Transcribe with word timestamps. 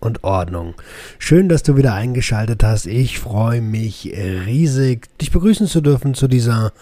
und 0.00 0.24
Ordnung. 0.24 0.74
Schön, 1.18 1.48
dass 1.48 1.62
du 1.62 1.76
wieder 1.76 1.94
eingeschaltet 1.94 2.62
hast. 2.62 2.86
Ich 2.86 3.18
freue 3.18 3.60
mich 3.60 4.12
riesig, 4.14 5.08
dich 5.18 5.30
begrüßen 5.30 5.66
zu 5.66 5.80
dürfen 5.80 6.14
zu 6.14 6.28
dieser 6.28 6.72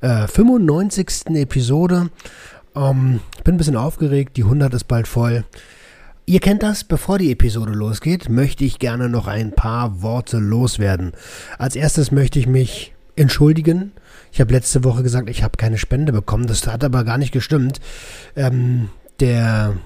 äh, 0.00 0.26
95. 0.26 1.26
Episode. 1.34 2.10
Ähm, 2.76 3.20
bin 3.44 3.54
ein 3.54 3.58
bisschen 3.58 3.76
aufgeregt, 3.76 4.36
die 4.36 4.44
100 4.44 4.74
ist 4.74 4.84
bald 4.84 5.08
voll. 5.08 5.44
Ihr 6.26 6.40
kennt 6.40 6.62
das, 6.62 6.84
bevor 6.84 7.18
die 7.18 7.30
Episode 7.30 7.72
losgeht, 7.72 8.30
möchte 8.30 8.64
ich 8.64 8.78
gerne 8.78 9.10
noch 9.10 9.26
ein 9.26 9.52
paar 9.52 10.00
Worte 10.00 10.38
loswerden. 10.38 11.12
Als 11.58 11.76
erstes 11.76 12.10
möchte 12.10 12.38
ich 12.38 12.46
mich 12.46 12.94
entschuldigen. 13.14 13.92
Ich 14.32 14.40
habe 14.40 14.52
letzte 14.52 14.84
Woche 14.84 15.02
gesagt, 15.02 15.28
ich 15.28 15.42
habe 15.42 15.56
keine 15.56 15.78
Spende 15.78 16.12
bekommen. 16.12 16.46
Das 16.46 16.66
hat 16.66 16.82
aber 16.82 17.04
gar 17.04 17.18
nicht 17.18 17.32
gestimmt. 17.32 17.80
Ähm, 18.36 18.88
der 19.20 19.76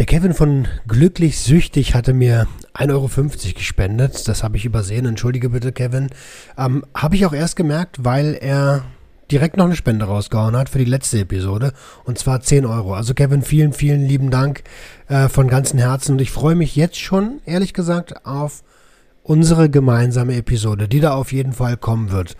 der 0.00 0.06
Kevin 0.06 0.32
von 0.32 0.66
Glücklich 0.88 1.40
Süchtig 1.40 1.94
hatte 1.94 2.14
mir 2.14 2.46
1,50 2.72 2.90
Euro 2.90 3.10
gespendet. 3.54 4.26
Das 4.28 4.42
habe 4.42 4.56
ich 4.56 4.64
übersehen. 4.64 5.04
Entschuldige 5.04 5.50
bitte, 5.50 5.72
Kevin. 5.72 6.08
Ähm, 6.56 6.86
habe 6.94 7.16
ich 7.16 7.26
auch 7.26 7.34
erst 7.34 7.54
gemerkt, 7.54 8.02
weil 8.02 8.34
er 8.40 8.82
direkt 9.30 9.58
noch 9.58 9.66
eine 9.66 9.76
Spende 9.76 10.06
rausgehauen 10.06 10.56
hat 10.56 10.70
für 10.70 10.78
die 10.78 10.86
letzte 10.86 11.18
Episode. 11.18 11.74
Und 12.04 12.16
zwar 12.16 12.40
10 12.40 12.64
Euro. 12.64 12.94
Also 12.94 13.12
Kevin, 13.12 13.42
vielen, 13.42 13.74
vielen 13.74 14.06
lieben 14.06 14.30
Dank 14.30 14.62
äh, 15.08 15.28
von 15.28 15.48
ganzem 15.48 15.78
Herzen. 15.78 16.12
Und 16.12 16.22
ich 16.22 16.30
freue 16.30 16.54
mich 16.54 16.76
jetzt 16.76 16.98
schon, 16.98 17.42
ehrlich 17.44 17.74
gesagt, 17.74 18.24
auf 18.24 18.62
unsere 19.22 19.68
gemeinsame 19.68 20.34
Episode, 20.34 20.88
die 20.88 21.00
da 21.00 21.12
auf 21.12 21.30
jeden 21.30 21.52
Fall 21.52 21.76
kommen 21.76 22.10
wird. 22.10 22.38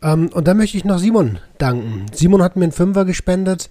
Ähm, 0.00 0.28
und 0.28 0.46
dann 0.46 0.56
möchte 0.56 0.76
ich 0.76 0.84
noch 0.84 1.00
Simon 1.00 1.40
danken. 1.58 2.06
Simon 2.12 2.40
hat 2.40 2.54
mir 2.54 2.62
einen 2.62 2.72
Fünfer 2.72 3.04
gespendet. 3.04 3.68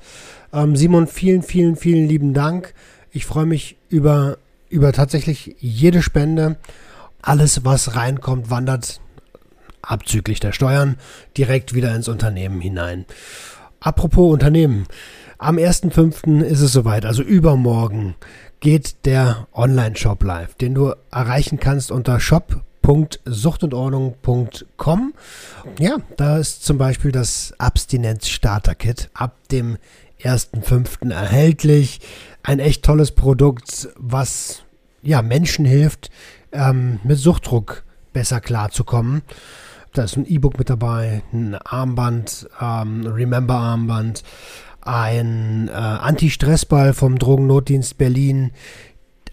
Ähm, 0.51 0.75
Simon, 0.75 1.07
vielen, 1.07 1.41
vielen, 1.41 1.77
vielen 1.77 2.05
lieben 2.05 2.33
Dank. 2.33 2.73
Ich 3.19 3.25
freue 3.25 3.45
mich 3.45 3.75
über, 3.89 4.37
über 4.69 4.93
tatsächlich 4.93 5.57
jede 5.59 6.01
Spende. 6.01 6.55
Alles, 7.21 7.65
was 7.65 7.97
reinkommt, 7.97 8.49
wandert 8.49 9.01
abzüglich 9.81 10.39
der 10.39 10.53
Steuern 10.53 10.95
direkt 11.35 11.73
wieder 11.73 11.93
ins 11.93 12.07
Unternehmen 12.07 12.61
hinein. 12.61 13.03
Apropos 13.81 14.31
Unternehmen. 14.31 14.85
Am 15.37 15.57
1.5. 15.57 16.43
ist 16.43 16.61
es 16.61 16.71
soweit, 16.71 17.05
also 17.05 17.21
übermorgen 17.21 18.15
geht 18.61 19.05
der 19.05 19.49
Online-Shop 19.51 20.23
live, 20.23 20.55
den 20.55 20.73
du 20.73 20.93
erreichen 21.11 21.59
kannst 21.59 21.91
unter 21.91 22.21
shop.suchtundordnung.com. 22.21 25.13
Ja, 25.77 25.97
da 26.15 26.37
ist 26.37 26.63
zum 26.63 26.77
Beispiel 26.77 27.11
das 27.11 27.53
Abstinenz-Starter-Kit 27.57 29.09
ab 29.13 29.35
dem 29.51 29.77
1.5. 30.23 31.11
erhältlich 31.11 32.01
ein 32.43 32.59
echt 32.59 32.83
tolles 32.83 33.11
Produkt, 33.11 33.89
was 33.97 34.63
ja 35.01 35.21
Menschen 35.21 35.65
hilft, 35.65 36.09
ähm, 36.51 36.99
mit 37.03 37.17
Suchtdruck 37.17 37.83
besser 38.13 38.41
klarzukommen. 38.41 39.21
Da 39.93 40.03
ist 40.03 40.17
ein 40.17 40.25
E-Book 40.25 40.57
mit 40.57 40.69
dabei, 40.69 41.23
ein 41.33 41.55
Armband, 41.55 42.47
ähm, 42.61 43.07
Remember-Armband, 43.07 44.23
ein 44.81 45.67
äh, 45.67 45.71
Anti-Stress-Ball 45.71 46.93
vom 46.93 47.17
Drogennotdienst 47.17 47.97
Berlin, 47.97 48.51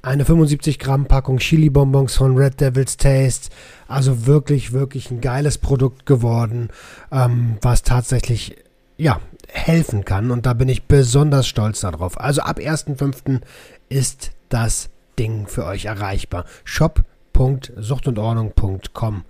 eine 0.02 0.24
75 0.24 0.78
Gramm 0.78 1.06
Packung 1.06 1.38
Chili-Bonbons 1.38 2.14
von 2.14 2.36
Red 2.36 2.60
Devil's 2.60 2.96
Taste. 2.96 3.50
Also 3.88 4.26
wirklich, 4.26 4.72
wirklich 4.72 5.10
ein 5.10 5.20
geiles 5.20 5.58
Produkt 5.58 6.06
geworden, 6.06 6.70
ähm, 7.10 7.58
was 7.60 7.82
tatsächlich 7.82 8.56
ja, 8.98 9.20
helfen 9.56 10.04
kann. 10.04 10.30
Und 10.30 10.46
da 10.46 10.52
bin 10.52 10.68
ich 10.68 10.84
besonders 10.84 11.48
stolz 11.48 11.80
darauf. 11.80 12.20
Also 12.20 12.42
ab 12.42 12.58
1.5. 12.58 13.40
ist 13.88 14.32
das 14.48 14.90
Ding 15.18 15.46
für 15.46 15.64
euch 15.64 15.86
erreichbar. 15.86 16.44
shop.suchtundordnung.com. 16.64 19.24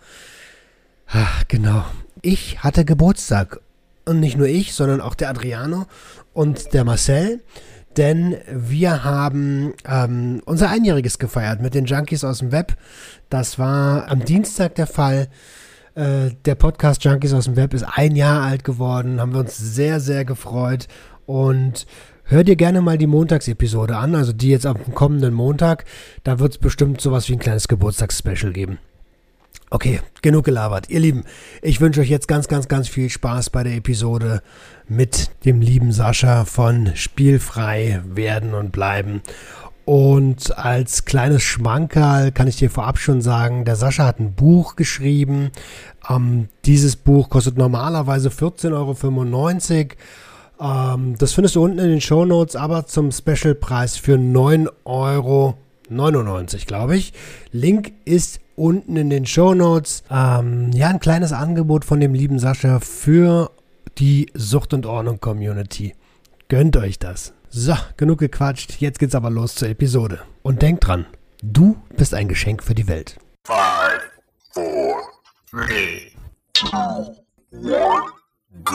Ach, 1.08 1.44
genau. 1.48 1.84
Ich 2.22 2.62
hatte 2.62 2.84
Geburtstag. 2.84 3.60
Und 4.04 4.20
nicht 4.20 4.36
nur 4.36 4.46
ich, 4.46 4.74
sondern 4.74 5.00
auch 5.00 5.14
der 5.14 5.30
Adriano 5.30 5.86
und 6.32 6.74
der 6.74 6.84
Marcel. 6.84 7.40
Denn 7.96 8.36
wir 8.52 9.04
haben 9.04 9.72
ähm, 9.88 10.42
unser 10.44 10.70
Einjähriges 10.70 11.18
gefeiert 11.18 11.60
mit 11.60 11.74
den 11.74 11.86
Junkies 11.86 12.24
aus 12.24 12.38
dem 12.38 12.52
Web. 12.52 12.76
Das 13.30 13.58
war 13.58 14.08
am 14.08 14.24
Dienstag 14.24 14.74
der 14.74 14.86
Fall. 14.86 15.28
Äh, 15.96 16.32
der 16.44 16.56
Podcast 16.56 17.02
Junkies 17.04 17.32
aus 17.32 17.46
dem 17.46 17.56
Web 17.56 17.72
ist 17.72 17.82
ein 17.82 18.16
Jahr 18.16 18.42
alt 18.42 18.64
geworden. 18.64 19.18
Haben 19.18 19.32
wir 19.32 19.40
uns 19.40 19.56
sehr, 19.56 19.98
sehr 19.98 20.26
gefreut. 20.26 20.88
Und 21.24 21.86
hör 22.24 22.44
dir 22.44 22.54
gerne 22.54 22.82
mal 22.82 22.98
die 22.98 23.06
Montagsepisode 23.06 23.96
an, 23.96 24.14
also 24.14 24.34
die 24.34 24.50
jetzt 24.50 24.66
am 24.66 24.94
kommenden 24.94 25.32
Montag. 25.32 25.86
Da 26.22 26.38
wird 26.38 26.52
es 26.52 26.58
bestimmt 26.58 27.00
sowas 27.00 27.28
wie 27.30 27.32
ein 27.32 27.38
kleines 27.38 27.66
Geburtstagsspecial 27.66 28.52
geben. 28.52 28.78
Okay, 29.70 30.00
genug 30.20 30.44
gelabert. 30.44 30.90
Ihr 30.90 31.00
Lieben, 31.00 31.24
ich 31.62 31.80
wünsche 31.80 32.00
euch 32.02 32.10
jetzt 32.10 32.28
ganz, 32.28 32.46
ganz, 32.46 32.68
ganz 32.68 32.88
viel 32.88 33.08
Spaß 33.08 33.48
bei 33.50 33.64
der 33.64 33.74
Episode 33.74 34.42
mit 34.86 35.30
dem 35.44 35.60
lieben 35.62 35.92
Sascha 35.92 36.44
von 36.44 36.94
Spielfrei 36.94 38.02
werden 38.04 38.54
und 38.54 38.70
bleiben. 38.70 39.22
Und 39.86 40.58
als 40.58 41.04
kleines 41.04 41.44
Schmankerl 41.44 42.32
kann 42.32 42.48
ich 42.48 42.56
dir 42.56 42.70
vorab 42.70 42.98
schon 42.98 43.22
sagen, 43.22 43.64
der 43.64 43.76
Sascha 43.76 44.04
hat 44.04 44.18
ein 44.18 44.34
Buch 44.34 44.74
geschrieben. 44.74 45.52
Ähm, 46.10 46.48
dieses 46.64 46.96
Buch 46.96 47.30
kostet 47.30 47.56
normalerweise 47.56 48.28
14,95 48.30 49.90
Euro. 50.58 50.94
Ähm, 50.94 51.14
das 51.18 51.34
findest 51.34 51.54
du 51.54 51.62
unten 51.62 51.78
in 51.78 51.88
den 51.88 52.00
Show 52.00 52.24
Notes, 52.24 52.56
aber 52.56 52.86
zum 52.86 53.12
Specialpreis 53.12 53.96
für 53.96 54.16
9,99 54.16 54.68
Euro, 54.84 55.54
glaube 56.66 56.96
ich. 56.96 57.12
Link 57.52 57.92
ist 58.04 58.40
unten 58.56 58.96
in 58.96 59.08
den 59.08 59.24
Show 59.24 59.54
Notes. 59.54 60.02
Ähm, 60.10 60.72
ja, 60.72 60.88
ein 60.88 60.98
kleines 60.98 61.32
Angebot 61.32 61.84
von 61.84 62.00
dem 62.00 62.12
lieben 62.12 62.40
Sascha 62.40 62.80
für 62.80 63.52
die 63.98 64.32
Sucht 64.34 64.74
und 64.74 64.84
Ordnung 64.84 65.20
Community. 65.20 65.94
Gönnt 66.48 66.76
euch 66.76 66.98
das. 66.98 67.35
So, 67.48 67.74
genug 67.96 68.18
gequatscht, 68.18 68.80
jetzt 68.80 68.98
geht's 68.98 69.14
aber 69.14 69.30
los 69.30 69.54
zur 69.54 69.68
Episode. 69.68 70.20
Und 70.42 70.62
denkt 70.62 70.86
dran, 70.86 71.06
du 71.42 71.80
bist 71.96 72.12
ein 72.12 72.28
Geschenk 72.28 72.62
für 72.62 72.74
die 72.74 72.88
Welt. 72.88 73.18
Five, 73.46 74.02
four, 74.52 74.96
three, 75.50 76.12
two, 76.52 77.14
one, 77.52 78.02
go! 78.64 78.74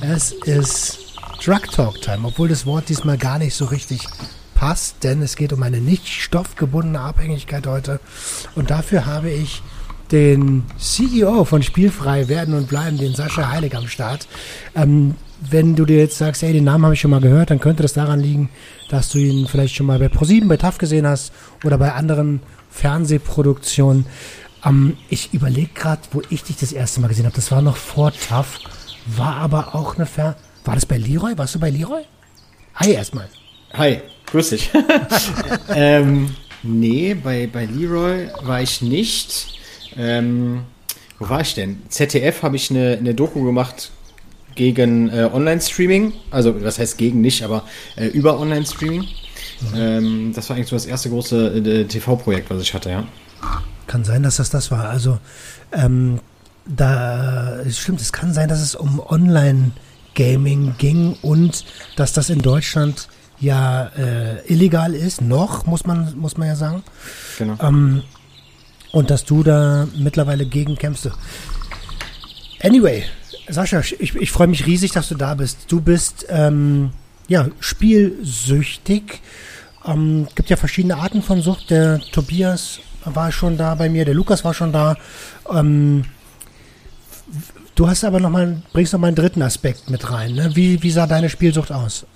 Es 0.00 0.32
ist 0.32 1.16
Drug 1.44 1.62
Talk 1.72 2.00
Time, 2.02 2.26
obwohl 2.26 2.48
das 2.48 2.66
Wort 2.66 2.88
diesmal 2.88 3.18
gar 3.18 3.38
nicht 3.38 3.54
so 3.54 3.64
richtig 3.64 4.06
passt, 4.54 5.04
denn 5.04 5.22
es 5.22 5.36
geht 5.36 5.52
um 5.52 5.62
eine 5.62 5.80
nicht 5.80 6.06
stoffgebundene 6.06 7.00
Abhängigkeit 7.00 7.66
heute. 7.66 8.00
Und 8.54 8.70
dafür 8.70 9.06
habe 9.06 9.30
ich 9.30 9.62
den 10.12 10.64
CEO 10.78 11.44
von 11.44 11.62
Spielfrei 11.62 12.28
werden 12.28 12.54
und 12.54 12.68
bleiben, 12.68 12.98
den 12.98 13.14
Sascha 13.14 13.50
Heilig 13.50 13.76
am 13.76 13.88
Start. 13.88 14.26
Ähm, 14.74 15.14
wenn 15.40 15.76
du 15.76 15.84
dir 15.84 15.98
jetzt 15.98 16.18
sagst, 16.18 16.42
ey, 16.42 16.52
den 16.52 16.64
Namen 16.64 16.84
habe 16.84 16.94
ich 16.94 17.00
schon 17.00 17.10
mal 17.10 17.20
gehört, 17.20 17.50
dann 17.50 17.60
könnte 17.60 17.82
das 17.82 17.92
daran 17.92 18.20
liegen, 18.20 18.50
dass 18.88 19.10
du 19.10 19.18
ihn 19.18 19.46
vielleicht 19.46 19.74
schon 19.74 19.86
mal 19.86 19.98
bei 19.98 20.08
ProSieben, 20.08 20.48
bei 20.48 20.56
TAF 20.56 20.78
gesehen 20.78 21.06
hast 21.06 21.32
oder 21.64 21.78
bei 21.78 21.92
anderen 21.92 22.40
Fernsehproduktionen. 22.70 24.06
Ähm, 24.64 24.96
ich 25.08 25.32
überlege 25.32 25.70
gerade, 25.74 26.02
wo 26.12 26.22
ich 26.30 26.42
dich 26.42 26.56
das 26.56 26.72
erste 26.72 27.00
Mal 27.00 27.08
gesehen 27.08 27.26
habe. 27.26 27.36
Das 27.36 27.52
war 27.52 27.62
noch 27.62 27.76
vor 27.76 28.12
TAF, 28.12 28.58
war 29.06 29.36
aber 29.36 29.74
auch 29.74 29.96
eine 29.96 30.06
Fer... 30.06 30.36
War 30.64 30.74
das 30.74 30.86
bei 30.86 30.98
Leroy? 30.98 31.38
Warst 31.38 31.54
du 31.54 31.60
bei 31.60 31.70
Leroy? 31.70 32.02
Hi 32.74 32.92
erstmal. 32.92 33.28
Hi, 33.74 34.00
grüß 34.26 34.50
dich. 34.50 34.70
ähm, 35.74 36.34
nee, 36.62 37.14
bei, 37.14 37.46
bei 37.46 37.64
Leroy 37.64 38.28
war 38.42 38.60
ich 38.60 38.82
nicht. 38.82 39.57
Ähm, 39.98 40.62
wo 41.18 41.28
war 41.28 41.40
ich 41.40 41.54
denn? 41.54 41.82
ZDF 41.88 42.42
habe 42.42 42.56
ich 42.56 42.70
eine, 42.70 42.96
eine 42.98 43.14
Doku 43.14 43.44
gemacht 43.44 43.90
gegen 44.54 45.08
äh, 45.10 45.28
Online-Streaming. 45.32 46.12
Also, 46.30 46.62
was 46.62 46.78
heißt 46.78 46.96
gegen 46.98 47.20
nicht, 47.20 47.42
aber 47.42 47.64
äh, 47.96 48.06
über 48.06 48.38
Online-Streaming. 48.38 49.02
Mhm. 49.02 49.76
Ähm, 49.76 50.32
das 50.34 50.48
war 50.48 50.56
eigentlich 50.56 50.68
so 50.68 50.76
das 50.76 50.86
erste 50.86 51.10
große 51.10 51.48
äh, 51.58 51.84
TV-Projekt, 51.84 52.50
was 52.50 52.62
ich 52.62 52.72
hatte, 52.74 52.90
ja. 52.90 53.06
Kann 53.86 54.04
sein, 54.04 54.22
dass 54.22 54.36
das 54.36 54.50
das 54.50 54.70
war. 54.70 54.88
Also, 54.88 55.18
ähm, 55.72 56.20
da 56.66 57.60
stimmt, 57.70 58.00
es 58.00 58.12
kann 58.12 58.32
sein, 58.32 58.48
dass 58.48 58.60
es 58.60 58.74
um 58.74 59.00
Online 59.00 59.72
Gaming 60.14 60.74
ging 60.78 61.16
und 61.22 61.64
dass 61.96 62.12
das 62.12 62.28
in 62.28 62.42
Deutschland 62.42 63.08
ja 63.40 63.86
äh, 63.96 64.46
illegal 64.52 64.94
ist, 64.94 65.20
noch, 65.20 65.66
muss 65.66 65.86
man, 65.86 66.18
muss 66.18 66.36
man 66.36 66.48
ja 66.48 66.56
sagen. 66.56 66.82
Genau. 67.38 67.56
Ähm, 67.62 68.02
und 68.92 69.10
dass 69.10 69.24
du 69.24 69.42
da 69.42 69.86
mittlerweile 69.96 70.46
gegen 70.46 70.76
kämpfst. 70.76 71.10
Anyway, 72.62 73.04
Sascha, 73.48 73.80
ich, 73.80 74.14
ich 74.14 74.30
freue 74.30 74.46
mich 74.46 74.66
riesig, 74.66 74.92
dass 74.92 75.08
du 75.08 75.14
da 75.14 75.34
bist. 75.34 75.66
Du 75.68 75.80
bist 75.80 76.26
ähm, 76.28 76.90
ja 77.28 77.48
spielsüchtig. 77.60 79.20
Ähm, 79.84 80.26
gibt 80.34 80.50
ja 80.50 80.56
verschiedene 80.56 80.96
Arten 80.96 81.22
von 81.22 81.40
Sucht. 81.40 81.70
Der 81.70 82.00
Tobias 82.00 82.80
war 83.04 83.32
schon 83.32 83.56
da 83.56 83.74
bei 83.74 83.88
mir, 83.88 84.04
der 84.04 84.14
Lukas 84.14 84.44
war 84.44 84.54
schon 84.54 84.72
da. 84.72 84.96
Ähm, 85.50 86.04
du 87.74 87.88
hast 87.88 88.04
aber 88.04 88.20
noch 88.20 88.30
mal, 88.30 88.62
bringst 88.72 88.92
noch 88.92 89.00
mal 89.00 89.06
einen 89.08 89.16
dritten 89.16 89.42
Aspekt 89.42 89.88
mit 89.88 90.10
rein. 90.10 90.34
Ne? 90.34 90.50
Wie, 90.54 90.82
wie 90.82 90.90
sah 90.90 91.06
deine 91.06 91.30
Spielsucht 91.30 91.72
aus? 91.72 92.06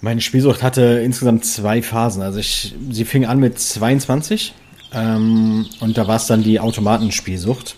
Meine 0.00 0.22
Spielsucht 0.22 0.62
hatte 0.62 1.02
insgesamt 1.04 1.44
zwei 1.44 1.82
Phasen. 1.82 2.22
Also 2.22 2.38
ich, 2.38 2.74
sie 2.90 3.04
fing 3.04 3.26
an 3.26 3.38
mit 3.38 3.58
22 3.58 4.54
ähm, 4.92 5.66
und 5.80 5.98
da 5.98 6.06
war 6.06 6.16
es 6.16 6.26
dann 6.26 6.42
die 6.42 6.60
Automatenspielsucht, 6.60 7.76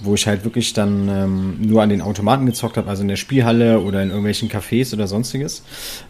wo 0.00 0.14
ich 0.14 0.26
halt 0.26 0.44
wirklich 0.44 0.72
dann 0.72 1.08
ähm, 1.08 1.56
nur 1.60 1.82
an 1.82 1.88
den 1.88 2.00
Automaten 2.00 2.46
gezockt 2.46 2.76
habe, 2.76 2.88
also 2.88 3.02
in 3.02 3.08
der 3.08 3.16
Spielhalle 3.16 3.80
oder 3.80 4.02
in 4.02 4.08
irgendwelchen 4.08 4.50
Cafés 4.50 4.92
oder 4.92 5.06
sonstiges. 5.06 5.62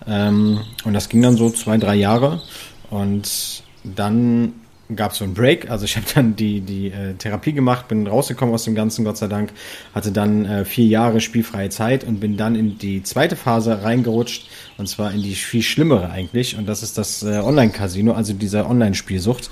Ähm, 0.07 0.61
und 0.85 0.93
das 0.93 1.09
ging 1.09 1.23
dann 1.23 1.37
so 1.37 1.51
zwei, 1.51 1.77
drei 1.79 1.95
Jahre 1.95 2.43
und 2.91 3.63
dann 3.85 4.55
gab 4.95 5.13
es 5.13 5.19
so 5.19 5.25
einen 5.25 5.35
Break. 5.35 5.71
Also 5.71 5.85
ich 5.85 5.97
habe 5.97 6.07
dann 6.15 6.37
die, 6.37 6.61
die 6.61 6.89
äh, 6.89 7.15
Therapie 7.15 7.53
gemacht, 7.53 7.89
bin 7.89 8.07
rausgekommen 8.07 8.55
aus 8.55 8.65
dem 8.65 8.75
Ganzen, 8.75 9.05
Gott 9.05 9.17
sei 9.17 9.29
Dank, 9.29 9.53
hatte 9.95 10.13
dann 10.13 10.45
äh, 10.45 10.65
vier 10.65 10.87
Jahre 10.87 11.21
spielfreie 11.21 11.71
Zeit 11.71 12.05
und 12.05 12.21
bin 12.21 12.37
dann 12.37 12.55
in 12.55 12.79
die 12.79 13.03
zweite 13.03 13.37
Phase 13.37 13.83
reingerutscht 13.83 14.49
und 14.77 14.89
zwar 14.89 15.13
in 15.13 15.23
die 15.23 15.35
viel 15.35 15.63
schlimmere 15.63 16.11
eigentlich 16.11 16.57
und 16.59 16.67
das 16.67 16.83
ist 16.83 16.99
das 16.99 17.23
äh, 17.23 17.39
Online-Casino, 17.39 18.13
also 18.13 18.33
dieser 18.33 18.69
Online-Spielsucht, 18.69 19.51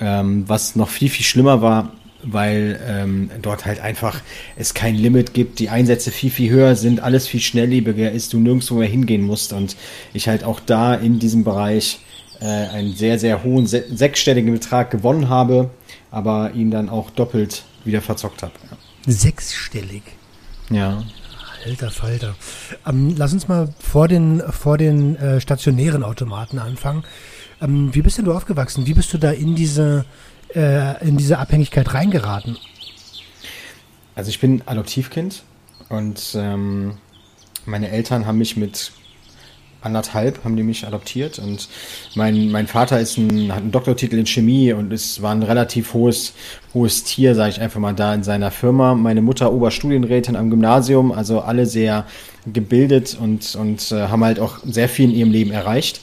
ähm, 0.00 0.44
was 0.46 0.76
noch 0.76 0.88
viel, 0.88 1.08
viel 1.08 1.24
schlimmer 1.24 1.62
war, 1.62 1.92
weil 2.22 2.80
ähm, 2.86 3.30
dort 3.42 3.66
halt 3.66 3.80
einfach 3.80 4.20
es 4.56 4.74
kein 4.74 4.94
Limit 4.96 5.34
gibt, 5.34 5.58
die 5.58 5.68
Einsätze 5.68 6.10
viel, 6.10 6.30
viel 6.30 6.50
höher 6.50 6.76
sind, 6.76 7.00
alles 7.00 7.28
viel 7.28 7.40
schnelllebiger 7.40 8.10
ist, 8.10 8.32
du 8.32 8.40
nirgendwo 8.40 8.74
mehr 8.74 8.88
hingehen 8.88 9.22
musst 9.22 9.52
und 9.52 9.76
ich 10.12 10.28
halt 10.28 10.44
auch 10.44 10.60
da 10.60 10.94
in 10.94 11.18
diesem 11.18 11.44
Bereich 11.44 12.00
äh, 12.40 12.44
einen 12.44 12.94
sehr, 12.94 13.18
sehr 13.18 13.44
hohen 13.44 13.66
se 13.66 13.84
sechsstelligen 13.90 14.52
Betrag 14.52 14.90
gewonnen 14.90 15.28
habe, 15.28 15.70
aber 16.10 16.52
ihn 16.54 16.70
dann 16.70 16.88
auch 16.88 17.10
doppelt 17.10 17.64
wieder 17.84 18.02
verzockt 18.02 18.42
habe. 18.42 18.52
Ja. 18.70 19.12
Sechsstellig? 19.12 20.02
Ja. 20.70 21.04
Alter 21.64 21.90
Falter. 21.90 22.34
Ähm, 22.86 23.14
lass 23.16 23.32
uns 23.32 23.48
mal 23.48 23.72
vor 23.78 24.08
den, 24.08 24.42
vor 24.50 24.78
den 24.78 25.16
äh, 25.16 25.40
stationären 25.40 26.04
Automaten 26.04 26.58
anfangen. 26.58 27.04
Ähm, 27.60 27.94
wie 27.94 28.02
bist 28.02 28.18
denn 28.18 28.24
du 28.24 28.32
aufgewachsen? 28.32 28.86
Wie 28.86 28.94
bist 28.94 29.12
du 29.12 29.18
da 29.18 29.30
in 29.30 29.54
diese, 29.54 30.04
äh, 30.54 31.06
in 31.06 31.16
diese 31.16 31.38
Abhängigkeit 31.38 31.94
reingeraten? 31.94 32.56
Also 34.14 34.30
ich 34.30 34.40
bin 34.40 34.62
Adoptivkind 34.66 35.42
und 35.88 36.34
ähm, 36.36 36.94
meine 37.66 37.90
Eltern 37.90 38.26
haben 38.26 38.38
mich 38.38 38.56
mit 38.56 38.92
anderthalb 39.86 40.44
haben 40.44 40.56
die 40.56 40.62
mich 40.62 40.86
adoptiert 40.86 41.38
und 41.38 41.68
mein, 42.14 42.50
mein 42.50 42.66
Vater 42.66 43.00
ist 43.00 43.16
ein, 43.16 43.52
hat 43.52 43.62
einen 43.62 43.70
Doktortitel 43.70 44.18
in 44.18 44.26
Chemie 44.26 44.72
und 44.72 44.92
es 44.92 45.22
war 45.22 45.32
ein 45.32 45.42
relativ 45.42 45.94
hohes, 45.94 46.34
hohes 46.74 47.04
Tier, 47.04 47.34
sage 47.34 47.50
ich 47.50 47.60
einfach 47.60 47.80
mal, 47.80 47.94
da 47.94 48.12
in 48.12 48.22
seiner 48.22 48.50
Firma. 48.50 48.94
Meine 48.94 49.22
Mutter 49.22 49.52
Oberstudienrätin 49.52 50.36
am 50.36 50.50
Gymnasium, 50.50 51.12
also 51.12 51.40
alle 51.40 51.66
sehr 51.66 52.04
gebildet 52.52 53.16
und, 53.20 53.54
und 53.54 53.92
äh, 53.92 54.08
haben 54.08 54.24
halt 54.24 54.40
auch 54.40 54.58
sehr 54.64 54.88
viel 54.88 55.10
in 55.10 55.16
ihrem 55.16 55.30
Leben 55.30 55.52
erreicht. 55.52 56.00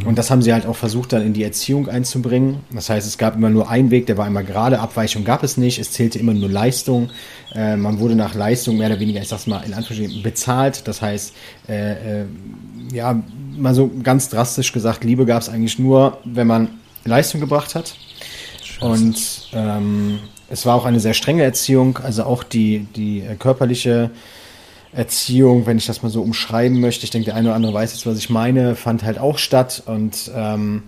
Mhm. 0.00 0.06
Und 0.06 0.18
das 0.18 0.30
haben 0.30 0.42
sie 0.42 0.52
halt 0.52 0.66
auch 0.66 0.76
versucht, 0.76 1.12
dann 1.12 1.22
in 1.22 1.32
die 1.32 1.42
Erziehung 1.42 1.88
einzubringen. 1.88 2.60
Das 2.72 2.88
heißt, 2.90 3.06
es 3.06 3.18
gab 3.18 3.36
immer 3.36 3.50
nur 3.50 3.68
einen 3.68 3.90
Weg, 3.90 4.06
der 4.06 4.16
war 4.16 4.26
immer 4.26 4.42
gerade, 4.42 4.80
Abweichung 4.80 5.24
gab 5.24 5.42
es 5.42 5.56
nicht, 5.56 5.78
es 5.78 5.92
zählte 5.92 6.18
immer 6.18 6.34
nur 6.34 6.48
Leistung. 6.48 7.10
Äh, 7.54 7.76
man 7.76 7.98
wurde 7.98 8.14
nach 8.14 8.34
Leistung 8.34 8.78
mehr 8.78 8.88
oder 8.88 9.00
weniger, 9.00 9.20
ich 9.20 9.28
sag's 9.28 9.46
mal, 9.46 9.62
in 9.64 9.74
Anführungsstrichen 9.74 10.22
bezahlt. 10.22 10.88
Das 10.88 11.02
heißt, 11.02 11.34
äh, 11.68 12.22
äh, 12.22 12.24
ja, 12.92 13.22
mal 13.56 13.74
so 13.74 13.90
ganz 14.02 14.28
drastisch 14.28 14.72
gesagt, 14.72 15.04
Liebe 15.04 15.26
gab 15.26 15.42
es 15.42 15.48
eigentlich 15.48 15.78
nur, 15.78 16.18
wenn 16.24 16.46
man 16.46 16.68
Leistung 17.04 17.40
gebracht 17.40 17.74
hat. 17.74 17.94
Scheiße. 18.62 18.84
Und 18.84 19.50
ähm, 19.52 20.18
es 20.48 20.66
war 20.66 20.74
auch 20.74 20.84
eine 20.84 21.00
sehr 21.00 21.14
strenge 21.14 21.42
Erziehung, 21.42 21.98
also 21.98 22.24
auch 22.24 22.44
die, 22.44 22.86
die 22.94 23.20
äh, 23.20 23.36
körperliche 23.36 24.10
Erziehung, 24.92 25.66
wenn 25.66 25.78
ich 25.78 25.86
das 25.86 26.02
mal 26.02 26.10
so 26.10 26.22
umschreiben 26.22 26.80
möchte, 26.80 27.04
ich 27.04 27.10
denke, 27.10 27.26
der 27.26 27.36
eine 27.36 27.48
oder 27.48 27.56
andere 27.56 27.74
weiß 27.74 27.92
jetzt, 27.92 28.06
was 28.06 28.18
ich 28.18 28.28
meine, 28.30 28.76
fand 28.76 29.02
halt 29.02 29.18
auch 29.18 29.38
statt. 29.38 29.82
Und 29.86 30.30
ähm, 30.34 30.82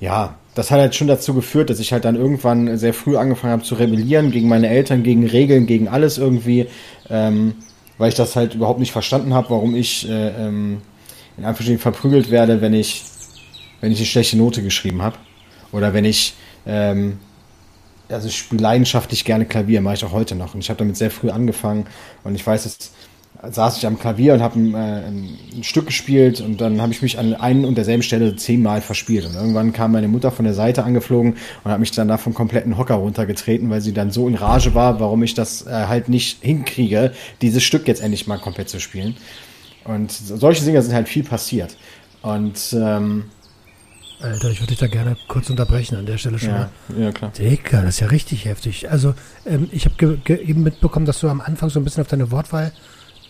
ja, 0.00 0.36
das 0.54 0.72
hat 0.72 0.80
halt 0.80 0.96
schon 0.96 1.06
dazu 1.06 1.34
geführt, 1.34 1.70
dass 1.70 1.78
ich 1.78 1.92
halt 1.92 2.04
dann 2.04 2.16
irgendwann 2.16 2.78
sehr 2.78 2.92
früh 2.92 3.16
angefangen 3.16 3.52
habe 3.52 3.62
zu 3.62 3.76
rebellieren 3.76 4.32
gegen 4.32 4.48
meine 4.48 4.68
Eltern, 4.68 5.04
gegen 5.04 5.24
Regeln, 5.24 5.66
gegen 5.66 5.86
alles 5.86 6.18
irgendwie, 6.18 6.66
ähm, 7.08 7.54
weil 7.96 8.08
ich 8.08 8.16
das 8.16 8.34
halt 8.34 8.54
überhaupt 8.54 8.80
nicht 8.80 8.90
verstanden 8.90 9.34
habe, 9.34 9.50
warum 9.50 9.76
ich 9.76 10.08
äh, 10.08 10.28
ähm, 10.30 10.82
in 11.36 11.44
Anführungsstrichen 11.44 11.78
verprügelt 11.78 12.30
werde, 12.32 12.60
wenn 12.60 12.74
ich, 12.74 13.04
wenn 13.80 13.92
ich 13.92 13.98
eine 13.98 14.06
schlechte 14.06 14.36
Note 14.36 14.64
geschrieben 14.64 15.00
habe. 15.02 15.16
Oder 15.70 15.94
wenn 15.94 16.04
ich, 16.04 16.34
ähm, 16.66 17.18
also 18.08 18.26
ich 18.26 18.36
spiele 18.36 18.62
leidenschaftlich 18.62 19.24
gerne 19.24 19.44
Klavier, 19.44 19.80
mache 19.80 19.94
ich 19.94 20.04
auch 20.04 20.12
heute 20.12 20.34
noch. 20.34 20.54
Und 20.54 20.60
ich 20.60 20.70
habe 20.70 20.78
damit 20.78 20.96
sehr 20.96 21.12
früh 21.12 21.30
angefangen. 21.30 21.86
Und 22.24 22.34
ich 22.34 22.44
weiß, 22.44 22.64
dass 22.64 22.92
saß 23.42 23.78
ich 23.78 23.86
am 23.86 23.98
Klavier 23.98 24.34
und 24.34 24.42
habe 24.42 24.58
ein, 24.58 24.74
äh, 24.74 25.06
ein, 25.56 25.62
Stück 25.62 25.86
gespielt 25.86 26.40
und 26.40 26.60
dann 26.60 26.80
habe 26.80 26.92
ich 26.92 27.02
mich 27.02 27.18
an 27.18 27.34
einen 27.34 27.64
und 27.64 27.76
derselben 27.76 28.02
Stelle 28.02 28.36
zehnmal 28.36 28.80
verspielt. 28.80 29.26
Und 29.26 29.34
irgendwann 29.34 29.72
kam 29.72 29.92
meine 29.92 30.08
Mutter 30.08 30.30
von 30.30 30.44
der 30.44 30.54
Seite 30.54 30.84
angeflogen 30.84 31.36
und 31.64 31.70
hat 31.70 31.80
mich 31.80 31.90
dann 31.92 32.08
da 32.08 32.16
vom 32.18 32.34
kompletten 32.34 32.76
Hocker 32.78 32.94
runtergetreten, 32.94 33.70
weil 33.70 33.80
sie 33.80 33.92
dann 33.92 34.10
so 34.10 34.28
in 34.28 34.34
Rage 34.34 34.74
war, 34.74 34.98
warum 35.00 35.22
ich 35.22 35.34
das 35.34 35.66
äh, 35.66 35.70
halt 35.70 36.08
nicht 36.08 36.42
hinkriege, 36.42 37.12
dieses 37.40 37.62
Stück 37.62 37.86
jetzt 37.86 38.02
endlich 38.02 38.26
mal 38.26 38.38
komplett 38.38 38.68
zu 38.68 38.80
spielen. 38.80 39.16
Und 39.84 40.10
solche 40.10 40.64
Dinge 40.64 40.82
sind 40.82 40.94
halt 40.94 41.08
viel 41.08 41.24
passiert. 41.24 41.76
Und 42.22 42.72
ähm, 42.72 43.24
Alter, 44.20 44.50
ich 44.50 44.60
würde 44.60 44.70
dich 44.70 44.78
da 44.78 44.88
gerne 44.88 45.16
kurz 45.28 45.48
unterbrechen 45.48 45.96
an 45.96 46.06
der 46.06 46.18
Stelle 46.18 46.40
schon 46.40 46.50
ja, 46.50 46.70
mal. 46.88 47.00
Ja, 47.00 47.12
klar. 47.12 47.30
Digga, 47.38 47.82
das 47.82 47.94
ist 47.94 48.00
ja 48.00 48.08
richtig 48.08 48.46
heftig. 48.46 48.90
Also, 48.90 49.14
ähm, 49.46 49.68
ich 49.70 49.84
habe 49.84 50.18
eben 50.26 50.64
mitbekommen, 50.64 51.06
dass 51.06 51.20
du 51.20 51.28
am 51.28 51.40
Anfang 51.40 51.70
so 51.70 51.78
ein 51.78 51.84
bisschen 51.84 52.00
auf 52.00 52.08
deine 52.08 52.32
Wortwahl 52.32 52.72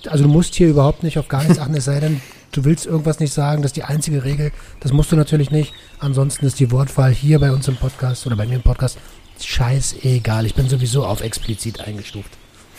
also 0.06 0.24
du 0.24 0.30
musst 0.30 0.54
hier 0.54 0.68
überhaupt 0.68 1.02
nicht 1.02 1.18
auf 1.18 1.28
gar 1.28 1.42
nichts 1.42 1.58
achten, 1.58 1.74
es 1.74 1.84
sei 1.84 2.00
denn, 2.00 2.20
du 2.52 2.64
willst 2.64 2.86
irgendwas 2.86 3.20
nicht 3.20 3.32
sagen, 3.32 3.62
das 3.62 3.70
ist 3.70 3.76
die 3.76 3.84
einzige 3.84 4.24
Regel. 4.24 4.52
Das 4.80 4.92
musst 4.92 5.12
du 5.12 5.16
natürlich 5.16 5.50
nicht. 5.50 5.72
Ansonsten 5.98 6.46
ist 6.46 6.60
die 6.60 6.70
Wortwahl 6.70 7.12
hier 7.12 7.38
bei 7.38 7.52
uns 7.52 7.68
im 7.68 7.76
Podcast 7.76 8.26
oder 8.26 8.36
bei 8.36 8.46
mir 8.46 8.56
im 8.56 8.62
Podcast 8.62 8.98
scheißegal. 9.40 10.46
Ich 10.46 10.54
bin 10.54 10.68
sowieso 10.68 11.04
auf 11.04 11.20
explizit 11.20 11.80
eingestuft. 11.80 12.30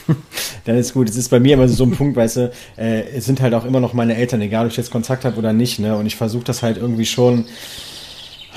Dann 0.65 0.77
ist 0.77 0.93
gut. 0.93 1.09
Es 1.09 1.15
ist 1.15 1.29
bei 1.29 1.39
mir 1.39 1.53
immer 1.53 1.67
so 1.67 1.83
ein 1.83 1.91
Punkt, 1.91 2.15
weißt 2.17 2.37
du, 2.37 2.51
äh, 2.77 3.01
es 3.09 3.25
sind 3.25 3.41
halt 3.41 3.53
auch 3.53 3.65
immer 3.65 3.79
noch 3.79 3.93
meine 3.93 4.15
Eltern, 4.15 4.41
egal 4.41 4.65
ob 4.65 4.71
ich 4.71 4.77
jetzt 4.77 4.91
Kontakt 4.91 5.25
habe 5.25 5.37
oder 5.37 5.53
nicht, 5.53 5.79
ne? 5.79 5.95
Und 5.95 6.05
ich 6.05 6.15
versuche 6.15 6.43
das 6.43 6.63
halt 6.63 6.77
irgendwie 6.77 7.05
schon 7.05 7.45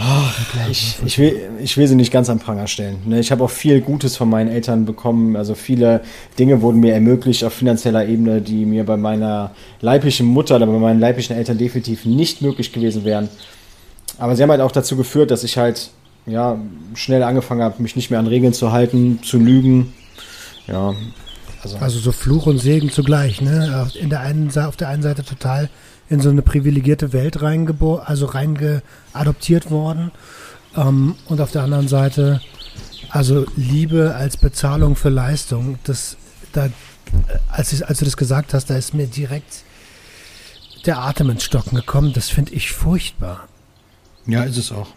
Oh, 0.05 0.67
ich, 0.69 0.97
ich, 1.05 1.19
will, 1.19 1.51
ich 1.61 1.77
will 1.77 1.87
sie 1.87 1.95
nicht 1.95 2.13
ganz 2.13 2.29
am 2.29 2.41
Pranger 2.41 2.67
stellen. 2.67 2.99
Ne? 3.05 3.21
Ich 3.21 3.31
habe 3.31 3.45
auch 3.45 3.51
viel 3.51 3.81
Gutes 3.81 4.17
von 4.17 4.29
meinen 4.29 4.51
Eltern 4.51 4.85
bekommen. 4.85 5.37
Also 5.37 5.55
viele 5.55 6.01
Dinge 6.39 6.61
wurden 6.61 6.81
mir 6.81 6.95
ermöglicht 6.95 7.45
auf 7.45 7.53
finanzieller 7.53 8.07
Ebene, 8.07 8.41
die 8.41 8.67
mir 8.67 8.85
bei 8.85 8.97
meiner 8.97 9.53
leiblichen 9.81 10.27
Mutter 10.27 10.57
oder 10.57 10.67
bei 10.67 10.79
meinen 10.79 10.99
leiblichen 10.99 11.37
Eltern 11.37 11.57
definitiv 11.57 12.05
nicht 12.05 12.43
möglich 12.43 12.73
gewesen 12.73 13.05
wären. 13.05 13.29
Aber 14.19 14.35
sie 14.35 14.43
haben 14.43 14.51
halt 14.51 14.61
auch 14.61 14.73
dazu 14.73 14.97
geführt, 14.97 15.31
dass 15.31 15.45
ich 15.45 15.57
halt 15.57 15.91
ja, 16.27 16.59
schnell 16.95 17.23
angefangen 17.23 17.63
habe, 17.63 17.81
mich 17.81 17.95
nicht 17.95 18.11
mehr 18.11 18.19
an 18.19 18.27
Regeln 18.27 18.55
zu 18.55 18.73
halten, 18.73 19.21
zu 19.23 19.39
lügen. 19.39 19.93
Ja, 20.67 20.95
also, 21.63 21.77
also 21.79 21.99
so 22.01 22.13
Fluch 22.13 22.47
und 22.47 22.59
Segen 22.59 22.91
zugleich, 22.91 23.41
ne? 23.41 23.89
In 24.01 24.11
der 24.11 24.21
einen, 24.21 24.51
auf 24.59 24.77
der 24.77 24.89
einen 24.89 25.03
Seite 25.03 25.23
total 25.23 25.71
in 26.13 26.21
so 26.21 26.29
eine 26.29 26.43
privilegierte 26.43 27.15
Welt 27.15 27.41
reingeboren, 27.41 28.05
also 28.07 28.27
reingeadoptiert 28.27 29.71
worden. 29.71 30.11
Ähm, 30.77 31.15
und 31.27 31.41
auf 31.41 31.51
der 31.53 31.63
anderen 31.63 31.89
Seite, 31.89 32.43
also 33.09 33.47
Liebe 33.57 34.15
als 34.15 34.37
Bezahlung 34.37 34.95
für 34.95 35.09
Leistung, 35.09 35.79
das, 35.85 36.17
da, 36.53 36.69
als, 37.49 37.73
ich, 37.73 37.87
als 37.87 37.99
du 37.99 38.05
das 38.05 38.19
gesagt 38.19 38.53
hast, 38.53 38.69
da 38.69 38.77
ist 38.77 38.93
mir 38.93 39.07
direkt 39.07 39.65
der 40.85 40.99
Atem 40.99 41.31
ins 41.31 41.45
Stocken 41.45 41.77
gekommen. 41.77 42.13
Das 42.13 42.29
finde 42.29 42.53
ich 42.53 42.73
furchtbar. 42.73 43.49
Ja, 44.27 44.45
ist 44.45 44.59
es 44.59 44.71
auch. 44.71 44.89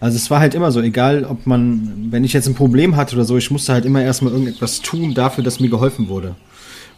Also 0.00 0.16
es 0.16 0.30
war 0.30 0.40
halt 0.40 0.54
immer 0.54 0.72
so, 0.72 0.80
egal 0.80 1.24
ob 1.24 1.46
man, 1.46 2.08
wenn 2.10 2.24
ich 2.24 2.32
jetzt 2.32 2.48
ein 2.48 2.54
Problem 2.54 2.96
hatte 2.96 3.14
oder 3.14 3.24
so, 3.24 3.36
ich 3.36 3.50
musste 3.52 3.72
halt 3.72 3.84
immer 3.84 4.02
erstmal 4.02 4.32
irgendetwas 4.32 4.80
tun 4.80 5.14
dafür, 5.14 5.44
dass 5.44 5.60
mir 5.60 5.68
geholfen 5.68 6.08
wurde. 6.08 6.34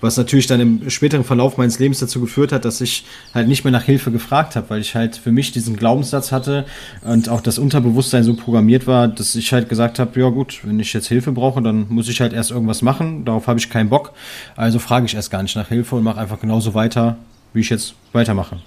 Was 0.00 0.16
natürlich 0.16 0.46
dann 0.46 0.60
im 0.60 0.90
späteren 0.90 1.24
Verlauf 1.24 1.56
meines 1.56 1.78
Lebens 1.78 1.98
dazu 1.98 2.20
geführt 2.20 2.52
hat, 2.52 2.64
dass 2.64 2.80
ich 2.80 3.04
halt 3.34 3.48
nicht 3.48 3.64
mehr 3.64 3.72
nach 3.72 3.82
Hilfe 3.82 4.12
gefragt 4.12 4.54
habe, 4.54 4.70
weil 4.70 4.80
ich 4.80 4.94
halt 4.94 5.16
für 5.16 5.32
mich 5.32 5.50
diesen 5.50 5.76
Glaubenssatz 5.76 6.30
hatte 6.30 6.66
und 7.02 7.28
auch 7.28 7.40
das 7.40 7.58
Unterbewusstsein 7.58 8.22
so 8.22 8.34
programmiert 8.34 8.86
war, 8.86 9.08
dass 9.08 9.34
ich 9.34 9.52
halt 9.52 9.68
gesagt 9.68 9.98
habe, 9.98 10.20
ja 10.20 10.28
gut, 10.28 10.60
wenn 10.62 10.78
ich 10.78 10.92
jetzt 10.92 11.08
Hilfe 11.08 11.32
brauche, 11.32 11.60
dann 11.62 11.86
muss 11.88 12.08
ich 12.08 12.20
halt 12.20 12.32
erst 12.32 12.50
irgendwas 12.50 12.82
machen, 12.82 13.24
darauf 13.24 13.48
habe 13.48 13.58
ich 13.58 13.70
keinen 13.70 13.88
Bock. 13.88 14.12
Also 14.56 14.78
frage 14.78 15.06
ich 15.06 15.14
erst 15.14 15.30
gar 15.30 15.42
nicht 15.42 15.56
nach 15.56 15.68
Hilfe 15.68 15.96
und 15.96 16.04
mache 16.04 16.20
einfach 16.20 16.40
genauso 16.40 16.74
weiter, 16.74 17.16
wie 17.52 17.60
ich 17.60 17.70
jetzt 17.70 17.94
weitermache. 18.12 18.58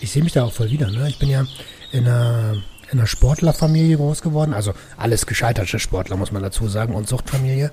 Ich 0.00 0.10
sehe 0.10 0.22
mich 0.22 0.32
da 0.32 0.44
auch 0.44 0.52
voll 0.52 0.70
wieder. 0.70 0.90
Ne? 0.90 1.08
Ich 1.08 1.18
bin 1.18 1.30
ja 1.30 1.46
in 1.90 2.06
einer 2.06 2.62
in 2.92 2.98
einer 2.98 3.06
Sportlerfamilie 3.06 3.96
groß 3.96 4.22
geworden. 4.22 4.52
Also 4.52 4.74
alles 4.96 5.26
gescheiterte 5.26 5.78
Sportler, 5.78 6.16
muss 6.16 6.30
man 6.30 6.42
dazu 6.42 6.68
sagen, 6.68 6.94
und 6.94 7.08
Suchtfamilie. 7.08 7.72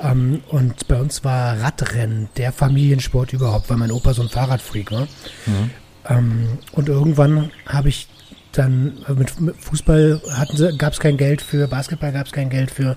Ähm, 0.00 0.42
und 0.48 0.86
bei 0.88 1.00
uns 1.00 1.24
war 1.24 1.60
Radrennen 1.60 2.28
der 2.36 2.52
Familiensport 2.52 3.32
überhaupt, 3.32 3.68
weil 3.68 3.76
mein 3.76 3.90
Opa 3.90 4.14
so 4.14 4.22
ein 4.22 4.28
Fahrradfreak 4.28 4.92
war. 4.92 5.08
Mhm. 5.46 5.70
Ähm, 6.08 6.48
und 6.72 6.88
irgendwann 6.88 7.50
habe 7.66 7.88
ich 7.88 8.08
dann 8.52 8.98
äh, 9.08 9.12
mit, 9.12 9.40
mit 9.40 9.56
Fußball 9.56 10.22
gab 10.78 10.92
es 10.92 11.00
kein 11.00 11.16
Geld 11.16 11.42
für, 11.42 11.66
Basketball 11.66 12.12
gab 12.12 12.26
es 12.26 12.32
kein 12.32 12.50
Geld 12.50 12.70
für. 12.70 12.96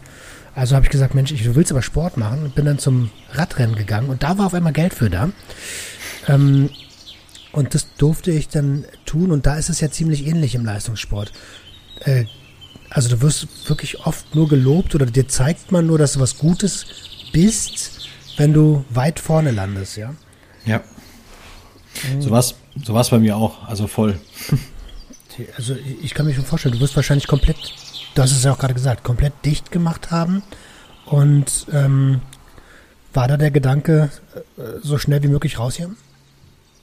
Also 0.53 0.75
habe 0.75 0.85
ich 0.85 0.91
gesagt, 0.91 1.13
Mensch, 1.13 1.31
ich 1.31 1.55
will 1.55 1.65
aber 1.69 1.81
Sport 1.81 2.17
machen 2.17 2.43
und 2.43 2.55
bin 2.55 2.65
dann 2.65 2.79
zum 2.79 3.11
Radrennen 3.31 3.75
gegangen 3.75 4.09
und 4.09 4.23
da 4.23 4.37
war 4.37 4.47
auf 4.47 4.53
einmal 4.53 4.73
Geld 4.73 4.93
für 4.93 5.09
da. 5.09 5.29
Ähm, 6.27 6.69
und 7.51 7.73
das 7.73 7.87
durfte 7.95 8.31
ich 8.31 8.47
dann 8.49 8.85
tun 9.05 9.31
und 9.31 9.45
da 9.45 9.57
ist 9.57 9.69
es 9.69 9.79
ja 9.79 9.89
ziemlich 9.89 10.25
ähnlich 10.25 10.55
im 10.55 10.65
Leistungssport. 10.65 11.31
Äh, 12.01 12.25
also 12.89 13.09
du 13.09 13.21
wirst 13.21 13.47
wirklich 13.67 14.05
oft 14.05 14.33
nur 14.35 14.47
gelobt 14.47 14.95
oder 14.95 15.05
dir 15.05 15.27
zeigt 15.27 15.71
man 15.71 15.87
nur, 15.87 15.97
dass 15.97 16.13
du 16.13 16.19
was 16.19 16.37
Gutes 16.37 16.85
bist, 17.33 18.07
wenn 18.37 18.53
du 18.53 18.85
weit 18.89 19.19
vorne 19.19 19.51
landest, 19.51 19.97
ja? 19.97 20.13
Ja. 20.65 20.81
So 22.19 22.31
was 22.31 22.55
so 22.83 22.93
war's 22.93 23.09
bei 23.09 23.19
mir 23.19 23.37
auch, 23.37 23.67
also 23.67 23.87
voll. 23.87 24.19
Also 25.55 25.75
ich 26.01 26.15
kann 26.15 26.25
mir 26.25 26.33
schon 26.33 26.45
vorstellen, 26.45 26.73
du 26.73 26.81
wirst 26.81 26.95
wahrscheinlich 26.95 27.27
komplett, 27.27 27.57
du 28.15 28.21
hast 28.23 28.31
es 28.31 28.43
ja 28.43 28.51
auch 28.51 28.57
gerade 28.57 28.73
gesagt, 28.73 29.03
komplett 29.03 29.33
dicht 29.45 29.71
gemacht 29.71 30.09
haben. 30.09 30.41
Und 31.05 31.67
ähm, 31.71 32.21
war 33.13 33.27
da 33.27 33.37
der 33.37 33.51
Gedanke, 33.51 34.09
äh, 34.57 34.61
so 34.81 34.97
schnell 34.97 35.21
wie 35.21 35.27
möglich 35.27 35.59
raus 35.59 35.75
hier? 35.75 35.91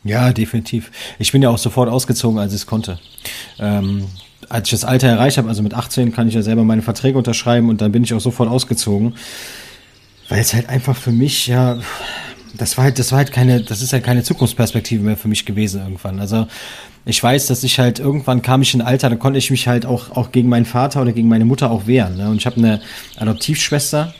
Ja, 0.04 0.32
definitiv. 0.32 0.90
Ich 1.18 1.32
bin 1.32 1.42
ja 1.42 1.48
auch 1.48 1.58
sofort 1.58 1.88
ausgezogen, 1.88 2.38
als 2.38 2.52
ich 2.52 2.60
es 2.60 2.66
konnte. 2.66 2.98
Ähm, 3.58 4.06
als 4.50 4.68
ich 4.68 4.72
das 4.72 4.84
Alter 4.84 5.08
erreicht 5.08 5.38
habe, 5.38 5.48
also 5.48 5.62
mit 5.62 5.72
18, 5.72 6.12
kann 6.12 6.28
ich 6.28 6.34
ja 6.34 6.42
selber 6.42 6.62
meine 6.64 6.82
Verträge 6.82 7.16
unterschreiben 7.16 7.70
und 7.70 7.80
dann 7.80 7.90
bin 7.90 8.04
ich 8.04 8.12
auch 8.12 8.20
sofort 8.20 8.50
ausgezogen. 8.50 9.14
Weil 10.28 10.40
es 10.40 10.54
halt 10.54 10.68
einfach 10.68 10.96
für 10.96 11.12
mich, 11.12 11.46
ja, 11.46 11.78
das 12.56 12.76
war 12.76 12.84
halt, 12.84 12.98
das 12.98 13.12
war 13.12 13.18
halt 13.18 13.32
keine, 13.32 13.62
das 13.62 13.82
ist 13.82 13.92
halt 13.92 14.04
keine 14.04 14.22
Zukunftsperspektive 14.22 15.02
mehr 15.02 15.16
für 15.16 15.28
mich 15.28 15.46
gewesen 15.46 15.80
irgendwann. 15.80 16.20
Also 16.20 16.46
ich 17.06 17.22
weiß, 17.22 17.46
dass 17.46 17.64
ich 17.64 17.78
halt 17.78 17.98
irgendwann 17.98 18.42
kam 18.42 18.62
ich 18.62 18.74
in 18.74 18.80
ein 18.80 18.86
Alter, 18.86 19.10
da 19.10 19.16
konnte 19.16 19.38
ich 19.38 19.50
mich 19.50 19.68
halt 19.68 19.86
auch, 19.86 20.10
auch 20.10 20.32
gegen 20.32 20.48
meinen 20.48 20.64
Vater 20.64 21.02
oder 21.02 21.12
gegen 21.12 21.28
meine 21.28 21.44
Mutter 21.44 21.70
auch 21.70 21.86
wehren. 21.86 22.16
Ne? 22.16 22.28
Und 22.28 22.36
ich 22.36 22.46
habe 22.46 22.56
eine 22.56 22.80
Adoptivschwester 23.16 24.14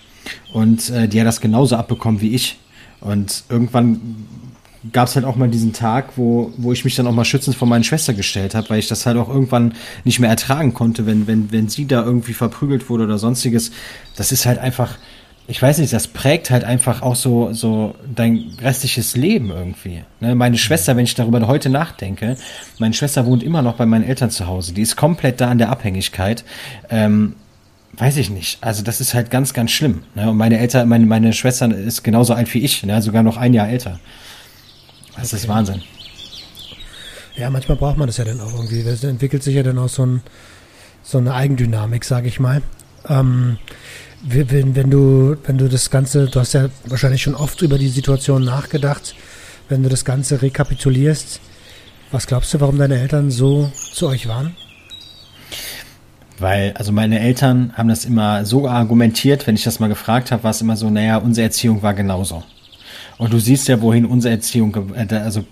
und 0.53 0.91
äh, 0.91 1.09
die 1.09 1.21
hat 1.21 1.27
das 1.27 1.41
genauso 1.41 1.77
abbekommen 1.77 2.21
wie 2.21 2.35
ich. 2.35 2.59
Und 3.01 3.45
irgendwann 3.49 4.27
gab 4.93 5.09
es 5.09 5.15
halt 5.15 5.25
auch 5.25 5.37
mal 5.37 5.49
diesen 5.49 5.73
Tag, 5.73 6.17
wo, 6.17 6.53
wo 6.57 6.73
ich 6.73 6.85
mich 6.85 6.95
dann 6.95 7.07
auch 7.07 7.13
mal 7.13 7.25
schützend 7.25 7.57
vor 7.57 7.67
meine 7.67 7.85
Schwester 7.85 8.13
gestellt 8.13 8.55
habe, 8.55 8.69
weil 8.71 8.79
ich 8.79 8.89
das 8.89 9.07
halt 9.07 9.17
auch 9.17 9.29
irgendwann 9.29 9.75
nicht 10.05 10.21
mehr 10.21 10.31
ertragen 10.31 10.75
konnte, 10.75 11.07
wenn, 11.07 11.27
wenn, 11.27 11.51
wenn 11.53 11.69
sie 11.69 11.87
da 11.87 12.03
irgendwie 12.05 12.35
verprügelt 12.35 12.91
wurde 12.91 13.05
oder 13.05 13.19
sonstiges. 13.19 13.71
Das 14.17 14.31
ist 14.31 14.45
halt 14.45 14.59
einfach, 14.59 14.99
ich 15.47 15.61
weiß 15.61 15.79
nicht, 15.79 15.93
das 15.93 16.09
prägt 16.09 16.51
halt 16.51 16.65
einfach 16.65 17.03
auch 17.03 17.17
so, 17.17 17.53
so 17.53 17.95
dein 18.15 18.53
restliches 18.61 19.17
Leben 19.17 19.51
irgendwie. 19.51 20.03
Ne? 20.21 20.35
Meine 20.35 20.59
Schwester, 20.59 20.97
wenn 20.97 21.05
ich 21.05 21.15
darüber 21.15 21.47
heute 21.47 21.71
nachdenke, 21.71 22.37
meine 22.79 22.95
Schwester 22.95 23.25
wohnt 23.27 23.43
immer 23.43 23.63
noch 23.63 23.75
bei 23.75 23.87
meinen 23.87 24.05
Eltern 24.05 24.31
zu 24.31 24.47
Hause. 24.47 24.75
Die 24.75 24.83
ist 24.83 24.97
komplett 24.97 25.41
da 25.41 25.51
an 25.51 25.59
der 25.59 25.71
Abhängigkeit. 25.71 26.45
Ähm, 26.91 27.37
weiß 27.93 28.17
ich 28.19 28.29
nicht. 28.31 28.59
Also 28.63 28.83
das 28.83 29.01
ist 29.01 29.15
halt 29.15 29.31
ganz, 29.31 29.55
ganz 29.55 29.71
schlimm. 29.71 30.03
Ne? 30.15 30.31
Und 30.31 30.37
meine 30.37 30.59
Eltern, 30.59 30.89
meine, 30.89 31.07
meine 31.07 31.33
Schwester 31.33 31.75
ist 31.75 32.03
genauso 32.03 32.35
alt 32.35 32.53
wie 32.53 32.61
ich, 32.61 32.83
ne? 32.83 33.01
sogar 33.01 33.23
noch 33.23 33.37
ein 33.37 33.55
Jahr 33.55 33.69
älter. 33.69 34.01
Das 35.17 35.29
okay. 35.29 35.37
ist 35.37 35.49
Wahnsinn. 35.49 35.83
Ja, 37.37 37.51
manchmal 37.51 37.77
braucht 37.77 37.97
man 37.97 38.07
das 38.07 38.17
ja 38.17 38.25
dann 38.25 38.41
auch 38.41 38.55
irgendwie. 38.55 38.83
Das 38.85 39.03
entwickelt 39.03 39.43
sich 39.43 39.55
ja 39.55 39.63
dann 39.63 39.79
auch 39.79 39.89
so, 39.89 40.07
ein, 40.07 40.23
so 41.03 41.19
eine 41.19 41.35
Eigendynamik, 41.35 42.05
sage 42.05 42.29
ich 42.29 42.39
mal. 42.39 42.63
Ähm, 43.09 43.59
wenn, 44.23 44.75
wenn, 44.75 44.91
du, 44.91 45.37
wenn 45.45 45.59
du 45.59 45.69
das 45.69 45.91
Ganze, 45.91 46.27
du 46.27 46.41
hast 46.41 46.55
ja 46.55 46.69
wahrscheinlich 46.87 47.23
schon 47.23 47.35
oft 47.35 47.61
über 47.63 47.77
die 47.77 47.89
Situation 47.89 48.45
nachgedacht, 48.45 49.15
wenn 49.69 49.83
du 49.83 49.89
das 49.89 50.05
Ganze 50.05 50.41
rekapitulierst, 50.43 51.41
was 52.11 52.27
glaubst 52.27 52.55
du, 52.55 52.61
warum 52.61 52.79
deine 52.79 52.99
Eltern 53.01 53.31
so 53.31 53.71
zu 53.93 54.07
euch 54.09 54.29
waren? 54.29 54.57
Weil, 56.39 56.73
also 56.75 56.93
meine 56.93 57.21
Eltern 57.21 57.73
haben 57.77 57.89
das 57.89 58.05
immer 58.05 58.45
so 58.45 58.69
argumentiert, 58.69 59.47
wenn 59.47 59.55
ich 59.55 59.65
das 59.65 59.81
mal 59.81 59.89
gefragt 59.89 60.31
habe, 60.31 60.45
war 60.45 60.51
es 60.51 60.61
immer 60.61 60.77
so, 60.77 60.91
naja, 60.91 61.19
unsere 61.19 61.47
Erziehung 61.47 61.83
war 61.83 61.95
genauso. 61.95 62.43
Und 63.19 63.33
du 63.33 63.39
siehst 63.39 63.69
ja, 63.69 63.81
wohin 63.81 64.07
unsere 64.07 64.35
Erziehung, 64.35 64.77
äh, 64.95 65.15
also 65.15 65.45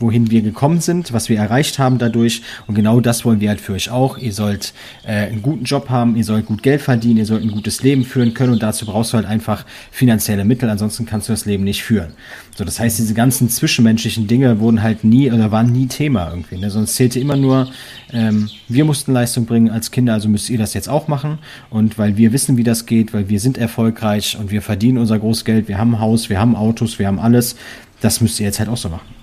wohin 0.00 0.30
wir 0.30 0.40
gekommen 0.40 0.80
sind, 0.80 1.12
was 1.12 1.28
wir 1.28 1.38
erreicht 1.38 1.78
haben 1.78 1.98
dadurch. 1.98 2.42
Und 2.66 2.74
genau 2.74 3.00
das 3.00 3.24
wollen 3.24 3.40
wir 3.40 3.50
halt 3.50 3.60
für 3.60 3.74
euch 3.74 3.90
auch. 3.90 4.16
Ihr 4.18 4.32
sollt 4.32 4.72
äh, 5.04 5.26
einen 5.26 5.42
guten 5.42 5.64
Job 5.64 5.90
haben, 5.90 6.16
ihr 6.16 6.24
sollt 6.24 6.46
gut 6.46 6.62
Geld 6.62 6.80
verdienen, 6.80 7.18
ihr 7.18 7.26
sollt 7.26 7.42
ein 7.42 7.50
gutes 7.50 7.82
Leben 7.82 8.04
führen 8.04 8.32
können 8.32 8.54
und 8.54 8.62
dazu 8.62 8.86
brauchst 8.86 9.12
du 9.12 9.18
halt 9.18 9.26
einfach 9.26 9.66
finanzielle 9.90 10.44
Mittel, 10.46 10.70
ansonsten 10.70 11.04
kannst 11.04 11.28
du 11.28 11.32
das 11.34 11.44
Leben 11.44 11.64
nicht 11.64 11.82
führen. 11.82 12.14
So, 12.56 12.64
das 12.64 12.80
heißt, 12.80 12.98
diese 12.98 13.14
ganzen 13.14 13.48
zwischenmenschlichen 13.50 14.26
Dinge 14.26 14.58
wurden 14.58 14.82
halt 14.82 15.04
nie 15.04 15.30
oder 15.30 15.52
waren 15.52 15.70
nie 15.70 15.86
Thema 15.86 16.30
irgendwie. 16.30 16.56
Ne? 16.56 16.70
Sonst 16.70 16.96
zählte 16.96 17.20
immer 17.20 17.36
nur, 17.36 17.70
ähm, 18.12 18.48
wir 18.68 18.86
mussten 18.86 19.12
Leistung 19.12 19.44
bringen 19.44 19.70
als 19.70 19.90
Kinder, 19.90 20.14
also 20.14 20.28
müsst 20.28 20.48
ihr 20.48 20.58
das 20.58 20.72
jetzt 20.72 20.88
auch 20.88 21.08
machen. 21.08 21.38
Und 21.68 21.98
weil 21.98 22.16
wir 22.16 22.32
wissen, 22.32 22.56
wie 22.56 22.64
das 22.64 22.86
geht, 22.86 23.12
weil 23.12 23.28
wir 23.28 23.40
sind 23.40 23.58
erfolgreich 23.58 24.36
und 24.40 24.50
wir 24.50 24.62
verdienen 24.62 24.98
unser 24.98 25.18
großes 25.18 25.44
Geld, 25.44 25.68
wir 25.68 25.76
haben 25.76 25.94
ein 25.94 26.00
Haus, 26.00 26.30
wir 26.30 26.40
haben 26.40 26.56
Autos, 26.56 26.98
wir 26.98 27.06
haben 27.06 27.18
alles, 27.18 27.56
das 28.00 28.20
müsst 28.20 28.40
ihr 28.40 28.46
jetzt 28.46 28.58
halt 28.58 28.70
auch 28.70 28.78
so 28.78 28.88
machen. 28.88 29.19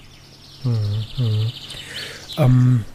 Mhm. 0.67 1.25
Mhm. 1.25 1.51
Ähm, 2.37 2.85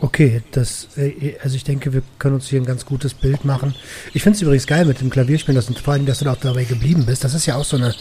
okay, 0.00 0.42
das, 0.52 0.88
äh, 0.96 1.36
also 1.42 1.56
ich 1.56 1.64
denke, 1.64 1.92
wir 1.92 2.02
können 2.18 2.34
uns 2.34 2.48
hier 2.48 2.60
ein 2.60 2.66
ganz 2.66 2.84
gutes 2.84 3.14
Bild 3.14 3.44
machen. 3.44 3.74
Ich 4.14 4.22
finde 4.22 4.36
es 4.36 4.42
übrigens 4.42 4.66
geil 4.66 4.84
mit 4.84 5.00
dem 5.00 5.10
Klavierspielen, 5.10 5.56
dass, 5.56 5.66
vor 5.80 5.94
allem, 5.94 6.06
dass 6.06 6.18
du 6.18 6.30
auch 6.30 6.36
dabei 6.36 6.64
geblieben 6.64 7.06
bist. 7.06 7.24
Das 7.24 7.34
ist 7.34 7.46
ja 7.46 7.56
auch 7.56 7.64
so 7.64 7.76
eine, 7.76 7.94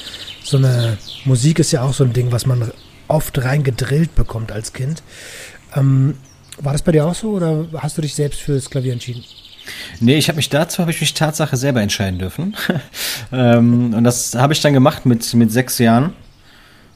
so 0.43 0.57
eine 0.57 0.97
Musik 1.25 1.59
ist 1.59 1.71
ja 1.71 1.83
auch 1.83 1.93
so 1.93 2.03
ein 2.03 2.13
Ding, 2.13 2.31
was 2.31 2.45
man 2.45 2.71
oft 3.07 3.43
reingedrillt 3.43 4.15
bekommt 4.15 4.51
als 4.51 4.73
Kind. 4.73 5.03
Ähm, 5.75 6.15
war 6.57 6.73
das 6.73 6.81
bei 6.81 6.91
dir 6.91 7.05
auch 7.05 7.15
so 7.15 7.31
oder 7.31 7.67
hast 7.77 7.97
du 7.97 8.01
dich 8.01 8.15
selbst 8.15 8.39
für 8.39 8.53
das 8.53 8.69
Klavier 8.69 8.93
entschieden? 8.93 9.23
Nee, 9.99 10.17
ich 10.17 10.27
habe 10.27 10.37
mich 10.37 10.49
dazu 10.49 10.79
habe 10.79 10.91
ich 10.91 11.01
mich 11.01 11.13
Tatsache 11.13 11.57
selber 11.57 11.81
entscheiden 11.81 12.19
dürfen. 12.19 12.55
ähm, 13.31 13.93
und 13.93 14.03
das 14.03 14.35
habe 14.35 14.53
ich 14.53 14.61
dann 14.61 14.73
gemacht 14.73 15.05
mit, 15.05 15.33
mit 15.33 15.51
sechs 15.51 15.79
Jahren. 15.79 16.13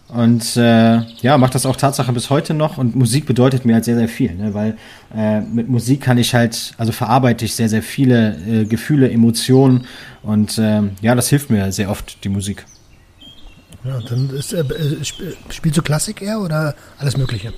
Und 0.10 0.58
äh, 0.58 1.02
ja, 1.22 1.38
macht 1.38 1.54
das 1.54 1.68
auch 1.68 1.76
Tatsache 1.76 2.12
bis 2.12 2.32
heute 2.32 2.56
noch. 2.56 2.80
Und 2.80 2.96
Musik 2.96 3.28
bedeutet 3.28 3.64
mir 3.64 3.76
halt 3.76 3.86
sehr, 3.86 3.96
sehr 3.96 4.10
viel, 4.10 4.34
ne? 4.34 4.56
weil 4.56 4.76
äh, 5.16 5.42
mit 5.42 5.70
Musik 5.70 6.02
kann 6.02 6.18
ich 6.18 6.34
halt, 6.34 6.74
also 6.78 6.92
verarbeite 6.92 7.46
ich 7.46 7.54
sehr, 7.54 7.70
sehr 7.70 7.84
viele 7.84 8.36
äh, 8.48 8.66
Gefühle, 8.66 9.12
Emotionen. 9.12 9.86
Und 10.24 10.58
äh, 10.58 10.82
ja, 11.02 11.14
das 11.14 11.30
hilft 11.30 11.52
mir 11.52 11.72
sehr 11.72 11.92
oft, 11.92 12.24
die 12.24 12.30
Musik. 12.30 12.66
Ja, 13.84 14.00
dann 14.02 14.32
ist, 14.32 14.52
äh 14.52 14.64
spielst 15.50 15.78
du 15.78 15.82
Klassik 15.84 16.22
eher 16.22 16.42
oder 16.42 16.76
alles 16.98 17.16
Mögliche? 17.16 17.54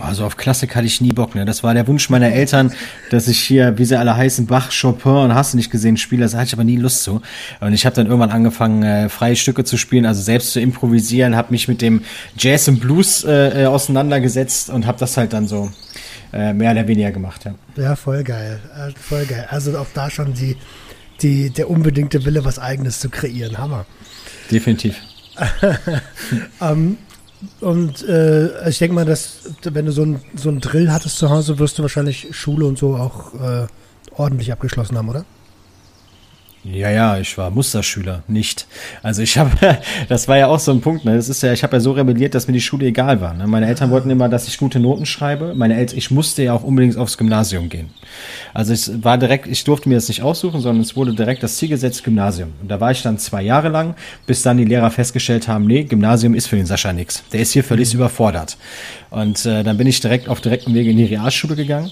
Also 0.00 0.24
auf 0.24 0.36
Klassik 0.36 0.74
hatte 0.76 0.86
ich 0.86 1.00
nie 1.00 1.12
Bock. 1.12 1.34
Ne? 1.34 1.44
Das 1.44 1.62
war 1.62 1.74
der 1.74 1.86
Wunsch 1.86 2.10
meiner 2.10 2.32
Eltern, 2.32 2.72
dass 3.10 3.28
ich 3.28 3.38
hier, 3.38 3.78
wie 3.78 3.84
sie 3.84 3.98
alle 3.98 4.16
heißen, 4.16 4.46
Bach, 4.46 4.70
Chopin 4.70 5.12
und 5.12 5.34
hast 5.34 5.52
du 5.52 5.56
nicht 5.56 5.70
gesehen, 5.70 5.96
spiele. 5.96 6.22
Das 6.22 6.34
hatte 6.34 6.46
ich 6.46 6.52
aber 6.52 6.64
nie 6.64 6.76
Lust 6.76 7.02
zu. 7.02 7.22
Und 7.60 7.72
ich 7.72 7.86
habe 7.86 7.96
dann 7.96 8.06
irgendwann 8.06 8.30
angefangen, 8.30 8.82
äh, 8.82 9.08
freie 9.08 9.36
Stücke 9.36 9.64
zu 9.64 9.76
spielen, 9.76 10.06
also 10.06 10.22
selbst 10.22 10.52
zu 10.52 10.60
improvisieren, 10.60 11.36
habe 11.36 11.52
mich 11.52 11.68
mit 11.68 11.82
dem 11.82 12.02
Jazz 12.36 12.68
und 12.68 12.80
Blues 12.80 13.24
äh, 13.24 13.62
äh 13.62 13.66
auseinandergesetzt 13.66 14.70
und 14.70 14.86
habe 14.86 14.98
das 14.98 15.16
halt 15.16 15.32
dann 15.32 15.46
so 15.46 15.70
äh, 16.32 16.52
mehr 16.52 16.72
oder 16.72 16.86
weniger 16.86 17.10
gemacht. 17.10 17.44
Ja. 17.44 17.82
ja, 17.82 17.96
voll 17.96 18.22
geil. 18.24 18.60
Äh, 18.76 18.92
voll 18.98 19.26
geil. 19.26 19.46
Also 19.50 19.76
auch 19.78 19.86
da 19.94 20.10
schon 20.10 20.34
die, 20.34 20.56
die, 21.22 21.50
der 21.50 21.70
unbedingte 21.70 22.24
Wille, 22.24 22.44
was 22.44 22.58
Eigenes 22.58 23.00
zu 23.00 23.10
kreieren. 23.10 23.58
Hammer. 23.58 23.86
Definitiv. 24.50 24.96
ähm, 26.60 26.98
und 27.60 28.06
äh, 28.06 28.68
ich 28.68 28.78
denke 28.78 28.94
mal, 28.94 29.04
dass 29.04 29.50
wenn 29.62 29.86
du 29.86 29.92
so 29.92 30.02
ein, 30.02 30.20
so 30.34 30.50
ein 30.50 30.60
Drill 30.60 30.90
hattest 30.92 31.18
zu 31.18 31.30
Hause, 31.30 31.58
wirst 31.58 31.78
du 31.78 31.82
wahrscheinlich 31.82 32.28
Schule 32.36 32.66
und 32.66 32.78
so 32.78 32.96
auch 32.96 33.34
äh, 33.34 33.66
ordentlich 34.16 34.52
abgeschlossen 34.52 34.98
haben, 34.98 35.08
oder? 35.08 35.24
Ja, 36.62 36.90
ja, 36.90 37.18
ich 37.18 37.38
war 37.38 37.50
Musterschüler, 37.50 38.22
nicht. 38.28 38.66
Also 39.02 39.22
ich 39.22 39.38
habe, 39.38 39.78
das 40.08 40.28
war 40.28 40.36
ja 40.36 40.48
auch 40.48 40.58
so 40.58 40.72
ein 40.72 40.82
Punkt, 40.82 41.06
ne? 41.06 41.16
Das 41.16 41.30
ist 41.30 41.42
ja, 41.42 41.54
ich 41.54 41.62
habe 41.62 41.76
ja 41.76 41.80
so 41.80 41.92
rebelliert, 41.92 42.34
dass 42.34 42.48
mir 42.48 42.52
die 42.52 42.60
Schule 42.60 42.84
egal 42.84 43.22
war. 43.22 43.32
Ne? 43.32 43.46
Meine 43.46 43.66
Eltern 43.66 43.90
wollten 43.90 44.10
immer, 44.10 44.28
dass 44.28 44.46
ich 44.46 44.58
gute 44.58 44.78
Noten 44.78 45.06
schreibe. 45.06 45.54
Meine 45.54 45.76
Eltern, 45.76 45.96
ich 45.96 46.10
musste 46.10 46.42
ja 46.42 46.52
auch 46.52 46.62
unbedingt 46.62 46.98
aufs 46.98 47.16
Gymnasium 47.16 47.70
gehen. 47.70 47.88
Also 48.52 48.74
es 48.74 49.02
war 49.02 49.16
direkt, 49.16 49.46
ich 49.46 49.64
durfte 49.64 49.88
mir 49.88 49.94
das 49.94 50.08
nicht 50.08 50.22
aussuchen, 50.22 50.60
sondern 50.60 50.82
es 50.82 50.96
wurde 50.96 51.14
direkt 51.14 51.42
das 51.42 51.56
Ziel 51.56 51.70
gesetzt, 51.70 52.04
Gymnasium. 52.04 52.52
Und 52.60 52.70
da 52.70 52.78
war 52.78 52.90
ich 52.90 53.00
dann 53.00 53.16
zwei 53.16 53.40
Jahre 53.40 53.70
lang, 53.70 53.94
bis 54.26 54.42
dann 54.42 54.58
die 54.58 54.66
Lehrer 54.66 54.90
festgestellt 54.90 55.48
haben, 55.48 55.66
nee, 55.66 55.84
Gymnasium 55.84 56.34
ist 56.34 56.46
für 56.46 56.56
den 56.56 56.66
Sascha 56.66 56.92
nix. 56.92 57.22
Der 57.32 57.40
ist 57.40 57.52
hier 57.52 57.64
völlig 57.64 57.94
mhm. 57.94 58.00
überfordert. 58.00 58.58
Und 59.08 59.46
äh, 59.46 59.62
dann 59.62 59.78
bin 59.78 59.86
ich 59.86 60.00
direkt 60.00 60.28
auf 60.28 60.42
direktem 60.42 60.74
Wege 60.74 60.90
in 60.90 60.98
die 60.98 61.04
Realschule 61.04 61.56
gegangen 61.56 61.90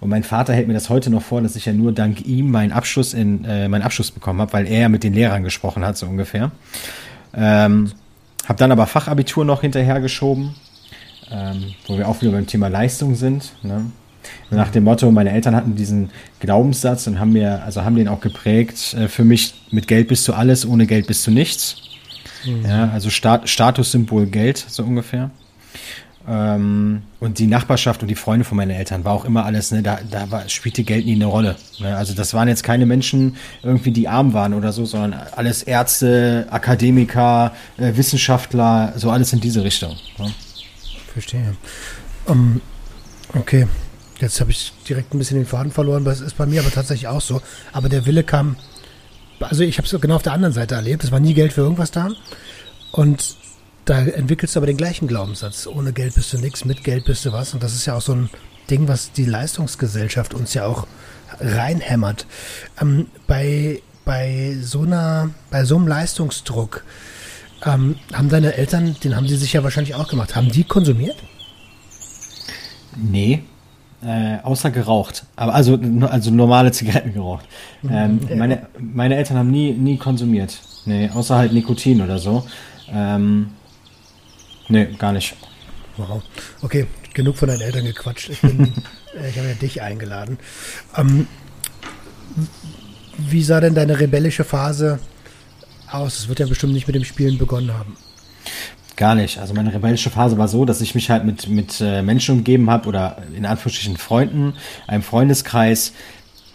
und 0.00 0.08
mein 0.10 0.24
Vater 0.24 0.52
hält 0.52 0.68
mir 0.68 0.74
das 0.74 0.88
heute 0.88 1.10
noch 1.10 1.22
vor, 1.22 1.40
dass 1.40 1.56
ich 1.56 1.66
ja 1.66 1.72
nur 1.72 1.92
dank 1.92 2.26
ihm 2.26 2.50
meinen 2.50 2.72
Abschluss 2.72 3.14
in 3.14 3.44
äh, 3.44 3.68
meinen 3.68 3.82
Abschluss 3.82 4.10
bekommen 4.10 4.40
habe, 4.40 4.52
weil 4.52 4.66
er 4.66 4.88
mit 4.88 5.04
den 5.04 5.14
Lehrern 5.14 5.44
gesprochen 5.44 5.84
hat, 5.84 5.96
so 5.96 6.06
ungefähr. 6.06 6.50
Ähm, 7.34 7.92
habe 8.46 8.58
dann 8.58 8.72
aber 8.72 8.86
Fachabitur 8.86 9.44
noch 9.44 9.60
hinterhergeschoben, 9.60 10.54
ähm, 11.30 11.74
wo 11.86 11.98
wir 11.98 12.08
auch 12.08 12.20
wieder 12.22 12.32
beim 12.32 12.46
Thema 12.46 12.68
Leistung 12.68 13.14
sind. 13.14 13.52
Ne? 13.62 13.90
Nach 14.50 14.70
dem 14.70 14.84
Motto, 14.84 15.10
meine 15.10 15.30
Eltern 15.30 15.54
hatten 15.54 15.76
diesen 15.76 16.10
Glaubenssatz 16.40 17.06
und 17.06 17.20
haben 17.20 17.32
mir, 17.32 17.62
also 17.64 17.84
haben 17.84 17.96
den 17.96 18.08
auch 18.08 18.20
geprägt, 18.20 18.94
äh, 18.94 19.08
für 19.08 19.24
mich 19.24 19.54
mit 19.70 19.86
Geld 19.86 20.08
bist 20.08 20.26
du 20.26 20.32
alles, 20.32 20.66
ohne 20.66 20.86
Geld 20.86 21.06
bist 21.06 21.26
du 21.26 21.30
nichts. 21.30 21.76
Mhm. 22.44 22.64
Ja, 22.64 22.90
also 22.90 23.10
Stat 23.10 23.48
Statussymbol 23.48 24.26
Geld, 24.26 24.64
so 24.68 24.82
ungefähr. 24.82 25.30
Ähm, 26.28 27.02
und 27.20 27.38
die 27.38 27.46
Nachbarschaft 27.46 28.02
und 28.02 28.08
die 28.08 28.14
Freunde 28.14 28.44
von 28.44 28.58
meinen 28.58 28.70
Eltern 28.70 29.04
war 29.04 29.14
auch 29.14 29.24
immer 29.24 29.46
alles, 29.46 29.70
ne, 29.70 29.82
da, 29.82 29.98
da 30.10 30.30
war, 30.30 30.46
spielte 30.50 30.82
Geld 30.82 31.06
nie 31.06 31.14
eine 31.14 31.24
Rolle. 31.24 31.56
Ne? 31.78 31.96
Also 31.96 32.12
das 32.12 32.34
waren 32.34 32.48
jetzt 32.48 32.62
keine 32.62 32.84
Menschen 32.84 33.36
irgendwie, 33.62 33.92
die 33.92 34.08
arm 34.08 34.34
waren 34.34 34.52
oder 34.52 34.72
so, 34.72 34.84
sondern 34.84 35.14
alles 35.34 35.62
Ärzte, 35.62 36.46
Akademiker, 36.50 37.52
äh, 37.78 37.96
Wissenschaftler, 37.96 38.92
so 38.96 39.10
alles 39.10 39.32
in 39.32 39.40
diese 39.40 39.64
Richtung. 39.64 39.96
Ne? 40.18 40.34
Verstehe. 41.14 41.56
Um, 42.26 42.60
okay, 43.34 43.66
jetzt 44.20 44.38
habe 44.42 44.50
ich 44.50 44.74
direkt 44.86 45.14
ein 45.14 45.18
bisschen 45.18 45.38
den 45.38 45.46
Faden 45.46 45.72
verloren, 45.72 46.04
das 46.04 46.20
ist 46.20 46.36
bei 46.36 46.44
mir 46.44 46.60
aber 46.60 46.70
tatsächlich 46.70 47.08
auch 47.08 47.22
so. 47.22 47.40
Aber 47.72 47.88
der 47.88 48.04
Wille 48.04 48.22
kam, 48.22 48.56
also 49.40 49.62
ich 49.62 49.78
habe 49.78 49.88
es 49.88 49.98
genau 49.98 50.16
auf 50.16 50.22
der 50.22 50.34
anderen 50.34 50.52
Seite 50.52 50.74
erlebt, 50.74 51.04
es 51.04 51.10
war 51.10 51.20
nie 51.20 51.32
Geld 51.32 51.54
für 51.54 51.62
irgendwas 51.62 51.90
da. 51.90 52.10
Und 52.92 53.37
da 53.88 54.00
entwickelst 54.00 54.54
du 54.54 54.60
aber 54.60 54.66
den 54.66 54.76
gleichen 54.76 55.08
Glaubenssatz. 55.08 55.66
Ohne 55.66 55.94
Geld 55.94 56.14
bist 56.14 56.32
du 56.32 56.38
nichts, 56.38 56.64
mit 56.66 56.84
Geld 56.84 57.06
bist 57.06 57.24
du 57.24 57.32
was. 57.32 57.54
Und 57.54 57.62
das 57.62 57.74
ist 57.74 57.86
ja 57.86 57.96
auch 57.96 58.02
so 58.02 58.12
ein 58.12 58.28
Ding, 58.68 58.86
was 58.86 59.12
die 59.12 59.24
Leistungsgesellschaft 59.24 60.34
uns 60.34 60.52
ja 60.52 60.66
auch 60.66 60.86
reinhämmert. 61.40 62.26
Ähm, 62.80 63.06
bei, 63.26 63.80
bei 64.04 64.56
so 64.60 64.82
einer, 64.82 65.30
bei 65.50 65.64
so 65.64 65.76
einem 65.76 65.88
Leistungsdruck 65.88 66.84
ähm, 67.64 67.96
haben 68.12 68.28
deine 68.28 68.54
Eltern, 68.54 68.94
den 69.02 69.16
haben 69.16 69.26
sie 69.26 69.36
sich 69.36 69.54
ja 69.54 69.64
wahrscheinlich 69.64 69.94
auch 69.94 70.08
gemacht. 70.08 70.36
Haben 70.36 70.50
die 70.50 70.64
konsumiert? 70.64 71.16
Nee, 72.94 73.42
äh, 74.02 74.36
außer 74.42 74.70
geraucht. 74.70 75.24
Aber 75.34 75.54
also, 75.54 75.78
also 76.02 76.30
normale 76.30 76.72
Zigaretten 76.72 77.14
geraucht. 77.14 77.46
Mhm. 77.80 77.90
Ähm, 77.90 78.20
ja. 78.28 78.36
meine, 78.36 78.66
meine 78.78 79.16
Eltern 79.16 79.38
haben 79.38 79.50
nie, 79.50 79.72
nie 79.72 79.96
konsumiert. 79.96 80.60
Nee, 80.84 81.08
außer 81.08 81.36
halt 81.36 81.54
Nikotin 81.54 82.02
oder 82.02 82.18
so. 82.18 82.44
Ähm, 82.90 83.50
Nee, 84.68 84.88
gar 84.98 85.12
nicht. 85.12 85.34
Wow. 85.96 86.22
Okay, 86.62 86.86
genug 87.14 87.36
von 87.36 87.48
deinen 87.48 87.62
Eltern 87.62 87.84
gequatscht. 87.84 88.30
Ich, 88.30 88.40
bin, 88.40 88.60
äh, 89.20 89.28
ich 89.28 89.38
habe 89.38 89.48
ja 89.48 89.54
dich 89.54 89.82
eingeladen. 89.82 90.38
Ähm, 90.96 91.26
wie 93.18 93.42
sah 93.42 93.60
denn 93.60 93.74
deine 93.74 93.98
rebellische 93.98 94.44
Phase 94.44 95.00
aus? 95.90 96.18
Es 96.18 96.28
wird 96.28 96.38
ja 96.38 96.46
bestimmt 96.46 96.72
nicht 96.72 96.86
mit 96.86 96.94
dem 96.94 97.04
Spielen 97.04 97.38
begonnen 97.38 97.72
haben. 97.74 97.96
Gar 98.96 99.14
nicht. 99.14 99.38
Also 99.38 99.54
meine 99.54 99.72
rebellische 99.72 100.10
Phase 100.10 100.38
war 100.38 100.48
so, 100.48 100.64
dass 100.64 100.80
ich 100.80 100.94
mich 100.94 101.10
halt 101.10 101.24
mit, 101.24 101.48
mit 101.48 101.80
äh, 101.80 102.02
Menschen 102.02 102.38
umgeben 102.38 102.70
habe 102.70 102.88
oder 102.88 103.22
in 103.36 103.46
Anführungsstrichen 103.46 103.96
Freunden, 103.96 104.54
einem 104.86 105.02
Freundeskreis, 105.02 105.92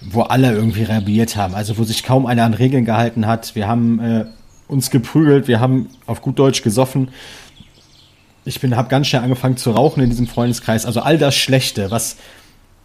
wo 0.01 0.21
alle 0.21 0.51
irgendwie 0.51 0.83
rebelliert 0.83 1.35
haben. 1.35 1.55
Also 1.55 1.77
wo 1.77 1.83
sich 1.83 2.03
kaum 2.03 2.25
einer 2.25 2.43
an 2.43 2.53
Regeln 2.53 2.85
gehalten 2.85 3.27
hat. 3.27 3.55
Wir 3.55 3.67
haben 3.67 3.99
äh, 3.99 4.25
uns 4.67 4.89
geprügelt, 4.89 5.47
wir 5.47 5.59
haben 5.59 5.89
auf 6.05 6.21
gut 6.21 6.39
Deutsch 6.39 6.63
gesoffen 6.63 7.09
ich 8.45 8.59
bin, 8.59 8.75
habe 8.75 8.89
ganz 8.89 9.07
schnell 9.07 9.21
angefangen 9.21 9.57
zu 9.57 9.71
rauchen 9.71 10.01
in 10.03 10.09
diesem 10.09 10.27
Freundeskreis. 10.27 10.85
Also 10.85 11.01
all 11.01 11.17
das 11.17 11.35
Schlechte, 11.35 11.91
was, 11.91 12.17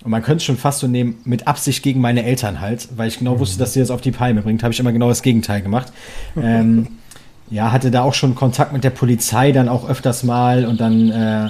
und 0.04 0.10
man 0.10 0.22
könnte 0.22 0.38
es 0.38 0.44
schon 0.44 0.56
fast 0.56 0.80
so 0.80 0.86
nehmen, 0.86 1.18
mit 1.24 1.46
Absicht 1.46 1.82
gegen 1.82 2.00
meine 2.00 2.24
Eltern 2.24 2.60
halt, 2.60 2.88
weil 2.96 3.08
ich 3.08 3.18
genau 3.18 3.34
mhm. 3.34 3.40
wusste, 3.40 3.58
dass 3.58 3.72
sie 3.72 3.80
das 3.80 3.90
auf 3.90 4.00
die 4.00 4.12
Palme 4.12 4.42
bringt, 4.42 4.62
habe 4.62 4.72
ich 4.72 4.80
immer 4.80 4.92
genau 4.92 5.08
das 5.08 5.22
Gegenteil 5.22 5.62
gemacht. 5.62 5.92
ähm, 6.40 6.88
ja, 7.50 7.72
hatte 7.72 7.90
da 7.90 8.02
auch 8.02 8.14
schon 8.14 8.34
Kontakt 8.34 8.72
mit 8.72 8.84
der 8.84 8.90
Polizei 8.90 9.52
dann 9.52 9.68
auch 9.68 9.88
öfters 9.88 10.22
mal 10.22 10.64
und 10.66 10.80
dann, 10.80 11.10
äh, 11.10 11.48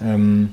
ähm, 0.00 0.50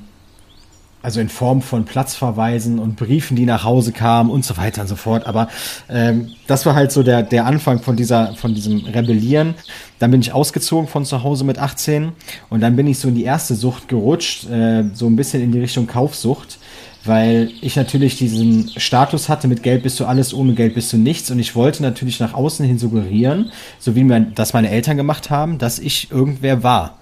also 1.02 1.20
in 1.20 1.28
Form 1.28 1.62
von 1.62 1.84
Platzverweisen 1.84 2.78
und 2.78 2.96
Briefen, 2.96 3.36
die 3.36 3.44
nach 3.44 3.64
Hause 3.64 3.92
kamen 3.92 4.30
und 4.30 4.44
so 4.44 4.56
weiter 4.56 4.82
und 4.82 4.88
so 4.88 4.96
fort. 4.96 5.26
Aber 5.26 5.48
ähm, 5.88 6.30
das 6.46 6.64
war 6.64 6.74
halt 6.74 6.92
so 6.92 7.02
der, 7.02 7.22
der 7.22 7.44
Anfang 7.46 7.80
von 7.80 7.96
dieser, 7.96 8.34
von 8.34 8.54
diesem 8.54 8.84
Rebellieren. 8.86 9.54
Dann 9.98 10.10
bin 10.10 10.20
ich 10.20 10.32
ausgezogen 10.32 10.88
von 10.88 11.04
zu 11.04 11.22
Hause 11.22 11.44
mit 11.44 11.58
18 11.58 12.12
und 12.50 12.60
dann 12.60 12.76
bin 12.76 12.86
ich 12.86 12.98
so 12.98 13.08
in 13.08 13.14
die 13.14 13.24
erste 13.24 13.54
Sucht 13.54 13.88
gerutscht, 13.88 14.48
äh, 14.48 14.84
so 14.94 15.06
ein 15.06 15.16
bisschen 15.16 15.42
in 15.42 15.52
die 15.52 15.60
Richtung 15.60 15.86
Kaufsucht, 15.86 16.58
weil 17.04 17.50
ich 17.60 17.74
natürlich 17.74 18.16
diesen 18.16 18.70
Status 18.76 19.28
hatte, 19.28 19.48
mit 19.48 19.64
Geld 19.64 19.82
bist 19.82 19.98
du 19.98 20.04
alles, 20.04 20.32
ohne 20.32 20.54
Geld 20.54 20.74
bist 20.74 20.92
du 20.92 20.96
nichts 20.96 21.30
und 21.30 21.40
ich 21.40 21.56
wollte 21.56 21.82
natürlich 21.82 22.20
nach 22.20 22.34
außen 22.34 22.64
hin 22.64 22.78
suggerieren, 22.78 23.50
so 23.80 23.96
wie 23.96 24.04
mein, 24.04 24.34
das 24.34 24.52
meine 24.52 24.70
Eltern 24.70 24.96
gemacht 24.96 25.30
haben, 25.30 25.58
dass 25.58 25.80
ich 25.80 26.12
irgendwer 26.12 26.62
war. 26.62 26.98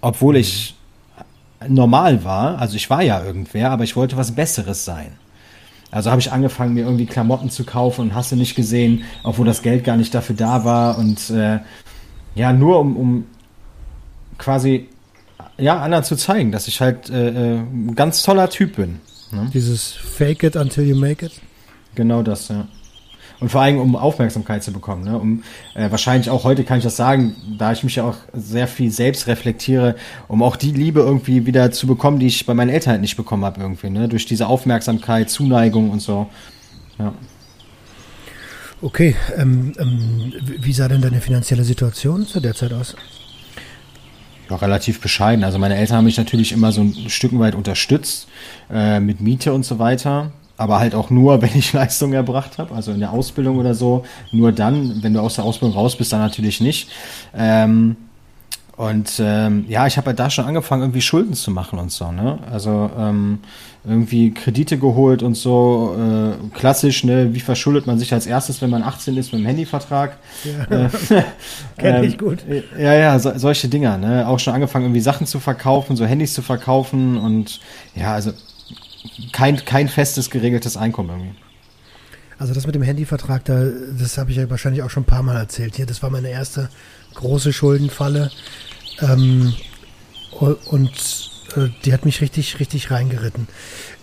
Obwohl 0.00 0.36
ich 0.36 0.77
normal 1.66 2.24
war. 2.24 2.58
Also 2.58 2.76
ich 2.76 2.88
war 2.90 3.02
ja 3.02 3.24
irgendwer, 3.24 3.70
aber 3.70 3.84
ich 3.84 3.96
wollte 3.96 4.16
was 4.16 4.32
Besseres 4.34 4.84
sein. 4.84 5.12
Also 5.90 6.10
habe 6.10 6.20
ich 6.20 6.30
angefangen, 6.30 6.74
mir 6.74 6.84
irgendwie 6.84 7.06
Klamotten 7.06 7.50
zu 7.50 7.64
kaufen 7.64 8.02
und 8.02 8.14
hast 8.14 8.30
du 8.30 8.36
nicht 8.36 8.54
gesehen, 8.54 9.04
obwohl 9.22 9.46
das 9.46 9.62
Geld 9.62 9.84
gar 9.84 9.96
nicht 9.96 10.14
dafür 10.14 10.36
da 10.36 10.64
war. 10.64 10.98
Und 10.98 11.30
äh, 11.30 11.60
ja, 12.34 12.52
nur 12.52 12.78
um, 12.78 12.96
um 12.96 13.26
quasi 14.36 14.88
ja, 15.56 15.80
anderen 15.80 16.04
zu 16.04 16.16
zeigen, 16.16 16.52
dass 16.52 16.68
ich 16.68 16.80
halt 16.80 17.10
äh, 17.10 17.28
äh 17.28 17.58
ein 17.58 17.94
ganz 17.94 18.22
toller 18.22 18.50
Typ 18.50 18.76
bin. 18.76 19.00
Ne? 19.32 19.50
Dieses 19.52 19.92
Fake 19.92 20.42
it 20.42 20.56
until 20.56 20.84
you 20.84 20.96
make 20.96 21.24
it? 21.24 21.32
Genau 21.94 22.22
das, 22.22 22.48
ja. 22.48 22.66
Und 23.40 23.50
vor 23.50 23.60
allem, 23.60 23.78
um 23.78 23.94
Aufmerksamkeit 23.94 24.64
zu 24.64 24.72
bekommen. 24.72 25.04
Ne? 25.04 25.16
Um, 25.16 25.44
äh, 25.74 25.90
wahrscheinlich 25.90 26.28
auch 26.28 26.42
heute 26.42 26.64
kann 26.64 26.78
ich 26.78 26.84
das 26.84 26.96
sagen, 26.96 27.36
da 27.56 27.70
ich 27.70 27.84
mich 27.84 27.96
ja 27.96 28.04
auch 28.04 28.16
sehr 28.32 28.66
viel 28.66 28.90
selbst 28.90 29.28
reflektiere, 29.28 29.94
um 30.26 30.42
auch 30.42 30.56
die 30.56 30.72
Liebe 30.72 31.00
irgendwie 31.00 31.46
wieder 31.46 31.70
zu 31.70 31.86
bekommen, 31.86 32.18
die 32.18 32.26
ich 32.26 32.46
bei 32.46 32.54
meinen 32.54 32.70
Eltern 32.70 32.92
halt 32.92 33.00
nicht 33.00 33.16
bekommen 33.16 33.44
habe 33.44 33.60
irgendwie. 33.60 33.90
Ne? 33.90 34.08
Durch 34.08 34.26
diese 34.26 34.48
Aufmerksamkeit, 34.48 35.30
Zuneigung 35.30 35.90
und 35.90 36.00
so. 36.00 36.28
Ja. 36.98 37.14
Okay, 38.80 39.16
ähm, 39.36 39.72
ähm, 39.78 40.32
wie 40.60 40.72
sah 40.72 40.88
denn 40.88 41.02
deine 41.02 41.20
finanzielle 41.20 41.64
Situation 41.64 42.26
zu 42.26 42.40
der 42.40 42.54
Zeit 42.54 42.72
aus? 42.72 42.94
Ja, 44.50 44.56
relativ 44.56 45.00
bescheiden. 45.00 45.44
Also 45.44 45.58
meine 45.58 45.76
Eltern 45.76 45.98
haben 45.98 46.04
mich 46.04 46.16
natürlich 46.16 46.52
immer 46.52 46.72
so 46.72 46.82
ein 46.82 47.08
Stück 47.08 47.36
weit 47.38 47.54
unterstützt 47.54 48.28
äh, 48.70 48.98
mit 48.98 49.20
Miete 49.20 49.52
und 49.52 49.64
so 49.64 49.78
weiter 49.78 50.32
aber 50.58 50.78
halt 50.78 50.94
auch 50.94 51.08
nur, 51.08 51.40
wenn 51.42 51.56
ich 51.56 51.72
Leistung 51.72 52.12
erbracht 52.12 52.58
habe, 52.58 52.74
also 52.74 52.92
in 52.92 53.00
der 53.00 53.12
Ausbildung 53.12 53.56
oder 53.56 53.74
so, 53.74 54.04
nur 54.32 54.52
dann, 54.52 55.02
wenn 55.02 55.14
du 55.14 55.20
aus 55.20 55.36
der 55.36 55.44
Ausbildung 55.44 55.78
raus 55.78 55.96
bist, 55.96 56.12
dann 56.12 56.20
natürlich 56.20 56.60
nicht. 56.60 56.90
Ähm, 57.34 57.96
und 58.76 59.14
ähm, 59.18 59.64
ja, 59.66 59.88
ich 59.88 59.96
habe 59.96 60.06
halt 60.06 60.20
da 60.20 60.30
schon 60.30 60.44
angefangen, 60.44 60.82
irgendwie 60.82 61.00
Schulden 61.00 61.34
zu 61.34 61.50
machen 61.50 61.80
und 61.80 61.90
so, 61.90 62.12
ne? 62.12 62.38
Also 62.48 62.88
ähm, 62.96 63.40
irgendwie 63.84 64.32
Kredite 64.32 64.78
geholt 64.78 65.24
und 65.24 65.34
so, 65.34 65.96
äh, 65.98 66.56
klassisch, 66.56 67.02
ne? 67.02 67.34
Wie 67.34 67.40
verschuldet 67.40 67.88
man 67.88 67.98
sich 67.98 68.12
als 68.14 68.26
erstes, 68.26 68.62
wenn 68.62 68.70
man 68.70 68.84
18 68.84 69.16
ist 69.16 69.32
mit 69.32 69.40
dem 69.42 69.46
Handyvertrag? 69.46 70.18
Ja. 70.44 70.84
Äh, 70.84 70.88
Kenn 71.76 72.04
ich 72.04 72.12
ähm, 72.12 72.18
gut. 72.18 72.38
Ja, 72.78 72.94
ja, 72.94 73.18
so, 73.18 73.36
solche 73.36 73.66
Dinger, 73.66 73.98
ne? 73.98 74.28
Auch 74.28 74.38
schon 74.38 74.54
angefangen, 74.54 74.84
irgendwie 74.84 75.00
Sachen 75.00 75.26
zu 75.26 75.40
verkaufen, 75.40 75.96
so 75.96 76.06
Handys 76.06 76.34
zu 76.34 76.42
verkaufen 76.42 77.18
und 77.18 77.58
ja, 77.96 78.14
also 78.14 78.30
kein, 79.32 79.64
kein 79.64 79.88
festes, 79.88 80.30
geregeltes 80.30 80.76
Einkommen 80.76 81.10
irgendwie. 81.10 81.34
Also 82.38 82.54
das 82.54 82.66
mit 82.66 82.74
dem 82.74 82.82
Handyvertrag, 82.82 83.44
da, 83.44 83.64
das 83.98 84.16
habe 84.16 84.30
ich 84.30 84.36
ja 84.36 84.48
wahrscheinlich 84.48 84.82
auch 84.82 84.90
schon 84.90 85.02
ein 85.02 85.06
paar 85.06 85.24
Mal 85.24 85.36
erzählt. 85.36 85.74
Hier, 85.76 85.86
das 85.86 86.02
war 86.02 86.10
meine 86.10 86.30
erste 86.30 86.68
große 87.14 87.52
Schuldenfalle. 87.52 88.30
Ähm, 89.00 89.54
und 90.70 91.30
äh, 91.56 91.68
die 91.84 91.92
hat 91.92 92.04
mich 92.04 92.20
richtig, 92.20 92.60
richtig 92.60 92.90
reingeritten. 92.90 93.48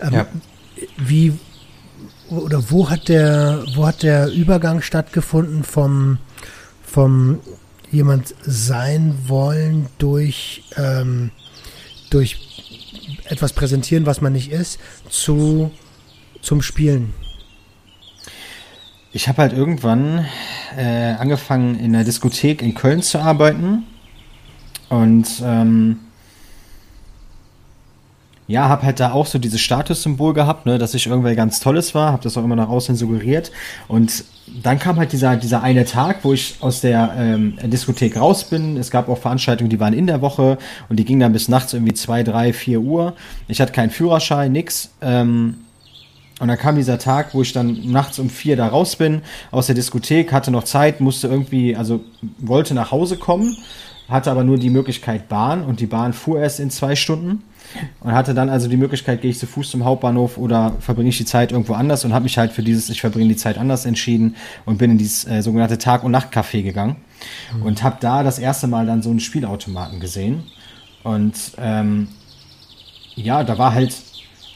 Ähm, 0.00 0.12
ja. 0.12 0.26
Wie 0.98 1.38
oder 2.28 2.70
wo 2.70 2.90
hat 2.90 3.08
der, 3.08 3.64
wo 3.74 3.86
hat 3.86 4.02
der 4.02 4.30
Übergang 4.30 4.82
stattgefunden 4.82 5.64
vom, 5.64 6.18
vom 6.84 7.40
jemand 7.90 8.34
sein 8.42 9.16
wollen 9.26 9.86
durch, 9.98 10.64
ähm, 10.76 11.30
durch 12.10 12.45
etwas 13.28 13.52
präsentieren, 13.52 14.06
was 14.06 14.20
man 14.20 14.32
nicht 14.32 14.50
ist, 14.50 14.78
zu, 15.08 15.70
zum 16.42 16.62
Spielen? 16.62 17.14
ich 19.16 19.28
habe 19.28 19.40
halt 19.40 19.54
irgendwann 19.54 20.26
äh, 20.76 21.14
angefangen 21.14 21.78
in 21.78 21.94
der 21.94 22.04
Diskothek 22.04 22.60
in 22.60 22.74
Köln 22.74 23.00
zu 23.00 23.18
arbeiten 23.18 23.84
und 24.90 25.26
ähm, 25.42 26.00
ja, 28.48 28.68
habe 28.68 28.84
halt 28.84 29.00
da 29.00 29.12
auch 29.12 29.26
so 29.26 29.38
dieses 29.38 29.60
Statussymbol 29.60 30.32
gehabt, 30.32 30.66
ne, 30.66 30.78
dass 30.78 30.94
ich 30.94 31.06
irgendwie 31.06 31.34
ganz 31.34 31.58
Tolles 31.60 31.94
war, 31.94 32.12
habe 32.12 32.22
das 32.22 32.36
auch 32.36 32.44
immer 32.44 32.56
nach 32.56 32.68
außen 32.68 32.94
suggeriert. 32.94 33.50
Und 33.88 34.24
dann 34.62 34.78
kam 34.78 34.96
halt 34.96 35.12
dieser, 35.12 35.36
dieser 35.36 35.62
eine 35.62 35.84
Tag, 35.84 36.18
wo 36.22 36.32
ich 36.32 36.56
aus 36.60 36.80
der 36.80 37.14
ähm, 37.18 37.58
Diskothek 37.64 38.16
raus 38.16 38.44
bin. 38.44 38.76
Es 38.76 38.92
gab 38.92 39.08
auch 39.08 39.18
Veranstaltungen, 39.18 39.70
die 39.70 39.80
waren 39.80 39.92
in 39.92 40.06
der 40.06 40.20
Woche 40.20 40.58
und 40.88 40.96
die 40.98 41.04
gingen 41.04 41.20
dann 41.20 41.32
bis 41.32 41.48
nachts 41.48 41.72
irgendwie 41.72 41.94
zwei, 41.94 42.22
drei, 42.22 42.52
vier 42.52 42.80
Uhr. 42.80 43.14
Ich 43.48 43.60
hatte 43.60 43.72
keinen 43.72 43.90
Führerschein, 43.90 44.52
nix. 44.52 44.90
Ähm, 45.00 45.56
und 46.38 46.48
dann 46.48 46.58
kam 46.58 46.76
dieser 46.76 46.98
Tag, 46.98 47.34
wo 47.34 47.42
ich 47.42 47.52
dann 47.52 47.90
nachts 47.90 48.18
um 48.18 48.30
vier 48.30 48.56
da 48.56 48.68
raus 48.68 48.96
bin, 48.96 49.22
aus 49.50 49.66
der 49.66 49.74
Diskothek, 49.74 50.32
hatte 50.32 50.50
noch 50.50 50.64
Zeit, 50.64 51.00
musste 51.00 51.26
irgendwie, 51.28 51.74
also 51.74 52.04
wollte 52.38 52.74
nach 52.74 52.92
Hause 52.92 53.16
kommen, 53.16 53.56
hatte 54.08 54.30
aber 54.30 54.44
nur 54.44 54.58
die 54.58 54.70
Möglichkeit 54.70 55.28
Bahn 55.28 55.64
und 55.64 55.80
die 55.80 55.86
Bahn 55.86 56.12
fuhr 56.12 56.38
erst 56.38 56.60
in 56.60 56.70
zwei 56.70 56.94
Stunden 56.94 57.42
und 58.00 58.12
hatte 58.12 58.34
dann 58.34 58.48
also 58.48 58.68
die 58.68 58.76
Möglichkeit, 58.76 59.22
gehe 59.22 59.30
ich 59.30 59.38
zu 59.38 59.46
Fuß 59.46 59.70
zum 59.70 59.84
Hauptbahnhof 59.84 60.38
oder 60.38 60.74
verbringe 60.80 61.08
ich 61.08 61.18
die 61.18 61.24
Zeit 61.24 61.52
irgendwo 61.52 61.74
anders 61.74 62.04
und 62.04 62.12
habe 62.12 62.24
mich 62.24 62.38
halt 62.38 62.52
für 62.52 62.62
dieses 62.62 62.90
Ich 62.90 63.00
verbringe 63.00 63.28
die 63.28 63.36
Zeit 63.36 63.58
anders 63.58 63.86
entschieden 63.86 64.36
und 64.64 64.78
bin 64.78 64.92
in 64.92 64.98
dieses 64.98 65.26
äh, 65.26 65.42
sogenannte 65.42 65.78
Tag- 65.78 66.04
und 66.04 66.14
Nachtcafé 66.14 66.62
gegangen 66.62 66.96
mhm. 67.54 67.62
und 67.62 67.82
habe 67.82 67.96
da 68.00 68.22
das 68.22 68.38
erste 68.38 68.66
Mal 68.66 68.86
dann 68.86 69.02
so 69.02 69.10
einen 69.10 69.20
Spielautomaten 69.20 70.00
gesehen 70.00 70.44
und 71.02 71.34
ähm, 71.58 72.08
ja, 73.14 73.44
da 73.44 73.56
war 73.56 73.72
halt 73.72 73.94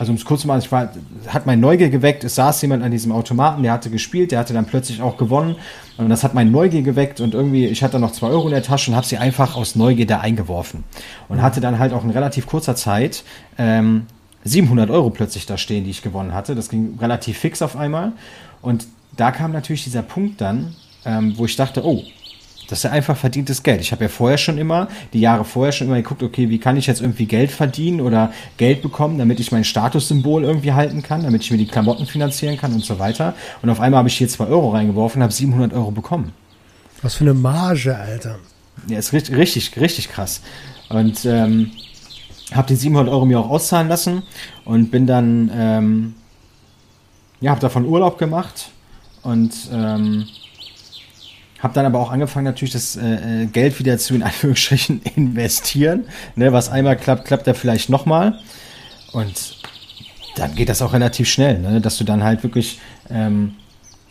also 0.01 0.13
um 0.13 0.17
es 0.17 0.25
kurz 0.25 0.41
zu 0.41 0.47
machen, 0.47 0.61
ich 0.61 0.73
war, 0.73 0.95
hat 1.27 1.45
mein 1.45 1.61
Neugier 1.61 1.91
geweckt, 1.91 2.25
es 2.25 2.35
saß 2.37 2.63
jemand 2.63 2.83
an 2.83 2.91
diesem 2.91 3.13
Automaten, 3.13 3.63
der 3.63 3.73
hatte 3.73 3.91
gespielt, 3.91 4.33
der 4.33 4.39
hatte 4.39 4.55
dann 4.55 4.65
plötzlich 4.65 5.03
auch 5.03 5.19
gewonnen. 5.19 5.57
Und 5.99 6.09
das 6.09 6.25
hat 6.25 6.33
mein 6.33 6.51
Neugier 6.51 6.81
geweckt 6.81 7.21
und 7.21 7.35
irgendwie, 7.35 7.67
ich 7.67 7.83
hatte 7.83 7.99
noch 7.99 8.13
zwei 8.13 8.29
Euro 8.29 8.47
in 8.47 8.55
der 8.55 8.63
Tasche 8.63 8.91
und 8.91 8.97
habe 8.97 9.07
sie 9.07 9.19
einfach 9.19 9.57
aus 9.57 9.77
Neugier 9.77 10.07
da 10.07 10.21
eingeworfen. 10.21 10.85
Und 11.29 11.43
hatte 11.43 11.61
dann 11.61 11.79
halt 11.79 11.93
auch 11.93 12.03
in 12.03 12.09
relativ 12.09 12.47
kurzer 12.47 12.75
Zeit 12.77 13.25
ähm, 13.59 14.07
700 14.45 14.89
Euro 14.89 15.11
plötzlich 15.11 15.45
da 15.45 15.59
stehen, 15.59 15.85
die 15.85 15.91
ich 15.91 16.01
gewonnen 16.01 16.33
hatte. 16.33 16.55
Das 16.55 16.71
ging 16.71 16.97
relativ 16.99 17.37
fix 17.37 17.61
auf 17.61 17.77
einmal. 17.77 18.13
Und 18.63 18.87
da 19.19 19.31
kam 19.33 19.53
natürlich 19.53 19.85
dieser 19.85 20.01
Punkt 20.01 20.41
dann, 20.41 20.77
ähm, 21.05 21.35
wo 21.37 21.45
ich 21.45 21.57
dachte, 21.57 21.85
oh, 21.85 22.03
das 22.71 22.79
ist 22.79 22.83
ja 22.85 22.93
einfach 22.93 23.17
verdientes 23.17 23.65
Geld. 23.65 23.81
Ich 23.81 23.91
habe 23.91 24.05
ja 24.05 24.09
vorher 24.09 24.39
schon 24.39 24.57
immer, 24.57 24.87
die 25.13 25.19
Jahre 25.19 25.45
vorher 25.45 25.73
schon 25.73 25.89
immer 25.89 25.97
geguckt, 25.97 26.23
okay, 26.23 26.49
wie 26.51 26.59
kann 26.59 26.77
ich 26.77 26.87
jetzt 26.87 27.01
irgendwie 27.01 27.27
Geld 27.27 27.51
verdienen 27.51 28.01
oder 28.01 28.33
Geld 28.59 28.81
bekommen, 28.81 29.19
damit 29.19 29.41
ich 29.41 29.51
mein 29.51 29.65
Statussymbol 29.65 30.45
irgendwie 30.45 30.73
halten 30.73 31.03
kann, 31.03 31.25
damit 31.25 31.43
ich 31.43 31.51
mir 31.51 31.59
die 31.59 31.67
Klamotten 31.67 32.07
finanzieren 32.07 32.57
kann 32.57 32.73
und 32.73 32.85
so 32.85 33.01
weiter. 33.01 33.35
Und 33.61 33.71
auf 33.71 33.81
einmal 33.81 33.99
habe 33.99 34.09
ich 34.09 34.17
hier 34.17 34.29
zwei 34.29 34.47
Euro 34.47 34.71
reingeworfen 34.71 35.19
und 35.19 35.25
habe 35.25 35.33
700 35.33 35.73
Euro 35.73 35.91
bekommen. 35.91 36.33
Was 37.03 37.17
für 37.17 37.25
eine 37.25 37.35
Marge, 37.35 37.97
Alter. 37.97 38.39
Ja, 38.87 38.99
ist 38.99 39.13
richtig, 39.13 39.37
richtig, 39.37 39.77
richtig 39.81 40.09
krass. 40.09 40.41
Und 40.91 41.25
ähm, 41.25 41.73
habe 42.55 42.69
die 42.69 42.77
700 42.77 43.13
Euro 43.13 43.27
mir 43.27 43.41
auch 43.41 43.51
auszahlen 43.51 43.89
lassen 43.89 44.23
und 44.65 44.93
bin 44.93 45.09
dann, 45.09 45.51
ähm, 45.53 46.15
ja, 47.41 47.51
habe 47.51 47.61
davon 47.61 47.85
Urlaub 47.85 48.17
gemacht 48.17 48.71
und 49.23 49.53
ähm, 49.73 50.27
habe 51.63 51.75
dann 51.75 51.87
aber 51.87 51.99
auch 51.99 52.11
angefangen, 52.11 52.45
natürlich 52.45 52.73
das 52.73 52.97
äh, 52.97 53.43
äh, 53.43 53.47
Geld 53.47 53.79
wieder 53.79 53.99
zu, 53.99 54.15
in 54.15 54.23
Anführungsstrichen, 54.25 55.03
investieren. 55.15 56.05
Ne, 56.37 56.53
was 56.53 56.69
einmal 56.69 56.97
klappt, 56.97 57.27
klappt 57.27 57.47
er 57.47 57.55
vielleicht 57.55 57.89
nochmal. 57.89 58.39
Und 59.13 59.57
dann 60.37 60.55
geht 60.55 60.69
das 60.69 60.83
auch 60.83 60.93
relativ 60.93 61.29
schnell, 61.29 61.59
ne, 61.59 61.81
dass 61.81 61.99
du 61.99 62.05
dann 62.05 62.25
halt 62.25 62.43
wirklich 62.43 62.81
ähm, 63.11 63.57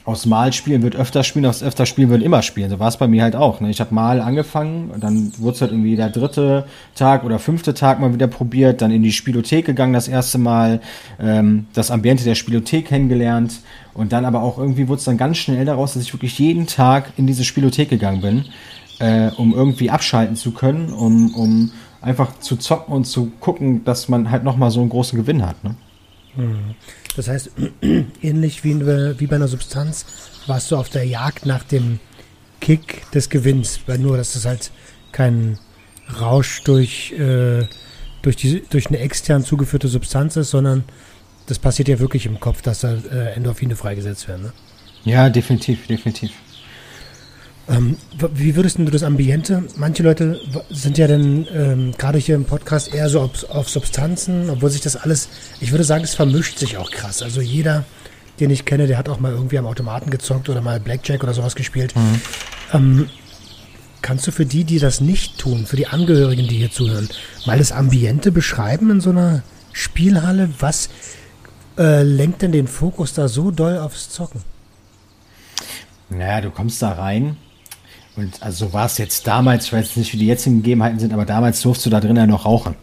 aus 0.10 0.26
Mal 0.26 0.52
spielen 0.54 0.82
wird 0.82 0.96
öfter 0.96 1.24
spielen, 1.24 1.46
aus 1.46 1.62
öfter 1.62 1.86
spielen 1.86 2.10
wird 2.10 2.24
immer 2.24 2.42
spielen. 2.42 2.72
So 2.72 2.80
war 2.80 2.88
es 2.88 2.98
bei 2.98 3.08
mir 3.08 3.22
halt 3.22 3.36
auch. 3.36 3.62
Ne? 3.62 3.70
Ich 3.70 3.80
habe 3.80 3.94
mal 3.94 4.22
angefangen, 4.22 4.92
dann 5.00 5.32
wurde 5.38 5.56
es 5.56 5.62
halt 5.62 5.72
irgendwie 5.72 5.96
der 5.96 6.10
dritte 6.10 6.66
Tag 6.96 7.24
oder 7.24 7.38
fünfte 7.38 7.76
Tag 7.76 8.00
mal 8.00 8.12
wieder 8.12 8.28
probiert, 8.28 8.82
dann 8.82 8.90
in 8.90 9.04
die 9.04 9.12
Spielothek 9.12 9.66
gegangen 9.66 9.94
das 9.94 10.08
erste 10.08 10.40
Mal, 10.40 10.82
ähm, 11.20 11.68
das 11.74 11.92
Ambiente 11.92 12.24
der 12.24 12.34
Spielothek 12.34 12.88
kennengelernt 12.88 13.60
und 13.94 14.12
dann 14.12 14.26
aber 14.26 14.42
auch 14.42 14.58
irgendwie 14.58 14.88
wurde 14.88 14.98
es 14.98 15.06
dann 15.06 15.18
ganz 15.18 15.38
schnell 15.38 15.64
daraus, 15.64 15.94
dass 15.94 16.02
ich 16.02 16.14
wirklich 16.14 16.40
jeden 16.40 16.66
Tag 16.66 17.14
in 17.18 17.28
diese 17.28 17.44
Spielothek 17.44 17.90
gegangen 17.90 18.22
bin, 18.22 18.46
äh, 18.98 19.30
um 19.38 19.54
irgendwie 19.54 19.92
abschalten 19.92 20.36
zu 20.36 20.52
können, 20.52 20.92
um, 20.92 21.36
um 21.36 21.72
einfach 22.02 22.40
zu 22.40 22.56
zocken 22.56 22.96
und 22.96 23.06
zu 23.06 23.32
gucken, 23.40 23.84
dass 23.84 24.10
man 24.10 24.32
halt 24.32 24.44
nochmal 24.44 24.72
so 24.72 24.80
einen 24.80 24.90
großen 24.90 25.20
Gewinn 25.20 25.46
hat. 25.46 25.64
Ne? 25.64 25.76
Hm. 26.36 26.76
Das 27.20 27.28
heißt, 27.28 27.52
ähnlich 28.22 28.64
wie, 28.64 28.80
wie 28.80 29.28
bei 29.28 29.36
einer 29.36 29.50
Substanz 29.50 30.06
warst 30.48 30.72
du 30.72 30.78
auf 30.78 30.88
der 30.88 31.04
Jagd 31.04 31.46
nach 31.46 31.64
dem 31.64 32.00
Kick 32.62 33.12
des 33.12 33.30
Gewinns, 33.30 33.82
weil 33.88 33.98
nur, 33.98 34.16
dass 34.16 34.34
das 34.34 34.46
halt 34.46 34.72
kein 35.12 35.60
Rausch 36.22 36.64
durch, 36.64 37.12
äh, 37.12 37.68
durch, 38.22 38.38
die, 38.38 38.64
durch 38.70 38.88
eine 38.88 39.00
extern 39.00 39.44
zugeführte 39.44 39.90
Substanz 39.90 40.38
ist, 40.38 40.52
sondern 40.52 40.86
das 41.48 41.60
passiert 41.60 41.90
ja 41.90 42.00
wirklich 42.00 42.26
im 42.26 42.40
Kopf, 42.40 42.62
dass 42.62 42.80
da 42.80 42.94
äh, 42.94 43.34
Endorphine 43.34 43.76
freigesetzt 43.76 44.30
werden. 44.30 44.44
Ne? 44.44 44.54
Ja, 45.04 45.30
definitiv, 45.30 45.88
definitiv. 45.88 46.32
Ähm, 47.70 47.98
wie 48.34 48.56
würdest 48.56 48.80
du 48.80 48.86
das 48.86 49.04
Ambiente? 49.04 49.64
Manche 49.76 50.02
Leute 50.02 50.42
sind 50.72 50.98
ja 50.98 51.08
dann 51.08 51.48
ähm, 51.54 51.92
gerade 51.98 52.18
hier 52.18 52.34
im 52.36 52.46
Podcast 52.46 52.94
eher 52.94 53.10
so 53.10 53.22
auf, 53.22 53.48
auf, 53.50 53.70
Substanzen, 53.70 54.50
obwohl 54.50 54.72
sich 54.72 54.82
das 54.82 54.96
alles, 54.96 55.30
ich 55.62 55.72
würde 55.72 55.84
sagen, 55.84 56.04
es 56.04 56.16
vermischt 56.16 56.58
sich 56.58 56.78
auch 56.78 56.90
krass. 56.90 57.22
Also 57.22 57.42
jeder, 57.42 57.86
den 58.40 58.50
ich 58.50 58.66
kenne, 58.66 58.88
der 58.88 58.98
hat 58.98 59.08
auch 59.08 59.20
mal 59.20 59.32
irgendwie 59.32 59.60
am 59.60 59.68
Automaten 59.68 60.10
gezockt 60.10 60.50
oder 60.50 60.62
mal 60.62 60.80
Blackjack 60.80 61.24
oder 61.24 61.34
sowas 61.36 61.56
gespielt. 61.56 61.96
Mhm. 61.96 62.22
Ähm, 62.74 63.10
kannst 64.02 64.26
du 64.26 64.32
für 64.32 64.48
die, 64.48 64.64
die 64.64 64.80
das 64.80 65.00
nicht 65.00 65.38
tun, 65.38 65.68
für 65.68 65.76
die 65.76 65.88
Angehörigen, 65.88 66.48
die 66.48 66.58
hier 66.58 66.72
zuhören, 66.72 67.08
mal 67.46 67.60
das 67.60 67.72
Ambiente 67.72 68.32
beschreiben 68.32 68.90
in 68.90 69.00
so 69.00 69.12
einer 69.12 69.44
Spielhalle? 69.74 70.50
Was 70.58 70.90
äh, 71.78 72.02
lenkt 72.02 72.42
denn 72.42 72.52
den 72.52 72.68
Fokus 72.68 73.14
da 73.14 73.28
so 73.28 73.52
doll 73.52 73.78
aufs 73.78 74.10
Zocken? 74.10 74.42
Naja, 76.10 76.42
du 76.42 76.50
kommst 76.50 76.82
da 76.82 76.94
rein 76.94 77.38
und 78.20 78.44
also 78.44 78.74
war 78.74 78.86
es 78.86 78.98
jetzt 78.98 79.26
damals, 79.28 79.66
ich 79.66 79.74
weiß 79.74 79.96
nicht, 79.96 80.14
wie 80.14 80.18
die 80.18 80.28
jetzigen 80.28 80.58
Gegebenheiten 80.58 81.00
sind, 81.00 81.14
aber 81.14 81.26
damals 81.26 81.62
durfst 81.62 81.86
du 81.86 81.90
da 81.90 82.00
drin 82.00 82.16
ja 82.16 82.28
noch 82.28 82.46
rauchen. 82.46 82.76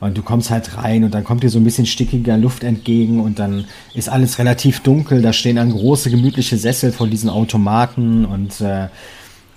Und 0.00 0.16
du 0.16 0.22
kommst 0.22 0.50
halt 0.50 0.76
rein 0.76 1.02
und 1.02 1.12
dann 1.12 1.24
kommt 1.24 1.42
dir 1.42 1.50
so 1.50 1.58
ein 1.58 1.64
bisschen 1.64 1.84
stickiger 1.84 2.36
Luft 2.36 2.62
entgegen 2.62 3.20
und 3.20 3.40
dann 3.40 3.64
ist 3.94 4.08
alles 4.08 4.38
relativ 4.38 4.80
dunkel. 4.80 5.22
Da 5.22 5.32
stehen 5.32 5.56
dann 5.56 5.72
große, 5.72 6.10
gemütliche 6.10 6.56
Sessel 6.56 6.92
vor 6.92 7.08
diesen 7.08 7.28
Automaten 7.28 8.24
und 8.24 8.60
äh, 8.60 8.86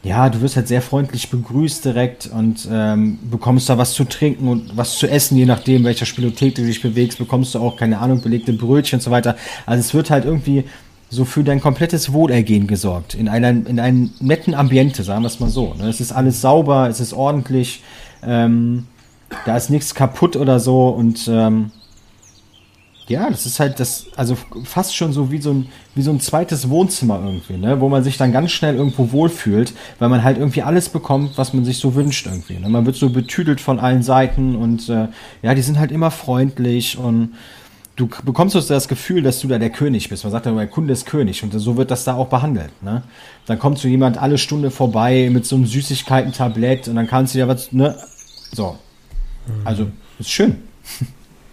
ja, 0.03 0.29
du 0.29 0.41
wirst 0.41 0.55
halt 0.55 0.67
sehr 0.67 0.81
freundlich 0.81 1.29
begrüßt 1.29 1.85
direkt 1.85 2.25
und 2.25 2.67
ähm, 2.71 3.19
bekommst 3.29 3.69
da 3.69 3.77
was 3.77 3.93
zu 3.93 4.03
trinken 4.03 4.47
und 4.47 4.75
was 4.75 4.97
zu 4.97 5.07
essen, 5.07 5.37
je 5.37 5.45
nachdem, 5.45 5.83
welcher 5.83 6.07
Spielothek 6.07 6.55
du 6.55 6.65
dich 6.65 6.81
bewegst, 6.81 7.19
bekommst 7.19 7.53
du 7.53 7.59
auch, 7.59 7.77
keine 7.77 7.99
Ahnung, 7.99 8.19
belegte 8.21 8.51
Brötchen 8.51 8.97
und 8.97 9.03
so 9.03 9.11
weiter. 9.11 9.35
Also 9.67 9.81
es 9.81 9.93
wird 9.93 10.09
halt 10.09 10.25
irgendwie 10.25 10.63
so 11.11 11.25
für 11.25 11.43
dein 11.43 11.59
komplettes 11.59 12.13
Wohlergehen 12.13 12.67
gesorgt. 12.67 13.13
In, 13.15 13.27
einer, 13.27 13.49
in 13.49 13.79
einem 13.79 14.11
netten 14.21 14.55
Ambiente, 14.55 15.03
sagen 15.03 15.23
wir 15.23 15.27
es 15.27 15.41
mal 15.41 15.49
so. 15.49 15.73
Ne? 15.73 15.89
Es 15.89 15.99
ist 15.99 16.13
alles 16.13 16.39
sauber, 16.39 16.87
es 16.89 17.01
ist 17.01 17.13
ordentlich, 17.13 17.83
ähm, 18.23 18.87
da 19.45 19.57
ist 19.57 19.69
nichts 19.69 19.93
kaputt 19.93 20.37
oder 20.37 20.59
so 20.59 20.87
und 20.87 21.27
ähm, 21.27 21.71
ja, 23.07 23.29
das 23.29 23.45
ist 23.45 23.59
halt 23.59 23.81
das, 23.81 24.05
also 24.15 24.37
fast 24.63 24.95
schon 24.95 25.11
so 25.11 25.31
wie 25.31 25.41
so 25.41 25.51
ein, 25.51 25.67
wie 25.95 26.01
so 26.01 26.11
ein 26.11 26.21
zweites 26.21 26.69
Wohnzimmer 26.69 27.21
irgendwie, 27.21 27.57
ne? 27.57 27.81
wo 27.81 27.89
man 27.89 28.05
sich 28.05 28.15
dann 28.15 28.31
ganz 28.31 28.51
schnell 28.51 28.75
irgendwo 28.75 29.11
wohlfühlt, 29.11 29.73
weil 29.99 30.07
man 30.07 30.23
halt 30.23 30.37
irgendwie 30.37 30.61
alles 30.61 30.87
bekommt, 30.87 31.37
was 31.37 31.53
man 31.53 31.65
sich 31.65 31.79
so 31.79 31.93
wünscht 31.93 32.25
irgendwie. 32.25 32.57
Ne? 32.57 32.69
Man 32.69 32.85
wird 32.85 32.95
so 32.95 33.09
betüdelt 33.09 33.59
von 33.59 33.79
allen 33.79 34.01
Seiten 34.01 34.55
und 34.55 34.87
äh, 34.87 35.09
ja, 35.41 35.53
die 35.53 35.61
sind 35.61 35.77
halt 35.77 35.91
immer 35.91 36.09
freundlich 36.09 36.97
und 36.97 37.33
du 37.95 38.09
bekommst 38.23 38.55
das 38.55 38.87
Gefühl, 38.87 39.21
dass 39.21 39.39
du 39.41 39.47
da 39.47 39.59
der 39.59 39.69
König 39.69 40.09
bist. 40.09 40.23
Man 40.23 40.31
sagt 40.31 40.45
ja, 40.45 40.51
der 40.51 40.67
Kunde 40.67 40.93
ist 40.93 41.05
König 41.05 41.43
und 41.43 41.51
so 41.51 41.77
wird 41.77 41.91
das 41.91 42.03
da 42.03 42.15
auch 42.15 42.27
behandelt. 42.27 42.71
Ne? 42.81 43.03
Dann 43.45 43.59
kommt 43.59 43.79
so 43.79 43.87
jemand 43.87 44.17
alle 44.17 44.37
Stunde 44.37 44.71
vorbei 44.71 45.29
mit 45.31 45.45
so 45.45 45.55
einem 45.55 45.65
Süßigkeiten-Tablett 45.65 46.87
und 46.87 46.95
dann 46.95 47.07
kannst 47.07 47.35
du 47.35 47.39
ja 47.39 47.47
was, 47.47 47.71
ne? 47.71 47.95
So. 48.53 48.77
Also, 49.63 49.87
ist 50.19 50.31
schön. 50.31 50.57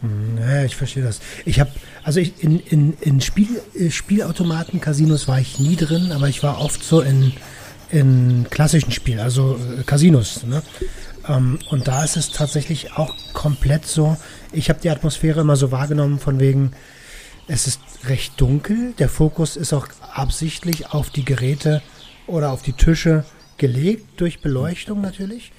Naja, 0.00 0.64
ich 0.64 0.76
verstehe 0.76 1.02
das. 1.02 1.20
Ich 1.44 1.58
habe, 1.58 1.70
also 2.04 2.20
ich, 2.20 2.42
in, 2.42 2.60
in, 2.60 2.96
in 3.00 3.20
Spiel, 3.20 3.60
äh, 3.74 3.90
Spielautomaten, 3.90 4.80
Casinos 4.80 5.26
war 5.26 5.40
ich 5.40 5.58
nie 5.58 5.74
drin, 5.74 6.12
aber 6.12 6.28
ich 6.28 6.42
war 6.42 6.60
oft 6.60 6.84
so 6.84 7.00
in, 7.00 7.32
in 7.90 8.46
klassischen 8.48 8.92
Spielen, 8.92 9.18
also 9.18 9.56
äh, 9.56 9.82
Casinos. 9.82 10.44
Ne? 10.44 10.62
Ähm, 11.28 11.58
und 11.70 11.88
da 11.88 12.04
ist 12.04 12.16
es 12.16 12.30
tatsächlich 12.30 12.92
auch 12.92 13.12
komplett 13.32 13.86
so, 13.86 14.16
ich 14.52 14.68
habe 14.68 14.80
die 14.80 14.90
Atmosphäre 14.90 15.40
immer 15.40 15.56
so 15.56 15.70
wahrgenommen 15.70 16.18
von 16.18 16.40
wegen, 16.40 16.72
es 17.46 17.66
ist 17.66 17.80
recht 18.06 18.40
dunkel, 18.40 18.92
der 18.98 19.08
Fokus 19.08 19.56
ist 19.56 19.72
auch 19.72 19.88
absichtlich 20.12 20.92
auf 20.92 21.10
die 21.10 21.24
Geräte 21.24 21.82
oder 22.26 22.52
auf 22.52 22.62
die 22.62 22.74
Tische 22.74 23.24
gelegt, 23.56 24.20
durch 24.20 24.40
Beleuchtung 24.40 25.00
natürlich. 25.00 25.52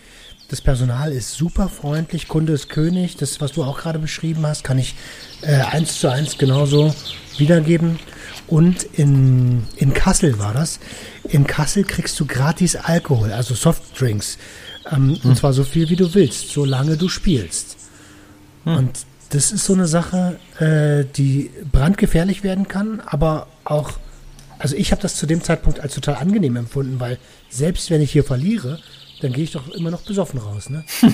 Das 0.49 0.61
Personal 0.61 1.11
ist 1.11 1.33
super 1.33 1.69
freundlich, 1.69 2.27
Kunde 2.27 2.53
ist 2.53 2.69
König. 2.69 3.17
Das, 3.17 3.39
was 3.39 3.51
du 3.51 3.63
auch 3.63 3.79
gerade 3.79 3.99
beschrieben 3.99 4.45
hast, 4.47 4.63
kann 4.63 4.79
ich 4.79 4.95
äh, 5.41 5.53
eins 5.53 5.99
zu 5.99 6.07
eins 6.11 6.37
genauso 6.37 6.93
wiedergeben. 7.37 7.99
und 8.47 8.83
in, 8.83 9.63
in 9.75 9.93
Kassel 9.93 10.39
war 10.39 10.53
das. 10.53 10.79
In 11.23 11.45
Kassel 11.45 11.83
kriegst 11.83 12.19
du 12.19 12.25
gratis 12.25 12.75
Alkohol, 12.75 13.31
also 13.31 13.53
Softdrinks. 13.53 14.39
Ähm, 14.91 15.19
hm. 15.21 15.29
Und 15.29 15.37
zwar 15.37 15.53
so 15.53 15.63
viel, 15.63 15.89
wie 15.89 15.95
du 15.95 16.13
willst, 16.15 16.49
solange 16.49 16.97
du 16.97 17.09
spielst. 17.09 17.78
Hm. 18.65 18.75
Und 18.77 19.05
das 19.29 19.51
ist 19.51 19.65
so 19.65 19.73
eine 19.73 19.87
Sache, 19.87 20.39
äh, 20.59 21.05
die 21.15 21.51
brandgefährlich 21.71 22.43
werden 22.43 22.67
kann, 22.67 23.01
aber 23.05 23.47
auch, 23.63 23.91
also 24.57 24.75
ich 24.75 24.91
habe 24.91 25.01
das 25.01 25.15
zu 25.15 25.25
dem 25.25 25.43
Zeitpunkt 25.43 25.79
als 25.79 25.93
total 25.93 26.15
angenehm 26.15 26.55
empfunden, 26.55 26.99
weil 26.99 27.19
selbst 27.49 27.89
wenn 27.91 28.01
ich 28.01 28.11
hier 28.11 28.23
verliere, 28.23 28.79
dann 29.21 29.33
gehe 29.33 29.43
ich 29.43 29.51
doch 29.51 29.67
immer 29.69 29.91
noch 29.91 30.01
besoffen 30.01 30.39
raus, 30.39 30.69
ne? 30.69 30.83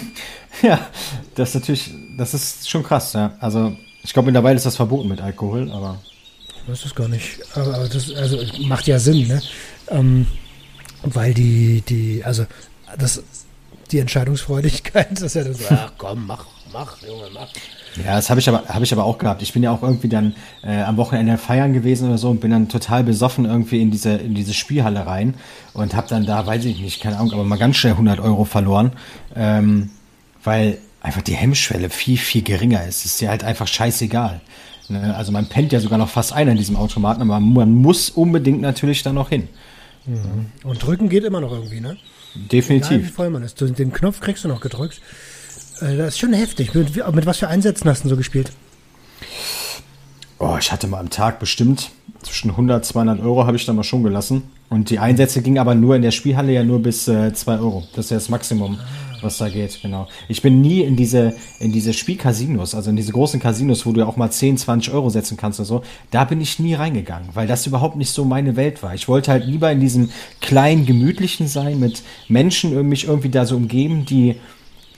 ja, 0.62 0.88
das 1.36 1.50
ist 1.50 1.56
natürlich, 1.56 1.92
das 2.18 2.34
ist 2.34 2.70
schon 2.70 2.84
krass, 2.84 3.14
ja. 3.14 3.34
Also 3.40 3.76
ich 4.04 4.14
glaube 4.14 4.28
mittlerweile 4.28 4.56
ist 4.56 4.66
das 4.66 4.76
verboten 4.76 5.10
mit 5.10 5.22
Alkohol, 5.22 5.72
aber. 5.72 6.00
Ich 6.48 6.70
weiß 6.70 6.84
das 6.84 6.96
gar 6.96 7.08
nicht. 7.08 7.40
Aber 7.56 7.90
das 7.90 8.14
also 8.14 8.38
macht 8.64 8.88
ja 8.88 9.00
Sinn, 9.00 9.28
ne? 9.28 9.42
Ähm, 9.90 10.28
weil 11.04 11.34
die, 11.34 11.82
die, 11.82 12.24
also 12.24 12.46
das, 12.98 13.24
die 13.92 14.00
Entscheidungsfreudigkeit, 14.00 15.12
das 15.12 15.22
ist 15.22 15.36
ja 15.36 15.52
so, 15.52 15.66
ach 15.70 15.94
komm, 15.98 16.28
mach, 16.28 16.46
mach, 16.72 17.02
Junge, 17.02 17.28
mach. 17.34 17.48
Ja, 18.04 18.16
das 18.16 18.30
habe 18.30 18.40
ich, 18.40 18.50
aber 18.50 18.64
hab 18.68 18.82
ich 18.82 18.92
aber 18.92 19.06
auch 19.06 19.18
gehabt. 19.18 19.42
Ich 19.42 19.54
bin 19.54 19.64
ja 19.64 19.72
auch 19.72 19.82
irgendwie 19.82 20.10
dann 20.10 20.36
äh, 20.64 20.82
am 20.82 20.98
Wochenende 20.98 21.38
feiern 21.38 21.74
gewesen 21.74 22.10
oder 22.10 22.18
so 22.18 22.30
und 22.30 22.42
bin 22.42 22.52
dann 22.52 22.68
total 22.68 23.04
besoffen 23.04 23.46
irgendwie 23.46 23.82
in 23.82 23.92
diese, 23.92 24.14
in 24.14 24.36
diese 24.36 24.54
Spielhalle 24.54 25.06
rein 25.06 25.36
und 25.74 25.96
habe 25.96 26.08
dann 26.10 26.26
da, 26.26 26.46
weiß 26.46 26.66
ich 26.66 26.80
nicht, 26.80 27.02
keine 27.02 27.18
Ahnung, 27.18 27.34
aber 27.34 27.44
mal 27.44 27.58
ganz 27.58 27.78
schnell 27.78 27.94
100 27.94 28.20
Euro 28.20 28.44
verloren, 28.44 28.92
ähm, 29.36 29.92
weil 30.44 30.78
einfach 31.02 31.22
die 31.22 31.36
Hemmschwelle 31.36 31.90
viel, 31.90 32.18
viel 32.18 32.42
geringer 32.42 32.86
ist. 32.86 33.06
Ist 33.06 33.22
dir 33.22 33.30
halt 33.30 33.44
einfach 33.44 33.68
scheißegal. 33.68 34.42
Ne? 34.90 35.16
Also 35.16 35.32
man 35.32 35.48
pennt 35.48 35.72
ja 35.72 35.80
sogar 35.80 35.98
noch 35.98 36.10
fast 36.10 36.34
ein 36.34 36.48
in 36.48 36.58
diesem 36.58 36.76
Automaten, 36.76 37.22
aber 37.22 37.40
man 37.40 37.74
muss 37.74 38.10
unbedingt 38.10 38.62
natürlich 38.62 39.04
da 39.04 39.14
noch 39.14 39.30
hin. 39.30 39.48
Mhm. 40.06 40.48
Und 40.64 40.84
drücken 40.84 41.10
geht 41.10 41.24
immer 41.24 41.42
noch 41.42 41.52
irgendwie, 41.52 41.80
ne? 41.80 41.98
Definitiv. 42.36 42.92
Egal, 42.92 43.04
wie 43.04 43.12
voll 43.12 43.30
man 43.30 43.44
ist. 43.44 43.62
Den 43.62 43.94
Knopf 43.94 44.20
kriegst 44.20 44.44
du 44.44 44.48
noch 44.48 44.60
gedrückt. 44.60 45.02
Äh, 45.82 45.98
das 45.98 46.10
ist 46.10 46.20
schon 46.20 46.34
heftig. 46.34 46.74
Mit, 46.74 46.96
mit 46.96 47.26
was 47.26 47.38
für 47.38 47.48
Einsätzen 47.48 47.90
hast 47.90 48.04
du 48.04 48.10
so 48.10 48.18
gespielt? 48.18 48.52
Oh, 50.40 50.58
ich 50.60 50.72
hatte 50.72 50.88
mal 50.88 51.00
am 51.00 51.10
Tag 51.10 51.40
bestimmt 51.40 51.92
zwischen 52.26 52.52
100, 52.52 52.84
200 52.84 53.22
Euro 53.22 53.46
habe 53.46 53.56
ich 53.56 53.66
da 53.66 53.74
mal 53.74 53.84
schon 53.84 54.04
gelassen. 54.04 54.44
Und 54.70 54.90
die 54.90 55.00
Einsätze 55.00 55.42
gingen 55.42 55.60
aber 55.60 55.76
nur 55.76 55.96
in 55.96 56.02
der 56.02 56.12
Spielhalle 56.12 56.52
ja 56.52 56.64
nur 56.64 56.82
bis 56.82 57.08
äh, 57.08 57.34
2 57.34 57.60
Euro. 57.60 57.84
Das 57.94 58.06
ist 58.06 58.12
ja 58.12 58.18
das 58.18 58.30
Maximum, 58.30 58.80
was 59.22 59.38
da 59.38 59.48
geht, 59.48 59.80
genau. 59.82 60.08
Ich 60.28 60.42
bin 60.42 60.60
nie 60.60 60.82
in 60.82 60.96
diese, 60.96 61.36
in 61.60 61.72
diese 61.72 61.94
Spielcasinos, 61.94 62.74
also 62.74 62.90
in 62.90 62.96
diese 62.96 63.12
großen 63.12 63.40
Casinos, 63.40 63.86
wo 63.86 63.92
du 63.92 64.00
ja 64.00 64.08
auch 64.08 64.18
mal 64.18 64.32
10, 64.32 64.58
20 64.58 64.92
Euro 64.92 65.10
setzen 65.10 65.38
kannst 65.38 65.60
oder 65.60 65.68
so. 65.68 65.84
Da 66.10 66.26
bin 66.26 66.42
ich 66.42 66.58
nie 66.60 66.74
reingegangen, 66.74 67.30
weil 67.36 67.46
das 67.46 67.68
überhaupt 67.68 67.96
nicht 67.96 68.10
so 68.10 68.26
meine 68.26 68.56
Welt 68.56 68.82
war. 68.82 68.96
Ich 68.96 69.08
wollte 69.08 69.32
halt 69.32 69.46
lieber 69.46 69.72
in 69.72 69.80
diesem 69.80 70.10
kleinen, 70.42 70.88
gemütlichen 70.88 71.48
sein, 71.48 71.80
mit 71.80 72.02
Menschen 72.28 72.90
mich 72.90 73.08
irgendwie 73.08 73.30
da 73.30 73.46
so 73.46 73.56
umgeben, 73.56 74.06
die, 74.06 74.36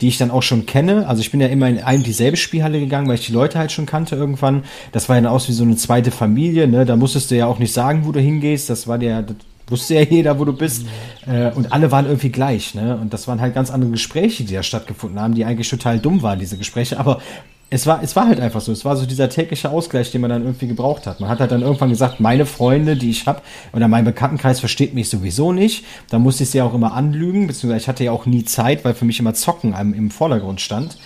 die 0.01 0.07
ich 0.07 0.17
dann 0.17 0.31
auch 0.31 0.43
schon 0.43 0.65
kenne. 0.65 1.07
Also 1.07 1.21
ich 1.21 1.31
bin 1.31 1.41
ja 1.41 1.47
immer 1.47 1.67
in 1.67 1.79
eine 1.79 2.03
dieselbe 2.03 2.37
Spielhalle 2.37 2.79
gegangen, 2.79 3.07
weil 3.07 3.15
ich 3.15 3.25
die 3.25 3.31
Leute 3.31 3.59
halt 3.59 3.71
schon 3.71 3.85
kannte 3.85 4.15
irgendwann. 4.15 4.63
Das 4.91 5.09
war 5.09 5.15
ja 5.15 5.21
dann 5.21 5.31
aus 5.31 5.47
wie 5.47 5.53
so 5.53 5.63
eine 5.63 5.75
zweite 5.75 6.11
Familie, 6.11 6.67
ne? 6.67 6.85
Da 6.85 6.95
musstest 6.95 7.31
du 7.31 7.35
ja 7.35 7.47
auch 7.47 7.59
nicht 7.59 7.73
sagen, 7.73 8.05
wo 8.05 8.11
du 8.11 8.19
hingehst. 8.19 8.69
Das 8.69 8.87
war 8.87 8.97
dir, 8.97 9.21
das 9.21 9.35
wusste 9.67 9.95
ja 9.95 10.01
jeder, 10.01 10.39
wo 10.39 10.45
du 10.45 10.53
bist. 10.53 10.85
Äh, 11.25 11.51
und 11.51 11.71
alle 11.71 11.91
waren 11.91 12.05
irgendwie 12.05 12.29
gleich, 12.29 12.75
ne? 12.75 12.97
Und 12.97 13.13
das 13.13 13.27
waren 13.27 13.41
halt 13.41 13.53
ganz 13.53 13.69
andere 13.71 13.91
Gespräche, 13.91 14.43
die 14.43 14.53
da 14.53 14.63
stattgefunden 14.63 15.19
haben, 15.19 15.33
die 15.33 15.45
eigentlich 15.45 15.69
total 15.69 15.99
dumm 15.99 16.21
waren, 16.21 16.39
diese 16.39 16.57
Gespräche. 16.57 16.99
Aber 16.99 17.21
es 17.69 17.85
war, 17.85 18.01
es 18.01 18.15
war 18.15 18.27
halt 18.27 18.39
einfach 18.39 18.61
so. 18.61 18.71
Es 18.71 18.85
war 18.85 18.95
so 18.95 19.05
dieser 19.05 19.29
tägliche 19.29 19.69
Ausgleich, 19.69 20.11
den 20.11 20.21
man 20.21 20.29
dann 20.29 20.43
irgendwie 20.43 20.67
gebraucht 20.67 21.05
hat. 21.05 21.19
Man 21.19 21.29
hat 21.29 21.39
halt 21.39 21.51
dann 21.51 21.61
irgendwann 21.61 21.89
gesagt, 21.89 22.19
meine 22.19 22.45
Freunde, 22.45 22.95
die 22.95 23.09
ich 23.09 23.25
habe, 23.27 23.41
oder 23.73 23.89
mein 23.89 24.05
Bekanntenkreis 24.05 24.61
versteht 24.61 24.93
mich 24.93 25.09
sowieso 25.09 25.51
nicht. 25.51 25.83
Da 26.09 26.17
musste 26.17 26.43
ich 26.43 26.49
sie 26.49 26.61
auch 26.61 26.73
immer 26.73 26.93
anlügen, 26.93 27.47
beziehungsweise 27.47 27.83
ich 27.83 27.87
hatte 27.89 28.05
ja 28.05 28.11
auch 28.11 28.25
nie 28.25 28.45
Zeit, 28.45 28.85
weil 28.85 28.93
für 28.93 29.03
mich 29.03 29.19
immer 29.19 29.33
Zocken 29.33 29.73
im, 29.73 29.93
im 29.93 30.11
Vordergrund 30.11 30.61
stand. 30.61 30.97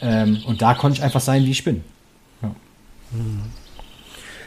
Ähm, 0.00 0.38
und 0.46 0.60
da 0.60 0.74
konnte 0.74 0.98
ich 0.98 1.04
einfach 1.04 1.20
sein, 1.20 1.44
wie 1.44 1.52
ich 1.52 1.62
bin. 1.62 1.82
Ja. 2.42 2.50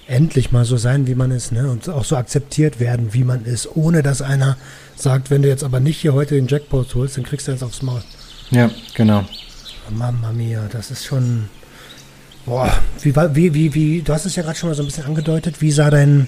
Endlich 0.07 0.51
mal 0.51 0.65
so 0.65 0.75
sein, 0.75 1.07
wie 1.07 1.15
man 1.15 1.31
ist, 1.31 1.53
ne? 1.53 1.71
Und 1.71 1.87
auch 1.87 2.03
so 2.03 2.17
akzeptiert 2.17 2.81
werden, 2.81 3.13
wie 3.13 3.23
man 3.23 3.45
ist, 3.45 3.77
ohne 3.77 4.03
dass 4.03 4.21
einer 4.21 4.57
sagt, 4.97 5.31
wenn 5.31 5.41
du 5.41 5.47
jetzt 5.47 5.63
aber 5.63 5.79
nicht 5.79 6.01
hier 6.01 6.13
heute 6.13 6.35
den 6.35 6.47
Jackpot 6.47 6.93
holst, 6.95 7.15
dann 7.15 7.23
kriegst 7.23 7.47
du 7.47 7.53
jetzt 7.53 7.63
aufs 7.63 7.81
Maul. 7.81 8.03
Ja, 8.49 8.69
genau. 8.93 9.23
Mama 9.89 10.31
mia, 10.33 10.67
das 10.71 10.91
ist 10.91 11.05
schon 11.05 11.49
Boah, 12.45 12.71
wie, 13.01 13.15
wie, 13.15 13.53
wie, 13.53 13.73
wie, 13.75 14.01
du 14.01 14.13
hast 14.13 14.25
es 14.25 14.35
ja 14.35 14.43
gerade 14.43 14.57
schon 14.57 14.69
mal 14.69 14.75
so 14.75 14.81
ein 14.81 14.87
bisschen 14.87 15.05
angedeutet. 15.05 15.61
Wie 15.61 15.71
sah 15.71 15.89
dein 15.89 16.27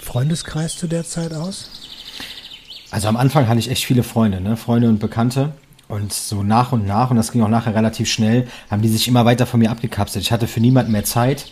Freundeskreis 0.00 0.76
zu 0.76 0.86
der 0.86 1.04
Zeit 1.04 1.32
aus? 1.32 1.70
Also 2.90 3.08
am 3.08 3.16
Anfang 3.16 3.48
hatte 3.48 3.58
ich 3.58 3.70
echt 3.70 3.84
viele 3.84 4.02
Freunde, 4.02 4.40
ne? 4.40 4.56
Freunde 4.56 4.88
und 4.88 4.98
Bekannte. 4.98 5.52
Und 5.88 6.12
so 6.12 6.42
nach 6.42 6.72
und 6.72 6.86
nach, 6.86 7.10
und 7.10 7.16
das 7.16 7.32
ging 7.32 7.42
auch 7.42 7.48
nachher 7.48 7.74
relativ 7.74 8.08
schnell, 8.10 8.48
haben 8.70 8.82
die 8.82 8.88
sich 8.88 9.06
immer 9.06 9.24
weiter 9.24 9.46
von 9.46 9.60
mir 9.60 9.70
abgekapselt. 9.70 10.24
Ich 10.24 10.32
hatte 10.32 10.48
für 10.48 10.60
niemanden 10.60 10.92
mehr 10.92 11.04
Zeit. 11.04 11.46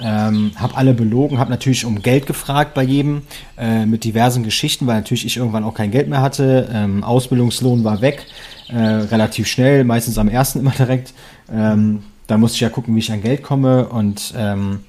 Ähm, 0.00 0.50
habe 0.56 0.76
alle 0.76 0.92
belogen, 0.92 1.38
habe 1.38 1.50
natürlich 1.50 1.86
um 1.86 2.02
Geld 2.02 2.26
gefragt 2.26 2.74
bei 2.74 2.82
jedem 2.82 3.22
äh, 3.56 3.86
mit 3.86 4.04
diversen 4.04 4.42
Geschichten, 4.42 4.86
weil 4.86 4.96
natürlich 4.96 5.24
ich 5.24 5.38
irgendwann 5.38 5.64
auch 5.64 5.72
kein 5.72 5.90
Geld 5.90 6.08
mehr 6.08 6.20
hatte. 6.20 6.68
Ähm, 6.70 7.02
Ausbildungslohn 7.02 7.82
war 7.84 8.02
weg, 8.02 8.26
äh, 8.68 8.76
relativ 8.76 9.46
schnell, 9.46 9.84
meistens 9.84 10.18
am 10.18 10.28
ersten 10.28 10.58
immer 10.60 10.72
direkt. 10.72 11.14
Ähm, 11.50 12.02
da 12.26 12.38
musste 12.38 12.56
ich 12.56 12.60
ja 12.60 12.68
gucken, 12.68 12.94
wie 12.94 13.00
ich 13.00 13.12
an 13.12 13.22
Geld 13.22 13.42
komme 13.42 13.88
und 13.88 14.34
ähm, 14.36 14.80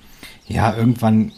ja, 0.47 0.75
irgendwann, 0.75 1.31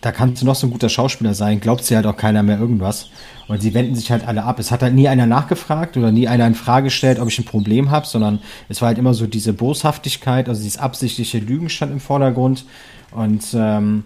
da 0.00 0.12
kannst 0.12 0.42
du 0.42 0.46
noch 0.46 0.54
so 0.54 0.66
ein 0.66 0.70
guter 0.70 0.88
Schauspieler 0.88 1.34
sein, 1.34 1.60
glaubt 1.60 1.84
sie 1.84 1.96
halt 1.96 2.06
auch 2.06 2.16
keiner 2.16 2.42
mehr 2.42 2.58
irgendwas. 2.58 3.08
Und 3.48 3.62
sie 3.62 3.74
wenden 3.74 3.94
sich 3.94 4.10
halt 4.10 4.26
alle 4.26 4.42
ab. 4.42 4.58
Es 4.58 4.72
hat 4.72 4.82
halt 4.82 4.94
nie 4.94 5.06
einer 5.06 5.26
nachgefragt 5.26 5.96
oder 5.96 6.10
nie 6.10 6.26
einer 6.26 6.46
in 6.46 6.56
Frage 6.56 6.86
gestellt, 6.86 7.20
ob 7.20 7.28
ich 7.28 7.38
ein 7.38 7.44
Problem 7.44 7.90
habe, 7.90 8.04
sondern 8.06 8.40
es 8.68 8.80
war 8.82 8.88
halt 8.88 8.98
immer 8.98 9.14
so 9.14 9.26
diese 9.26 9.52
Boshaftigkeit, 9.52 10.48
also 10.48 10.60
dieses 10.60 10.78
absichtliche 10.78 11.38
Lügen 11.38 11.68
stand 11.68 11.92
im 11.92 12.00
Vordergrund. 12.00 12.64
Und 13.12 13.44
ähm, 13.54 14.02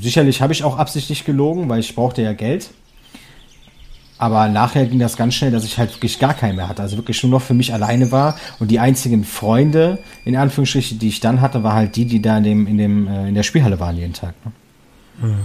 sicherlich 0.00 0.40
habe 0.40 0.52
ich 0.52 0.62
auch 0.62 0.78
absichtlich 0.78 1.24
gelogen, 1.24 1.68
weil 1.68 1.80
ich 1.80 1.94
brauchte 1.96 2.22
ja 2.22 2.32
Geld. 2.32 2.70
Aber 4.18 4.48
nachher 4.48 4.86
ging 4.86 4.98
das 4.98 5.16
ganz 5.16 5.34
schnell, 5.34 5.52
dass 5.52 5.64
ich 5.64 5.78
halt 5.78 5.94
wirklich 5.94 6.18
gar 6.18 6.34
keinen 6.34 6.56
mehr 6.56 6.68
hatte. 6.68 6.82
Also 6.82 6.96
wirklich 6.96 7.22
nur 7.22 7.30
noch 7.30 7.42
für 7.42 7.54
mich 7.54 7.72
alleine 7.72 8.10
war. 8.10 8.36
Und 8.58 8.70
die 8.70 8.80
einzigen 8.80 9.24
Freunde, 9.24 9.98
in 10.24 10.36
Anführungsstrichen, 10.36 10.98
die 10.98 11.08
ich 11.08 11.20
dann 11.20 11.40
hatte, 11.40 11.62
war 11.62 11.74
halt 11.74 11.94
die, 11.94 12.04
die 12.04 12.20
da 12.20 12.38
in, 12.38 12.44
dem, 12.44 12.66
in, 12.66 12.78
dem, 12.78 13.06
äh, 13.06 13.28
in 13.28 13.34
der 13.34 13.44
Spielhalle 13.44 13.78
waren 13.78 13.96
jeden 13.96 14.12
Tag. 14.12 14.34
Ne? 14.44 14.52
Hm. 15.20 15.38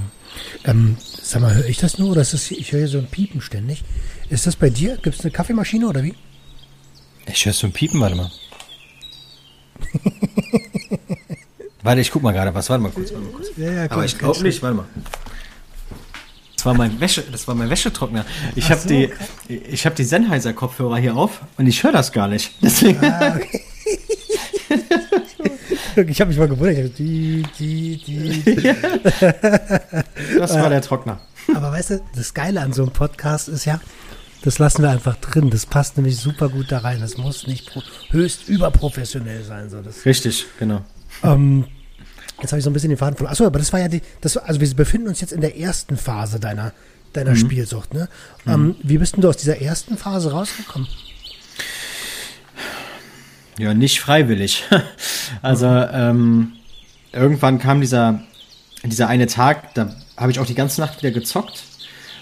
Ähm, 0.66 0.98
sag 1.00 1.44
mal, 1.44 1.54
höre 1.54 1.68
ich 1.68 1.78
das 1.78 2.00
nur 2.00 2.10
oder 2.12 2.22
ist 2.22 2.34
das, 2.34 2.50
ich 2.50 2.72
höre 2.72 2.80
hier 2.80 2.88
so 2.88 2.98
ein 2.98 3.06
Piepen 3.08 3.42
ständig. 3.42 3.84
Ist 4.30 4.48
das 4.48 4.56
bei 4.56 4.72
dir? 4.72 4.98
Gibt 4.98 5.18
es 5.18 5.22
eine 5.22 5.32
Kaffeemaschine 5.32 5.88
oder 5.88 6.04
wie? 6.04 6.16
Ich 7.28 7.46
höre 7.46 7.54
so 7.54 7.68
ein 7.68 7.74
Piepen, 7.74 8.00
warte 8.02 8.16
mal. 8.16 8.32
warte, 11.84 12.02
ich 12.02 12.10
guck 12.10 12.24
mal 12.24 12.32
gerade 12.32 12.54
was. 12.56 12.70
Warte 12.70 12.82
mal 12.82 12.92
kurz. 12.92 13.14
Warte 13.14 13.26
mal 13.26 13.34
kurz. 13.34 13.52
Ja, 13.56 13.72
ja, 13.72 13.92
Aber 13.92 14.04
ich 14.04 14.18
glaube 14.18 14.42
nicht, 14.42 14.64
warte 14.64 14.78
mal. 14.78 14.86
Das 16.64 16.68
war 16.68 16.76
mein 16.76 16.98
Wäsche, 17.02 17.26
das 17.30 17.46
war 17.46 17.56
mein 17.56 17.70
Wäschetrockner. 17.70 18.26
Ich 18.56 18.72
habe 18.72 18.80
so, 18.80 18.88
die, 18.88 19.12
ich 19.50 19.86
habe 19.86 19.98
die 19.98 20.06
Sennheiser 20.06 20.54
Kopfhörer 20.54 20.96
hier 20.96 21.14
auf 21.14 21.42
und 21.58 21.68
ich 21.68 21.84
höre 21.84 21.92
das 21.92 22.14
gar 22.14 22.30
nicht. 22.30 22.54
Deswegen. 22.62 23.04
Ah, 23.04 23.36
okay. 23.36 23.60
ich 26.08 26.22
habe 26.22 26.30
mich 26.30 26.38
mal 26.38 26.48
gewundert. 26.48 26.98
Die, 26.98 27.44
die, 27.60 27.98
die. 27.98 28.76
das 30.40 30.54
war 30.54 30.70
der 30.70 30.82
Trockner. 30.82 31.20
Aber 31.54 31.74
weißt 31.74 31.90
du, 31.90 32.02
das 32.16 32.34
Geile 32.34 32.62
an 32.62 32.72
so 32.72 32.84
einem 32.84 32.94
Podcast 32.94 33.50
ist 33.50 33.66
ja, 33.66 33.82
das 34.44 34.58
lassen 34.58 34.84
wir 34.84 34.90
einfach 34.90 35.18
drin. 35.18 35.50
Das 35.50 35.66
passt 35.66 35.98
nämlich 35.98 36.16
super 36.16 36.48
gut 36.48 36.72
da 36.72 36.78
rein. 36.78 37.02
Das 37.02 37.18
muss 37.18 37.46
nicht 37.46 37.78
höchst 38.12 38.48
überprofessionell 38.48 39.44
sein. 39.44 39.70
So. 39.70 39.82
Das, 39.82 40.06
Richtig, 40.06 40.46
genau. 40.58 40.80
Ähm, 41.24 41.66
Jetzt 42.42 42.52
habe 42.52 42.60
ich 42.60 42.64
so 42.64 42.70
ein 42.70 42.74
bisschen 42.74 42.90
den 42.90 42.98
Faden 42.98 43.16
verloren. 43.16 43.32
Achso, 43.32 43.46
aber 43.46 43.60
das 43.60 43.72
war 43.74 43.80
ja 43.80 43.88
die, 43.88 44.02
das, 44.22 44.38
also 44.38 44.60
wir 44.60 44.74
befinden 44.76 45.08
uns 45.08 45.22
jetzt 45.22 45.34
in 45.34 45.42
der 45.42 45.58
ersten 45.58 45.98
Phase 45.98 46.40
deiner, 46.40 46.74
deiner 47.14 47.32
mhm. 47.32 47.38
Spielsucht, 47.38 47.94
ne? 47.94 48.10
Mhm. 48.46 48.52
Ähm, 48.52 48.76
wie 48.84 48.98
bist 48.98 49.16
denn 49.16 49.22
du 49.22 49.30
aus 49.30 49.38
dieser 49.38 49.62
ersten 49.62 49.98
Phase 49.98 50.32
rausgekommen? 50.32 50.88
Ja, 53.58 53.74
nicht 53.74 54.00
freiwillig. 54.00 54.66
also 55.42 55.68
mhm. 55.68 55.88
ähm, 55.94 56.52
irgendwann 57.12 57.60
kam 57.60 57.82
dieser, 57.82 58.24
dieser 58.84 59.08
eine 59.08 59.28
Tag, 59.28 59.74
da 59.76 59.96
habe 60.18 60.32
ich 60.32 60.40
auch 60.40 60.46
die 60.46 60.56
ganze 60.56 60.82
Nacht 60.82 61.02
wieder 61.02 61.12
gezockt 61.12 61.64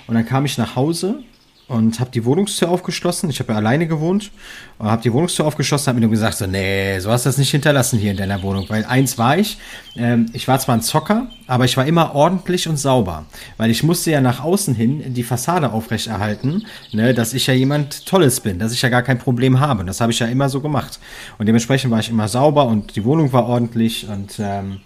und 0.07 0.15
dann 0.15 0.25
kam 0.25 0.45
ich 0.45 0.57
nach 0.57 0.75
Hause 0.75 1.23
und 1.71 2.01
habe 2.01 2.11
die 2.11 2.25
Wohnungstür 2.25 2.69
aufgeschlossen. 2.69 3.29
Ich 3.29 3.39
habe 3.39 3.53
ja 3.53 3.57
alleine 3.57 3.87
gewohnt 3.87 4.31
und 4.77 4.91
habe 4.91 5.01
die 5.01 5.13
Wohnungstür 5.13 5.45
aufgeschlossen, 5.45 5.87
habe 5.87 5.95
mir 5.95 6.01
nur 6.01 6.11
gesagt, 6.11 6.37
so, 6.37 6.45
nee, 6.45 6.99
so 6.99 7.09
hast 7.09 7.25
du 7.25 7.29
das 7.29 7.37
nicht 7.37 7.51
hinterlassen 7.51 7.97
hier 7.97 8.11
in 8.11 8.17
deiner 8.17 8.43
Wohnung. 8.43 8.65
Weil 8.67 8.83
eins 8.83 9.17
war 9.17 9.37
ich, 9.37 9.57
ähm, 9.95 10.25
ich 10.33 10.47
war 10.49 10.59
zwar 10.59 10.75
ein 10.75 10.81
Zocker, 10.81 11.27
aber 11.47 11.63
ich 11.63 11.77
war 11.77 11.85
immer 11.85 12.13
ordentlich 12.13 12.67
und 12.67 12.77
sauber. 12.77 13.25
Weil 13.55 13.71
ich 13.71 13.83
musste 13.83 14.11
ja 14.11 14.19
nach 14.19 14.43
außen 14.43 14.75
hin 14.75 15.13
die 15.13 15.23
Fassade 15.23 15.71
aufrechterhalten, 15.71 16.65
ne, 16.91 17.13
dass 17.13 17.33
ich 17.33 17.47
ja 17.47 17.53
jemand 17.53 18.05
Tolles 18.05 18.41
bin, 18.41 18.59
dass 18.59 18.73
ich 18.73 18.81
ja 18.81 18.89
gar 18.89 19.03
kein 19.03 19.17
Problem 19.17 19.61
habe. 19.61 19.79
Und 19.79 19.87
das 19.87 20.01
habe 20.01 20.11
ich 20.11 20.19
ja 20.19 20.27
immer 20.27 20.49
so 20.49 20.59
gemacht. 20.59 20.99
Und 21.37 21.45
dementsprechend 21.45 21.89
war 21.89 21.99
ich 21.99 22.09
immer 22.09 22.27
sauber 22.27 22.65
und 22.65 22.97
die 22.97 23.05
Wohnung 23.05 23.31
war 23.31 23.45
ordentlich 23.45 24.07
und 24.09 24.39
ähm, 24.39 24.81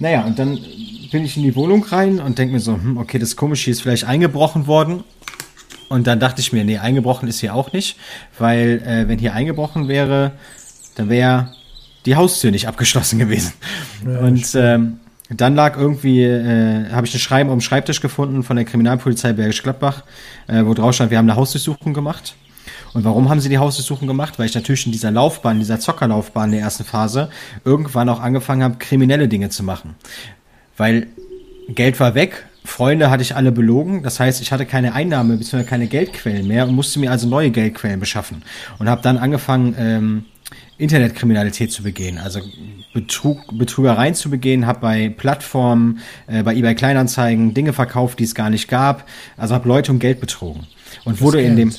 naja, 0.00 0.24
und 0.24 0.38
dann 0.38 0.58
bin 1.10 1.24
ich 1.24 1.36
in 1.36 1.42
die 1.42 1.56
Wohnung 1.56 1.82
rein 1.84 2.20
und 2.20 2.38
denke 2.38 2.54
mir 2.54 2.60
so, 2.60 2.74
hm, 2.74 2.98
okay, 2.98 3.18
das 3.18 3.30
ist 3.30 3.36
komisch, 3.36 3.64
hier 3.64 3.72
ist 3.72 3.82
vielleicht 3.82 4.04
eingebrochen 4.04 4.66
worden. 4.66 5.02
Und 5.88 6.06
dann 6.06 6.20
dachte 6.20 6.40
ich 6.40 6.52
mir, 6.52 6.64
nee, 6.64 6.78
eingebrochen 6.78 7.28
ist 7.28 7.40
hier 7.40 7.54
auch 7.54 7.72
nicht, 7.72 7.96
weil 8.38 8.82
äh, 8.84 9.08
wenn 9.08 9.18
hier 9.18 9.34
eingebrochen 9.34 9.88
wäre, 9.88 10.32
dann 10.96 11.08
wäre 11.08 11.52
die 12.04 12.16
Haustür 12.16 12.50
nicht 12.50 12.68
abgeschlossen 12.68 13.18
gewesen. 13.18 13.52
Ja, 14.06 14.18
und 14.20 14.54
ähm, 14.54 15.00
dann 15.30 15.54
lag 15.54 15.76
irgendwie, 15.76 16.22
äh, 16.22 16.90
habe 16.90 17.06
ich 17.06 17.14
ein 17.14 17.20
Schreiben 17.20 17.50
um 17.50 17.56
den 17.56 17.62
Schreibtisch 17.62 18.00
gefunden 18.00 18.42
von 18.42 18.56
der 18.56 18.64
Kriminalpolizei 18.64 19.32
Bergisch 19.32 19.62
Gladbach, 19.62 20.04
äh, 20.46 20.64
wo 20.64 20.74
drauf 20.74 20.94
stand, 20.94 21.10
wir 21.10 21.18
haben 21.18 21.28
eine 21.28 21.36
Hausdurchsuchung 21.36 21.92
gemacht. 21.92 22.34
Und 22.94 23.04
warum 23.04 23.28
haben 23.28 23.40
sie 23.40 23.50
die 23.50 23.58
Hausdurchsuchung 23.58 24.08
gemacht? 24.08 24.38
Weil 24.38 24.46
ich 24.46 24.54
natürlich 24.54 24.86
in 24.86 24.92
dieser 24.92 25.10
Laufbahn, 25.10 25.56
in 25.56 25.60
dieser 25.60 25.78
Zockerlaufbahn 25.78 26.50
der 26.50 26.60
ersten 26.60 26.84
Phase 26.84 27.28
irgendwann 27.64 28.08
auch 28.08 28.20
angefangen 28.20 28.62
habe, 28.62 28.76
kriminelle 28.78 29.28
Dinge 29.28 29.50
zu 29.50 29.62
machen. 29.62 29.94
Weil 30.76 31.08
Geld 31.68 32.00
war 32.00 32.14
weg, 32.14 32.46
Freunde 32.68 33.10
hatte 33.10 33.22
ich 33.22 33.34
alle 33.34 33.50
belogen. 33.50 34.02
Das 34.02 34.20
heißt, 34.20 34.40
ich 34.40 34.52
hatte 34.52 34.66
keine 34.66 34.94
Einnahme 34.94 35.36
bzw. 35.36 35.64
keine 35.64 35.86
Geldquellen 35.86 36.46
mehr 36.46 36.68
und 36.68 36.74
musste 36.74 36.98
mir 37.00 37.10
also 37.10 37.26
neue 37.26 37.50
Geldquellen 37.50 37.98
beschaffen. 37.98 38.42
Und 38.78 38.88
habe 38.88 39.02
dann 39.02 39.16
angefangen, 39.16 39.74
ähm, 39.78 40.24
Internetkriminalität 40.78 41.72
zu 41.72 41.82
begehen, 41.82 42.18
also 42.18 42.40
Betrug, 42.94 43.40
Betrügereien 43.58 44.14
zu 44.14 44.30
begehen, 44.30 44.66
habe 44.66 44.80
bei 44.80 45.08
Plattformen, 45.08 45.98
äh, 46.28 46.42
bei 46.42 46.54
eBay 46.54 46.74
Kleinanzeigen 46.74 47.52
Dinge 47.52 47.72
verkauft, 47.72 48.20
die 48.20 48.24
es 48.24 48.34
gar 48.34 48.48
nicht 48.48 48.68
gab, 48.68 49.06
also 49.36 49.54
habe 49.54 49.68
Leute 49.68 49.90
um 49.90 49.98
Geld 49.98 50.20
betrogen 50.20 50.66
und 51.04 51.14
das 51.14 51.20
wurde 51.20 51.42
in 51.42 51.56
dem, 51.56 51.74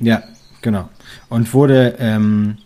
ja, 0.00 0.22
genau, 0.62 0.88
und 1.28 1.52
wurde 1.52 1.96
ähm, 2.00 2.56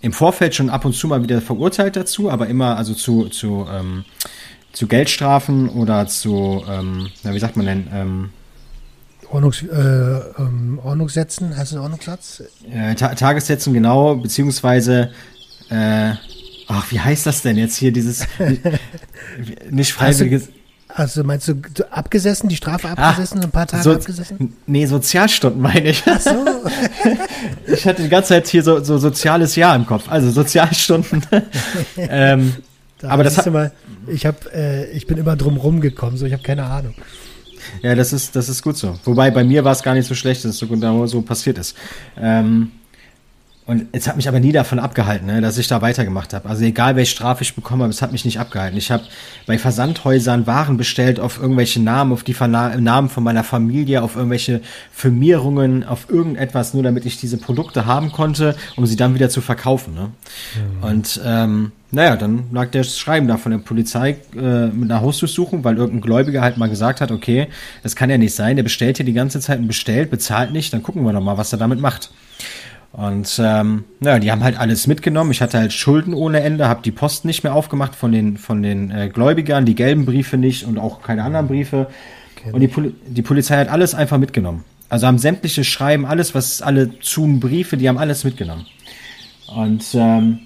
im 0.00 0.12
Vorfeld 0.12 0.54
schon 0.54 0.70
ab 0.70 0.84
und 0.84 0.94
zu 0.94 1.08
mal 1.08 1.22
wieder 1.22 1.40
verurteilt 1.40 1.96
dazu, 1.96 2.30
aber 2.30 2.46
immer 2.46 2.76
also 2.76 2.94
zu 2.94 3.28
zu 3.28 3.66
ähm, 3.70 4.04
zu 4.72 4.86
Geldstrafen 4.86 5.68
oder 5.68 6.06
zu, 6.06 6.64
ähm, 6.68 7.08
na, 7.22 7.34
wie 7.34 7.38
sagt 7.38 7.56
man 7.56 7.66
denn, 7.66 7.88
ähm, 7.92 8.30
Ordnungs, 9.30 9.62
äh, 9.62 9.66
ähm, 10.38 10.78
Ordnungssätzen, 10.82 11.56
heißt 11.56 11.72
das 11.72 11.78
Ordnungssatz? 11.78 12.42
Äh, 12.70 12.94
Ta 12.94 13.14
Tagessätzen, 13.14 13.72
genau, 13.72 14.16
beziehungsweise 14.16 15.10
äh, 15.70 16.12
ach, 16.68 16.90
wie 16.90 17.00
heißt 17.00 17.26
das 17.26 17.42
denn 17.42 17.56
jetzt 17.56 17.76
hier, 17.76 17.92
dieses 17.92 18.26
nicht 19.70 19.92
freiwilliges. 19.92 20.48
Also 20.94 21.24
meinst 21.24 21.48
du 21.48 21.54
abgesessen, 21.90 22.50
die 22.50 22.56
Strafe 22.56 22.90
abgesessen, 22.90 23.38
ach, 23.40 23.44
ein 23.44 23.50
paar 23.50 23.66
Tage 23.66 23.82
so, 23.82 23.92
abgesessen? 23.94 24.54
Nee, 24.66 24.84
Sozialstunden 24.84 25.62
meine 25.62 25.88
ich. 25.88 26.02
Ach 26.06 26.20
so. 26.20 26.44
ich 27.72 27.86
hatte 27.86 28.02
die 28.02 28.10
ganze 28.10 28.30
Zeit 28.30 28.48
hier 28.48 28.62
so, 28.62 28.84
so 28.84 28.98
soziales 28.98 29.56
Jahr 29.56 29.74
im 29.74 29.86
Kopf. 29.86 30.04
Also 30.08 30.30
Sozialstunden. 30.30 31.24
ähm, 31.96 32.56
da 33.02 33.10
aber 33.10 33.24
das 33.24 33.36
hat, 33.36 33.52
mal, 33.52 33.72
ich 34.06 34.24
habe, 34.26 34.38
äh, 34.54 34.90
ich 34.92 35.06
bin 35.06 35.18
immer 35.18 35.36
drum 35.36 35.56
rumgekommen, 35.56 36.16
so 36.16 36.24
ich 36.24 36.32
habe 36.32 36.42
keine 36.42 36.64
Ahnung. 36.64 36.94
Ja, 37.82 37.94
das 37.94 38.12
ist, 38.12 38.34
das 38.34 38.48
ist 38.48 38.62
gut 38.62 38.76
so. 38.76 38.98
Wobei 39.04 39.30
bei 39.30 39.44
mir 39.44 39.64
war 39.64 39.72
es 39.72 39.82
gar 39.82 39.94
nicht 39.94 40.06
so 40.06 40.14
schlecht, 40.14 40.44
dass 40.44 40.52
es 40.52 40.58
so 40.58 40.66
genau 40.66 41.06
so 41.06 41.22
passiert 41.22 41.58
ist. 41.58 41.76
Ähm, 42.16 42.72
und 43.64 43.86
es 43.92 44.08
hat 44.08 44.16
mich 44.16 44.26
aber 44.26 44.40
nie 44.40 44.50
davon 44.50 44.80
abgehalten, 44.80 45.26
ne, 45.26 45.40
dass 45.40 45.56
ich 45.56 45.68
da 45.68 45.80
weitergemacht 45.80 46.34
habe. 46.34 46.48
Also 46.48 46.64
egal, 46.64 46.96
welche 46.96 47.12
Strafe 47.12 47.42
ich 47.42 47.54
bekommen 47.54 47.82
habe, 47.82 47.90
es 47.90 48.02
hat 48.02 48.10
mich 48.10 48.24
nicht 48.24 48.40
abgehalten. 48.40 48.76
Ich 48.76 48.90
habe 48.90 49.04
bei 49.46 49.56
Versandhäusern 49.56 50.48
Waren 50.48 50.76
bestellt 50.76 51.20
auf 51.20 51.40
irgendwelche 51.40 51.80
Namen, 51.80 52.12
auf 52.12 52.24
die 52.24 52.34
Verna 52.34 52.76
Namen 52.76 53.08
von 53.08 53.22
meiner 53.22 53.44
Familie, 53.44 54.02
auf 54.02 54.16
irgendwelche 54.16 54.62
Firmierungen, 54.92 55.84
auf 55.84 56.10
irgendetwas, 56.10 56.74
nur 56.74 56.82
damit 56.82 57.06
ich 57.06 57.18
diese 57.18 57.36
Produkte 57.36 57.86
haben 57.86 58.10
konnte, 58.10 58.56
um 58.76 58.84
sie 58.86 58.96
dann 58.96 59.14
wieder 59.14 59.30
zu 59.30 59.40
verkaufen. 59.40 59.94
Ne? 59.94 60.10
Mhm. 60.10 60.82
Und 60.82 61.20
ähm, 61.24 61.72
naja, 61.92 62.16
dann 62.16 62.44
lag 62.50 62.70
der 62.70 62.82
Schreiben 62.82 63.28
da 63.28 63.36
von 63.36 63.52
der 63.52 63.58
Polizei 63.58 64.16
äh, 64.34 64.66
mit 64.66 64.90
einer 64.90 65.02
Hausdurchsuchung, 65.02 65.62
weil 65.62 65.76
irgendein 65.76 66.00
Gläubiger 66.00 66.40
halt 66.40 66.56
mal 66.56 66.68
gesagt 66.68 67.00
hat, 67.00 67.12
okay, 67.12 67.46
das 67.84 67.94
kann 67.94 68.10
ja 68.10 68.18
nicht 68.18 68.34
sein, 68.34 68.56
der 68.56 68.62
bestellt 68.64 68.96
hier 68.96 69.06
die 69.06 69.12
ganze 69.12 69.38
Zeit 69.38 69.60
und 69.60 69.68
bestellt, 69.68 70.10
bezahlt 70.10 70.52
nicht, 70.52 70.72
dann 70.72 70.82
gucken 70.82 71.04
wir 71.04 71.12
doch 71.12 71.20
mal, 71.20 71.38
was 71.38 71.52
er 71.52 71.58
damit 71.58 71.80
macht. 71.80 72.10
Und 72.92 73.40
ähm, 73.42 73.84
ja, 74.00 74.18
die 74.18 74.30
haben 74.30 74.44
halt 74.44 74.58
alles 74.58 74.86
mitgenommen. 74.86 75.30
Ich 75.30 75.40
hatte 75.40 75.58
halt 75.58 75.72
Schulden 75.72 76.12
ohne 76.12 76.40
Ende, 76.40 76.68
habe 76.68 76.82
die 76.82 76.90
Post 76.90 77.24
nicht 77.24 77.42
mehr 77.42 77.54
aufgemacht 77.54 77.94
von 77.94 78.12
den 78.12 78.36
von 78.36 78.62
den 78.62 78.90
äh, 78.90 79.08
Gläubigern, 79.08 79.64
die 79.64 79.74
gelben 79.74 80.04
Briefe 80.04 80.36
nicht 80.36 80.66
und 80.66 80.78
auch 80.78 81.02
keine 81.02 81.24
anderen 81.24 81.48
Briefe. 81.48 81.86
Okay. 82.36 82.52
Und 82.52 82.60
die, 82.60 82.68
Poli 82.68 82.94
die 83.06 83.22
Polizei 83.22 83.56
hat 83.56 83.68
alles 83.68 83.94
einfach 83.94 84.18
mitgenommen. 84.18 84.64
Also 84.90 85.06
haben 85.06 85.16
sämtliche 85.16 85.64
Schreiben, 85.64 86.04
alles, 86.04 86.34
was 86.34 86.60
alle 86.60 86.98
zu 87.00 87.26
Briefe, 87.40 87.78
die 87.78 87.88
haben 87.88 87.96
alles 87.96 88.24
mitgenommen. 88.24 88.66
Und 89.46 89.86
ähm, 89.94 90.40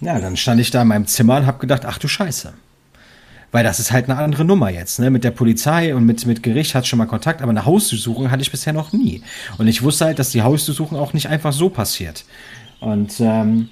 ja, 0.00 0.20
dann 0.20 0.36
stand 0.36 0.60
ich 0.60 0.70
da 0.70 0.82
in 0.82 0.88
meinem 0.88 1.06
Zimmer 1.06 1.38
und 1.38 1.46
habe 1.46 1.58
gedacht, 1.58 1.86
ach 1.86 1.96
du 1.96 2.08
Scheiße. 2.08 2.52
Weil 3.56 3.64
das 3.64 3.80
ist 3.80 3.90
halt 3.90 4.10
eine 4.10 4.18
andere 4.18 4.44
Nummer 4.44 4.68
jetzt, 4.68 4.98
ne? 4.98 5.08
Mit 5.08 5.24
der 5.24 5.30
Polizei 5.30 5.94
und 5.94 6.04
mit, 6.04 6.26
mit 6.26 6.42
Gericht 6.42 6.74
hat 6.74 6.86
schon 6.86 6.98
mal 6.98 7.06
Kontakt, 7.06 7.40
aber 7.40 7.48
eine 7.48 7.64
Hausdurchsuchung 7.64 8.30
hatte 8.30 8.42
ich 8.42 8.50
bisher 8.50 8.74
noch 8.74 8.92
nie. 8.92 9.22
Und 9.56 9.66
ich 9.66 9.82
wusste 9.82 10.04
halt, 10.04 10.18
dass 10.18 10.28
die 10.28 10.42
Hausdurchsuchung 10.42 10.98
auch 10.98 11.14
nicht 11.14 11.30
einfach 11.30 11.54
so 11.54 11.70
passiert. 11.70 12.26
Und 12.80 13.18
ähm, 13.18 13.70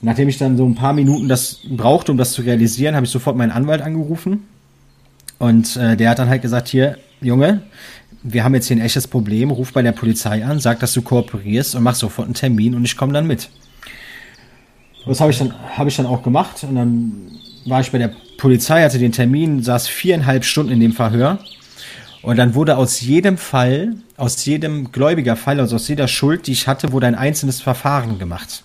nachdem 0.00 0.28
ich 0.28 0.36
dann 0.36 0.56
so 0.56 0.66
ein 0.66 0.74
paar 0.74 0.94
Minuten 0.94 1.28
das 1.28 1.60
brauchte, 1.70 2.10
um 2.10 2.18
das 2.18 2.32
zu 2.32 2.42
realisieren, 2.42 2.96
habe 2.96 3.06
ich 3.06 3.12
sofort 3.12 3.36
meinen 3.36 3.52
Anwalt 3.52 3.82
angerufen. 3.82 4.48
Und 5.38 5.76
äh, 5.76 5.96
der 5.96 6.10
hat 6.10 6.18
dann 6.18 6.28
halt 6.28 6.42
gesagt, 6.42 6.66
hier, 6.66 6.98
Junge, 7.20 7.62
wir 8.24 8.42
haben 8.42 8.56
jetzt 8.56 8.66
hier 8.66 8.78
ein 8.78 8.82
echtes 8.82 9.06
Problem, 9.06 9.52
ruf 9.52 9.72
bei 9.72 9.82
der 9.82 9.92
Polizei 9.92 10.44
an, 10.44 10.58
sag, 10.58 10.80
dass 10.80 10.92
du 10.92 11.02
kooperierst 11.02 11.76
und 11.76 11.84
mach 11.84 11.94
sofort 11.94 12.26
einen 12.26 12.34
Termin 12.34 12.74
und 12.74 12.84
ich 12.84 12.96
komme 12.96 13.12
dann 13.12 13.28
mit. 13.28 13.48
Das 15.06 15.20
habe 15.20 15.30
ich 15.30 15.40
habe 15.40 15.88
ich 15.88 15.94
dann 15.94 16.06
auch 16.06 16.24
gemacht 16.24 16.64
und 16.64 16.74
dann 16.74 17.12
war 17.68 17.80
ich 17.80 17.90
bei 17.90 17.98
der 17.98 18.12
Polizei, 18.36 18.82
hatte 18.82 18.98
den 18.98 19.12
Termin, 19.12 19.62
saß 19.62 19.88
viereinhalb 19.88 20.44
Stunden 20.44 20.72
in 20.72 20.80
dem 20.80 20.92
Verhör. 20.92 21.38
Und 22.22 22.36
dann 22.36 22.54
wurde 22.54 22.76
aus 22.76 23.00
jedem 23.00 23.38
Fall, 23.38 23.94
aus 24.16 24.44
jedem 24.44 24.90
Gläubigerfall, 24.90 25.60
also 25.60 25.76
aus 25.76 25.88
jeder 25.88 26.08
Schuld, 26.08 26.46
die 26.46 26.52
ich 26.52 26.66
hatte, 26.66 26.92
wurde 26.92 27.06
ein 27.06 27.14
einzelnes 27.14 27.60
Verfahren 27.60 28.18
gemacht. 28.18 28.64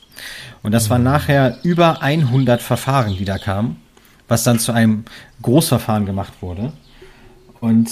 Und 0.64 0.72
das 0.72 0.90
waren 0.90 1.04
nachher 1.04 1.58
über 1.64 2.02
100 2.02 2.62
Verfahren, 2.62 3.16
die 3.18 3.26
da 3.26 3.38
kamen, 3.38 3.78
was 4.28 4.44
dann 4.44 4.60
zu 4.60 4.72
einem 4.72 5.06
Großverfahren 5.42 6.06
gemacht 6.06 6.34
wurde. 6.42 6.74
Und 7.60 7.90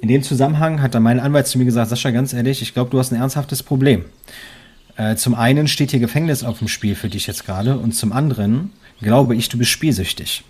in 0.00 0.08
dem 0.08 0.22
Zusammenhang 0.22 0.82
hat 0.82 0.94
dann 0.94 1.02
mein 1.02 1.20
Anwalt 1.20 1.46
zu 1.46 1.58
mir 1.58 1.64
gesagt, 1.64 1.90
Sascha, 1.90 2.10
ganz 2.10 2.32
ehrlich, 2.32 2.60
ich 2.60 2.74
glaube, 2.74 2.90
du 2.90 2.98
hast 2.98 3.12
ein 3.12 3.20
ernsthaftes 3.20 3.62
Problem. 3.62 4.04
Äh, 4.96 5.16
zum 5.16 5.34
einen 5.34 5.68
steht 5.68 5.90
hier 5.90 6.00
Gefängnis 6.00 6.44
auf 6.44 6.58
dem 6.58 6.68
Spiel 6.68 6.94
für 6.94 7.08
dich 7.08 7.26
jetzt 7.26 7.46
gerade 7.46 7.78
und 7.78 7.92
zum 7.92 8.12
anderen 8.12 8.72
glaube 9.02 9.36
ich, 9.36 9.48
du 9.48 9.58
bist 9.58 9.70
spielsüchtig. 9.70 10.44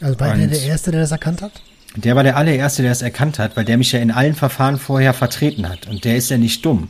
Also 0.00 0.18
war 0.18 0.36
der 0.36 0.48
der 0.48 0.62
Erste, 0.62 0.90
der 0.90 1.00
das 1.00 1.12
erkannt 1.12 1.42
hat? 1.42 1.52
Der 1.94 2.16
war 2.16 2.22
der 2.22 2.36
allererste, 2.36 2.82
der 2.82 2.92
es 2.92 3.02
erkannt 3.02 3.38
hat, 3.38 3.56
weil 3.56 3.64
der 3.64 3.76
mich 3.76 3.92
ja 3.92 4.00
in 4.00 4.10
allen 4.10 4.34
Verfahren 4.34 4.78
vorher 4.78 5.12
vertreten 5.12 5.68
hat. 5.68 5.88
Und 5.88 6.04
der 6.04 6.16
ist 6.16 6.30
ja 6.30 6.38
nicht 6.38 6.64
dumm. 6.64 6.88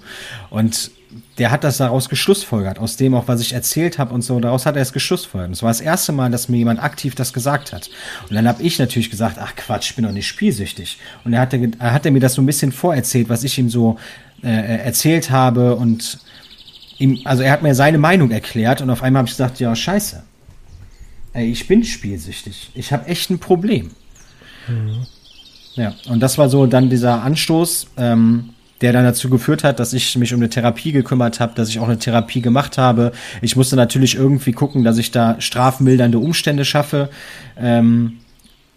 Und 0.48 0.92
der 1.38 1.50
hat 1.50 1.64
das 1.64 1.78
daraus 1.78 2.08
geschlussfolgert, 2.08 2.78
aus 2.78 2.96
dem 2.96 3.14
auch, 3.14 3.26
was 3.26 3.40
ich 3.40 3.52
erzählt 3.52 3.98
habe 3.98 4.14
und 4.14 4.22
so, 4.22 4.38
daraus 4.38 4.64
hat 4.64 4.76
er 4.76 4.82
es 4.82 4.92
geschlussfolgert. 4.92 5.48
Und 5.48 5.54
es 5.54 5.62
war 5.62 5.70
das 5.70 5.80
erste 5.80 6.12
Mal, 6.12 6.30
dass 6.30 6.48
mir 6.48 6.58
jemand 6.58 6.82
aktiv 6.82 7.14
das 7.16 7.32
gesagt 7.32 7.72
hat. 7.72 7.90
Und 8.28 8.36
dann 8.36 8.46
habe 8.46 8.62
ich 8.62 8.78
natürlich 8.78 9.10
gesagt, 9.10 9.38
ach 9.40 9.56
Quatsch, 9.56 9.90
ich 9.90 9.96
bin 9.96 10.04
doch 10.04 10.12
nicht 10.12 10.28
spielsüchtig. 10.28 10.98
Und 11.24 11.32
er 11.32 11.40
hat, 11.40 11.52
er 11.52 11.92
hat 11.92 12.06
er 12.06 12.12
mir 12.12 12.20
das 12.20 12.34
so 12.34 12.42
ein 12.42 12.46
bisschen 12.46 12.70
vorerzählt, 12.70 13.28
was 13.28 13.44
ich 13.44 13.58
ihm 13.58 13.70
so 13.70 13.98
äh, 14.42 14.78
erzählt 14.84 15.30
habe 15.30 15.74
und 15.74 16.18
ihm, 16.98 17.20
also 17.24 17.42
er 17.42 17.52
hat 17.52 17.62
mir 17.62 17.74
seine 17.74 17.98
Meinung 17.98 18.30
erklärt 18.30 18.80
und 18.80 18.90
auf 18.90 19.02
einmal 19.02 19.20
habe 19.20 19.28
ich 19.28 19.34
gesagt, 19.34 19.58
ja, 19.58 19.74
scheiße. 19.74 20.22
Ey, 21.32 21.50
ich 21.50 21.66
bin 21.66 21.84
spielsüchtig. 21.84 22.70
Ich 22.74 22.92
habe 22.92 23.06
echt 23.06 23.30
ein 23.30 23.38
Problem. 23.38 23.90
Mhm. 24.68 25.06
Ja, 25.74 25.94
und 26.08 26.20
das 26.20 26.36
war 26.36 26.48
so 26.48 26.66
dann 26.66 26.90
dieser 26.90 27.22
Anstoß, 27.22 27.88
ähm, 27.96 28.50
der 28.82 28.92
dann 28.92 29.04
dazu 29.04 29.30
geführt 29.30 29.64
hat, 29.64 29.80
dass 29.80 29.92
ich 29.92 30.16
mich 30.18 30.34
um 30.34 30.40
eine 30.40 30.50
Therapie 30.50 30.92
gekümmert 30.92 31.40
habe, 31.40 31.54
dass 31.54 31.68
ich 31.68 31.78
auch 31.78 31.86
eine 31.86 31.98
Therapie 31.98 32.42
gemacht 32.42 32.76
habe. 32.76 33.12
Ich 33.40 33.56
musste 33.56 33.76
natürlich 33.76 34.16
irgendwie 34.16 34.52
gucken, 34.52 34.84
dass 34.84 34.98
ich 34.98 35.10
da 35.10 35.40
strafmildernde 35.40 36.18
Umstände 36.18 36.64
schaffe. 36.64 37.08
Ähm, 37.56 38.18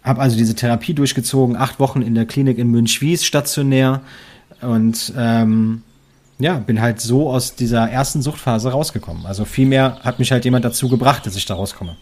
habe 0.02 0.22
also 0.22 0.36
diese 0.36 0.54
Therapie 0.54 0.94
durchgezogen, 0.94 1.56
acht 1.56 1.80
Wochen 1.80 2.00
in 2.00 2.14
der 2.14 2.24
Klinik 2.24 2.58
in 2.58 2.70
Münchwies 2.70 3.24
stationär 3.24 4.00
und 4.62 5.12
ähm, 5.16 5.82
ja, 6.38 6.54
bin 6.54 6.80
halt 6.80 7.00
so 7.00 7.30
aus 7.30 7.56
dieser 7.56 7.90
ersten 7.90 8.22
Suchtphase 8.22 8.70
rausgekommen. 8.70 9.26
Also 9.26 9.44
vielmehr 9.44 9.98
hat 10.02 10.18
mich 10.18 10.30
halt 10.30 10.44
jemand 10.44 10.64
dazu 10.64 10.88
gebracht, 10.88 11.26
dass 11.26 11.36
ich 11.36 11.46
da 11.46 11.54
rauskomme. 11.54 11.96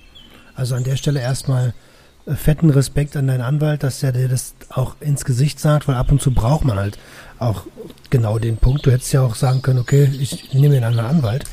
Also 0.55 0.75
an 0.75 0.85
der 0.85 0.97
Stelle 0.97 1.21
erstmal 1.21 1.75
äh, 2.27 2.35
fetten 2.35 2.71
Respekt 2.71 3.17
an 3.17 3.27
deinen 3.27 3.43
Anwalt, 3.43 3.83
dass 3.83 4.03
er 4.03 4.13
dir 4.13 4.29
das 4.29 4.55
auch 4.71 4.97
ins 5.01 5.25
Gesicht 5.25 5.61
sagt, 5.61 5.89
weil 5.89 5.97
ab 5.97 6.11
und 6.11 6.23
zu 6.23 6.33
braucht 6.33 6.65
man 6.65 6.79
halt 6.79 6.99
auch 7.39 7.65
genau 8.11 8.39
den 8.39 8.57
Punkt. 8.57 8.87
Du 8.87 8.93
hättest 8.93 9.13
ja 9.13 9.23
auch 9.23 9.35
sagen 9.35 9.63
können, 9.63 9.79
okay, 9.79 10.11
ich 10.19 10.55
nehme 10.55 10.77
einen 10.77 10.85
anderen 10.85 11.07
Anwalt. 11.07 11.45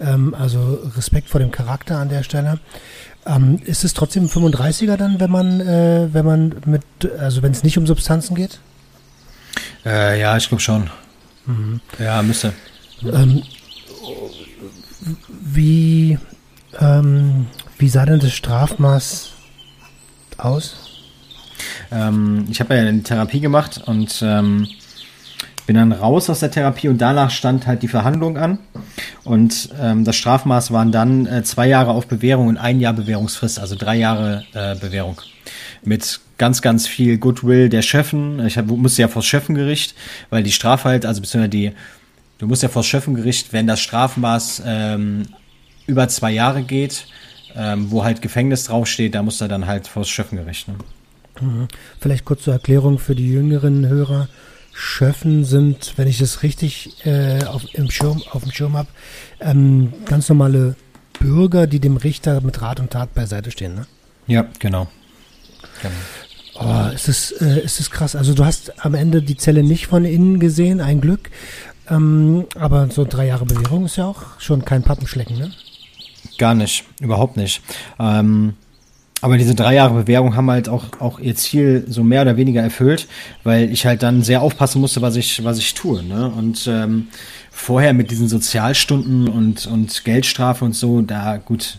Ähm, 0.00 0.34
also 0.34 0.80
Respekt 0.96 1.28
vor 1.28 1.40
dem 1.40 1.50
Charakter 1.50 1.98
an 1.98 2.08
der 2.08 2.22
Stelle. 2.22 2.58
Ähm, 3.26 3.60
ist 3.64 3.84
es 3.84 3.94
trotzdem 3.94 4.24
ein 4.24 4.28
35er 4.28 4.96
dann, 4.96 5.18
wenn 5.18 5.30
man, 5.30 5.60
äh, 5.60 6.08
wenn 6.12 6.24
man 6.24 6.54
mit, 6.66 6.82
also 7.18 7.42
wenn 7.42 7.52
es 7.52 7.62
nicht 7.62 7.78
um 7.78 7.86
Substanzen 7.86 8.34
geht? 8.34 8.60
Äh, 9.84 10.20
ja, 10.20 10.36
ich 10.36 10.48
glaube 10.48 10.62
schon. 10.62 10.90
Mhm. 11.46 11.80
Ja, 11.98 12.22
müsste. 12.22 12.52
Ähm, 13.02 13.42
wie, 15.28 16.18
ähm, 16.80 17.46
wie 17.84 17.90
sah 17.90 18.06
denn 18.06 18.18
das 18.18 18.32
Strafmaß 18.32 19.32
aus? 20.38 20.74
Ähm, 21.92 22.46
ich 22.48 22.58
habe 22.60 22.74
ja 22.74 22.80
eine 22.80 23.02
Therapie 23.02 23.40
gemacht 23.40 23.78
und 23.84 24.22
ähm, 24.22 24.66
bin 25.66 25.76
dann 25.76 25.92
raus 25.92 26.30
aus 26.30 26.40
der 26.40 26.50
Therapie 26.50 26.88
und 26.88 26.96
danach 26.96 27.30
stand 27.30 27.66
halt 27.66 27.82
die 27.82 27.88
Verhandlung 27.88 28.38
an. 28.38 28.58
Und 29.24 29.68
ähm, 29.78 30.02
das 30.02 30.16
Strafmaß 30.16 30.70
waren 30.70 30.92
dann 30.92 31.26
äh, 31.26 31.42
zwei 31.42 31.68
Jahre 31.68 31.90
auf 31.90 32.06
Bewährung 32.06 32.46
und 32.46 32.56
ein 32.56 32.80
Jahr 32.80 32.94
Bewährungsfrist, 32.94 33.58
also 33.58 33.76
drei 33.76 33.96
Jahre 33.96 34.46
äh, 34.54 34.76
Bewährung. 34.76 35.20
Mit 35.84 36.20
ganz, 36.38 36.62
ganz 36.62 36.86
viel 36.86 37.18
Goodwill 37.18 37.68
der 37.68 37.82
Chefen. 37.82 38.46
Ich 38.46 38.56
hab, 38.56 38.64
musste 38.64 39.02
ja 39.02 39.08
vors 39.08 39.26
Schöffengericht, 39.26 39.94
weil 40.30 40.42
die 40.42 40.52
Strafe 40.52 40.88
halt, 40.88 41.04
also 41.04 41.20
beziehungsweise 41.20 41.50
die, 41.50 41.72
du 42.38 42.46
musst 42.46 42.62
ja 42.62 42.70
vors 42.70 42.86
Schöffengericht, 42.86 43.52
wenn 43.52 43.66
das 43.66 43.80
Strafmaß 43.80 44.62
ähm, 44.64 45.26
über 45.86 46.08
zwei 46.08 46.30
Jahre 46.30 46.62
geht, 46.62 47.08
ähm, 47.56 47.90
wo 47.90 48.04
halt 48.04 48.22
Gefängnis 48.22 48.64
draufsteht, 48.64 49.14
da 49.14 49.22
muss 49.22 49.40
er 49.40 49.48
dann 49.48 49.66
halt 49.66 49.86
vors 49.86 50.08
Schöffengericht. 50.08 50.68
Ne? 50.68 50.74
Mhm. 51.40 51.68
Vielleicht 52.00 52.24
kurz 52.24 52.42
zur 52.42 52.54
Erklärung 52.54 52.98
für 52.98 53.14
die 53.14 53.28
jüngeren 53.28 53.86
Hörer. 53.86 54.28
Schöffen 54.76 55.44
sind, 55.44 55.94
wenn 55.96 56.08
ich 56.08 56.18
das 56.18 56.42
richtig 56.42 57.06
äh, 57.06 57.44
auf, 57.44 57.62
im 57.74 57.90
Schirm, 57.92 58.20
auf 58.32 58.42
dem 58.42 58.50
Schirm 58.50 58.76
habe, 58.76 58.88
ähm, 59.40 59.92
ganz 60.04 60.28
normale 60.28 60.74
Bürger, 61.20 61.68
die 61.68 61.78
dem 61.78 61.96
Richter 61.96 62.40
mit 62.40 62.60
Rat 62.60 62.80
und 62.80 62.90
Tat 62.90 63.14
beiseite 63.14 63.52
stehen, 63.52 63.76
ne? 63.76 63.86
Ja, 64.26 64.46
genau. 64.58 64.88
genau. 65.80 65.94
Oh, 66.56 66.92
ist 66.92 67.06
das, 67.06 67.30
äh, 67.40 67.60
ist 67.60 67.78
das 67.78 67.90
krass. 67.90 68.16
Also 68.16 68.34
du 68.34 68.44
hast 68.44 68.84
am 68.84 68.94
Ende 68.94 69.22
die 69.22 69.36
Zelle 69.36 69.62
nicht 69.62 69.86
von 69.86 70.04
innen 70.04 70.40
gesehen, 70.40 70.80
ein 70.80 71.00
Glück. 71.00 71.30
Ähm, 71.88 72.46
aber 72.56 72.88
so 72.90 73.04
drei 73.04 73.26
Jahre 73.26 73.44
Bewährung 73.44 73.84
ist 73.84 73.96
ja 73.96 74.06
auch 74.06 74.40
schon 74.40 74.64
kein 74.64 74.82
Pappenschlecken, 74.82 75.38
ne? 75.38 75.52
Gar 76.38 76.54
nicht, 76.54 76.84
überhaupt 77.00 77.36
nicht. 77.36 77.62
Ähm, 77.98 78.54
aber 79.20 79.38
diese 79.38 79.54
drei 79.54 79.74
Jahre 79.74 79.94
Bewährung 79.94 80.36
haben 80.36 80.50
halt 80.50 80.68
auch, 80.68 80.84
auch 81.00 81.18
ihr 81.18 81.34
Ziel 81.34 81.86
so 81.88 82.04
mehr 82.04 82.22
oder 82.22 82.36
weniger 82.36 82.60
erfüllt, 82.60 83.08
weil 83.42 83.72
ich 83.72 83.86
halt 83.86 84.02
dann 84.02 84.22
sehr 84.22 84.42
aufpassen 84.42 84.82
musste, 84.82 85.00
was 85.00 85.16
ich, 85.16 85.42
was 85.42 85.56
ich 85.56 85.72
tue. 85.72 86.02
Ne? 86.02 86.30
Und 86.30 86.66
ähm, 86.66 87.08
vorher 87.50 87.94
mit 87.94 88.10
diesen 88.10 88.28
Sozialstunden 88.28 89.28
und, 89.28 89.66
und 89.66 90.04
Geldstrafe 90.04 90.64
und 90.64 90.74
so, 90.74 91.00
da 91.00 91.38
gut, 91.38 91.78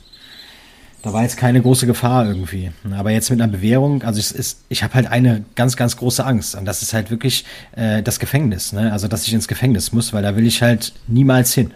da 1.06 1.14
war 1.14 1.22
jetzt 1.22 1.38
keine 1.38 1.62
große 1.62 1.86
Gefahr 1.86 2.26
irgendwie. 2.26 2.72
Aber 2.96 3.12
jetzt 3.12 3.30
mit 3.30 3.40
einer 3.40 3.52
Bewährung, 3.52 4.02
also 4.02 4.20
es 4.20 4.64
ich 4.70 4.82
habe 4.82 4.96
halt 4.96 5.06
eine 5.06 5.46
ganz, 5.54 5.78
ganz 5.78 5.98
große 5.98 6.26
Angst. 6.26 6.56
Und 6.56 6.66
das 6.66 6.82
ist 6.82 6.96
halt 6.96 7.12
wirklich 7.12 7.46
äh, 7.76 8.02
das 8.02 8.20
Gefängnis. 8.20 8.74
Ne? 8.74 8.92
Also, 8.92 9.08
dass 9.08 9.28
ich 9.28 9.34
ins 9.34 9.48
Gefängnis 9.48 9.92
muss, 9.92 10.14
weil 10.14 10.24
da 10.24 10.36
will 10.36 10.48
ich 10.48 10.64
halt 10.64 10.94
niemals 11.06 11.54
hin. 11.54 11.70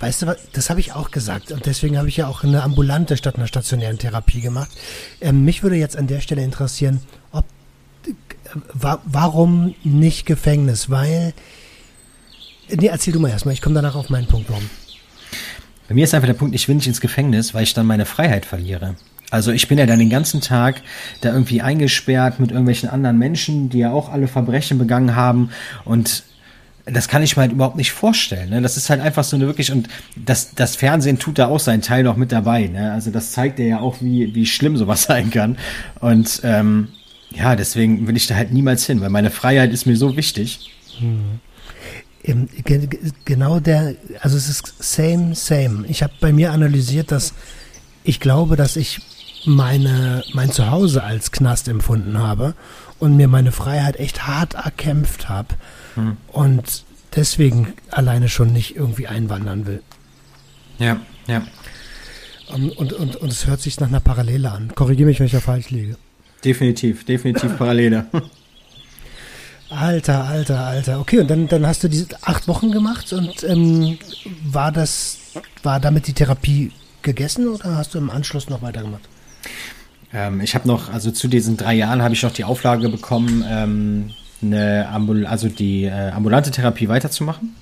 Weißt 0.00 0.22
du 0.22 0.26
was, 0.26 0.38
das 0.52 0.70
habe 0.70 0.78
ich 0.78 0.92
auch 0.92 1.10
gesagt 1.10 1.50
und 1.50 1.66
deswegen 1.66 1.98
habe 1.98 2.08
ich 2.08 2.16
ja 2.16 2.28
auch 2.28 2.44
eine 2.44 2.62
ambulante 2.62 3.16
statt 3.16 3.36
einer 3.36 3.48
stationären 3.48 3.98
Therapie 3.98 4.40
gemacht. 4.40 4.70
Ähm, 5.20 5.44
mich 5.44 5.62
würde 5.62 5.76
jetzt 5.76 5.96
an 5.96 6.06
der 6.06 6.20
Stelle 6.20 6.42
interessieren, 6.42 7.00
ob 7.32 7.44
äh, 8.06 8.12
wa 8.74 9.00
warum 9.04 9.74
nicht 9.82 10.24
Gefängnis? 10.24 10.88
Weil, 10.88 11.34
nee, 12.70 12.86
erzähl 12.86 13.12
du 13.12 13.18
mal 13.18 13.30
erstmal, 13.30 13.54
ich 13.54 13.62
komme 13.62 13.74
danach 13.74 13.96
auf 13.96 14.08
meinen 14.08 14.28
Punkt 14.28 14.48
warum. 14.50 14.70
Bei 15.88 15.94
mir 15.94 16.04
ist 16.04 16.14
einfach 16.14 16.28
der 16.28 16.34
Punkt, 16.34 16.54
ich 16.54 16.68
will 16.68 16.76
nicht 16.76 16.86
ins 16.86 17.00
Gefängnis, 17.00 17.54
weil 17.54 17.64
ich 17.64 17.74
dann 17.74 17.86
meine 17.86 18.04
Freiheit 18.04 18.46
verliere. 18.46 18.94
Also 19.30 19.52
ich 19.52 19.68
bin 19.68 19.78
ja 19.78 19.86
dann 19.86 19.98
den 19.98 20.10
ganzen 20.10 20.40
Tag 20.40 20.82
da 21.20 21.32
irgendwie 21.32 21.60
eingesperrt 21.60 22.40
mit 22.40 22.50
irgendwelchen 22.50 22.88
anderen 22.88 23.18
Menschen, 23.18 23.68
die 23.68 23.78
ja 23.78 23.90
auch 23.90 24.10
alle 24.10 24.28
Verbrechen 24.28 24.78
begangen 24.78 25.16
haben 25.16 25.50
und 25.84 26.22
das 26.92 27.08
kann 27.08 27.22
ich 27.22 27.36
mir 27.36 27.42
halt 27.42 27.52
überhaupt 27.52 27.76
nicht 27.76 27.92
vorstellen. 27.92 28.50
Ne? 28.50 28.62
Das 28.62 28.76
ist 28.76 28.90
halt 28.90 29.00
einfach 29.00 29.24
so 29.24 29.36
eine 29.36 29.46
wirklich, 29.46 29.72
und 29.72 29.88
das, 30.16 30.54
das 30.54 30.76
Fernsehen 30.76 31.18
tut 31.18 31.38
da 31.38 31.48
auch 31.48 31.60
seinen 31.60 31.82
Teil 31.82 32.02
noch 32.02 32.16
mit 32.16 32.32
dabei. 32.32 32.66
Ne? 32.66 32.92
Also 32.92 33.10
das 33.10 33.32
zeigt 33.32 33.58
ja 33.58 33.80
auch, 33.80 33.96
wie, 34.00 34.34
wie 34.34 34.46
schlimm 34.46 34.76
sowas 34.76 35.02
sein 35.08 35.30
kann. 35.30 35.58
Und 36.00 36.40
ähm, 36.44 36.88
ja, 37.34 37.56
deswegen 37.56 38.06
will 38.06 38.16
ich 38.16 38.26
da 38.26 38.34
halt 38.34 38.52
niemals 38.52 38.86
hin, 38.86 39.00
weil 39.00 39.10
meine 39.10 39.30
Freiheit 39.30 39.72
ist 39.72 39.86
mir 39.86 39.96
so 39.96 40.16
wichtig. 40.16 40.70
Hm. 40.98 41.40
Genau 43.24 43.58
der, 43.60 43.94
also 44.20 44.36
es 44.36 44.48
ist 44.48 44.74
same, 44.80 45.34
same. 45.34 45.86
Ich 45.88 46.02
habe 46.02 46.12
bei 46.20 46.32
mir 46.32 46.52
analysiert, 46.52 47.10
dass 47.10 47.32
ich 48.04 48.20
glaube, 48.20 48.56
dass 48.56 48.76
ich 48.76 49.00
meine, 49.46 50.22
mein 50.34 50.50
Zuhause 50.50 51.02
als 51.02 51.32
Knast 51.32 51.68
empfunden 51.68 52.18
habe 52.18 52.54
und 52.98 53.16
mir 53.16 53.28
meine 53.28 53.52
Freiheit 53.52 53.96
echt 53.96 54.26
hart 54.26 54.54
erkämpft 54.54 55.28
habe 55.28 55.54
hm. 55.98 56.16
und 56.28 56.84
deswegen 57.14 57.74
alleine 57.90 58.28
schon 58.28 58.52
nicht 58.52 58.76
irgendwie 58.76 59.06
einwandern 59.06 59.66
will. 59.66 59.82
Ja, 60.78 61.00
ja. 61.26 61.42
Und, 62.54 62.70
und, 62.78 62.92
und, 62.92 63.16
und 63.16 63.30
es 63.30 63.46
hört 63.46 63.60
sich 63.60 63.78
nach 63.80 63.88
einer 63.88 64.00
Parallele 64.00 64.50
an. 64.50 64.72
Korrigiere 64.74 65.08
mich, 65.08 65.18
wenn 65.18 65.26
ich 65.26 65.32
da 65.32 65.40
falsch 65.40 65.70
liege. 65.70 65.96
Definitiv, 66.44 67.04
definitiv 67.04 67.58
Parallele. 67.58 68.06
Alter, 69.70 70.24
alter, 70.24 70.60
alter. 70.64 71.00
Okay, 71.00 71.18
und 71.18 71.28
dann, 71.28 71.46
dann 71.46 71.66
hast 71.66 71.84
du 71.84 71.88
diese 71.88 72.06
acht 72.22 72.48
Wochen 72.48 72.70
gemacht 72.70 73.12
und 73.12 73.44
ähm, 73.44 73.98
war 74.42 74.72
das, 74.72 75.18
war 75.62 75.78
damit 75.78 76.06
die 76.06 76.14
Therapie 76.14 76.72
gegessen 77.02 77.48
oder 77.48 77.76
hast 77.76 77.92
du 77.92 77.98
im 77.98 78.08
Anschluss 78.08 78.48
noch 78.48 78.62
weitergemacht? 78.62 79.02
Ähm, 80.14 80.40
ich 80.40 80.54
habe 80.54 80.66
noch, 80.66 80.90
also 80.90 81.10
zu 81.10 81.28
diesen 81.28 81.58
drei 81.58 81.74
Jahren 81.74 82.00
habe 82.02 82.14
ich 82.14 82.22
noch 82.22 82.32
die 82.32 82.44
Auflage 82.44 82.88
bekommen, 82.88 83.44
ähm, 83.46 84.10
eine 84.42 84.88
Ambul 84.88 85.26
also 85.26 85.48
die 85.48 85.84
äh, 85.84 86.10
ambulante 86.10 86.50
Therapie 86.50 86.88
weiterzumachen. 86.88 87.54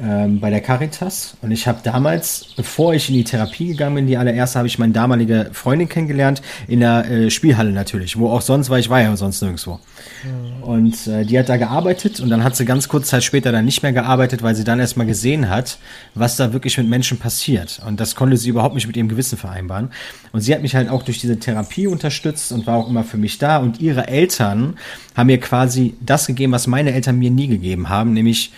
Ähm, 0.00 0.38
bei 0.38 0.50
der 0.50 0.60
Caritas. 0.60 1.36
Und 1.42 1.50
ich 1.50 1.66
habe 1.66 1.80
damals, 1.82 2.46
bevor 2.56 2.94
ich 2.94 3.08
in 3.08 3.16
die 3.16 3.24
Therapie 3.24 3.68
gegangen 3.68 3.96
bin, 3.96 4.06
die 4.06 4.16
allererste, 4.16 4.58
habe 4.58 4.68
ich 4.68 4.78
meine 4.78 4.92
damalige 4.92 5.50
Freundin 5.52 5.88
kennengelernt, 5.88 6.40
in 6.68 6.80
der 6.80 7.10
äh, 7.10 7.30
Spielhalle 7.30 7.72
natürlich, 7.72 8.16
wo 8.16 8.30
auch 8.30 8.42
sonst 8.42 8.70
war, 8.70 8.78
ich 8.78 8.90
war 8.90 9.00
ja 9.00 9.16
sonst 9.16 9.42
nirgendwo. 9.42 9.80
Mhm. 10.22 10.62
Und 10.62 11.06
äh, 11.08 11.24
die 11.24 11.36
hat 11.36 11.48
da 11.48 11.56
gearbeitet 11.56 12.20
und 12.20 12.30
dann 12.30 12.44
hat 12.44 12.54
sie 12.54 12.64
ganz 12.64 12.88
kurz 12.88 13.08
Zeit 13.08 13.24
später 13.24 13.50
dann 13.50 13.64
nicht 13.64 13.82
mehr 13.82 13.92
gearbeitet, 13.92 14.40
weil 14.42 14.54
sie 14.54 14.62
dann 14.62 14.78
erstmal 14.78 15.06
gesehen 15.06 15.50
hat, 15.50 15.78
was 16.14 16.36
da 16.36 16.52
wirklich 16.52 16.78
mit 16.78 16.88
Menschen 16.88 17.18
passiert. 17.18 17.80
Und 17.84 17.98
das 17.98 18.14
konnte 18.14 18.36
sie 18.36 18.50
überhaupt 18.50 18.76
nicht 18.76 18.86
mit 18.86 18.96
ihrem 18.96 19.08
Gewissen 19.08 19.36
vereinbaren. 19.36 19.90
Und 20.30 20.42
sie 20.42 20.54
hat 20.54 20.62
mich 20.62 20.76
halt 20.76 20.90
auch 20.90 21.02
durch 21.02 21.18
diese 21.18 21.40
Therapie 21.40 21.88
unterstützt 21.88 22.52
und 22.52 22.68
war 22.68 22.76
auch 22.76 22.88
immer 22.88 23.02
für 23.02 23.16
mich 23.16 23.38
da. 23.38 23.58
Und 23.58 23.80
ihre 23.80 24.06
Eltern 24.06 24.76
haben 25.16 25.26
mir 25.26 25.40
quasi 25.40 25.96
das 26.00 26.28
gegeben, 26.28 26.52
was 26.52 26.68
meine 26.68 26.92
Eltern 26.92 27.18
mir 27.18 27.32
nie 27.32 27.48
gegeben 27.48 27.88
haben, 27.88 28.12
nämlich 28.12 28.52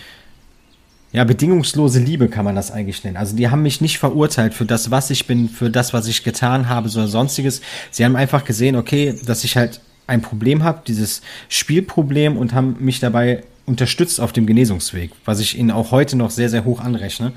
ja, 1.13 1.23
bedingungslose 1.25 1.99
Liebe 1.99 2.29
kann 2.29 2.45
man 2.45 2.55
das 2.55 2.71
eigentlich 2.71 3.03
nennen. 3.03 3.17
Also 3.17 3.35
die 3.35 3.49
haben 3.49 3.63
mich 3.63 3.81
nicht 3.81 3.97
verurteilt 3.97 4.53
für 4.53 4.65
das, 4.65 4.91
was 4.91 5.09
ich 5.09 5.27
bin, 5.27 5.49
für 5.49 5.69
das, 5.69 5.93
was 5.93 6.07
ich 6.07 6.23
getan 6.23 6.69
habe, 6.69 6.89
oder 6.89 7.07
sonstiges. 7.07 7.61
Sie 7.91 8.05
haben 8.05 8.15
einfach 8.15 8.45
gesehen, 8.45 8.75
okay, 8.75 9.15
dass 9.25 9.43
ich 9.43 9.57
halt 9.57 9.81
ein 10.07 10.21
Problem 10.21 10.63
habe, 10.63 10.81
dieses 10.87 11.21
Spielproblem 11.49 12.37
und 12.37 12.53
haben 12.53 12.77
mich 12.79 12.99
dabei 12.99 13.43
unterstützt 13.65 14.19
auf 14.19 14.31
dem 14.31 14.45
Genesungsweg, 14.45 15.11
was 15.25 15.39
ich 15.39 15.57
ihnen 15.57 15.71
auch 15.71 15.91
heute 15.91 16.17
noch 16.17 16.31
sehr, 16.31 16.49
sehr 16.49 16.65
hoch 16.65 16.79
anrechne. 16.79 17.33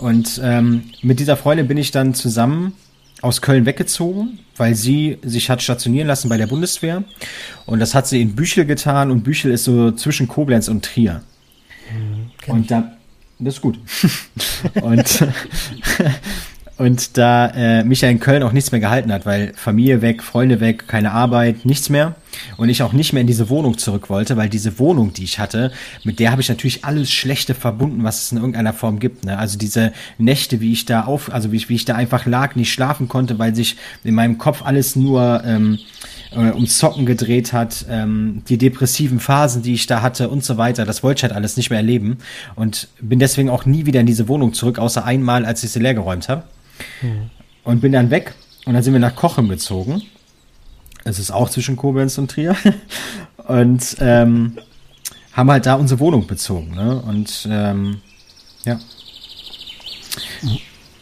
Und 0.00 0.40
ähm, 0.42 0.84
mit 1.02 1.18
dieser 1.18 1.36
Freundin 1.36 1.68
bin 1.68 1.76
ich 1.76 1.90
dann 1.90 2.14
zusammen 2.14 2.74
aus 3.20 3.40
Köln 3.40 3.66
weggezogen, 3.66 4.40
weil 4.56 4.74
sie 4.74 5.18
sich 5.22 5.48
hat 5.48 5.62
stationieren 5.62 6.08
lassen 6.08 6.28
bei 6.28 6.36
der 6.36 6.46
Bundeswehr. 6.46 7.04
Und 7.66 7.80
das 7.80 7.94
hat 7.94 8.06
sie 8.06 8.20
in 8.20 8.34
Büchel 8.34 8.64
getan 8.64 9.10
und 9.10 9.22
Büchel 9.22 9.52
ist 9.52 9.64
so 9.64 9.92
zwischen 9.92 10.28
Koblenz 10.28 10.68
und 10.68 10.84
Trier. 10.84 11.22
Mhm, 12.46 12.54
und 12.54 12.70
da, 12.70 12.92
das 13.38 13.54
ist 13.54 13.60
gut. 13.60 13.78
und, 14.82 15.26
und 16.78 17.18
da 17.18 17.46
äh, 17.48 17.84
mich 17.84 18.00
ja 18.00 18.08
in 18.08 18.20
Köln 18.20 18.42
auch 18.42 18.52
nichts 18.52 18.72
mehr 18.72 18.80
gehalten 18.80 19.12
hat, 19.12 19.26
weil 19.26 19.52
Familie 19.54 20.02
weg, 20.02 20.22
Freunde 20.22 20.60
weg, 20.60 20.88
keine 20.88 21.12
Arbeit, 21.12 21.64
nichts 21.64 21.88
mehr. 21.88 22.14
Und 22.56 22.68
ich 22.68 22.82
auch 22.82 22.92
nicht 22.92 23.12
mehr 23.12 23.20
in 23.20 23.26
diese 23.26 23.50
Wohnung 23.50 23.76
zurück 23.76 24.08
wollte, 24.08 24.36
weil 24.36 24.48
diese 24.48 24.78
Wohnung, 24.78 25.12
die 25.12 25.24
ich 25.24 25.38
hatte, 25.38 25.70
mit 26.02 26.18
der 26.18 26.30
habe 26.30 26.40
ich 26.40 26.48
natürlich 26.48 26.84
alles 26.84 27.10
Schlechte 27.10 27.54
verbunden, 27.54 28.04
was 28.04 28.22
es 28.22 28.32
in 28.32 28.38
irgendeiner 28.38 28.72
Form 28.72 28.98
gibt. 28.98 29.24
Ne? 29.24 29.38
Also 29.38 29.58
diese 29.58 29.92
Nächte, 30.18 30.60
wie 30.60 30.72
ich 30.72 30.86
da 30.86 31.04
auf, 31.04 31.32
also 31.32 31.52
wie 31.52 31.56
ich, 31.56 31.68
wie 31.68 31.74
ich 31.74 31.84
da 31.84 31.94
einfach 31.94 32.26
lag, 32.26 32.56
nicht 32.56 32.72
schlafen 32.72 33.08
konnte, 33.08 33.38
weil 33.38 33.54
sich 33.54 33.76
in 34.02 34.14
meinem 34.14 34.38
Kopf 34.38 34.62
alles 34.62 34.96
nur 34.96 35.42
ähm, 35.44 35.78
äh, 36.34 36.52
ums 36.52 36.78
Zocken 36.78 37.06
gedreht 37.06 37.52
hat, 37.52 37.86
ähm, 37.88 38.42
die 38.48 38.58
depressiven 38.58 39.20
Phasen, 39.20 39.62
die 39.62 39.74
ich 39.74 39.86
da 39.86 40.02
hatte 40.02 40.28
und 40.28 40.44
so 40.44 40.56
weiter. 40.56 40.84
Das 40.84 41.02
wollte 41.02 41.20
ich 41.20 41.22
halt 41.24 41.32
alles 41.32 41.56
nicht 41.56 41.70
mehr 41.70 41.78
erleben 41.78 42.18
und 42.54 42.88
bin 43.00 43.18
deswegen 43.18 43.50
auch 43.50 43.66
nie 43.66 43.86
wieder 43.86 44.00
in 44.00 44.06
diese 44.06 44.28
Wohnung 44.28 44.54
zurück, 44.54 44.78
außer 44.78 45.04
einmal, 45.04 45.44
als 45.44 45.62
ich 45.64 45.70
sie 45.70 45.80
leer 45.80 45.94
geräumt 45.94 46.28
habe. 46.28 46.44
Mhm. 47.02 47.30
Und 47.64 47.80
bin 47.80 47.92
dann 47.92 48.10
weg 48.10 48.34
und 48.64 48.74
dann 48.74 48.82
sind 48.82 48.92
wir 48.92 49.00
nach 49.00 49.14
Kochen 49.14 49.48
gezogen. 49.48 50.02
Es 51.04 51.18
ist 51.18 51.30
auch 51.30 51.50
zwischen 51.50 51.76
Koblenz 51.76 52.18
und 52.18 52.30
Trier. 52.30 52.56
und 53.48 53.96
ähm, 54.00 54.58
haben 55.32 55.50
halt 55.50 55.66
da 55.66 55.74
unsere 55.74 56.00
Wohnung 56.00 56.26
bezogen. 56.26 56.74
Ne? 56.74 57.02
Und 57.02 57.48
ähm, 57.50 58.00
ja. 58.64 58.78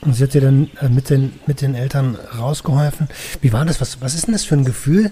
Und 0.03 0.15
sie 0.15 0.25
hat 0.25 0.35
dir 0.35 0.41
dann 0.41 0.71
äh, 0.81 0.89
mit, 0.89 1.11
den, 1.11 1.33
mit 1.47 1.61
den 1.61 1.75
Eltern 1.75 2.17
rausgeholfen. 2.39 3.09
Wie 3.41 3.53
war 3.53 3.65
das? 3.65 3.81
Was, 3.81 4.01
was 4.01 4.15
ist 4.15 4.27
denn 4.27 4.33
das 4.33 4.45
für 4.45 4.57
ein 4.57 4.65
Gefühl? 4.65 5.11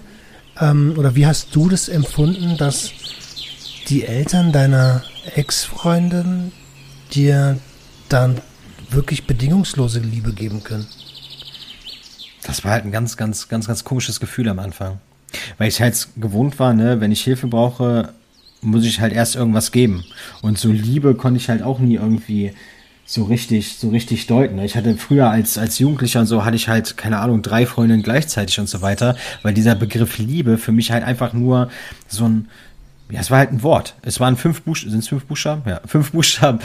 Ähm, 0.59 0.95
oder 0.97 1.15
wie 1.15 1.27
hast 1.27 1.55
du 1.55 1.69
das 1.69 1.89
empfunden, 1.89 2.57
dass 2.57 2.91
die 3.87 4.05
Eltern 4.05 4.51
deiner 4.51 5.03
Ex-Freundin 5.35 6.51
dir 7.13 7.59
dann 8.09 8.41
wirklich 8.89 9.27
bedingungslose 9.27 9.99
Liebe 9.99 10.33
geben 10.33 10.63
können? 10.63 10.87
Das 12.43 12.63
war 12.63 12.71
halt 12.71 12.85
ein 12.85 12.91
ganz, 12.91 13.15
ganz, 13.15 13.47
ganz, 13.47 13.67
ganz 13.67 13.83
komisches 13.83 14.19
Gefühl 14.19 14.49
am 14.49 14.59
Anfang. 14.59 14.99
weil 15.59 15.67
ich 15.67 15.81
halt 15.81 16.07
gewohnt 16.17 16.57
war, 16.57 16.73
ne, 16.73 16.99
wenn 16.99 17.11
ich 17.11 17.21
Hilfe 17.23 17.47
brauche, 17.47 18.13
muss 18.61 18.85
ich 18.85 18.99
halt 18.99 19.13
erst 19.13 19.35
irgendwas 19.35 19.71
geben. 19.71 20.03
Und 20.41 20.57
so 20.57 20.71
Liebe 20.71 21.15
konnte 21.15 21.39
ich 21.39 21.49
halt 21.49 21.61
auch 21.61 21.79
nie 21.79 21.95
irgendwie 21.95 22.53
so 23.09 23.23
richtig, 23.23 23.77
so 23.79 23.89
richtig 23.89 24.27
deuten. 24.27 24.57
Ne? 24.57 24.65
Ich 24.65 24.75
hatte 24.75 24.95
früher 24.95 25.31
als, 25.31 25.57
als 25.57 25.79
Jugendlicher 25.79 26.19
und 26.19 26.27
so 26.27 26.45
hatte 26.45 26.55
ich 26.55 26.69
halt, 26.69 26.95
keine 26.95 27.17
Ahnung, 27.17 27.41
drei 27.41 27.65
Freundinnen 27.65 28.03
gleichzeitig 28.03 28.59
und 28.59 28.69
so 28.69 28.83
weiter, 28.83 29.15
weil 29.41 29.55
dieser 29.55 29.73
Begriff 29.73 30.19
Liebe 30.19 30.59
für 30.59 30.71
mich 30.71 30.91
halt 30.91 31.03
einfach 31.03 31.33
nur 31.33 31.71
so 32.07 32.25
ein, 32.25 32.49
ja, 33.09 33.19
es 33.19 33.31
war 33.31 33.39
halt 33.39 33.51
ein 33.51 33.63
Wort. 33.63 33.95
Es 34.03 34.19
waren 34.19 34.37
fünf 34.37 34.61
Buchstaben, 34.61 34.91
sind 34.91 34.99
es 34.99 35.07
fünf 35.07 35.25
Buchstaben? 35.25 35.63
Ja, 35.65 35.81
fünf 35.87 36.11
Buchstaben. 36.11 36.59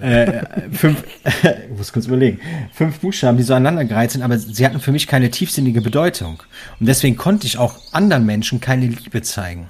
Äh, 0.00 0.44
fünf, 0.72 1.04
ich 1.24 1.76
muss 1.76 1.92
kurz 1.92 2.06
überlegen. 2.06 2.40
Fünf 2.72 3.00
Buchstaben, 3.00 3.36
die 3.36 3.42
so 3.42 3.52
aneinandergereiht 3.52 4.12
sind, 4.12 4.22
aber 4.22 4.38
sie 4.38 4.64
hatten 4.64 4.80
für 4.80 4.92
mich 4.92 5.06
keine 5.06 5.30
tiefsinnige 5.30 5.82
Bedeutung. 5.82 6.42
Und 6.80 6.86
deswegen 6.86 7.18
konnte 7.18 7.46
ich 7.46 7.58
auch 7.58 7.74
anderen 7.92 8.24
Menschen 8.24 8.62
keine 8.62 8.86
Liebe 8.86 9.20
zeigen. 9.20 9.68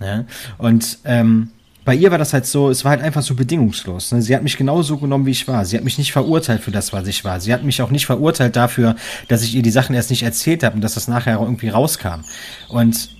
Ja? 0.00 0.24
Und 0.56 0.96
ähm, 1.04 1.50
bei 1.84 1.94
ihr 1.94 2.10
war 2.10 2.18
das 2.18 2.32
halt 2.32 2.46
so, 2.46 2.68
es 2.68 2.84
war 2.84 2.90
halt 2.90 3.02
einfach 3.02 3.22
so 3.22 3.34
bedingungslos. 3.34 4.12
Ne? 4.12 4.20
Sie 4.22 4.34
hat 4.34 4.42
mich 4.42 4.56
genauso 4.56 4.98
genommen, 4.98 5.26
wie 5.26 5.30
ich 5.30 5.48
war. 5.48 5.64
Sie 5.64 5.76
hat 5.76 5.84
mich 5.84 5.98
nicht 5.98 6.12
verurteilt 6.12 6.62
für 6.62 6.70
das, 6.70 6.92
was 6.92 7.06
ich 7.06 7.24
war. 7.24 7.40
Sie 7.40 7.52
hat 7.52 7.64
mich 7.64 7.80
auch 7.80 7.90
nicht 7.90 8.06
verurteilt 8.06 8.56
dafür, 8.56 8.96
dass 9.28 9.42
ich 9.42 9.54
ihr 9.54 9.62
die 9.62 9.70
Sachen 9.70 9.94
erst 9.94 10.10
nicht 10.10 10.22
erzählt 10.22 10.62
habe 10.62 10.76
und 10.76 10.82
dass 10.82 10.94
das 10.94 11.08
nachher 11.08 11.40
irgendwie 11.40 11.68
rauskam. 11.68 12.20
Und 12.68 13.10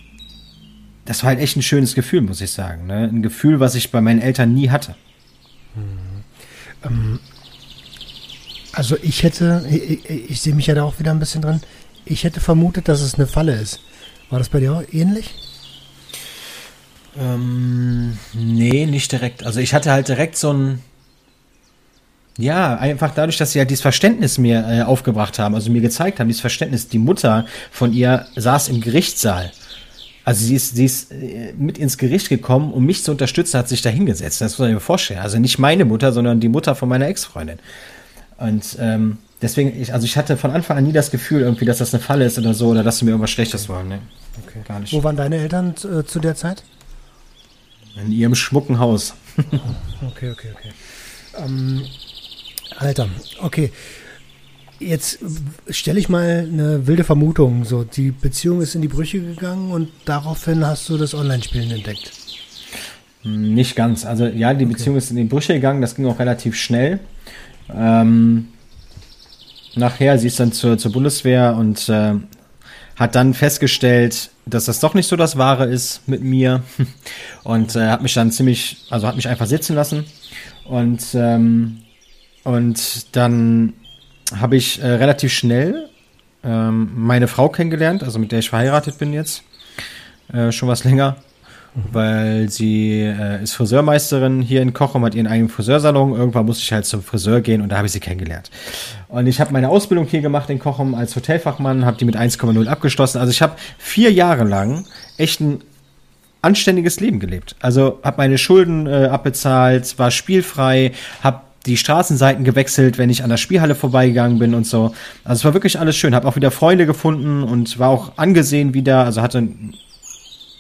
das 1.07 1.23
war 1.23 1.29
halt 1.29 1.41
echt 1.41 1.57
ein 1.57 1.63
schönes 1.63 1.95
Gefühl, 1.95 2.21
muss 2.21 2.41
ich 2.41 2.51
sagen. 2.51 2.87
Ne? 2.87 3.09
Ein 3.11 3.23
Gefühl, 3.23 3.61
was 3.61 3.75
ich 3.75 3.91
bei 3.91 4.01
meinen 4.01 4.21
Eltern 4.21 4.53
nie 4.53 4.71
hatte. 4.71 4.95
Hm. 5.75 5.99
Ähm, 6.85 7.21
also 8.73 8.97
ich 9.03 9.23
hätte, 9.23 9.67
ich, 9.69 10.09
ich, 10.09 10.41
sehe 10.41 10.55
mich 10.55 10.67
ja 10.67 10.75
da 10.75 10.85
auch 10.85 10.99
wieder 10.99 11.11
ein 11.11 11.19
bisschen 11.19 11.43
drin. 11.43 11.61
Ich 12.05 12.25
hätte 12.25 12.41
vermutet, 12.41 12.89
dass 12.89 13.01
es 13.01 13.15
eine 13.15 13.27
Falle 13.27 13.55
ist. 13.55 13.81
War 14.29 14.39
das 14.39 14.49
bei 14.49 14.61
dir 14.61 14.73
auch 14.73 14.83
ähnlich? 14.93 15.35
Ähm, 17.19 18.19
nee, 18.33 18.87
nicht 18.87 19.11
direkt. 19.13 19.45
Also 19.45 19.61
ich 19.61 19.75
hatte 19.75 19.91
halt 19.91 20.09
direkt 20.09 20.37
so 20.37 20.53
ein, 20.53 20.81
ja, 22.39 22.77
einfach 22.77 23.13
dadurch, 23.15 23.37
dass 23.37 23.53
sie 23.53 23.59
halt 23.59 23.71
dieses 23.71 23.83
Verständnis 23.83 24.39
mir 24.39 24.65
äh, 24.67 24.83
aufgebracht 24.83 25.39
haben, 25.39 25.55
also 25.55 25.71
mir 25.71 25.81
gezeigt 25.81 26.21
haben, 26.21 26.29
dieses 26.29 26.41
Verständnis. 26.41 26.89
Die 26.89 26.99
Mutter 26.99 27.47
von 27.71 27.93
ihr 27.93 28.27
saß 28.37 28.69
im 28.69 28.81
Gerichtssaal. 28.81 29.51
Also 30.25 30.47
sie 30.47 30.55
ist, 30.55 30.77
sie 30.77 30.85
ist 30.85 31.13
äh, 31.13 31.53
mit 31.59 31.79
ins 31.79 31.99
Gericht 31.99 32.29
gekommen, 32.29 32.73
um 32.73 32.87
mich 32.87 33.03
zu 33.03 33.11
unterstützen, 33.11 33.59
hat 33.59 33.69
sich 33.69 33.83
da 33.83 33.91
hingesetzt. 33.91 34.41
Das 34.41 34.53
muss 34.53 34.61
man 34.61 34.75
mir 34.75 34.81
vorstellen. 34.81 35.21
Also 35.21 35.39
nicht 35.39 35.59
meine 35.59 35.85
Mutter, 35.85 36.13
sondern 36.13 36.41
die 36.41 36.49
Mutter 36.49 36.75
von 36.75 36.89
meiner 36.89 37.09
Ex-Freundin. 37.09 37.59
Und 38.39 38.77
ähm, 38.81 39.19
deswegen, 39.43 39.81
ich, 39.81 39.93
also 39.93 40.05
ich 40.05 40.17
hatte 40.17 40.37
von 40.37 40.51
Anfang 40.51 40.79
an 40.79 40.85
nie 40.85 40.93
das 40.93 41.11
Gefühl, 41.11 41.43
irgendwie, 41.43 41.65
dass 41.65 41.79
das 41.79 41.93
eine 41.93 42.03
Falle 42.03 42.25
ist 42.25 42.39
oder 42.39 42.55
so, 42.55 42.69
oder 42.69 42.83
dass 42.83 42.99
sie 42.99 43.05
mir 43.05 43.11
irgendwas 43.11 43.31
Schlechtes 43.31 43.69
wollen. 43.69 43.89
Nee, 43.89 43.99
okay. 44.47 44.61
gar 44.67 44.81
nicht. 44.81 44.93
Wo 44.93 45.03
waren 45.03 45.17
deine 45.17 45.37
Eltern 45.37 45.75
äh, 45.79 46.05
zu 46.05 46.21
der 46.21 46.37
Zeit? 46.37 46.63
In 47.97 48.13
ihrem 48.13 48.35
schmucken 48.35 48.79
Haus. 48.79 49.15
okay, 50.07 50.31
okay, 50.31 50.49
okay. 50.55 50.71
Ähm, 51.37 51.83
Alter, 52.79 53.09
okay. 53.41 53.73
Jetzt 54.79 55.19
stelle 55.69 55.99
ich 55.99 56.09
mal 56.09 56.49
eine 56.51 56.87
wilde 56.87 57.05
Vermutung. 57.05 57.65
So, 57.65 57.85
die 57.85 58.13
Beziehung 58.13 58.63
ist 58.63 58.75
in 58.75 58.81
die 58.81 58.89
Brüche 58.89 59.21
gegangen 59.21 59.73
und 59.73 59.91
daraufhin 60.07 60.67
hast 60.67 60.89
du 60.89 60.97
das 60.97 61.15
Online-Spielen 61.15 61.71
entdeckt. 61.71 62.13
Nicht 63.23 63.77
ganz. 63.77 64.07
Also 64.07 64.27
ja, 64.27 64.55
die 64.55 64.65
okay. 64.65 64.73
Beziehung 64.73 64.97
ist 64.97 65.11
in 65.11 65.17
die 65.17 65.25
Brüche 65.25 65.53
gegangen. 65.53 65.83
Das 65.83 65.95
ging 65.95 66.07
auch 66.07 66.19
relativ 66.19 66.57
schnell. 66.57 67.01
Ähm, 67.75 68.49
nachher, 69.75 70.19
sie 70.19 70.29
ist 70.29 70.41
dann 70.41 70.53
zur, 70.53 70.79
zur 70.79 70.93
Bundeswehr 70.93 71.55
und 71.57 71.89
äh, 71.91 72.15
hat 73.01 73.17
dann 73.17 73.35
festgestellt, 73.35 74.31
dass 74.45 74.67
das 74.67 74.79
doch 74.79 74.95
nicht 74.95 75.09
so 75.09 75.17
das 75.17 75.39
Wahre 75.39 75.65
ist 75.65 76.07
mit 76.07 76.23
mir. 76.23 76.63
Und 77.43 77.75
äh, 77.75 77.89
hat 77.89 78.03
mich 78.03 78.15
dann 78.15 78.31
ziemlich, 78.31 78.87
also 78.91 79.09
hat 79.09 79.17
mich 79.17 79.27
einfach 79.27 79.47
sitzen 79.47 79.75
lassen. 79.75 80.05
Und 80.67 81.03
ähm, 81.15 81.79
und 82.45 83.17
dann 83.17 83.75
habe 84.35 84.57
ich 84.57 84.83
äh, 84.83 84.87
relativ 84.87 85.33
schnell 85.33 85.89
ähm, 86.43 86.91
meine 86.95 87.29
Frau 87.29 87.49
kennengelernt, 87.49 88.03
also 88.03 88.19
mit 88.19 88.33
der 88.33 88.39
ich 88.39 88.51
verheiratet 88.51 88.99
bin 88.99 89.13
jetzt, 89.13 89.43
äh, 90.33 90.53
schon 90.53 90.69
was 90.69 90.85
länger 90.85 91.17
weil 91.75 92.49
sie 92.49 93.01
äh, 93.03 93.43
ist 93.43 93.55
Friseurmeisterin 93.55 94.43
hier 94.43 94.63
in 94.63 94.73
Kochum, 94.73 95.05
hat 95.05 95.15
ihren 95.15 95.27
eigenen 95.27 95.49
Friseursalon. 95.49 96.15
Irgendwann 96.15 96.47
musste 96.47 96.63
ich 96.63 96.73
halt 96.73 96.85
zum 96.85 97.03
Friseur 97.03 97.41
gehen 97.41 97.63
und 97.63 97.71
da 97.71 97.77
habe 97.77 97.87
ich 97.87 97.93
sie 97.93 98.01
kennengelernt. 98.01 98.51
Und 99.09 99.27
ich 99.27 99.41
habe 99.41 99.53
meine 99.53 99.69
Ausbildung 99.69 100.07
hier 100.07 100.21
gemacht 100.21 100.51
in 100.51 100.59
Kochum 100.59 100.95
als 100.95 101.15
Hotelfachmann, 101.15 101.85
habe 101.85 101.97
die 101.97 102.05
mit 102.05 102.17
1,0 102.17 102.67
abgeschlossen. 102.67 103.19
Also 103.19 103.31
ich 103.31 103.43
habe 103.43 103.55
vier 103.79 104.13
Jahre 104.13 104.45
lang 104.45 104.85
echt 105.17 105.41
ein 105.41 105.63
anständiges 106.43 107.01
Leben 107.01 107.21
gelebt. 107.21 107.57
Also 107.61 108.01
habe 108.03 108.19
meine 108.19 108.39
Schulden 108.39 108.87
äh, 108.87 109.07
abbezahlt, 109.07 109.99
war 109.99 110.11
spielfrei, 110.11 110.93
habe 111.23 111.41
die 111.67 111.77
Straßenseiten 111.77 112.45
gewechselt, 112.45 112.97
wenn 112.97 113.11
ich 113.11 113.23
an 113.23 113.29
der 113.29 113.37
Spielhalle 113.37 113.75
vorbeigegangen 113.75 114.39
bin 114.39 114.55
und 114.55 114.67
so. 114.67 114.95
Also 115.25 115.41
es 115.41 115.45
war 115.45 115.55
wirklich 115.55 115.79
alles 115.79 115.97
schön. 115.97 116.15
Habe 116.15 116.27
auch 116.27 116.37
wieder 116.37 116.51
Freunde 116.51 116.87
gefunden 116.87 117.43
und 117.43 117.79
war 117.79 117.91
auch 117.91 118.13
angesehen 118.17 118.73
wieder. 118.73 119.05
Also 119.05 119.21
hatte 119.21 119.47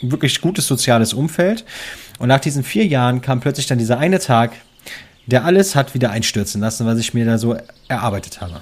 wirklich 0.03 0.41
gutes 0.41 0.67
soziales 0.67 1.13
Umfeld. 1.13 1.65
Und 2.19 2.29
nach 2.29 2.41
diesen 2.41 2.63
vier 2.63 2.87
Jahren 2.87 3.21
kam 3.21 3.41
plötzlich 3.41 3.67
dann 3.67 3.79
dieser 3.79 3.99
eine 3.99 4.19
Tag, 4.19 4.53
der 5.27 5.45
alles 5.45 5.75
hat 5.77 5.95
wieder 5.95 6.11
einstürzen 6.11 6.61
lassen, 6.61 6.87
was 6.87 6.99
ich 6.99 7.15
mir 7.15 7.25
da 7.25 7.39
so 7.39 7.57
erarbeitet 7.89 8.41
habe. 8.41 8.61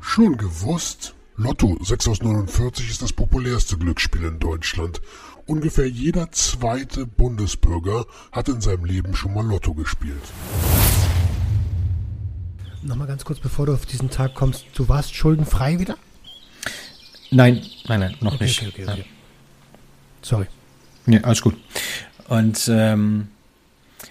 Schon 0.00 0.36
gewusst? 0.36 1.14
Lotto 1.36 1.78
6 1.82 2.08
aus 2.08 2.20
49 2.20 2.90
ist 2.90 3.00
das 3.00 3.14
populärste 3.14 3.78
Glücksspiel 3.78 4.24
in 4.24 4.38
Deutschland. 4.38 5.00
Ungefähr 5.46 5.88
jeder 5.88 6.30
zweite 6.32 7.06
Bundesbürger 7.06 8.04
hat 8.30 8.48
in 8.50 8.60
seinem 8.60 8.84
Leben 8.84 9.14
schon 9.14 9.32
mal 9.32 9.46
Lotto 9.46 9.72
gespielt. 9.72 10.20
Nochmal 12.82 13.06
ganz 13.06 13.24
kurz, 13.24 13.40
bevor 13.40 13.66
du 13.66 13.72
auf 13.72 13.86
diesen 13.86 14.10
Tag 14.10 14.34
kommst, 14.34 14.66
du 14.74 14.88
warst 14.88 15.14
schuldenfrei 15.14 15.78
wieder? 15.78 15.96
Nein, 17.30 17.62
nein, 17.88 18.00
nein, 18.00 18.14
noch 18.20 18.34
okay, 18.34 18.44
nicht. 18.44 18.62
Okay, 18.62 18.82
okay, 18.82 18.92
okay. 18.92 19.04
Sorry. 20.22 20.46
Ja, 21.06 21.20
alles 21.22 21.42
gut. 21.42 21.56
Und 22.28 22.68
ähm, 22.72 23.28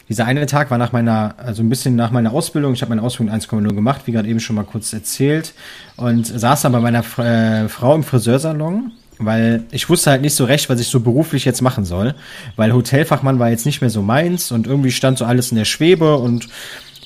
dieser 0.09 0.25
eine 0.25 0.45
Tag 0.45 0.71
war 0.71 0.77
nach 0.77 0.91
meiner, 0.91 1.35
also 1.37 1.61
ein 1.61 1.69
bisschen 1.69 1.95
nach 1.95 2.11
meiner 2.11 2.33
Ausbildung. 2.33 2.73
Ich 2.73 2.81
habe 2.81 2.89
meine 2.89 3.03
Ausbildung 3.03 3.35
1,0 3.35 3.75
gemacht, 3.75 4.01
wie 4.05 4.11
gerade 4.11 4.27
eben 4.27 4.39
schon 4.39 4.55
mal 4.55 4.65
kurz 4.65 4.91
erzählt. 4.91 5.53
Und 5.97 6.25
saß 6.25 6.63
dann 6.63 6.71
bei 6.71 6.79
meiner 6.79 6.99
äh, 7.19 7.69
Frau 7.69 7.93
im 7.95 8.03
Friseursalon, 8.03 8.91
weil 9.19 9.65
ich 9.71 9.87
wusste 9.87 10.11
halt 10.11 10.21
nicht 10.21 10.33
so 10.35 10.45
recht, 10.45 10.69
was 10.69 10.79
ich 10.79 10.87
so 10.87 11.01
beruflich 11.01 11.45
jetzt 11.45 11.61
machen 11.61 11.85
soll. 11.85 12.15
Weil 12.55 12.73
Hotelfachmann 12.73 13.37
war 13.37 13.49
jetzt 13.49 13.65
nicht 13.65 13.81
mehr 13.81 13.91
so 13.91 14.01
meins 14.01 14.51
und 14.51 14.65
irgendwie 14.65 14.91
stand 14.91 15.17
so 15.17 15.25
alles 15.25 15.51
in 15.51 15.57
der 15.57 15.65
Schwebe. 15.65 16.17
Und 16.17 16.47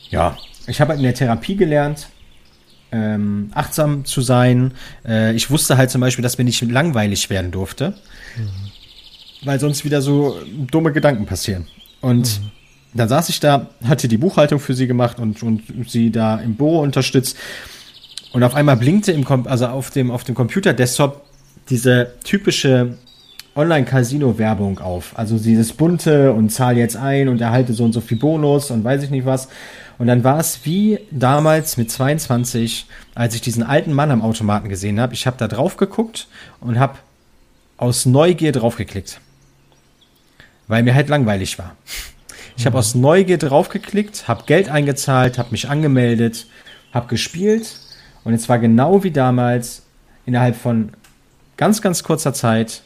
ja, 0.09 0.38
ich 0.68 0.80
habe 0.80 0.91
halt 0.91 0.99
in 0.99 1.03
der 1.03 1.16
Therapie 1.16 1.57
gelernt, 1.57 2.07
ähm, 2.94 3.50
achtsam 3.54 4.06
zu 4.06 4.22
sein. 4.22 4.72
Äh, 5.06 5.34
ich 5.34 5.50
wusste 5.50 5.78
halt 5.78 5.89
zum 5.89 6.02
Beispiel, 6.02 6.24
dass 6.24 6.38
mir 6.38 6.44
nicht 6.44 6.62
langweilig 6.62 7.30
werden 7.30 7.52
durfte, 7.52 7.96
mhm. 8.38 9.46
weil 9.46 9.60
sonst 9.60 9.84
wieder 9.84 10.02
so 10.02 10.38
dumme 10.72 10.94
Gedanken 10.94 11.26
passieren. 11.26 11.68
Und 12.02 12.39
mhm. 12.41 12.52
dann 12.94 13.10
saß 13.10 13.30
ich 13.30 13.39
da, 13.39 13.70
hatte 13.84 14.08
die 14.08 14.18
Buchhaltung 14.18 14.60
für 14.60 14.76
sie 14.76 14.88
gemacht 14.88 15.20
und, 15.20 15.41
und 15.41 15.64
sie 15.88 16.12
da 16.12 16.38
im 16.38 16.56
Büro 16.56 16.80
unterstützt. 16.80 17.38
Und 18.32 18.44
auf 18.44 18.56
einmal 18.56 18.78
blinkte 18.78 19.12
im 19.12 19.24
Com 19.24 19.48
also 19.48 19.68
auf 19.68 19.89
dem, 19.89 20.12
auf 20.12 20.24
dem 20.24 20.36
Computer-Desktop 20.36 21.24
diese 21.70 22.14
typische 22.24 22.98
Online-Casino-Werbung 23.56 24.80
auf. 24.80 25.18
Also 25.18 25.38
dieses 25.38 25.74
bunte 25.74 26.32
und 26.34 26.50
zahl 26.50 26.78
jetzt 26.78 26.96
ein 26.96 27.28
und 27.28 27.41
erhalte 27.41 27.74
so 27.74 27.84
und 27.84 27.94
so 27.94 28.02
viel 28.02 28.18
Bonus 28.18 28.72
und 28.72 28.84
weiß 28.84 29.04
ich 29.04 29.10
nicht 29.12 29.26
was. 29.26 29.48
Und 29.98 30.08
dann 30.08 30.24
war 30.24 30.39
es 30.39 30.66
wie 30.66 31.00
damals 31.12 31.78
mit 31.78 31.91
22, 31.91 32.88
als 33.16 33.36
ich 33.36 33.41
diesen 33.41 33.64
alten 33.64 33.94
Mann 33.94 34.12
am 34.12 34.22
Automaten 34.22 34.70
gesehen 34.70 35.00
habe. 35.00 35.14
Ich 35.14 35.28
habe 35.28 35.38
da 35.38 35.48
drauf 35.48 35.78
geguckt 35.78 36.28
und 36.60 36.80
habe 36.80 36.98
aus 37.78 38.06
Neugier 38.06 38.52
draufgeklickt. 38.52 39.20
Weil 40.68 40.84
mir 40.84 40.96
halt 40.96 41.10
langweilig 41.10 41.60
war. 41.60 41.76
Ich 42.58 42.66
habe 42.66 42.76
mhm. 42.76 42.80
aus 42.80 42.96
Neugier 42.96 43.38
draufgeklickt, 43.38 44.28
habe 44.28 44.44
Geld 44.46 44.70
eingezahlt, 44.70 45.38
habe 45.38 45.52
mich 45.52 45.70
angemeldet, 45.70 46.48
habe 46.91 47.08
gespielt 47.08 47.80
und 48.24 48.34
es 48.34 48.50
war 48.50 48.60
genau 48.60 49.04
wie 49.04 49.12
damals 49.12 49.84
innerhalb 50.26 50.56
von 50.56 50.94
ganz, 51.58 51.82
ganz 51.82 52.04
kurzer 52.04 52.34
Zeit 52.34 52.84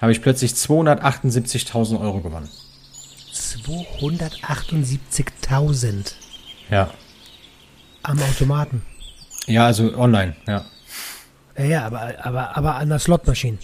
habe 0.00 0.12
ich 0.12 0.22
plötzlich 0.22 0.52
278.000 0.52 2.00
Euro 2.00 2.20
gewonnen. 2.20 2.48
278.000? 3.32 6.27
Ja. 6.70 6.90
Am 8.02 8.20
Automaten. 8.20 8.82
Ja, 9.46 9.66
also 9.66 9.96
online, 9.96 10.34
ja. 10.46 10.64
Ja, 11.56 11.64
ja 11.64 11.86
aber, 11.86 12.14
aber, 12.22 12.56
aber 12.56 12.74
an 12.76 12.88
der 12.88 12.98
Slotmaschine. 12.98 13.58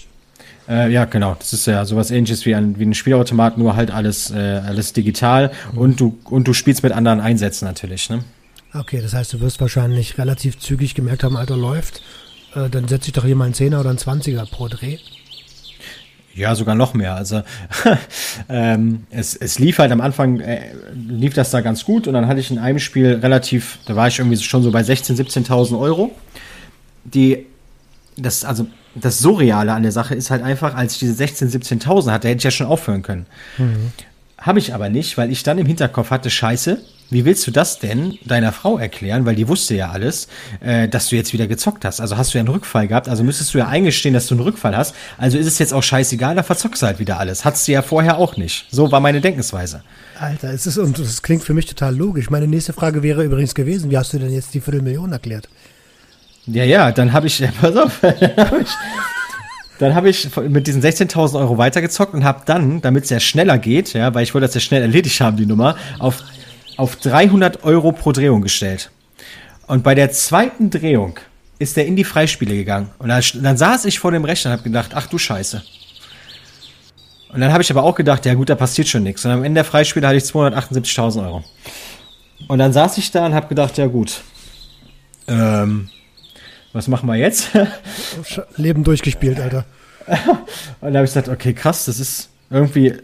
Äh, 0.68 0.90
ja, 0.90 1.04
genau. 1.04 1.36
Das 1.38 1.52
ist 1.52 1.66
ja 1.66 1.84
sowas 1.84 2.10
ähnliches 2.10 2.46
wie 2.46 2.54
ein, 2.54 2.78
wie 2.78 2.86
ein 2.86 2.94
Spielautomat, 2.94 3.58
nur 3.58 3.76
halt 3.76 3.90
alles, 3.90 4.30
äh, 4.30 4.62
alles 4.66 4.92
digital 4.92 5.52
mhm. 5.72 5.78
und 5.78 6.00
du, 6.00 6.18
und 6.24 6.48
du 6.48 6.54
spielst 6.54 6.82
mit 6.82 6.92
anderen 6.92 7.20
Einsätzen 7.20 7.66
natürlich, 7.66 8.08
ne? 8.08 8.24
Okay, 8.72 9.00
das 9.00 9.14
heißt, 9.14 9.32
du 9.32 9.40
wirst 9.40 9.60
wahrscheinlich 9.60 10.18
relativ 10.18 10.58
zügig 10.58 10.94
gemerkt 10.94 11.22
haben, 11.22 11.36
Alter 11.36 11.56
läuft. 11.56 12.02
äh, 12.54 12.68
dann 12.68 12.88
setze 12.88 13.08
ich 13.08 13.12
doch 13.12 13.24
hier 13.24 13.36
mal 13.36 13.44
einen 13.44 13.54
Zehner 13.54 13.80
oder 13.80 13.90
einen 13.90 13.98
Zwanziger 13.98 14.46
pro 14.46 14.68
Dreh. 14.68 14.98
Ja, 16.34 16.54
sogar 16.54 16.74
noch 16.74 16.94
mehr. 16.94 17.14
Also 17.14 17.42
ähm, 18.48 19.06
es, 19.10 19.36
es 19.36 19.58
lief 19.58 19.78
halt 19.78 19.92
am 19.92 20.00
Anfang, 20.00 20.40
äh, 20.40 20.72
lief 20.92 21.34
das 21.34 21.50
da 21.50 21.60
ganz 21.60 21.84
gut 21.84 22.08
und 22.08 22.14
dann 22.14 22.26
hatte 22.26 22.40
ich 22.40 22.50
in 22.50 22.58
einem 22.58 22.80
Spiel 22.80 23.20
relativ, 23.22 23.78
da 23.86 23.94
war 23.94 24.08
ich 24.08 24.18
irgendwie 24.18 24.36
schon 24.38 24.62
so 24.62 24.72
bei 24.72 24.80
16.000, 24.80 25.46
17.000 25.46 25.78
Euro. 25.78 26.10
Die, 27.04 27.46
das, 28.16 28.44
also 28.44 28.66
das 28.94 29.20
Surreale 29.20 29.72
an 29.72 29.82
der 29.82 29.92
Sache 29.92 30.14
ist 30.14 30.30
halt 30.30 30.42
einfach, 30.42 30.74
als 30.74 30.94
ich 30.94 30.98
diese 31.00 31.22
16.000, 31.22 31.82
17.000 31.82 32.10
hatte, 32.10 32.28
hätte 32.28 32.38
ich 32.38 32.44
ja 32.44 32.50
schon 32.50 32.66
aufhören 32.66 33.02
können. 33.02 33.26
Mhm. 33.58 33.92
Habe 34.38 34.58
ich 34.58 34.74
aber 34.74 34.88
nicht, 34.88 35.16
weil 35.16 35.30
ich 35.30 35.42
dann 35.42 35.58
im 35.58 35.66
Hinterkopf 35.66 36.10
hatte, 36.10 36.30
scheiße, 36.30 36.78
wie 37.10 37.24
willst 37.24 37.46
du 37.46 37.50
das 37.50 37.78
denn 37.78 38.18
deiner 38.24 38.52
Frau 38.52 38.78
erklären, 38.78 39.24
weil 39.26 39.34
die 39.34 39.48
wusste 39.48 39.74
ja 39.74 39.90
alles, 39.90 40.28
äh, 40.60 40.88
dass 40.88 41.08
du 41.08 41.16
jetzt 41.16 41.32
wieder 41.32 41.46
gezockt 41.46 41.84
hast? 41.84 42.00
Also 42.00 42.16
hast 42.16 42.34
du 42.34 42.38
ja 42.38 42.40
einen 42.40 42.48
Rückfall 42.48 42.88
gehabt, 42.88 43.08
also 43.08 43.22
müsstest 43.22 43.54
du 43.54 43.58
ja 43.58 43.68
eingestehen, 43.68 44.14
dass 44.14 44.26
du 44.26 44.34
einen 44.34 44.42
Rückfall 44.42 44.76
hast. 44.76 44.94
Also 45.18 45.38
ist 45.38 45.46
es 45.46 45.58
jetzt 45.58 45.72
auch 45.72 45.82
scheißegal, 45.82 46.34
da 46.34 46.42
verzockst 46.42 46.82
du 46.82 46.86
halt 46.86 46.98
wieder 46.98 47.18
alles. 47.18 47.44
Hattest 47.44 47.68
du 47.68 47.72
ja 47.72 47.82
vorher 47.82 48.18
auch 48.18 48.36
nicht. 48.36 48.66
So 48.70 48.90
war 48.90 49.00
meine 49.00 49.20
Denkensweise. 49.20 49.82
Alter, 50.18 50.52
es 50.52 50.66
ist, 50.66 50.78
und 50.78 50.98
das 50.98 51.22
klingt 51.22 51.44
für 51.44 51.54
mich 51.54 51.66
total 51.66 51.96
logisch. 51.96 52.30
Meine 52.30 52.46
nächste 52.46 52.72
Frage 52.72 53.02
wäre 53.02 53.24
übrigens 53.24 53.54
gewesen, 53.54 53.90
wie 53.90 53.98
hast 53.98 54.12
du 54.12 54.18
denn 54.18 54.32
jetzt 54.32 54.54
die 54.54 54.60
Viertelmillion 54.60 55.12
erklärt? 55.12 55.48
Ja, 56.46 56.64
ja, 56.64 56.92
dann 56.92 57.12
habe 57.12 57.26
ich, 57.26 57.42
pass 57.60 57.76
auf, 57.76 58.00
dann 58.00 58.36
habe 58.36 58.60
ich, 58.62 58.68
dann 59.78 59.94
habe 59.94 60.08
ich 60.08 60.36
mit 60.36 60.66
diesen 60.66 60.82
16.000 60.82 61.38
Euro 61.38 61.58
weitergezockt 61.58 62.14
und 62.14 62.24
habe 62.24 62.42
dann, 62.44 62.80
damit 62.80 63.04
es 63.04 63.10
ja 63.10 63.18
schneller 63.18 63.58
geht, 63.58 63.92
ja, 63.92 64.14
weil 64.14 64.22
ich 64.22 64.34
wollte 64.34 64.46
das 64.46 64.54
ja 64.54 64.60
schnell 64.60 64.82
erledigt 64.82 65.20
haben, 65.20 65.36
die 65.36 65.46
Nummer, 65.46 65.76
auf 65.98 66.22
auf 66.76 66.96
300 66.96 67.64
Euro 67.64 67.92
pro 67.92 68.12
Drehung 68.12 68.42
gestellt. 68.42 68.90
Und 69.66 69.82
bei 69.82 69.94
der 69.94 70.10
zweiten 70.10 70.70
Drehung 70.70 71.18
ist 71.58 71.76
der 71.76 71.86
in 71.86 71.96
die 71.96 72.04
Freispiele 72.04 72.54
gegangen. 72.54 72.90
Und 72.98 73.08
dann, 73.08 73.22
dann 73.42 73.56
saß 73.56 73.84
ich 73.86 73.98
vor 73.98 74.12
dem 74.12 74.24
Rechner 74.24 74.50
und 74.50 74.58
habe 74.58 74.64
gedacht, 74.64 74.90
ach 74.94 75.06
du 75.06 75.18
Scheiße. 75.18 75.62
Und 77.32 77.40
dann 77.40 77.52
habe 77.52 77.62
ich 77.62 77.70
aber 77.70 77.82
auch 77.82 77.94
gedacht, 77.94 78.26
ja 78.26 78.34
gut, 78.34 78.48
da 78.48 78.54
passiert 78.54 78.88
schon 78.88 79.02
nichts. 79.02 79.24
Und 79.24 79.30
am 79.30 79.44
Ende 79.44 79.58
der 79.58 79.64
Freispiele 79.64 80.06
hatte 80.06 80.18
ich 80.18 80.24
278.000 80.24 81.24
Euro. 81.24 81.44
Und 82.48 82.58
dann 82.58 82.72
saß 82.72 82.98
ich 82.98 83.10
da 83.10 83.26
und 83.26 83.34
habe 83.34 83.48
gedacht, 83.48 83.78
ja 83.78 83.86
gut, 83.86 84.22
ähm, 85.26 85.88
was 86.72 86.88
machen 86.88 87.08
wir 87.08 87.16
jetzt? 87.16 87.50
Leben 88.56 88.84
durchgespielt, 88.84 89.40
Alter. 89.40 89.64
und 90.06 90.16
dann 90.80 90.96
habe 90.96 91.04
ich 91.04 91.10
gesagt, 91.10 91.28
okay, 91.28 91.54
krass, 91.54 91.86
das 91.86 91.98
ist 91.98 92.28
irgendwie 92.50 92.94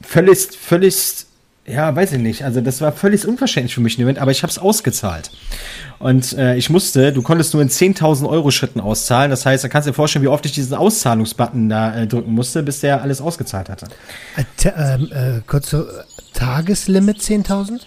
völlig, 0.00 0.48
völlig 0.58 1.26
ja, 1.66 1.96
weiß 1.96 2.12
ich 2.12 2.18
nicht. 2.18 2.44
Also 2.44 2.60
das 2.60 2.80
war 2.80 2.92
völlig 2.92 3.26
unverständlich 3.26 3.74
für 3.74 3.80
mich 3.80 3.98
Moment, 3.98 4.18
aber 4.18 4.30
ich 4.30 4.42
habe 4.42 4.50
es 4.50 4.58
ausgezahlt. 4.58 5.30
Und 5.98 6.34
äh, 6.34 6.56
ich 6.56 6.68
musste, 6.68 7.12
du 7.12 7.22
konntest 7.22 7.54
nur 7.54 7.62
in 7.62 7.70
10.000 7.70 8.28
Euro 8.28 8.50
Schritten 8.50 8.80
auszahlen. 8.80 9.30
Das 9.30 9.46
heißt, 9.46 9.64
da 9.64 9.68
kannst 9.68 9.86
du 9.86 9.92
dir 9.92 9.94
vorstellen, 9.94 10.24
wie 10.24 10.28
oft 10.28 10.44
ich 10.44 10.52
diesen 10.52 10.74
Auszahlungsbutton 10.74 11.70
da 11.70 12.02
äh, 12.02 12.06
drücken 12.06 12.32
musste, 12.32 12.62
bis 12.62 12.80
der 12.80 13.00
alles 13.00 13.22
ausgezahlt 13.22 13.70
hatte. 13.70 13.86
Äh, 14.36 14.68
ähm, 14.76 15.10
äh, 15.10 15.40
kurze 15.46 16.04
Tageslimit 16.34 17.18
10.000? 17.18 17.80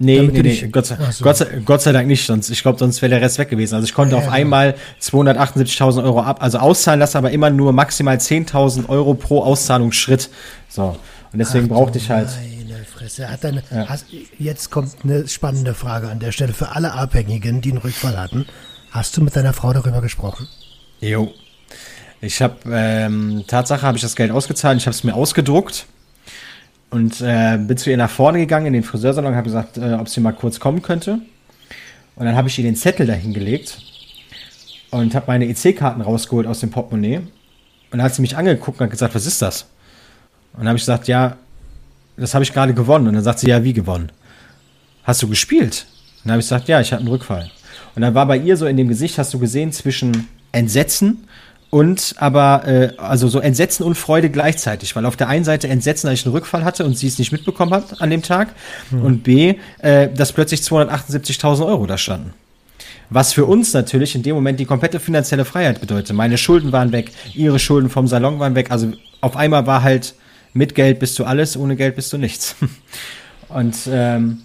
Nee, 0.00 0.20
nee, 0.20 0.42
nee, 0.42 0.68
Gott 0.70 0.86
sei, 0.86 0.96
so. 1.10 1.24
Gott, 1.24 1.38
sei, 1.38 1.46
Gott 1.64 1.82
sei 1.82 1.90
Dank 1.90 2.06
nicht, 2.06 2.24
sonst, 2.24 2.50
ich 2.50 2.62
glaube, 2.62 2.78
sonst 2.78 3.02
wäre 3.02 3.10
der 3.10 3.20
Rest 3.20 3.38
weg 3.38 3.50
gewesen. 3.50 3.74
Also 3.74 3.84
ich 3.84 3.94
konnte 3.94 4.14
ja, 4.14 4.18
auf 4.20 4.26
ja. 4.26 4.30
einmal 4.30 4.76
278.000 5.02 6.04
Euro 6.04 6.22
ab, 6.22 6.40
also 6.40 6.58
auszahlen 6.58 7.00
lassen, 7.00 7.16
aber 7.16 7.32
immer 7.32 7.50
nur 7.50 7.72
maximal 7.72 8.16
10.000 8.16 8.88
Euro 8.88 9.14
pro 9.14 9.42
Auszahlungsschritt. 9.42 10.30
So. 10.68 10.96
Und 11.32 11.38
deswegen 11.40 11.64
Ach, 11.64 11.74
brauchte 11.74 11.98
ich 11.98 12.10
halt. 12.10 12.28
Nein. 12.28 12.57
Fresse. 13.08 13.30
Hat 13.30 13.44
eine, 13.44 13.62
ja. 13.70 13.88
hast, 13.88 14.06
jetzt 14.38 14.70
kommt 14.70 14.92
eine 15.02 15.26
spannende 15.28 15.74
Frage 15.74 16.08
an 16.08 16.18
der 16.18 16.32
Stelle 16.32 16.52
für 16.52 16.70
alle 16.70 16.92
Abhängigen, 16.92 17.60
die 17.60 17.70
einen 17.70 17.78
Rückfall 17.78 18.18
hatten. 18.18 18.46
Hast 18.90 19.16
du 19.16 19.22
mit 19.22 19.34
deiner 19.34 19.52
Frau 19.52 19.72
darüber 19.72 20.00
gesprochen? 20.00 20.46
Jo. 21.00 21.32
Ich 22.20 22.42
habe, 22.42 22.56
ähm, 22.70 23.44
Tatsache 23.46 23.82
habe 23.82 23.96
ich 23.96 24.02
das 24.02 24.16
Geld 24.16 24.30
ausgezahlt, 24.30 24.78
ich 24.78 24.86
habe 24.86 24.94
es 24.94 25.04
mir 25.04 25.14
ausgedruckt 25.14 25.86
und 26.90 27.20
äh, 27.20 27.58
bin 27.58 27.76
zu 27.76 27.90
ihr 27.90 27.96
nach 27.96 28.10
vorne 28.10 28.38
gegangen 28.38 28.66
in 28.66 28.72
den 28.72 28.82
Friseursalon, 28.82 29.34
habe 29.34 29.44
gesagt, 29.44 29.78
äh, 29.78 29.94
ob 29.94 30.08
sie 30.08 30.20
mal 30.20 30.32
kurz 30.32 30.58
kommen 30.58 30.82
könnte. 30.82 31.20
Und 32.16 32.26
dann 32.26 32.34
habe 32.34 32.48
ich 32.48 32.58
ihr 32.58 32.64
den 32.64 32.74
Zettel 32.74 33.06
dahingelegt 33.06 33.78
und 34.90 35.14
habe 35.14 35.26
meine 35.28 35.46
EC-Karten 35.46 36.00
rausgeholt 36.00 36.46
aus 36.46 36.60
dem 36.60 36.70
Portemonnaie. 36.70 37.18
Und 37.18 37.28
dann 37.92 38.02
hat 38.02 38.14
sie 38.14 38.22
mich 38.22 38.36
angeguckt 38.36 38.80
und 38.80 38.84
hat 38.84 38.90
gesagt, 38.90 39.14
was 39.14 39.24
ist 39.24 39.40
das? 39.40 39.62
Und 40.54 40.60
dann 40.60 40.68
habe 40.68 40.76
ich 40.76 40.82
gesagt, 40.82 41.06
ja, 41.06 41.36
das 42.18 42.34
habe 42.34 42.44
ich 42.44 42.52
gerade 42.52 42.74
gewonnen. 42.74 43.08
Und 43.08 43.14
dann 43.14 43.24
sagt 43.24 43.40
sie, 43.40 43.48
ja, 43.48 43.64
wie 43.64 43.72
gewonnen? 43.72 44.10
Hast 45.04 45.22
du 45.22 45.28
gespielt? 45.28 45.86
Und 46.18 46.26
dann 46.26 46.32
habe 46.32 46.40
ich 46.40 46.46
gesagt, 46.46 46.68
ja, 46.68 46.80
ich 46.80 46.92
hatte 46.92 47.00
einen 47.00 47.08
Rückfall. 47.08 47.50
Und 47.94 48.02
dann 48.02 48.14
war 48.14 48.26
bei 48.26 48.36
ihr 48.36 48.56
so 48.56 48.66
in 48.66 48.76
dem 48.76 48.88
Gesicht, 48.88 49.18
hast 49.18 49.32
du 49.34 49.38
gesehen, 49.38 49.72
zwischen 49.72 50.28
Entsetzen 50.52 51.24
und 51.70 52.14
aber, 52.18 52.66
äh, 52.66 52.92
also 52.96 53.28
so 53.28 53.40
Entsetzen 53.40 53.84
und 53.84 53.94
Freude 53.94 54.30
gleichzeitig, 54.30 54.96
weil 54.96 55.04
auf 55.04 55.16
der 55.16 55.28
einen 55.28 55.44
Seite 55.44 55.68
Entsetzen, 55.68 56.06
dass 56.06 56.18
ich 56.18 56.24
einen 56.24 56.34
Rückfall 56.34 56.64
hatte 56.64 56.84
und 56.84 56.96
sie 56.96 57.06
es 57.06 57.18
nicht 57.18 57.32
mitbekommen 57.32 57.72
hat 57.72 58.00
an 58.00 58.10
dem 58.10 58.22
Tag 58.22 58.48
hm. 58.90 59.02
und 59.02 59.22
B, 59.22 59.56
äh, 59.80 60.08
dass 60.08 60.32
plötzlich 60.32 60.60
278.000 60.60 61.66
Euro 61.66 61.86
da 61.86 61.98
standen. 61.98 62.32
Was 63.10 63.32
für 63.32 63.46
uns 63.46 63.72
natürlich 63.72 64.14
in 64.14 64.22
dem 64.22 64.34
Moment 64.34 64.60
die 64.60 64.64
komplette 64.64 65.00
finanzielle 65.00 65.44
Freiheit 65.44 65.80
bedeutet. 65.80 66.14
Meine 66.14 66.36
Schulden 66.36 66.72
waren 66.72 66.92
weg, 66.92 67.10
ihre 67.34 67.58
Schulden 67.58 67.88
vom 67.90 68.06
Salon 68.06 68.38
waren 68.38 68.54
weg. 68.54 68.70
Also 68.70 68.92
auf 69.20 69.36
einmal 69.36 69.66
war 69.66 69.82
halt 69.82 70.14
mit 70.58 70.74
Geld 70.74 70.98
bist 70.98 71.18
du 71.18 71.24
alles, 71.24 71.56
ohne 71.56 71.76
Geld 71.76 71.94
bist 71.96 72.12
du 72.12 72.18
nichts. 72.18 72.56
Und 73.48 73.76
ähm, 73.90 74.40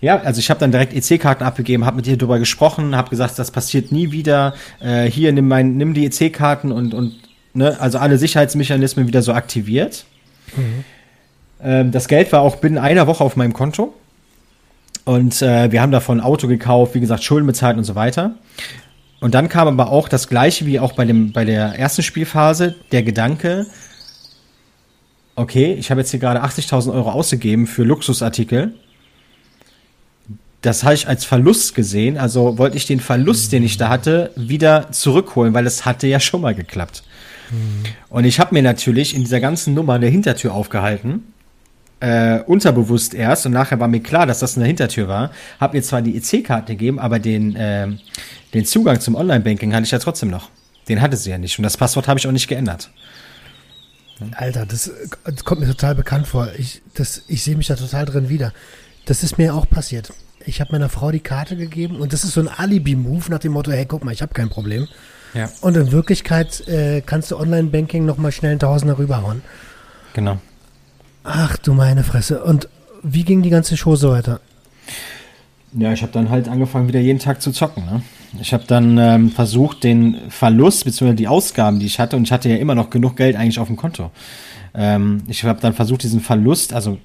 ja, 0.00 0.18
also 0.20 0.40
ich 0.40 0.50
habe 0.50 0.58
dann 0.58 0.72
direkt 0.72 0.92
EC-Karten 0.94 1.44
abgegeben, 1.44 1.84
habe 1.84 1.96
mit 1.96 2.06
ihr 2.06 2.16
darüber 2.16 2.38
gesprochen, 2.38 2.96
habe 2.96 3.10
gesagt, 3.10 3.38
das 3.38 3.50
passiert 3.50 3.92
nie 3.92 4.10
wieder. 4.10 4.54
Äh, 4.80 5.04
hier 5.04 5.32
nimm 5.32 5.46
mein, 5.46 5.76
nimm 5.76 5.94
die 5.94 6.06
EC-Karten 6.06 6.72
und 6.72 6.92
und 6.92 7.14
ne, 7.52 7.78
also 7.78 7.98
alle 7.98 8.18
Sicherheitsmechanismen 8.18 9.06
wieder 9.06 9.22
so 9.22 9.32
aktiviert. 9.32 10.06
Mhm. 10.56 10.84
Ähm, 11.62 11.92
das 11.92 12.08
Geld 12.08 12.32
war 12.32 12.40
auch 12.40 12.56
binnen 12.56 12.78
einer 12.78 13.06
Woche 13.06 13.22
auf 13.22 13.36
meinem 13.36 13.52
Konto. 13.52 13.94
Und 15.04 15.40
äh, 15.40 15.70
wir 15.70 15.82
haben 15.82 15.92
davon 15.92 16.18
ein 16.18 16.24
Auto 16.24 16.48
gekauft, 16.48 16.94
wie 16.94 17.00
gesagt, 17.00 17.22
Schulden 17.22 17.46
bezahlt 17.46 17.76
und 17.76 17.84
so 17.84 17.94
weiter. 17.94 18.34
Und 19.20 19.34
dann 19.34 19.48
kam 19.48 19.68
aber 19.68 19.90
auch 19.90 20.08
das 20.08 20.28
gleiche 20.28 20.66
wie 20.66 20.80
auch 20.80 20.92
bei, 20.92 21.04
dem, 21.04 21.32
bei 21.32 21.44
der 21.44 21.78
ersten 21.78 22.02
Spielphase, 22.02 22.74
der 22.90 23.02
Gedanke, 23.02 23.66
okay, 25.36 25.74
ich 25.74 25.90
habe 25.90 26.00
jetzt 26.00 26.10
hier 26.10 26.20
gerade 26.20 26.42
80.000 26.42 26.92
Euro 26.92 27.12
ausgegeben 27.12 27.66
für 27.66 27.84
Luxusartikel. 27.84 28.74
Das 30.62 30.82
habe 30.82 30.94
ich 30.94 31.06
als 31.06 31.24
Verlust 31.24 31.74
gesehen. 31.74 32.18
Also 32.18 32.58
wollte 32.58 32.76
ich 32.76 32.86
den 32.86 32.98
Verlust, 32.98 33.52
den 33.52 33.62
ich 33.62 33.76
da 33.76 33.88
hatte, 33.88 34.32
wieder 34.34 34.90
zurückholen, 34.90 35.54
weil 35.54 35.66
es 35.66 35.84
hatte 35.84 36.08
ja 36.08 36.18
schon 36.18 36.40
mal 36.40 36.54
geklappt. 36.54 37.04
Mhm. 37.50 37.84
Und 38.08 38.24
ich 38.24 38.40
habe 38.40 38.54
mir 38.54 38.62
natürlich 38.62 39.14
in 39.14 39.22
dieser 39.22 39.40
ganzen 39.40 39.74
Nummer 39.74 39.94
eine 39.94 40.08
Hintertür 40.08 40.54
aufgehalten. 40.54 41.32
Äh, 41.98 42.40
unterbewusst 42.40 43.14
erst 43.14 43.46
und 43.46 43.52
nachher 43.52 43.80
war 43.80 43.88
mir 43.88 44.00
klar, 44.00 44.26
dass 44.26 44.40
das 44.40 44.56
eine 44.56 44.66
Hintertür 44.66 45.08
war. 45.08 45.30
Hab 45.60 45.72
mir 45.72 45.82
zwar 45.82 46.02
die 46.02 46.16
EC-Karte 46.16 46.72
gegeben, 46.72 46.98
aber 46.98 47.18
den, 47.18 47.56
äh, 47.56 47.88
den 48.52 48.64
Zugang 48.66 49.00
zum 49.00 49.14
Online-Banking 49.14 49.72
hatte 49.72 49.84
ich 49.84 49.92
ja 49.92 49.98
trotzdem 49.98 50.28
noch. 50.28 50.50
Den 50.88 51.00
hatte 51.00 51.16
sie 51.16 51.30
ja 51.30 51.38
nicht 51.38 51.58
und 51.58 51.62
das 51.62 51.76
Passwort 51.76 52.06
habe 52.06 52.18
ich 52.18 52.26
auch 52.26 52.32
nicht 52.32 52.48
geändert. 52.48 52.90
Alter, 54.32 54.64
das, 54.64 54.90
das, 55.24 55.44
kommt 55.44 55.60
mir 55.60 55.66
total 55.66 55.94
bekannt 55.94 56.26
vor. 56.26 56.48
Ich, 56.56 56.82
ich 57.28 57.42
sehe 57.42 57.56
mich 57.56 57.66
da 57.66 57.76
total 57.76 58.06
drin 58.06 58.28
wieder. 58.28 58.52
Das 59.04 59.22
ist 59.22 59.38
mir 59.38 59.54
auch 59.54 59.68
passiert. 59.68 60.12
Ich 60.44 60.60
habe 60.60 60.72
meiner 60.72 60.88
Frau 60.88 61.10
die 61.10 61.20
Karte 61.20 61.56
gegeben 61.56 61.96
und 61.96 62.12
das 62.12 62.24
ist 62.24 62.32
so 62.32 62.40
ein 62.40 62.48
Alibi-Move 62.48 63.30
nach 63.30 63.40
dem 63.40 63.52
Motto, 63.52 63.72
hey, 63.72 63.84
guck 63.84 64.04
mal, 64.04 64.12
ich 64.12 64.22
habe 64.22 64.32
kein 64.32 64.48
Problem. 64.48 64.88
Ja. 65.34 65.50
Und 65.60 65.76
in 65.76 65.92
Wirklichkeit 65.92 66.66
äh, 66.66 67.02
kannst 67.04 67.30
du 67.30 67.36
Online-Banking 67.36 68.06
nochmal 68.06 68.32
schnell 68.32 68.52
einen 68.52 68.60
Tausender 68.60 68.96
rüberhauen. 68.98 69.42
Genau. 70.14 70.38
Ach 71.24 71.56
du 71.58 71.74
meine 71.74 72.04
Fresse. 72.04 72.42
Und 72.42 72.68
wie 73.02 73.24
ging 73.24 73.42
die 73.42 73.50
ganze 73.50 73.76
Show 73.76 73.96
so 73.96 74.10
weiter? 74.10 74.40
Ja, 75.72 75.92
ich 75.92 76.02
habe 76.02 76.12
dann 76.12 76.30
halt 76.30 76.48
angefangen, 76.48 76.88
wieder 76.88 77.00
jeden 77.00 77.18
Tag 77.18 77.42
zu 77.42 77.50
zocken. 77.52 77.84
Ne? 77.84 78.02
Ich 78.40 78.52
habe 78.52 78.64
dann 78.66 78.98
ähm, 78.98 79.30
versucht, 79.30 79.84
den 79.84 80.16
Verlust 80.28 80.84
bzw. 80.84 81.14
die 81.14 81.28
Ausgaben, 81.28 81.78
die 81.78 81.86
ich 81.86 81.98
hatte, 81.98 82.16
und 82.16 82.24
ich 82.24 82.32
hatte 82.32 82.48
ja 82.48 82.56
immer 82.56 82.74
noch 82.74 82.90
genug 82.90 83.16
Geld 83.16 83.36
eigentlich 83.36 83.58
auf 83.58 83.68
dem 83.68 83.76
Konto. 83.76 84.10
Ähm, 84.74 85.22
ich 85.28 85.44
habe 85.44 85.60
dann 85.60 85.74
versucht, 85.74 86.02
diesen 86.02 86.20
Verlust, 86.20 86.72
also 86.72 86.98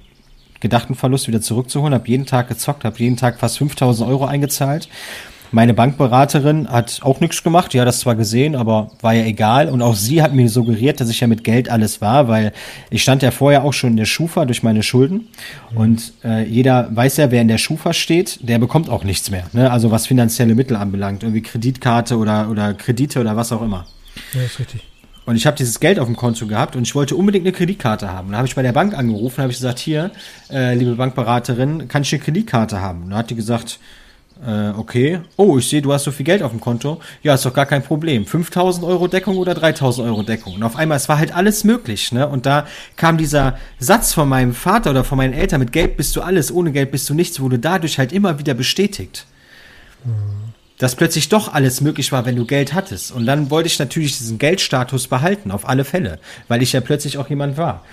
gedachten 0.60 0.94
Verlust 0.94 1.28
wieder 1.28 1.40
zurückzuholen, 1.40 1.94
habe 1.94 2.08
jeden 2.08 2.26
Tag 2.26 2.48
gezockt, 2.48 2.84
habe 2.84 2.98
jeden 2.98 3.16
Tag 3.16 3.38
fast 3.38 3.58
5000 3.58 4.08
Euro 4.08 4.24
eingezahlt 4.26 4.88
meine 5.52 5.74
Bankberaterin 5.74 6.68
hat 6.68 7.00
auch 7.02 7.20
nichts 7.20 7.42
gemacht, 7.42 7.72
die 7.72 7.80
hat 7.80 7.86
das 7.86 8.00
zwar 8.00 8.16
gesehen, 8.16 8.56
aber 8.56 8.90
war 9.00 9.12
ja 9.12 9.24
egal. 9.24 9.68
Und 9.68 9.82
auch 9.82 9.94
sie 9.94 10.22
hat 10.22 10.34
mir 10.34 10.48
suggeriert, 10.48 11.00
dass 11.00 11.10
ich 11.10 11.20
ja 11.20 11.26
mit 11.26 11.44
Geld 11.44 11.68
alles 11.68 12.00
war, 12.00 12.26
weil 12.26 12.52
ich 12.90 13.02
stand 13.02 13.22
ja 13.22 13.30
vorher 13.30 13.62
auch 13.62 13.72
schon 13.72 13.90
in 13.90 13.96
der 13.96 14.06
Schufa 14.06 14.46
durch 14.46 14.62
meine 14.62 14.82
Schulden. 14.82 15.28
Mhm. 15.70 15.76
Und 15.76 16.12
äh, 16.24 16.44
jeder 16.44 16.88
weiß 16.94 17.18
ja, 17.18 17.30
wer 17.30 17.42
in 17.42 17.48
der 17.48 17.58
Schufa 17.58 17.92
steht, 17.92 18.40
der 18.42 18.58
bekommt 18.58 18.88
auch 18.88 19.04
nichts 19.04 19.30
mehr. 19.30 19.44
Ne? 19.52 19.70
Also 19.70 19.90
was 19.90 20.06
finanzielle 20.06 20.54
Mittel 20.54 20.76
anbelangt, 20.76 21.22
irgendwie 21.22 21.42
Kreditkarte 21.42 22.16
oder, 22.16 22.48
oder 22.50 22.74
Kredite 22.74 23.20
oder 23.20 23.36
was 23.36 23.52
auch 23.52 23.62
immer. 23.62 23.86
Ja, 24.34 24.42
ist 24.42 24.58
richtig. 24.58 24.82
Und 25.24 25.36
ich 25.36 25.46
habe 25.46 25.56
dieses 25.56 25.78
Geld 25.78 26.00
auf 26.00 26.06
dem 26.06 26.16
Konto 26.16 26.46
gehabt 26.46 26.74
und 26.74 26.82
ich 26.82 26.94
wollte 26.94 27.14
unbedingt 27.14 27.46
eine 27.46 27.52
Kreditkarte 27.52 28.10
haben. 28.10 28.32
Da 28.32 28.38
habe 28.38 28.48
ich 28.48 28.54
bei 28.54 28.62
der 28.62 28.72
Bank 28.72 28.96
angerufen, 28.96 29.42
habe 29.42 29.52
ich 29.52 29.58
gesagt, 29.58 29.78
hier, 29.78 30.10
äh, 30.50 30.74
liebe 30.74 30.96
Bankberaterin, 30.96 31.86
kann 31.86 32.02
ich 32.02 32.12
eine 32.12 32.22
Kreditkarte 32.22 32.80
haben? 32.80 33.04
Und 33.04 33.10
da 33.10 33.18
hat 33.18 33.30
die 33.30 33.36
gesagt, 33.36 33.78
Äh, 34.44 34.70
okay. 34.70 35.20
Oh, 35.36 35.58
ich 35.58 35.68
sehe, 35.68 35.82
du 35.82 35.92
hast 35.92 36.04
so 36.04 36.10
viel 36.10 36.26
Geld 36.26 36.42
auf 36.42 36.50
dem 36.50 36.60
Konto. 36.60 37.00
Ja, 37.22 37.34
ist 37.34 37.46
doch 37.46 37.54
gar 37.54 37.66
kein 37.66 37.82
Problem. 37.82 38.26
5000 38.26 38.84
Euro 38.84 39.06
Deckung 39.06 39.36
oder 39.36 39.54
3000 39.54 40.06
Euro 40.06 40.22
Deckung. 40.22 40.54
Und 40.54 40.62
auf 40.64 40.76
einmal, 40.76 40.96
es 40.96 41.08
war 41.08 41.18
halt 41.18 41.34
alles 41.34 41.62
möglich, 41.64 42.10
ne? 42.12 42.26
Und 42.26 42.44
da 42.44 42.66
kam 42.96 43.18
dieser 43.18 43.56
Satz 43.78 44.12
von 44.12 44.28
meinem 44.28 44.54
Vater 44.54 44.90
oder 44.90 45.04
von 45.04 45.18
meinen 45.18 45.32
Eltern, 45.32 45.60
mit 45.60 45.72
Geld 45.72 45.96
bist 45.96 46.16
du 46.16 46.22
alles, 46.22 46.52
ohne 46.52 46.72
Geld 46.72 46.90
bist 46.90 47.08
du 47.08 47.14
nichts, 47.14 47.38
wurde 47.40 47.58
dadurch 47.58 47.98
halt 47.98 48.12
immer 48.12 48.38
wieder 48.38 48.54
bestätigt. 48.54 49.26
Dass 50.78 50.96
plötzlich 50.96 51.28
doch 51.28 51.54
alles 51.54 51.80
möglich 51.80 52.10
war, 52.10 52.24
wenn 52.24 52.34
du 52.34 52.44
Geld 52.44 52.74
hattest. 52.74 53.12
Und 53.12 53.26
dann 53.26 53.50
wollte 53.50 53.68
ich 53.68 53.78
natürlich 53.78 54.18
diesen 54.18 54.38
Geldstatus 54.38 55.06
behalten, 55.06 55.52
auf 55.52 55.68
alle 55.68 55.84
Fälle, 55.84 56.18
weil 56.48 56.62
ich 56.62 56.72
ja 56.72 56.80
plötzlich 56.80 57.18
auch 57.18 57.28
jemand 57.28 57.56
war 57.56 57.84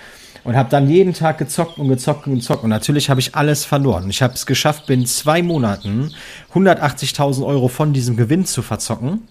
und 0.44 0.56
habe 0.56 0.70
dann 0.70 0.88
jeden 0.88 1.14
Tag 1.14 1.38
gezockt 1.38 1.78
und 1.78 1.88
gezockt 1.88 2.26
und 2.26 2.36
gezockt 2.36 2.64
und 2.64 2.70
natürlich 2.70 3.10
habe 3.10 3.20
ich 3.20 3.34
alles 3.34 3.64
verloren. 3.64 4.08
Ich 4.10 4.22
habe 4.22 4.34
es 4.34 4.46
geschafft, 4.46 4.86
binnen 4.86 5.06
zwei 5.06 5.42
Monaten 5.42 6.12
180.000 6.54 7.44
Euro 7.44 7.68
von 7.68 7.92
diesem 7.92 8.16
Gewinn 8.16 8.44
zu 8.44 8.62
verzocken. 8.62 9.22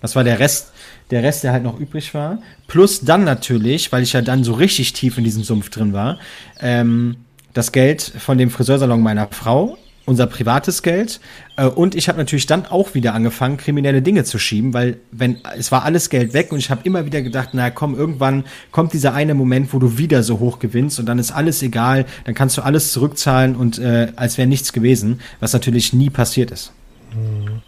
Das 0.00 0.14
war 0.14 0.24
der 0.24 0.38
Rest, 0.38 0.72
der 1.10 1.22
Rest, 1.22 1.42
der 1.42 1.52
halt 1.52 1.64
noch 1.64 1.78
übrig 1.78 2.14
war. 2.14 2.38
Plus 2.68 3.00
dann 3.00 3.24
natürlich, 3.24 3.90
weil 3.90 4.02
ich 4.02 4.12
ja 4.12 4.22
dann 4.22 4.44
so 4.44 4.52
richtig 4.52 4.92
tief 4.92 5.18
in 5.18 5.24
diesem 5.24 5.42
Sumpf 5.42 5.70
drin 5.70 5.92
war, 5.92 6.18
ähm, 6.60 7.16
das 7.52 7.72
Geld 7.72 8.02
von 8.02 8.38
dem 8.38 8.50
Friseursalon 8.50 9.00
meiner 9.00 9.26
Frau 9.28 9.76
unser 10.08 10.26
privates 10.26 10.82
Geld. 10.82 11.20
Äh, 11.56 11.66
und 11.66 11.94
ich 11.94 12.08
habe 12.08 12.18
natürlich 12.18 12.46
dann 12.46 12.66
auch 12.66 12.94
wieder 12.94 13.14
angefangen, 13.14 13.56
kriminelle 13.58 14.02
Dinge 14.02 14.24
zu 14.24 14.38
schieben, 14.38 14.74
weil 14.74 14.98
wenn 15.12 15.38
es 15.56 15.70
war 15.70 15.84
alles 15.84 16.10
Geld 16.10 16.32
weg 16.32 16.50
und 16.52 16.58
ich 16.58 16.70
habe 16.70 16.80
immer 16.84 17.04
wieder 17.06 17.22
gedacht, 17.22 17.50
na 17.52 17.70
komm, 17.70 17.94
irgendwann 17.94 18.44
kommt 18.72 18.92
dieser 18.92 19.14
eine 19.14 19.34
Moment, 19.34 19.72
wo 19.72 19.78
du 19.78 19.98
wieder 19.98 20.22
so 20.22 20.40
hoch 20.40 20.58
gewinnst 20.58 20.98
und 20.98 21.06
dann 21.06 21.18
ist 21.18 21.30
alles 21.30 21.62
egal, 21.62 22.06
dann 22.24 22.34
kannst 22.34 22.56
du 22.56 22.62
alles 22.62 22.92
zurückzahlen 22.92 23.54
und 23.54 23.78
äh, 23.78 24.12
als 24.16 24.38
wäre 24.38 24.48
nichts 24.48 24.72
gewesen, 24.72 25.20
was 25.40 25.52
natürlich 25.52 25.92
nie 25.92 26.10
passiert 26.10 26.50
ist. 26.50 26.72
Hm. 27.12 27.62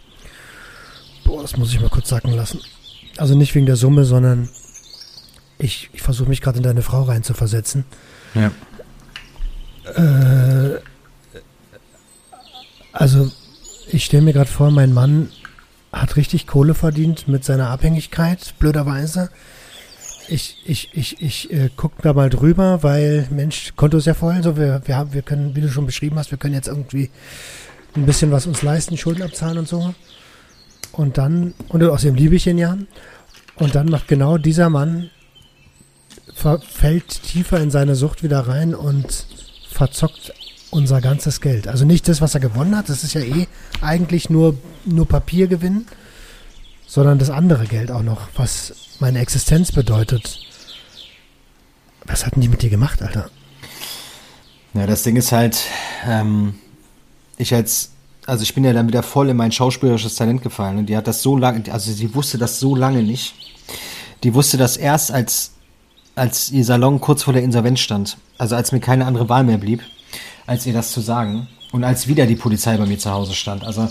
Boah, 1.23 1.43
das 1.43 1.55
muss 1.55 1.71
ich 1.71 1.79
mal 1.79 1.89
kurz 1.89 2.09
sacken 2.09 2.33
lassen. 2.33 2.59
Also 3.17 3.35
nicht 3.35 3.53
wegen 3.53 3.67
der 3.67 3.75
Summe, 3.75 4.03
sondern 4.03 4.49
ich, 5.59 5.89
ich 5.93 6.01
versuche 6.01 6.27
mich 6.27 6.41
gerade 6.41 6.57
in 6.57 6.63
deine 6.63 6.81
Frau 6.81 7.03
reinzuversetzen. 7.03 7.85
Ja. 8.33 8.51
Äh, 9.95 10.79
also, 12.91 13.31
ich 13.89 14.05
stelle 14.05 14.23
mir 14.23 14.33
gerade 14.33 14.49
vor, 14.49 14.71
mein 14.71 14.93
Mann 14.93 15.29
hat 15.91 16.15
richtig 16.15 16.47
Kohle 16.47 16.73
verdient 16.73 17.27
mit 17.27 17.43
seiner 17.43 17.69
Abhängigkeit, 17.69 18.53
blöderweise. 18.59 19.29
Ich, 20.27 20.57
ich, 20.65 20.89
ich, 20.93 21.21
ich 21.21 21.51
äh, 21.51 21.69
gucke 21.75 22.01
da 22.01 22.13
mal 22.13 22.29
drüber, 22.29 22.83
weil, 22.83 23.27
Mensch, 23.31 23.73
Konto 23.75 23.97
ist 23.97 24.07
ja 24.07 24.13
voll. 24.13 24.41
So, 24.43 24.55
wir, 24.55 24.81
wir, 24.85 24.95
haben, 24.95 25.13
wir 25.13 25.21
können, 25.21 25.55
wie 25.55 25.61
du 25.61 25.69
schon 25.69 25.85
beschrieben 25.85 26.17
hast, 26.17 26.31
wir 26.31 26.37
können 26.37 26.53
jetzt 26.53 26.67
irgendwie 26.67 27.09
ein 27.95 28.05
bisschen 28.05 28.31
was 28.31 28.45
uns 28.47 28.61
leisten, 28.61 28.97
Schulden 28.97 29.23
abzahlen 29.23 29.57
und 29.57 29.67
so. 29.67 29.93
Und 30.93 31.17
dann, 31.17 31.53
und 31.69 31.83
außerdem 31.83 32.15
liebe 32.15 32.35
ich 32.35 32.47
ihn 32.47 32.57
ja. 32.57 32.77
Und 33.55 33.75
dann 33.75 33.89
macht 33.89 34.07
genau 34.07 34.37
dieser 34.37 34.69
Mann, 34.69 35.09
fällt 36.33 37.23
tiefer 37.23 37.59
in 37.59 37.71
seine 37.71 37.95
Sucht 37.95 38.23
wieder 38.23 38.39
rein 38.47 38.73
und 38.73 39.25
verzockt 39.69 40.33
unser 40.71 41.01
ganzes 41.01 41.41
Geld. 41.41 41.67
Also 41.67 41.85
nicht 41.85 42.07
das, 42.07 42.21
was 42.21 42.33
er 42.33 42.39
gewonnen 42.39 42.75
hat, 42.75 42.89
das 42.89 43.03
ist 43.03 43.13
ja 43.13 43.21
eh 43.21 43.47
eigentlich 43.81 44.29
nur, 44.29 44.57
nur 44.85 45.07
Papiergewinn, 45.07 45.85
sondern 46.87 47.19
das 47.19 47.29
andere 47.29 47.67
Geld 47.67 47.91
auch 47.91 48.03
noch, 48.03 48.29
was 48.35 48.73
meine 48.99 49.19
Existenz 49.19 49.71
bedeutet. 49.71 50.39
Was 52.05 52.25
hatten 52.25 52.41
die 52.41 52.47
mit 52.47 52.63
dir 52.63 52.69
gemacht, 52.69 53.01
Alter? 53.01 53.29
Ja, 54.73 54.87
das 54.87 55.03
Ding 55.03 55.17
ist 55.17 55.31
halt, 55.31 55.59
ähm, 56.07 56.55
ich 57.37 57.53
als, 57.53 57.91
also 58.25 58.43
ich 58.43 58.55
bin 58.55 58.63
ja 58.63 58.73
dann 58.73 58.87
wieder 58.87 59.03
voll 59.03 59.29
in 59.29 59.37
mein 59.37 59.51
schauspielerisches 59.51 60.15
Talent 60.15 60.41
gefallen 60.41 60.77
und 60.77 60.85
die 60.87 60.95
hat 60.95 61.07
das 61.07 61.21
so 61.21 61.37
lange, 61.37 61.71
also 61.71 61.91
sie 61.91 62.15
wusste 62.15 62.37
das 62.37 62.59
so 62.59 62.75
lange 62.75 63.03
nicht. 63.03 63.35
Die 64.23 64.33
wusste 64.33 64.57
das 64.57 64.77
erst, 64.77 65.11
als, 65.11 65.51
als 66.15 66.51
ihr 66.51 66.63
Salon 66.63 67.01
kurz 67.01 67.23
vor 67.23 67.33
der 67.33 67.43
Insolvenz 67.43 67.81
stand. 67.81 68.17
Also 68.37 68.55
als 68.55 68.71
mir 68.71 68.79
keine 68.79 69.05
andere 69.05 69.27
Wahl 69.27 69.43
mehr 69.43 69.57
blieb 69.57 69.81
als 70.51 70.65
ihr 70.65 70.73
das 70.73 70.91
zu 70.91 70.99
sagen. 70.99 71.47
Und 71.71 71.85
als 71.85 72.09
wieder 72.09 72.25
die 72.25 72.35
Polizei 72.35 72.75
bei 72.75 72.85
mir 72.85 72.99
zu 72.99 73.09
Hause 73.09 73.33
stand. 73.33 73.63
Also 73.63 73.87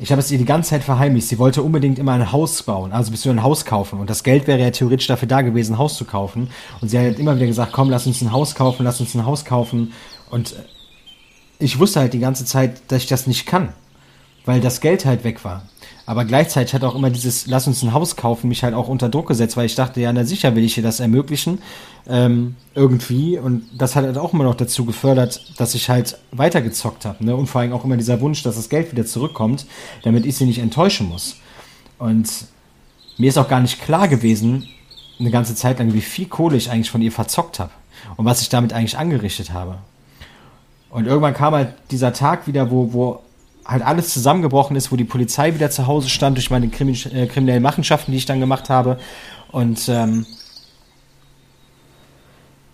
ich 0.00 0.12
habe 0.12 0.20
es 0.20 0.30
ihr 0.30 0.38
die 0.38 0.44
ganze 0.44 0.70
Zeit 0.70 0.84
verheimlicht. 0.84 1.26
Sie 1.26 1.38
wollte 1.38 1.64
unbedingt 1.64 1.98
immer 1.98 2.12
ein 2.12 2.30
Haus 2.30 2.62
bauen, 2.62 2.92
also 2.92 3.10
bist 3.10 3.24
du 3.24 3.30
ein 3.30 3.42
Haus 3.42 3.64
kaufen. 3.64 3.98
Und 3.98 4.08
das 4.08 4.22
Geld 4.22 4.46
wäre 4.46 4.60
ja 4.60 4.70
theoretisch 4.70 5.08
dafür 5.08 5.26
da 5.26 5.42
gewesen, 5.42 5.74
ein 5.74 5.78
Haus 5.78 5.96
zu 5.96 6.04
kaufen. 6.04 6.48
Und 6.80 6.88
sie 6.88 6.98
hat 6.98 7.18
immer 7.18 7.34
wieder 7.34 7.48
gesagt, 7.48 7.72
komm, 7.72 7.90
lass 7.90 8.06
uns 8.06 8.22
ein 8.22 8.30
Haus 8.30 8.54
kaufen, 8.54 8.84
lass 8.84 9.00
uns 9.00 9.16
ein 9.16 9.26
Haus 9.26 9.44
kaufen. 9.44 9.92
Und 10.30 10.54
ich 11.58 11.80
wusste 11.80 11.98
halt 11.98 12.12
die 12.12 12.20
ganze 12.20 12.44
Zeit, 12.44 12.80
dass 12.86 13.02
ich 13.02 13.08
das 13.08 13.26
nicht 13.26 13.44
kann, 13.46 13.70
weil 14.44 14.60
das 14.60 14.80
Geld 14.80 15.04
halt 15.04 15.24
weg 15.24 15.44
war. 15.44 15.64
Aber 16.10 16.24
gleichzeitig 16.24 16.74
hat 16.74 16.82
auch 16.82 16.96
immer 16.96 17.08
dieses 17.08 17.46
Lass 17.46 17.68
uns 17.68 17.84
ein 17.84 17.92
Haus 17.92 18.16
kaufen 18.16 18.48
mich 18.48 18.64
halt 18.64 18.74
auch 18.74 18.88
unter 18.88 19.08
Druck 19.08 19.28
gesetzt, 19.28 19.56
weil 19.56 19.66
ich 19.66 19.76
dachte, 19.76 20.00
ja, 20.00 20.12
na 20.12 20.24
sicher 20.24 20.56
will 20.56 20.64
ich 20.64 20.74
dir 20.74 20.82
das 20.82 20.98
ermöglichen. 20.98 21.60
Ähm, 22.08 22.56
irgendwie. 22.74 23.38
Und 23.38 23.62
das 23.78 23.94
hat 23.94 24.04
halt 24.04 24.18
auch 24.18 24.32
immer 24.32 24.42
noch 24.42 24.56
dazu 24.56 24.84
gefördert, 24.84 25.40
dass 25.56 25.76
ich 25.76 25.88
halt 25.88 26.18
weitergezockt 26.32 27.04
habe. 27.04 27.24
Ne? 27.24 27.36
Und 27.36 27.46
vor 27.46 27.60
allem 27.60 27.72
auch 27.72 27.84
immer 27.84 27.96
dieser 27.96 28.20
Wunsch, 28.20 28.42
dass 28.42 28.56
das 28.56 28.68
Geld 28.68 28.90
wieder 28.90 29.06
zurückkommt, 29.06 29.66
damit 30.02 30.26
ich 30.26 30.34
sie 30.34 30.46
nicht 30.46 30.58
enttäuschen 30.58 31.08
muss. 31.08 31.36
Und 32.00 32.28
mir 33.16 33.28
ist 33.28 33.38
auch 33.38 33.48
gar 33.48 33.60
nicht 33.60 33.80
klar 33.80 34.08
gewesen, 34.08 34.66
eine 35.20 35.30
ganze 35.30 35.54
Zeit 35.54 35.78
lang, 35.78 35.92
wie 35.94 36.00
viel 36.00 36.26
Kohle 36.26 36.56
ich 36.56 36.72
eigentlich 36.72 36.90
von 36.90 37.02
ihr 37.02 37.12
verzockt 37.12 37.60
habe. 37.60 37.70
Und 38.16 38.24
was 38.24 38.42
ich 38.42 38.48
damit 38.48 38.72
eigentlich 38.72 38.98
angerichtet 38.98 39.52
habe. 39.52 39.78
Und 40.90 41.06
irgendwann 41.06 41.34
kam 41.34 41.54
halt 41.54 41.74
dieser 41.92 42.12
Tag 42.12 42.48
wieder, 42.48 42.72
wo, 42.72 42.92
wo 42.92 43.20
halt 43.70 43.84
alles 43.84 44.12
zusammengebrochen 44.12 44.76
ist, 44.76 44.90
wo 44.90 44.96
die 44.96 45.04
Polizei 45.04 45.54
wieder 45.54 45.70
zu 45.70 45.86
Hause 45.86 46.08
stand 46.08 46.36
durch 46.36 46.50
meine 46.50 46.68
Krimi 46.68 46.92
äh, 47.14 47.26
kriminellen 47.26 47.62
Machenschaften, 47.62 48.10
die 48.10 48.18
ich 48.18 48.26
dann 48.26 48.40
gemacht 48.40 48.68
habe. 48.68 48.98
Und 49.52 49.88
ähm, 49.88 50.26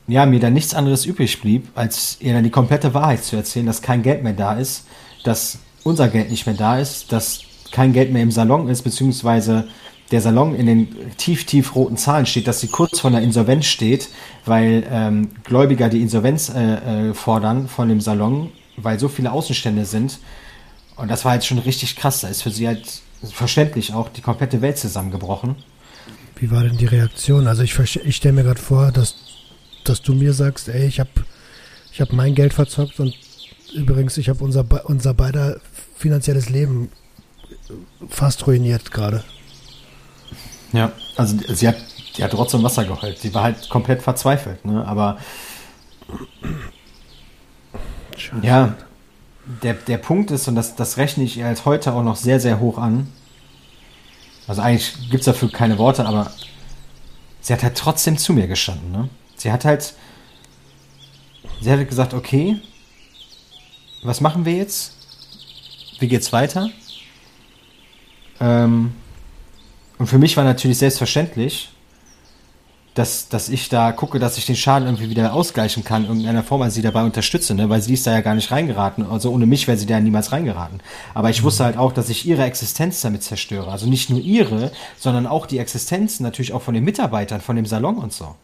ja, 0.08 0.24
mir 0.24 0.40
dann 0.40 0.54
nichts 0.54 0.74
anderes 0.74 1.04
übrig 1.04 1.40
blieb, 1.40 1.68
als 1.74 2.16
ihr 2.20 2.32
dann 2.32 2.44
die 2.44 2.50
komplette 2.50 2.94
Wahrheit 2.94 3.24
zu 3.24 3.36
erzählen, 3.36 3.66
dass 3.66 3.82
kein 3.82 4.02
Geld 4.02 4.22
mehr 4.22 4.32
da 4.32 4.54
ist, 4.54 4.86
dass 5.24 5.58
unser 5.84 6.08
Geld 6.08 6.30
nicht 6.30 6.46
mehr 6.46 6.54
da 6.54 6.78
ist, 6.78 7.12
dass 7.12 7.40
kein 7.72 7.92
Geld 7.92 8.12
mehr 8.12 8.22
im 8.22 8.30
Salon 8.30 8.68
ist, 8.68 8.82
beziehungsweise 8.82 9.68
der 10.12 10.20
Salon 10.20 10.54
in 10.54 10.66
den 10.66 11.16
tief, 11.16 11.44
tief 11.44 11.74
roten 11.74 11.96
Zahlen 11.96 12.26
steht, 12.26 12.46
dass 12.46 12.60
sie 12.60 12.68
kurz 12.68 13.00
vor 13.00 13.10
der 13.10 13.20
Insolvenz 13.20 13.66
steht, 13.66 14.08
weil 14.44 14.84
ähm, 14.90 15.30
Gläubiger 15.42 15.88
die 15.88 16.00
Insolvenz 16.00 16.48
äh, 16.48 17.08
äh, 17.08 17.14
fordern 17.14 17.68
von 17.68 17.88
dem 17.88 18.00
Salon, 18.00 18.52
weil 18.76 19.00
so 19.00 19.08
viele 19.08 19.32
Außenstände 19.32 19.84
sind, 19.84 20.20
und 20.96 21.08
das 21.08 21.24
war 21.24 21.34
jetzt 21.34 21.46
schon 21.46 21.58
richtig 21.58 21.96
krass. 21.96 22.20
Da 22.20 22.28
ist 22.28 22.42
für 22.42 22.50
sie 22.50 22.66
halt 22.66 23.02
verständlich 23.22 23.92
auch 23.92 24.08
die 24.08 24.20
komplette 24.20 24.60
Welt 24.62 24.78
zusammengebrochen. 24.78 25.56
Wie 26.36 26.50
war 26.50 26.62
denn 26.62 26.76
die 26.76 26.86
Reaktion? 26.86 27.46
Also 27.46 27.62
ich, 27.62 27.78
ich 27.78 28.16
stelle 28.16 28.34
mir 28.34 28.44
gerade 28.44 28.60
vor, 28.60 28.92
dass, 28.92 29.14
dass 29.84 30.02
du 30.02 30.14
mir 30.14 30.32
sagst, 30.32 30.68
ey, 30.68 30.86
ich 30.86 31.00
habe 31.00 31.10
ich 31.92 32.00
hab 32.00 32.12
mein 32.12 32.34
Geld 32.34 32.52
verzockt 32.52 33.00
und 33.00 33.14
übrigens, 33.74 34.18
ich 34.18 34.28
habe 34.28 34.44
unser, 34.44 34.66
unser 34.84 35.14
beider 35.14 35.60
finanzielles 35.96 36.50
Leben 36.50 36.90
fast 38.08 38.46
ruiniert 38.46 38.90
gerade. 38.90 39.24
Ja, 40.72 40.92
also 41.16 41.36
sie 41.48 41.68
hat, 41.68 41.76
die 42.16 42.24
hat 42.24 42.32
trotzdem 42.32 42.62
Wasser 42.62 42.84
geheult. 42.84 43.18
Sie 43.18 43.32
war 43.32 43.44
halt 43.44 43.68
komplett 43.70 44.02
verzweifelt, 44.02 44.64
ne? 44.64 44.84
Aber 44.86 45.18
Scheiße. 48.16 48.46
ja, 48.46 48.74
der, 49.62 49.74
der 49.74 49.98
Punkt 49.98 50.30
ist, 50.30 50.48
und 50.48 50.56
das, 50.56 50.74
das 50.74 50.96
rechne 50.96 51.24
ich 51.24 51.36
ihr 51.36 51.46
halt 51.46 51.64
heute 51.64 51.92
auch 51.92 52.02
noch 52.02 52.16
sehr, 52.16 52.40
sehr 52.40 52.60
hoch 52.60 52.78
an. 52.78 53.12
Also 54.46 54.62
eigentlich 54.62 54.94
gibt 55.10 55.20
es 55.20 55.26
dafür 55.26 55.50
keine 55.50 55.78
Worte, 55.78 56.06
aber 56.06 56.32
sie 57.40 57.52
hat 57.52 57.62
halt 57.62 57.76
trotzdem 57.76 58.18
zu 58.18 58.32
mir 58.32 58.46
gestanden. 58.46 58.90
Ne? 58.92 59.08
Sie 59.36 59.52
hat 59.52 59.64
halt, 59.64 59.94
sie 61.60 61.70
hat 61.70 61.88
gesagt, 61.88 62.14
okay, 62.14 62.60
was 64.02 64.20
machen 64.20 64.44
wir 64.44 64.54
jetzt? 64.54 64.92
Wie 65.98 66.08
geht's 66.08 66.32
weiter? 66.32 66.70
Ähm, 68.40 68.94
und 69.98 70.06
für 70.06 70.18
mich 70.18 70.36
war 70.36 70.44
natürlich 70.44 70.78
selbstverständlich, 70.78 71.70
dass, 72.96 73.28
dass 73.28 73.50
ich 73.50 73.68
da 73.68 73.92
gucke, 73.92 74.18
dass 74.18 74.38
ich 74.38 74.46
den 74.46 74.56
Schaden 74.56 74.88
irgendwie 74.88 75.10
wieder 75.10 75.34
ausgleichen 75.34 75.84
kann, 75.84 76.04
in 76.04 76.08
irgendeiner 76.08 76.42
Form, 76.42 76.62
also 76.62 76.74
sie 76.76 76.82
dabei 76.82 77.04
unterstütze, 77.04 77.54
ne? 77.54 77.68
weil 77.68 77.82
sie 77.82 77.92
ist 77.92 78.06
da 78.06 78.12
ja 78.12 78.22
gar 78.22 78.34
nicht 78.34 78.50
reingeraten. 78.50 79.04
Also 79.04 79.30
ohne 79.30 79.44
mich 79.44 79.68
wäre 79.68 79.76
sie 79.76 79.84
da 79.84 80.00
niemals 80.00 80.32
reingeraten. 80.32 80.80
Aber 81.12 81.28
ich 81.28 81.42
mhm. 81.42 81.44
wusste 81.44 81.64
halt 81.64 81.76
auch, 81.76 81.92
dass 81.92 82.08
ich 82.08 82.26
ihre 82.26 82.44
Existenz 82.44 83.02
damit 83.02 83.22
zerstöre. 83.22 83.70
Also 83.70 83.86
nicht 83.86 84.08
nur 84.08 84.18
ihre, 84.18 84.72
sondern 84.98 85.26
auch 85.26 85.44
die 85.44 85.58
Existenz 85.58 86.20
natürlich 86.20 86.54
auch 86.54 86.62
von 86.62 86.72
den 86.72 86.84
Mitarbeitern, 86.84 87.42
von 87.42 87.56
dem 87.56 87.66
Salon 87.66 87.98
und 87.98 88.14
so. 88.14 88.34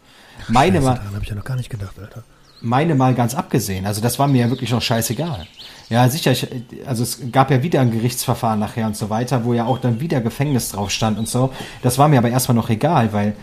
Meine 0.49 0.77
Scheiße, 0.77 0.87
mal. 0.87 0.95
Daran 0.97 1.15
habe 1.15 1.25
ich 1.25 1.31
ja 1.31 1.35
noch 1.35 1.45
gar 1.45 1.57
nicht 1.57 1.71
gedacht, 1.71 1.99
Alter. 1.99 2.23
Meine 2.61 2.95
mal 2.95 3.15
ganz 3.15 3.35
abgesehen. 3.35 3.87
Also 3.87 4.03
das 4.03 4.19
war 4.19 4.29
mir 4.29 4.43
ja 4.43 4.51
wirklich 4.51 4.71
noch 4.71 4.83
scheißegal. 4.83 5.47
Ja, 5.89 6.09
sicher, 6.11 6.33
ich, 6.33 6.47
also 6.87 7.03
es 7.03 7.21
gab 7.33 7.51
ja 7.51 7.63
wieder 7.63 7.81
ein 7.81 7.91
Gerichtsverfahren 7.91 8.61
nachher 8.61 8.87
und 8.87 8.97
so 8.99 9.09
weiter, 9.09 9.45
wo 9.47 9.55
ja 9.55 9.65
auch 9.65 9.79
dann 9.79 9.99
wieder 9.99 10.21
Gefängnis 10.21 10.69
drauf 10.69 10.91
stand 10.91 11.19
und 11.19 11.27
so. 11.27 11.53
Das 11.83 11.99
war 11.99 12.09
mir 12.09 12.19
aber 12.19 12.29
erstmal 12.29 12.55
noch 12.55 12.69
egal, 12.69 13.15
weil 13.15 13.35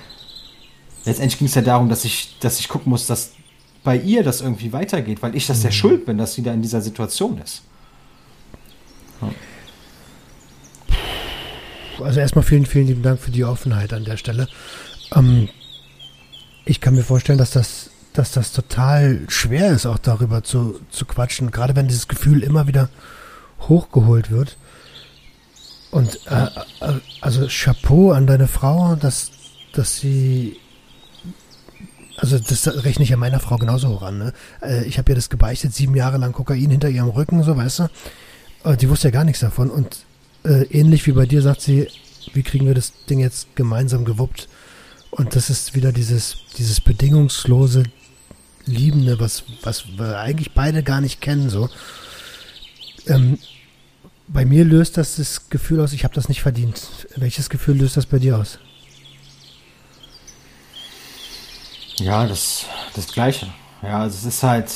letztendlich 1.09 1.39
ging 1.39 1.47
es 1.47 1.55
ja 1.55 1.61
darum, 1.61 1.89
dass 1.89 2.05
ich, 2.05 2.37
dass 2.39 2.59
ich 2.59 2.69
gucken 2.69 2.89
muss, 2.89 3.07
dass 3.07 3.31
bei 3.83 3.97
ihr 3.97 4.23
das 4.23 4.41
irgendwie 4.41 4.71
weitergeht, 4.71 5.21
weil 5.21 5.35
ich 5.35 5.47
das 5.47 5.59
mhm. 5.59 5.63
der 5.63 5.71
Schuld 5.71 6.05
bin, 6.05 6.17
dass 6.17 6.33
sie 6.33 6.43
da 6.43 6.53
in 6.53 6.61
dieser 6.61 6.81
Situation 6.81 7.39
ist. 7.39 7.63
Ja. 9.21 9.29
also 12.05 12.19
erstmal 12.21 12.43
vielen, 12.43 12.65
vielen 12.65 12.87
lieben 12.87 13.03
Dank 13.03 13.19
für 13.19 13.31
die 13.31 13.43
Offenheit 13.43 13.91
an 13.91 14.05
der 14.05 14.15
Stelle. 14.15 14.47
Ähm, 15.13 15.49
ich 16.63 16.79
kann 16.79 16.95
mir 16.95 17.03
vorstellen, 17.03 17.39
dass 17.39 17.51
das, 17.51 17.89
dass 18.13 18.31
das 18.31 18.53
total 18.53 19.25
schwer 19.27 19.71
ist, 19.71 19.85
auch 19.85 19.97
darüber 19.97 20.43
zu, 20.43 20.79
zu 20.89 21.05
quatschen, 21.05 21.51
gerade 21.51 21.75
wenn 21.75 21.87
dieses 21.87 22.07
Gefühl 22.07 22.43
immer 22.43 22.67
wieder 22.67 22.89
hochgeholt 23.67 24.31
wird. 24.31 24.55
Und 25.91 26.19
äh, 26.27 26.45
äh 26.85 26.99
also 27.19 27.47
Chapeau 27.49 28.11
an 28.11 28.27
deine 28.27 28.47
Frau, 28.47 28.95
dass, 28.95 29.31
dass 29.73 29.97
sie 29.97 30.57
also 32.21 32.37
das 32.39 32.67
rechne 32.83 33.03
ich 33.03 33.09
ja 33.09 33.17
meiner 33.17 33.39
Frau 33.39 33.57
genauso 33.57 33.89
hoch 33.89 34.01
an. 34.01 34.17
Ne? 34.17 34.33
Äh, 34.61 34.85
ich 34.85 34.97
habe 34.97 35.11
ihr 35.11 35.15
das 35.15 35.29
gebeichtet, 35.29 35.73
sieben 35.73 35.95
Jahre 35.95 36.17
lang 36.17 36.33
Kokain 36.33 36.69
hinter 36.69 36.89
ihrem 36.89 37.09
Rücken, 37.09 37.43
so 37.43 37.55
weißt 37.55 37.79
du. 37.79 38.75
Die 38.75 38.89
wusste 38.89 39.07
ja 39.07 39.11
gar 39.11 39.23
nichts 39.23 39.39
davon. 39.39 39.69
Und 39.69 40.05
äh, 40.43 40.63
ähnlich 40.65 41.07
wie 41.07 41.13
bei 41.13 41.25
dir 41.25 41.41
sagt 41.41 41.61
sie, 41.61 41.87
wie 42.33 42.43
kriegen 42.43 42.65
wir 42.65 42.73
das 42.73 42.93
Ding 43.09 43.19
jetzt 43.19 43.55
gemeinsam 43.55 44.05
gewuppt? 44.05 44.49
Und 45.11 45.35
das 45.35 45.49
ist 45.49 45.75
wieder 45.75 45.91
dieses, 45.91 46.37
dieses 46.57 46.81
bedingungslose 46.81 47.83
Liebende, 48.65 49.19
was, 49.19 49.43
was 49.63 49.85
wir 49.97 50.19
eigentlich 50.19 50.53
beide 50.53 50.83
gar 50.83 51.01
nicht 51.01 51.21
kennen. 51.21 51.49
So. 51.49 51.69
Ähm, 53.07 53.39
bei 54.27 54.45
mir 54.45 54.63
löst 54.65 54.97
das 54.97 55.15
das 55.15 55.49
Gefühl 55.49 55.79
aus, 55.79 55.93
ich 55.93 56.03
habe 56.03 56.13
das 56.13 56.29
nicht 56.29 56.41
verdient. 56.41 57.07
Welches 57.15 57.49
Gefühl 57.49 57.77
löst 57.77 57.97
das 57.97 58.05
bei 58.05 58.19
dir 58.19 58.37
aus? 58.37 58.59
Ja, 61.99 62.25
das, 62.25 62.65
das 62.95 63.07
Gleiche. 63.11 63.47
Ja, 63.81 63.99
also 63.99 64.15
es 64.17 64.25
ist 64.25 64.43
halt. 64.43 64.71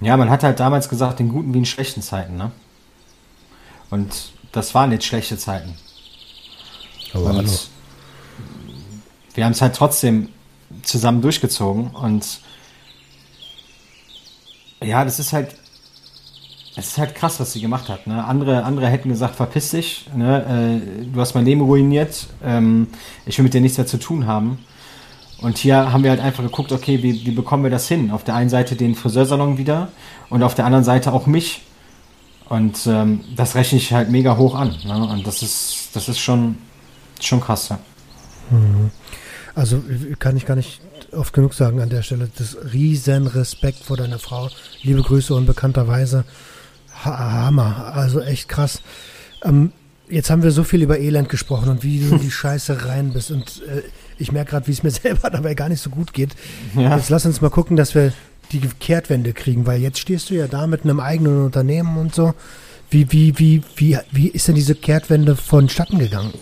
Ja, 0.00 0.16
man 0.16 0.30
hat 0.30 0.44
halt 0.44 0.60
damals 0.60 0.88
gesagt, 0.88 1.18
in 1.18 1.28
guten 1.28 1.52
wie 1.52 1.58
in 1.58 1.64
schlechten 1.64 2.02
Zeiten, 2.02 2.36
ne? 2.36 2.52
Und 3.90 4.32
das 4.52 4.74
waren 4.74 4.92
jetzt 4.92 5.06
schlechte 5.06 5.36
Zeiten. 5.36 5.76
Aber 7.12 7.30
und 7.30 7.36
hallo. 7.36 7.52
wir 9.34 9.44
haben 9.44 9.52
es 9.52 9.62
halt 9.62 9.74
trotzdem 9.74 10.28
zusammen 10.82 11.20
durchgezogen 11.22 11.90
und 11.90 12.40
ja, 14.82 15.04
das 15.04 15.18
ist 15.18 15.32
halt 15.32 15.56
es 16.78 16.88
ist 16.88 16.98
halt 16.98 17.16
krass, 17.16 17.40
was 17.40 17.52
sie 17.52 17.60
gemacht 17.60 17.88
hat. 17.88 18.06
Ne? 18.06 18.24
Andere, 18.24 18.62
andere 18.62 18.86
hätten 18.86 19.08
gesagt, 19.08 19.34
verpiss 19.34 19.70
dich, 19.70 20.08
ne? 20.14 20.80
äh, 20.80 21.06
du 21.12 21.20
hast 21.20 21.34
mein 21.34 21.44
Leben 21.44 21.60
ruiniert, 21.60 22.28
ähm, 22.44 22.86
ich 23.26 23.36
will 23.36 23.42
mit 23.42 23.54
dir 23.54 23.60
nichts 23.60 23.78
mehr 23.78 23.86
zu 23.86 23.98
tun 23.98 24.26
haben. 24.26 24.58
Und 25.40 25.58
hier 25.58 25.92
haben 25.92 26.04
wir 26.04 26.10
halt 26.10 26.20
einfach 26.20 26.44
geguckt, 26.44 26.70
okay, 26.70 27.02
wie, 27.02 27.26
wie 27.26 27.30
bekommen 27.32 27.64
wir 27.64 27.70
das 27.70 27.88
hin? 27.88 28.12
Auf 28.12 28.22
der 28.22 28.36
einen 28.36 28.48
Seite 28.48 28.76
den 28.76 28.94
Friseursalon 28.94 29.58
wieder 29.58 29.88
und 30.30 30.42
auf 30.42 30.54
der 30.54 30.66
anderen 30.66 30.84
Seite 30.84 31.12
auch 31.12 31.26
mich. 31.26 31.62
Und 32.48 32.86
ähm, 32.86 33.20
das 33.36 33.56
rechne 33.56 33.78
ich 33.78 33.92
halt 33.92 34.10
mega 34.10 34.36
hoch 34.36 34.54
an. 34.54 34.74
Ne? 34.84 34.94
Und 34.94 35.26
das 35.26 35.42
ist, 35.42 35.90
das 35.94 36.08
ist 36.08 36.18
schon, 36.20 36.58
schon 37.20 37.40
krass, 37.40 37.68
ja. 37.70 37.78
Mhm. 38.50 38.90
Also 39.54 39.82
kann 40.20 40.36
ich 40.36 40.46
gar 40.46 40.54
nicht 40.54 40.80
oft 41.12 41.32
genug 41.32 41.54
sagen 41.54 41.80
an 41.80 41.88
der 41.88 42.02
Stelle. 42.02 42.30
Das 42.38 42.56
riesen 42.72 43.26
Respekt 43.26 43.84
vor 43.84 43.96
deiner 43.96 44.20
Frau. 44.20 44.48
Liebe 44.82 45.02
Grüße 45.02 45.34
unbekannterweise. 45.34 46.24
Hammer, 47.04 47.92
also 47.94 48.20
echt 48.20 48.48
krass. 48.48 48.82
Ähm, 49.44 49.72
jetzt 50.08 50.30
haben 50.30 50.42
wir 50.42 50.50
so 50.50 50.64
viel 50.64 50.82
über 50.82 50.98
Elend 50.98 51.28
gesprochen 51.28 51.68
und 51.68 51.82
wie 51.82 52.00
du 52.00 52.14
in 52.14 52.20
die 52.20 52.30
Scheiße 52.30 52.86
rein 52.86 53.12
bist. 53.12 53.30
Und 53.30 53.62
äh, 53.66 53.82
ich 54.18 54.32
merke 54.32 54.52
gerade, 54.52 54.66
wie 54.66 54.72
es 54.72 54.82
mir 54.82 54.90
selber 54.92 55.30
dabei 55.30 55.54
gar 55.54 55.68
nicht 55.68 55.82
so 55.82 55.90
gut 55.90 56.12
geht. 56.12 56.30
Ja. 56.74 56.96
Jetzt 56.96 57.10
lass 57.10 57.26
uns 57.26 57.40
mal 57.40 57.50
gucken, 57.50 57.76
dass 57.76 57.94
wir 57.94 58.12
die 58.52 58.60
Kehrtwende 58.60 59.32
kriegen, 59.32 59.66
weil 59.66 59.80
jetzt 59.80 59.98
stehst 59.98 60.30
du 60.30 60.34
ja 60.34 60.46
da 60.46 60.66
mit 60.66 60.84
einem 60.84 61.00
eigenen 61.00 61.44
Unternehmen 61.44 61.98
und 61.98 62.14
so. 62.14 62.34
Wie, 62.90 63.12
wie, 63.12 63.38
wie, 63.38 63.62
wie, 63.76 63.98
wie 64.10 64.28
ist 64.28 64.48
denn 64.48 64.54
diese 64.54 64.74
Kehrtwende 64.74 65.36
vonstatten 65.36 65.98
gegangen? 65.98 66.32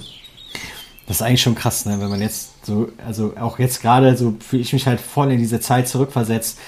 Das 1.06 1.16
ist 1.16 1.22
eigentlich 1.22 1.42
schon 1.42 1.56
krass, 1.56 1.86
ne? 1.86 2.00
wenn 2.00 2.08
man 2.08 2.20
jetzt 2.20 2.64
so, 2.64 2.88
also 3.04 3.34
auch 3.36 3.58
jetzt 3.58 3.80
gerade 3.80 4.16
so 4.16 4.36
fühle 4.40 4.62
ich 4.62 4.72
mich 4.72 4.86
halt 4.86 5.00
voll 5.00 5.30
in 5.32 5.38
diese 5.38 5.60
Zeit 5.60 5.88
zurückversetzt, 5.88 6.58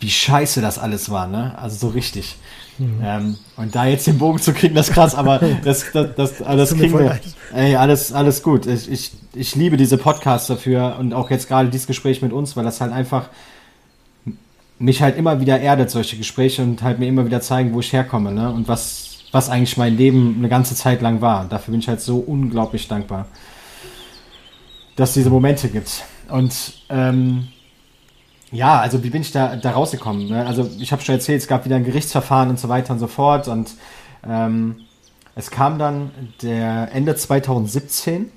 wie 0.00 0.10
scheiße 0.10 0.60
das 0.60 0.78
alles 0.78 1.10
war, 1.10 1.26
ne? 1.26 1.56
Also 1.58 1.76
so 1.76 1.88
richtig. 1.88 2.36
Mhm. 2.78 3.00
Ähm, 3.02 3.36
und 3.56 3.74
da 3.74 3.86
jetzt 3.86 4.06
den 4.06 4.18
Bogen 4.18 4.38
zu 4.38 4.52
kriegen, 4.52 4.74
das 4.74 4.88
ist 4.88 4.94
krass, 4.94 5.14
aber 5.14 5.38
das, 5.64 5.84
das, 5.92 6.14
das, 6.16 6.38
das, 6.38 6.38
das 6.38 6.74
kriegen 6.74 6.98
wir. 6.98 7.18
Ey, 7.54 7.76
alles, 7.76 8.12
alles 8.12 8.42
gut. 8.42 8.66
Ich, 8.66 8.90
ich, 8.90 9.12
ich 9.34 9.54
liebe 9.54 9.76
diese 9.76 9.98
Podcasts 9.98 10.48
dafür 10.48 10.96
und 10.98 11.12
auch 11.12 11.30
jetzt 11.30 11.48
gerade 11.48 11.68
dieses 11.68 11.86
Gespräch 11.86 12.22
mit 12.22 12.32
uns, 12.32 12.56
weil 12.56 12.64
das 12.64 12.80
halt 12.80 12.92
einfach 12.92 13.28
mich 14.78 15.02
halt 15.02 15.16
immer 15.16 15.40
wieder 15.40 15.60
erdet, 15.60 15.90
solche 15.90 16.16
Gespräche 16.16 16.62
und 16.62 16.82
halt 16.82 16.98
mir 16.98 17.06
immer 17.06 17.24
wieder 17.24 17.40
zeigen, 17.40 17.72
wo 17.74 17.80
ich 17.80 17.92
herkomme, 17.92 18.32
ne? 18.32 18.50
Und 18.50 18.66
was, 18.68 19.18
was 19.32 19.48
eigentlich 19.48 19.76
mein 19.76 19.96
Leben 19.96 20.36
eine 20.38 20.48
ganze 20.48 20.74
Zeit 20.74 21.00
lang 21.00 21.20
war. 21.20 21.46
Dafür 21.48 21.72
bin 21.72 21.80
ich 21.80 21.88
halt 21.88 22.00
so 22.00 22.18
unglaublich 22.18 22.88
dankbar, 22.88 23.26
dass 24.96 25.10
es 25.10 25.14
diese 25.14 25.30
Momente 25.30 25.68
gibt. 25.68 26.04
Und 26.28 26.74
ähm, 26.88 27.48
ja, 28.54 28.80
also 28.80 29.02
wie 29.02 29.10
bin 29.10 29.22
ich 29.22 29.32
da, 29.32 29.56
da 29.56 29.72
rausgekommen? 29.72 30.28
Ne? 30.28 30.46
Also 30.46 30.70
ich 30.78 30.92
habe 30.92 31.02
schon 31.02 31.16
erzählt, 31.16 31.42
es 31.42 31.48
gab 31.48 31.64
wieder 31.64 31.76
ein 31.76 31.84
Gerichtsverfahren 31.84 32.50
und 32.50 32.58
so 32.58 32.68
weiter 32.68 32.92
und 32.92 33.00
so 33.00 33.08
fort. 33.08 33.48
Und 33.48 33.72
ähm, 34.26 34.76
es 35.34 35.50
kam 35.50 35.78
dann 35.78 36.10
der 36.42 36.90
Ende 36.92 37.16
2017 37.16 38.30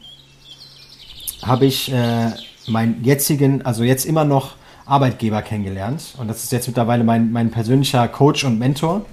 habe 1.43 1.65
ich 1.67 1.91
äh, 1.93 2.31
meinen 2.67 3.03
jetzigen, 3.03 3.61
also 3.63 3.83
jetzt 3.83 4.05
immer 4.05 4.25
noch 4.25 4.55
Arbeitgeber 4.85 5.43
kennengelernt. 5.43 6.15
Und 6.17 6.27
das 6.27 6.43
ist 6.43 6.51
jetzt 6.51 6.67
mittlerweile 6.67 7.03
mein, 7.03 7.31
mein 7.31 7.51
persönlicher 7.51 8.07
Coach 8.07 8.43
und 8.43 8.57
Mentor. 8.57 9.05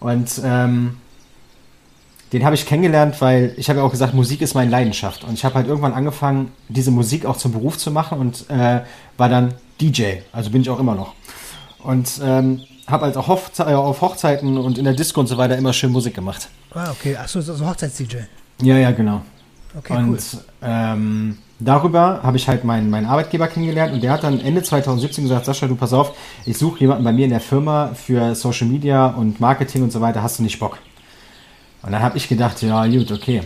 Und 0.00 0.40
ähm, 0.44 0.98
den 2.32 2.44
habe 2.44 2.54
ich 2.54 2.66
kennengelernt, 2.66 3.20
weil 3.20 3.54
ich 3.56 3.68
habe 3.70 3.80
ja 3.80 3.84
auch 3.84 3.90
gesagt, 3.90 4.14
Musik 4.14 4.42
ist 4.42 4.54
meine 4.54 4.70
Leidenschaft. 4.70 5.24
Und 5.24 5.34
ich 5.34 5.44
habe 5.44 5.54
halt 5.54 5.66
irgendwann 5.66 5.94
angefangen, 5.94 6.52
diese 6.68 6.90
Musik 6.90 7.24
auch 7.24 7.36
zum 7.36 7.52
Beruf 7.52 7.78
zu 7.78 7.90
machen 7.90 8.18
und 8.18 8.48
äh, 8.50 8.82
war 9.16 9.28
dann 9.28 9.54
DJ. 9.80 10.18
Also 10.32 10.50
bin 10.50 10.62
ich 10.62 10.70
auch 10.70 10.78
immer 10.78 10.94
noch. 10.94 11.14
Und 11.82 12.20
ähm, 12.22 12.62
habe 12.86 13.06
halt 13.06 13.16
auch 13.16 13.28
Hochze 13.28 13.62
äh, 13.64 13.74
auf 13.74 14.00
Hochzeiten 14.00 14.58
und 14.58 14.78
in 14.78 14.84
der 14.84 14.94
Disco 14.94 15.20
und 15.20 15.26
so 15.26 15.36
weiter 15.38 15.56
immer 15.56 15.72
schön 15.72 15.92
Musik 15.92 16.14
gemacht. 16.14 16.48
Ah, 16.74 16.90
okay. 16.90 17.16
Achso, 17.16 17.40
so 17.40 17.66
Hochzeits-DJ. 17.66 18.16
Ja, 18.62 18.76
ja, 18.76 18.90
genau. 18.90 19.22
Okay, 19.76 19.96
und 19.96 20.08
cool. 20.10 20.40
ähm, 20.62 21.38
darüber 21.60 22.20
habe 22.22 22.36
ich 22.36 22.48
halt 22.48 22.64
meinen, 22.64 22.90
meinen 22.90 23.06
Arbeitgeber 23.06 23.46
kennengelernt 23.46 23.92
und 23.92 24.02
der 24.02 24.12
hat 24.12 24.24
dann 24.24 24.40
Ende 24.40 24.62
2017 24.62 25.24
gesagt, 25.24 25.46
Sascha, 25.46 25.68
du 25.68 25.76
pass 25.76 25.92
auf, 25.92 26.16
ich 26.44 26.58
suche 26.58 26.80
jemanden 26.80 27.04
bei 27.04 27.12
mir 27.12 27.24
in 27.24 27.30
der 27.30 27.40
Firma 27.40 27.92
für 27.94 28.34
Social 28.34 28.66
Media 28.66 29.06
und 29.06 29.38
Marketing 29.38 29.84
und 29.84 29.92
so 29.92 30.00
weiter, 30.00 30.22
hast 30.22 30.40
du 30.40 30.42
nicht 30.42 30.58
Bock? 30.58 30.78
Und 31.82 31.92
dann 31.92 32.02
habe 32.02 32.16
ich 32.16 32.28
gedacht, 32.28 32.60
ja 32.62 32.84
gut, 32.86 33.12
okay, 33.12 33.42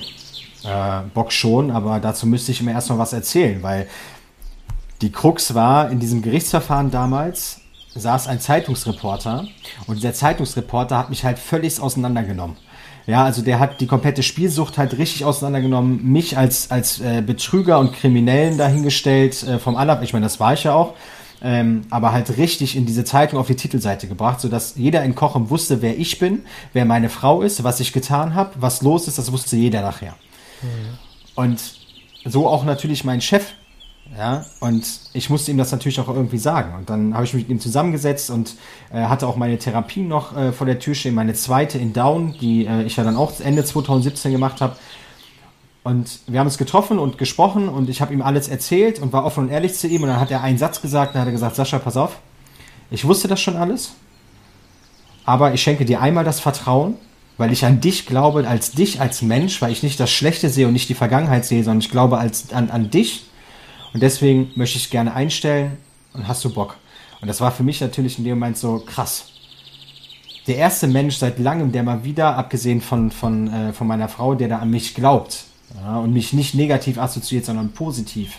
äh, 0.65 1.01
Bock 1.13 1.31
schon, 1.31 1.71
aber 1.71 2.01
dazu 2.01 2.27
müsste 2.27 2.53
ich 2.53 2.63
mir 2.63 2.73
erstmal 2.73 2.99
was 2.99 3.13
erzählen, 3.13 3.63
weil 3.63 3.87
die 5.05 5.13
Krux 5.13 5.55
war, 5.55 5.91
in 5.91 6.01
diesem 6.01 6.23
Gerichtsverfahren 6.23 6.91
damals 6.91 7.61
saß 7.95 8.27
ein 8.27 8.41
Zeitungsreporter 8.41 9.47
und 9.87 9.97
dieser 9.97 10.15
Zeitungsreporter 10.15 10.97
hat 10.97 11.11
mich 11.11 11.25
halt 11.25 11.39
völlig 11.39 11.79
auseinandergenommen. 11.79 12.57
Ja, 13.07 13.23
also 13.23 13.43
der 13.43 13.59
hat 13.61 13.83
die 13.83 13.87
komplette 13.87 14.23
Spielsucht 14.23 14.79
halt 14.79 14.97
richtig 14.97 15.27
auseinandergenommen, 15.27 16.11
mich 16.11 16.39
als, 16.39 16.71
als 16.71 17.01
äh, 17.01 17.21
Betrüger 17.21 17.79
und 17.79 17.93
Kriminellen 17.93 18.57
dahingestellt 18.57 19.43
äh, 19.43 19.59
vom 19.59 19.77
Anab, 19.77 20.03
ich 20.03 20.15
meine, 20.15 20.25
das 20.25 20.41
war 20.41 20.55
ich 20.55 20.65
ja 20.65 20.73
auch, 20.73 20.95
ähm, 21.43 21.83
aber 21.91 22.13
halt 22.13 22.39
richtig 22.39 22.75
in 22.75 22.87
diese 22.87 23.05
Zeitung 23.05 23.39
auf 23.39 23.47
die 23.47 23.57
Titelseite 23.57 24.09
gebracht, 24.09 24.41
sodass 24.41 24.77
jeder 24.77 25.05
in 25.05 25.15
Kochem 25.15 25.51
wusste, 25.51 25.83
wer 25.83 25.99
ich 25.99 26.19
bin, 26.19 26.47
wer 26.73 26.87
meine 26.87 27.11
Frau 27.11 27.43
ist, 27.43 27.63
was 27.63 27.79
ich 27.79 27.93
getan 27.93 28.35
habe, 28.35 28.53
was 28.57 28.81
los 28.81 29.07
ist, 29.07 29.19
das 29.19 29.31
wusste 29.31 29.57
jeder 29.57 29.83
nachher. 29.83 30.15
Mhm. 30.63 30.99
Und 31.35 31.61
so 32.25 32.49
auch 32.49 32.65
natürlich 32.65 33.05
mein 33.05 33.21
Chef, 33.21 33.53
ja, 34.17 34.45
und 34.61 34.87
ich 35.13 35.29
musste 35.29 35.51
ihm 35.51 35.59
das 35.59 35.73
natürlich 35.73 35.99
auch 35.99 36.09
irgendwie 36.09 36.39
sagen. 36.39 36.75
Und 36.77 36.89
dann 36.89 37.15
habe 37.15 37.25
ich 37.25 37.35
mich 37.35 37.45
mit 37.45 37.51
ihm 37.51 37.61
zusammengesetzt 37.61 38.31
und 38.31 38.55
äh, 38.93 39.03
hatte 39.05 39.27
auch 39.27 39.37
meine 39.37 39.59
Therapie 39.59 40.03
noch 40.03 40.37
äh, 40.37 40.53
vor 40.53 40.67
der 40.67 40.79
Tür 40.79 40.95
stehen, 40.95 41.15
meine 41.15 41.35
zweite 41.35 41.79
in 41.79 41.93
Down, 41.93 42.37
die 42.41 42.67
äh, 42.67 42.85
ich 42.85 42.97
ja 42.97 43.03
dann 43.03 43.17
auch 43.17 43.41
Ende 43.41 43.65
2017 43.65 44.31
gemacht 44.31 44.61
habe. 44.61 44.77
Und 45.83 46.21
wir 46.29 46.39
haben 46.39 46.47
uns 46.47 46.59
getroffen 46.59 46.99
und 46.99 47.19
gesprochen 47.19 47.69
und 47.69 47.91
ich 47.91 48.01
habe 48.01 48.15
ihm 48.15 48.23
alles 48.23 48.49
erzählt 48.49 49.01
und 49.01 49.13
war 49.13 49.25
offen 49.25 49.45
und 49.45 49.51
ehrlich 49.51 49.75
zu 49.75 49.89
ihm. 49.89 50.03
Und 50.03 50.09
dann 50.09 50.21
hat 50.21 50.31
er 50.31 50.43
einen 50.43 50.59
Satz 50.59 50.81
gesagt, 50.81 51.15
dann 51.15 51.23
hat 51.23 51.29
er 51.29 51.33
gesagt, 51.33 51.57
Sascha, 51.57 51.79
pass 51.79 51.97
auf, 51.97 52.21
ich 52.91 53.05
wusste 53.05 53.27
das 53.27 53.41
schon 53.41 53.57
alles, 53.57 53.95
aber 55.25 55.55
ich 55.55 55.63
schenke 55.63 55.85
dir 55.85 56.01
einmal 56.01 56.25
das 56.25 56.39
Vertrauen, 56.39 56.95
weil 57.37 57.53
ich 57.53 57.65
an 57.65 57.81
dich 57.81 58.07
glaube, 58.07 58.47
als 58.47 58.71
dich, 58.71 59.01
als 59.01 59.23
Mensch, 59.23 59.61
weil 59.61 59.73
ich 59.73 59.83
nicht 59.83 59.99
das 59.99 60.11
Schlechte 60.11 60.49
sehe 60.49 60.69
und 60.69 60.73
nicht 60.73 60.89
die 60.89 60.95
Vergangenheit 60.95 61.45
sehe, 61.45 61.65
sondern 61.65 61.81
ich 61.81 61.91
glaube 61.91 62.19
als, 62.19 62.53
an, 62.53 62.71
an 62.71 62.91
dich 62.91 63.27
und 63.95 64.03
deswegen 64.03 64.51
möchte 64.57 64.77
ich 64.77 64.91
gerne 64.91 65.15
einstellen 65.15 65.79
und 66.13 66.29
hast 66.29 66.45
du 66.45 66.53
Bock? 66.53 66.77
Und 67.23 67.29
das 67.29 67.41
war 67.41 67.53
für 67.53 67.63
mich 67.63 67.81
natürlich 67.81 68.19
in 68.19 68.25
dem 68.25 68.39
Moment 68.39 68.59
so 68.59 68.81
krass. 68.81 69.29
Der 70.47 70.57
erste 70.57 70.89
Mensch 70.89 71.17
seit 71.17 71.39
langem, 71.39 71.73
der 71.73 71.85
mal 71.85 72.05
wieder, 72.05 72.37
abgesehen 72.37 72.83
von, 72.83 73.11
von, 73.11 73.51
äh, 73.51 73.73
von 73.73 73.87
meiner 73.87 74.09
Frau, 74.09 74.35
der 74.35 74.49
da 74.49 74.59
an 74.59 74.69
mich 74.69 74.95
glaubt 74.95 75.45
ja, 75.81 75.97
und 75.99 76.13
mich 76.13 76.35
nicht 76.35 76.55
negativ 76.55 76.99
assoziiert, 76.99 77.47
sondern 77.47 77.73
positiv. 77.73 78.35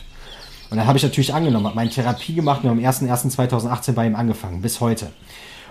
Und 0.70 0.78
dann 0.78 0.88
habe 0.88 0.98
ich 0.98 1.04
natürlich 1.04 1.34
angenommen, 1.34 1.66
habe 1.66 1.76
meine 1.76 1.90
Therapie 1.90 2.36
gemacht 2.36 2.64
und 2.64 2.70
am 2.70 2.80
01.01.2018 2.80 3.94
bei 3.94 4.06
ihm 4.06 4.16
angefangen, 4.16 4.62
bis 4.62 4.82
heute. 4.82 5.12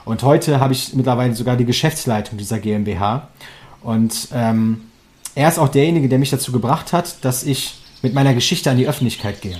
Und 0.05 0.23
heute 0.23 0.61
habe 0.61 0.73
ich 0.73 0.95
mittlerweile 0.95 1.35
sogar 1.35 1.57
die 1.57 1.65
Geschäftsleitung 1.65 2.39
dieser 2.39 2.59
GmbH. 2.59 3.29
Und 3.83 4.29
ähm, 4.33 4.81
er 5.35 5.49
ist 5.49 5.59
auch 5.59 5.69
derjenige, 5.69 6.09
der 6.09 6.19
mich 6.19 6.31
dazu 6.31 6.53
gebracht 6.53 6.93
hat, 6.93 7.25
dass 7.25 7.43
ich 7.43 7.75
mit 8.03 8.15
meiner 8.15 8.35
Geschichte 8.35 8.71
an 8.71 8.79
die 8.79 8.89
Öffentlichkeit 8.89 9.41
gehe. 9.41 9.59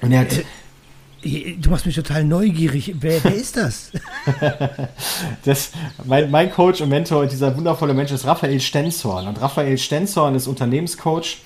Und 0.00 0.12
er 0.12 0.20
hat. 0.20 0.32
Äh, 0.32 1.56
du 1.60 1.70
machst 1.70 1.86
mich 1.86 1.96
total 1.96 2.24
neugierig. 2.24 2.94
Wer, 3.00 3.22
wer 3.24 3.34
ist 3.34 3.56
das? 3.56 3.90
das 5.44 5.72
mein, 6.04 6.30
mein, 6.30 6.50
Coach 6.50 6.80
und 6.80 6.90
Mentor, 6.90 7.26
dieser 7.26 7.56
wundervolle 7.56 7.94
Mensch, 7.94 8.12
ist 8.12 8.24
Raphael 8.24 8.60
Stenzhorn. 8.60 9.26
Und 9.26 9.40
Raphael 9.40 9.76
Stenzhorn 9.78 10.34
ist 10.34 10.46
Unternehmenscoach 10.46 11.38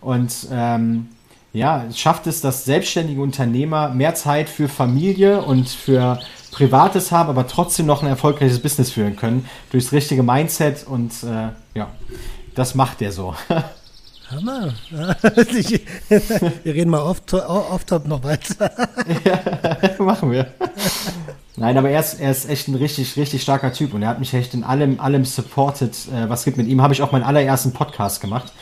und 0.00 0.48
ähm, 0.50 1.08
ja, 1.52 1.84
schafft 1.94 2.26
es, 2.26 2.40
dass 2.40 2.64
selbstständige 2.64 3.20
Unternehmer 3.20 3.90
mehr 3.90 4.14
Zeit 4.14 4.48
für 4.48 4.68
Familie 4.68 5.42
und 5.42 5.68
für 5.68 6.18
Privates 6.50 7.12
haben, 7.12 7.28
aber 7.30 7.46
trotzdem 7.46 7.86
noch 7.86 8.02
ein 8.02 8.08
erfolgreiches 8.08 8.60
Business 8.60 8.90
führen 8.90 9.16
können. 9.16 9.48
Durchs 9.70 9.92
richtige 9.92 10.22
Mindset 10.22 10.86
und 10.86 11.12
äh, 11.22 11.50
ja, 11.78 11.90
das 12.54 12.74
macht 12.74 13.02
er 13.02 13.12
so. 13.12 13.34
Hammer. 14.32 14.74
wir 14.90 16.74
reden 16.74 16.90
mal 16.90 17.02
off-top 17.02 18.06
noch 18.06 18.24
weiter. 18.24 18.70
ja, 19.24 20.02
machen 20.02 20.30
wir. 20.30 20.46
Nein, 21.56 21.76
aber 21.76 21.90
er 21.90 22.00
ist, 22.00 22.14
er 22.14 22.30
ist 22.30 22.48
echt 22.48 22.68
ein 22.68 22.74
richtig, 22.74 23.16
richtig 23.16 23.42
starker 23.42 23.72
Typ 23.72 23.92
und 23.94 24.02
er 24.02 24.08
hat 24.08 24.20
mich 24.20 24.32
echt 24.32 24.54
in 24.54 24.64
allem, 24.64 24.98
allem 25.00 25.24
supported, 25.24 25.94
äh, 26.08 26.28
was 26.28 26.44
gibt. 26.44 26.56
Mit 26.56 26.66
ihm 26.66 26.80
habe 26.80 26.94
ich 26.94 27.02
auch 27.02 27.12
meinen 27.12 27.24
allerersten 27.24 27.72
Podcast 27.72 28.20
gemacht 28.20 28.52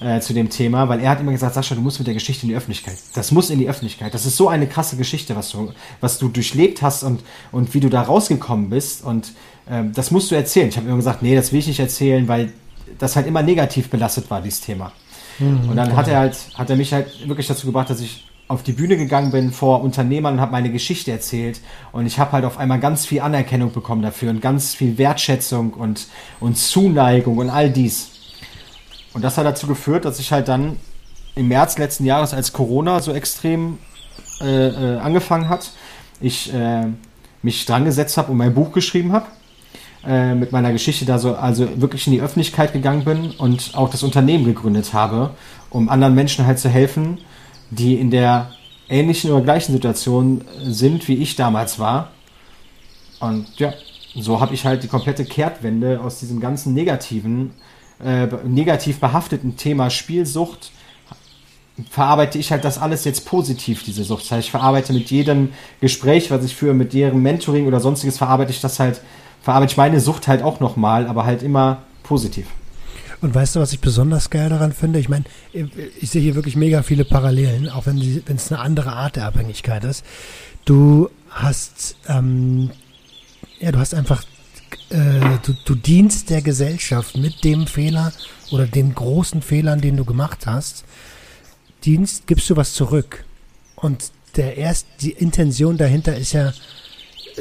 äh, 0.00 0.20
zu 0.20 0.34
dem 0.34 0.50
Thema, 0.50 0.88
weil 0.88 1.00
er 1.00 1.10
hat 1.10 1.20
immer 1.20 1.32
gesagt, 1.32 1.54
Sascha, 1.54 1.74
du 1.74 1.80
musst 1.80 2.00
mit 2.00 2.08
der 2.08 2.14
Geschichte 2.14 2.42
in 2.42 2.48
die 2.48 2.56
Öffentlichkeit. 2.56 2.96
Das 3.14 3.30
muss 3.30 3.50
in 3.50 3.60
die 3.60 3.68
Öffentlichkeit. 3.68 4.14
Das 4.14 4.26
ist 4.26 4.36
so 4.36 4.48
eine 4.48 4.66
krasse 4.66 4.96
Geschichte, 4.96 5.36
was 5.36 5.50
du, 5.50 5.72
was 6.00 6.18
du 6.18 6.28
durchlebt 6.28 6.82
hast 6.82 7.04
und, 7.04 7.22
und 7.52 7.72
wie 7.74 7.80
du 7.80 7.88
da 7.88 8.02
rausgekommen 8.02 8.68
bist 8.68 9.04
und 9.04 9.32
ähm, 9.70 9.92
das 9.94 10.10
musst 10.10 10.30
du 10.30 10.34
erzählen. 10.34 10.68
Ich 10.68 10.76
habe 10.76 10.88
immer 10.88 10.96
gesagt, 10.96 11.22
nee, 11.22 11.36
das 11.36 11.52
will 11.52 11.60
ich 11.60 11.68
nicht 11.68 11.80
erzählen, 11.80 12.26
weil 12.26 12.52
das 12.98 13.16
halt 13.16 13.26
immer 13.26 13.42
negativ 13.42 13.88
belastet 13.88 14.30
war, 14.30 14.42
dieses 14.42 14.60
Thema. 14.60 14.92
Mhm, 15.40 15.70
und 15.70 15.76
dann 15.76 15.96
hat 15.96 16.08
er 16.08 16.18
halt, 16.18 16.36
hat 16.54 16.70
er 16.70 16.76
mich 16.76 16.92
halt 16.92 17.28
wirklich 17.28 17.46
dazu 17.46 17.66
gebracht, 17.66 17.90
dass 17.90 18.00
ich 18.00 18.24
auf 18.46 18.62
die 18.62 18.72
Bühne 18.72 18.96
gegangen 18.96 19.30
bin 19.30 19.52
vor 19.52 19.82
Unternehmern 19.82 20.34
und 20.34 20.40
habe 20.40 20.52
meine 20.52 20.70
Geschichte 20.70 21.12
erzählt. 21.12 21.60
Und 21.92 22.06
ich 22.06 22.18
habe 22.18 22.32
halt 22.32 22.44
auf 22.44 22.58
einmal 22.58 22.80
ganz 22.80 23.06
viel 23.06 23.20
Anerkennung 23.20 23.72
bekommen 23.72 24.02
dafür 24.02 24.30
und 24.30 24.40
ganz 24.40 24.74
viel 24.74 24.98
Wertschätzung 24.98 25.72
und, 25.72 26.08
und 26.40 26.58
Zuneigung 26.58 27.38
und 27.38 27.48
all 27.48 27.70
dies. 27.70 28.10
Und 29.14 29.22
das 29.22 29.38
hat 29.38 29.46
dazu 29.46 29.66
geführt, 29.66 30.04
dass 30.04 30.18
ich 30.18 30.32
halt 30.32 30.48
dann 30.48 30.76
im 31.36 31.48
März 31.48 31.78
letzten 31.78 32.04
Jahres, 32.04 32.34
als 32.34 32.52
Corona 32.52 33.00
so 33.00 33.12
extrem 33.12 33.78
äh, 34.40 34.68
äh, 34.68 34.98
angefangen 34.98 35.48
hat, 35.48 35.70
ich 36.20 36.52
äh, 36.52 36.86
mich 37.42 37.64
dran 37.66 37.84
gesetzt 37.84 38.16
habe 38.18 38.32
und 38.32 38.38
mein 38.38 38.52
Buch 38.52 38.72
geschrieben 38.72 39.12
habe 39.12 39.26
äh, 40.06 40.34
mit 40.34 40.52
meiner 40.52 40.72
Geschichte 40.72 41.04
da 41.04 41.18
so 41.18 41.34
also 41.34 41.80
wirklich 41.80 42.06
in 42.06 42.12
die 42.12 42.20
Öffentlichkeit 42.20 42.72
gegangen 42.72 43.04
bin 43.04 43.32
und 43.32 43.72
auch 43.74 43.90
das 43.90 44.02
Unternehmen 44.02 44.44
gegründet 44.44 44.94
habe, 44.94 45.30
um 45.68 45.88
anderen 45.88 46.14
Menschen 46.14 46.46
halt 46.46 46.58
zu 46.58 46.68
helfen, 46.68 47.18
die 47.70 47.94
in 47.96 48.10
der 48.10 48.50
ähnlichen 48.88 49.30
oder 49.30 49.42
gleichen 49.42 49.72
Situation 49.72 50.44
sind, 50.62 51.06
wie 51.08 51.14
ich 51.16 51.36
damals 51.36 51.78
war. 51.78 52.10
Und 53.20 53.46
ja, 53.58 53.72
so 54.14 54.40
habe 54.40 54.54
ich 54.54 54.64
halt 54.64 54.82
die 54.82 54.88
komplette 54.88 55.24
Kehrtwende 55.24 56.00
aus 56.00 56.18
diesem 56.18 56.40
ganzen 56.40 56.74
negativen, 56.74 57.52
äh, 58.02 58.26
negativ 58.44 58.98
behafteten 58.98 59.56
Thema 59.56 59.90
Spielsucht 59.90 60.72
verarbeite 61.88 62.38
ich 62.38 62.50
halt 62.50 62.64
das 62.64 62.78
alles 62.78 63.04
jetzt 63.04 63.24
positiv, 63.26 63.82
diese 63.84 64.04
Sucht. 64.04 64.24
Das 64.24 64.32
heißt, 64.32 64.46
ich 64.46 64.50
verarbeite 64.50 64.92
mit 64.92 65.10
jedem 65.10 65.50
Gespräch, 65.80 66.30
was 66.30 66.44
ich 66.44 66.54
führe, 66.54 66.74
mit 66.74 66.92
deren 66.92 67.22
Mentoring 67.22 67.66
oder 67.66 67.80
sonstiges, 67.80 68.18
verarbeite 68.18 68.50
ich 68.50 68.60
das 68.60 68.78
halt 68.78 69.00
verarbeite 69.42 69.72
ich 69.72 69.76
meine 69.76 70.00
Sucht 70.00 70.28
halt 70.28 70.42
auch 70.42 70.60
nochmal, 70.60 71.06
aber 71.06 71.24
halt 71.24 71.42
immer 71.42 71.82
positiv. 72.02 72.46
Und 73.20 73.34
weißt 73.34 73.56
du, 73.56 73.60
was 73.60 73.72
ich 73.72 73.80
besonders 73.80 74.30
geil 74.30 74.48
daran 74.48 74.72
finde? 74.72 74.98
Ich 74.98 75.08
meine, 75.08 75.24
ich 75.52 76.10
sehe 76.10 76.22
hier 76.22 76.34
wirklich 76.34 76.56
mega 76.56 76.82
viele 76.82 77.04
Parallelen, 77.04 77.68
auch 77.68 77.86
wenn 77.86 77.98
es 77.98 78.50
eine 78.50 78.60
andere 78.60 78.92
Art 78.92 79.16
der 79.16 79.26
Abhängigkeit 79.26 79.84
ist. 79.84 80.04
Du 80.64 81.10
hast, 81.28 81.96
ähm, 82.08 82.70
ja, 83.58 83.72
du 83.72 83.78
hast 83.78 83.94
einfach, 83.94 84.24
äh, 84.88 85.20
du, 85.44 85.54
du 85.64 85.74
dienst 85.74 86.30
der 86.30 86.40
Gesellschaft 86.40 87.16
mit 87.16 87.44
dem 87.44 87.66
Fehler 87.66 88.12
oder 88.52 88.66
den 88.66 88.94
großen 88.94 89.42
Fehlern, 89.42 89.82
den 89.82 89.96
du 89.96 90.04
gemacht 90.06 90.46
hast. 90.46 90.84
Dienst, 91.84 92.26
gibst 92.26 92.48
du 92.48 92.56
was 92.56 92.72
zurück. 92.72 93.24
Und 93.76 94.12
der 94.36 94.56
erst, 94.56 94.86
die 95.00 95.12
Intention 95.12 95.76
dahinter 95.76 96.16
ist 96.16 96.32
ja, 96.32 96.52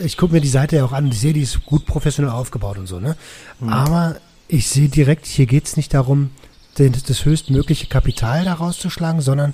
ich 0.04 0.18
gucke 0.18 0.34
mir 0.34 0.42
die 0.42 0.48
Seite 0.48 0.78
ja 0.78 0.86
auch 0.86 0.92
an, 0.92 1.08
ich 1.08 1.20
sehe, 1.20 1.34
die 1.34 1.42
ist 1.42 1.66
gut 1.66 1.86
professionell 1.86 2.32
aufgebaut 2.32 2.78
und 2.78 2.88
so, 2.88 3.00
ne? 3.00 3.16
Mhm. 3.60 3.70
Aber 3.70 4.16
ich 4.48 4.68
sehe 4.68 4.90
direkt, 4.90 5.26
hier 5.26 5.46
geht 5.46 5.66
es 5.66 5.78
nicht 5.78 5.94
darum, 5.94 6.32
den, 6.78 6.94
das 7.08 7.26
höchstmögliche 7.26 7.88
Kapital 7.88 8.46
da 8.46 8.54
rauszuschlagen, 8.54 9.22
sondern 9.22 9.54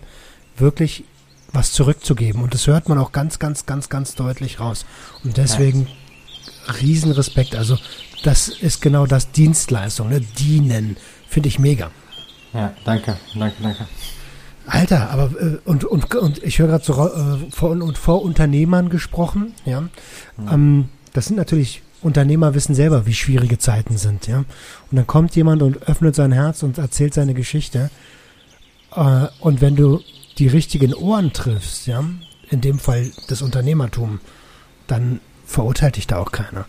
wirklich 0.57 1.03
was 1.51 1.71
zurückzugeben. 1.71 2.41
Und 2.41 2.53
das 2.53 2.67
hört 2.67 2.89
man 2.89 2.97
auch 2.97 3.11
ganz, 3.11 3.39
ganz, 3.39 3.65
ganz, 3.65 3.89
ganz 3.89 4.15
deutlich 4.15 4.59
raus. 4.59 4.85
Und 5.23 5.37
deswegen 5.37 5.87
ja. 5.87 6.73
Riesenrespekt. 6.73 7.55
Also 7.55 7.77
das 8.23 8.47
ist 8.47 8.81
genau 8.81 9.05
das 9.05 9.31
Dienstleistung, 9.31 10.09
ne? 10.09 10.21
Dienen. 10.21 10.97
Finde 11.27 11.49
ich 11.49 11.59
mega. 11.59 11.91
Ja, 12.53 12.73
danke, 12.85 13.17
danke, 13.33 13.61
danke. 13.61 13.85
Alter, 14.67 15.09
aber 15.09 15.31
äh, 15.39 15.57
und, 15.65 15.83
und, 15.83 16.13
und 16.15 16.43
ich 16.43 16.59
höre 16.59 16.67
gerade 16.67 16.83
so 16.83 16.93
äh, 16.93 17.51
vor, 17.51 17.71
und 17.71 17.97
vor 17.97 18.21
Unternehmern 18.23 18.89
gesprochen, 18.89 19.53
ja. 19.65 19.81
Mhm. 19.81 19.89
Ähm, 20.51 20.89
das 21.13 21.25
sind 21.25 21.37
natürlich 21.37 21.81
Unternehmer 22.01 22.53
wissen 22.53 22.75
selber, 22.75 23.05
wie 23.05 23.13
schwierige 23.13 23.57
Zeiten 23.57 23.97
sind, 23.97 24.27
ja. 24.27 24.39
Und 24.39 24.47
dann 24.91 25.07
kommt 25.07 25.35
jemand 25.35 25.61
und 25.61 25.83
öffnet 25.83 26.15
sein 26.15 26.31
Herz 26.31 26.63
und 26.63 26.77
erzählt 26.77 27.13
seine 27.13 27.33
Geschichte. 27.33 27.89
Äh, 28.95 29.27
und 29.39 29.61
wenn 29.61 29.75
du 29.75 30.01
die 30.37 30.47
richtigen 30.47 30.93
Ohren 30.93 31.33
triffst, 31.33 31.87
ja, 31.87 32.03
in 32.49 32.61
dem 32.61 32.79
Fall 32.79 33.11
das 33.27 33.41
Unternehmertum, 33.41 34.19
dann 34.87 35.19
verurteilt 35.45 35.97
dich 35.97 36.07
da 36.07 36.17
auch 36.17 36.31
keiner. 36.31 36.65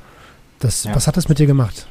Das, 0.59 0.84
ja. 0.84 0.94
Was 0.94 1.07
hat 1.07 1.16
das 1.16 1.28
mit 1.28 1.38
dir 1.38 1.47
gemacht? 1.47 1.86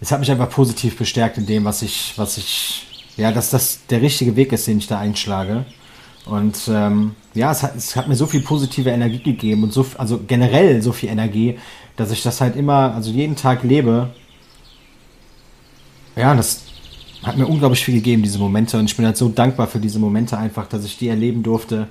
Es 0.00 0.10
hat 0.10 0.20
mich 0.20 0.30
einfach 0.30 0.48
positiv 0.48 0.96
bestärkt 0.96 1.36
in 1.36 1.46
dem, 1.46 1.64
was 1.64 1.82
ich, 1.82 2.14
was 2.16 2.38
ich 2.38 2.86
ja, 3.20 3.32
dass 3.32 3.50
das 3.50 3.80
der 3.90 4.00
richtige 4.00 4.34
Weg 4.34 4.52
ist, 4.52 4.66
den 4.66 4.78
ich 4.78 4.86
da 4.86 4.98
einschlage. 4.98 5.66
Und 6.24 6.56
ähm, 6.68 7.14
ja, 7.34 7.52
es 7.52 7.62
hat, 7.62 7.76
es 7.76 7.94
hat 7.94 8.08
mir 8.08 8.16
so 8.16 8.26
viel 8.26 8.40
positive 8.40 8.90
Energie 8.90 9.22
gegeben 9.22 9.62
und 9.62 9.72
so, 9.72 9.86
also 9.98 10.20
generell 10.26 10.80
so 10.80 10.92
viel 10.92 11.10
Energie, 11.10 11.58
dass 11.96 12.10
ich 12.10 12.22
das 12.22 12.40
halt 12.40 12.56
immer, 12.56 12.94
also 12.94 13.10
jeden 13.10 13.36
Tag 13.36 13.62
lebe. 13.62 14.10
Ja, 16.16 16.34
das 16.34 16.62
hat 17.22 17.36
mir 17.36 17.46
unglaublich 17.46 17.84
viel 17.84 17.94
gegeben, 17.94 18.22
diese 18.22 18.38
Momente. 18.38 18.78
Und 18.78 18.86
ich 18.86 18.96
bin 18.96 19.04
halt 19.04 19.18
so 19.18 19.28
dankbar 19.28 19.66
für 19.66 19.80
diese 19.80 19.98
Momente 19.98 20.38
einfach, 20.38 20.66
dass 20.66 20.84
ich 20.84 20.96
die 20.96 21.08
erleben 21.08 21.42
durfte. 21.42 21.88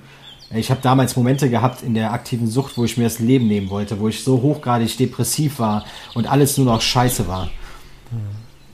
Ich 0.52 0.72
habe 0.72 0.82
damals 0.82 1.16
Momente 1.16 1.48
gehabt 1.50 1.84
in 1.84 1.94
der 1.94 2.12
aktiven 2.12 2.48
Sucht, 2.48 2.76
wo 2.76 2.86
ich 2.86 2.98
mir 2.98 3.04
das 3.04 3.20
Leben 3.20 3.48
nehmen 3.48 3.70
wollte, 3.70 4.00
wo 4.00 4.08
ich 4.08 4.24
so 4.24 4.42
hochgradig 4.42 4.98
depressiv 4.98 5.60
war 5.60 5.86
und 6.16 6.26
alles 6.26 6.58
nur 6.58 6.66
noch 6.66 6.82
scheiße 6.82 7.28
war. 7.28 7.52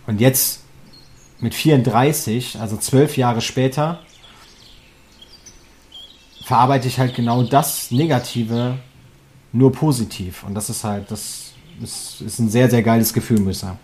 Und 0.08 0.22
jetzt 0.22 0.65
mit 1.46 1.54
34, 1.54 2.60
also 2.60 2.76
zwölf 2.76 3.18
Jahre 3.18 3.40
später, 3.40 4.00
verarbeite 6.44 6.88
ich 6.88 6.98
halt 6.98 7.14
genau 7.14 7.44
das 7.44 7.92
Negative 7.92 8.80
nur 9.54 9.72
positiv. 9.72 10.44
Und 10.44 10.56
das 10.56 10.72
ist 10.72 10.84
halt, 10.84 11.12
das 11.12 11.52
ist, 11.84 12.22
ist 12.22 12.40
ein 12.40 12.50
sehr, 12.50 12.68
sehr 12.68 12.82
geiles 12.82 13.14
Gefühl, 13.14 13.54
sagen. 13.54 13.78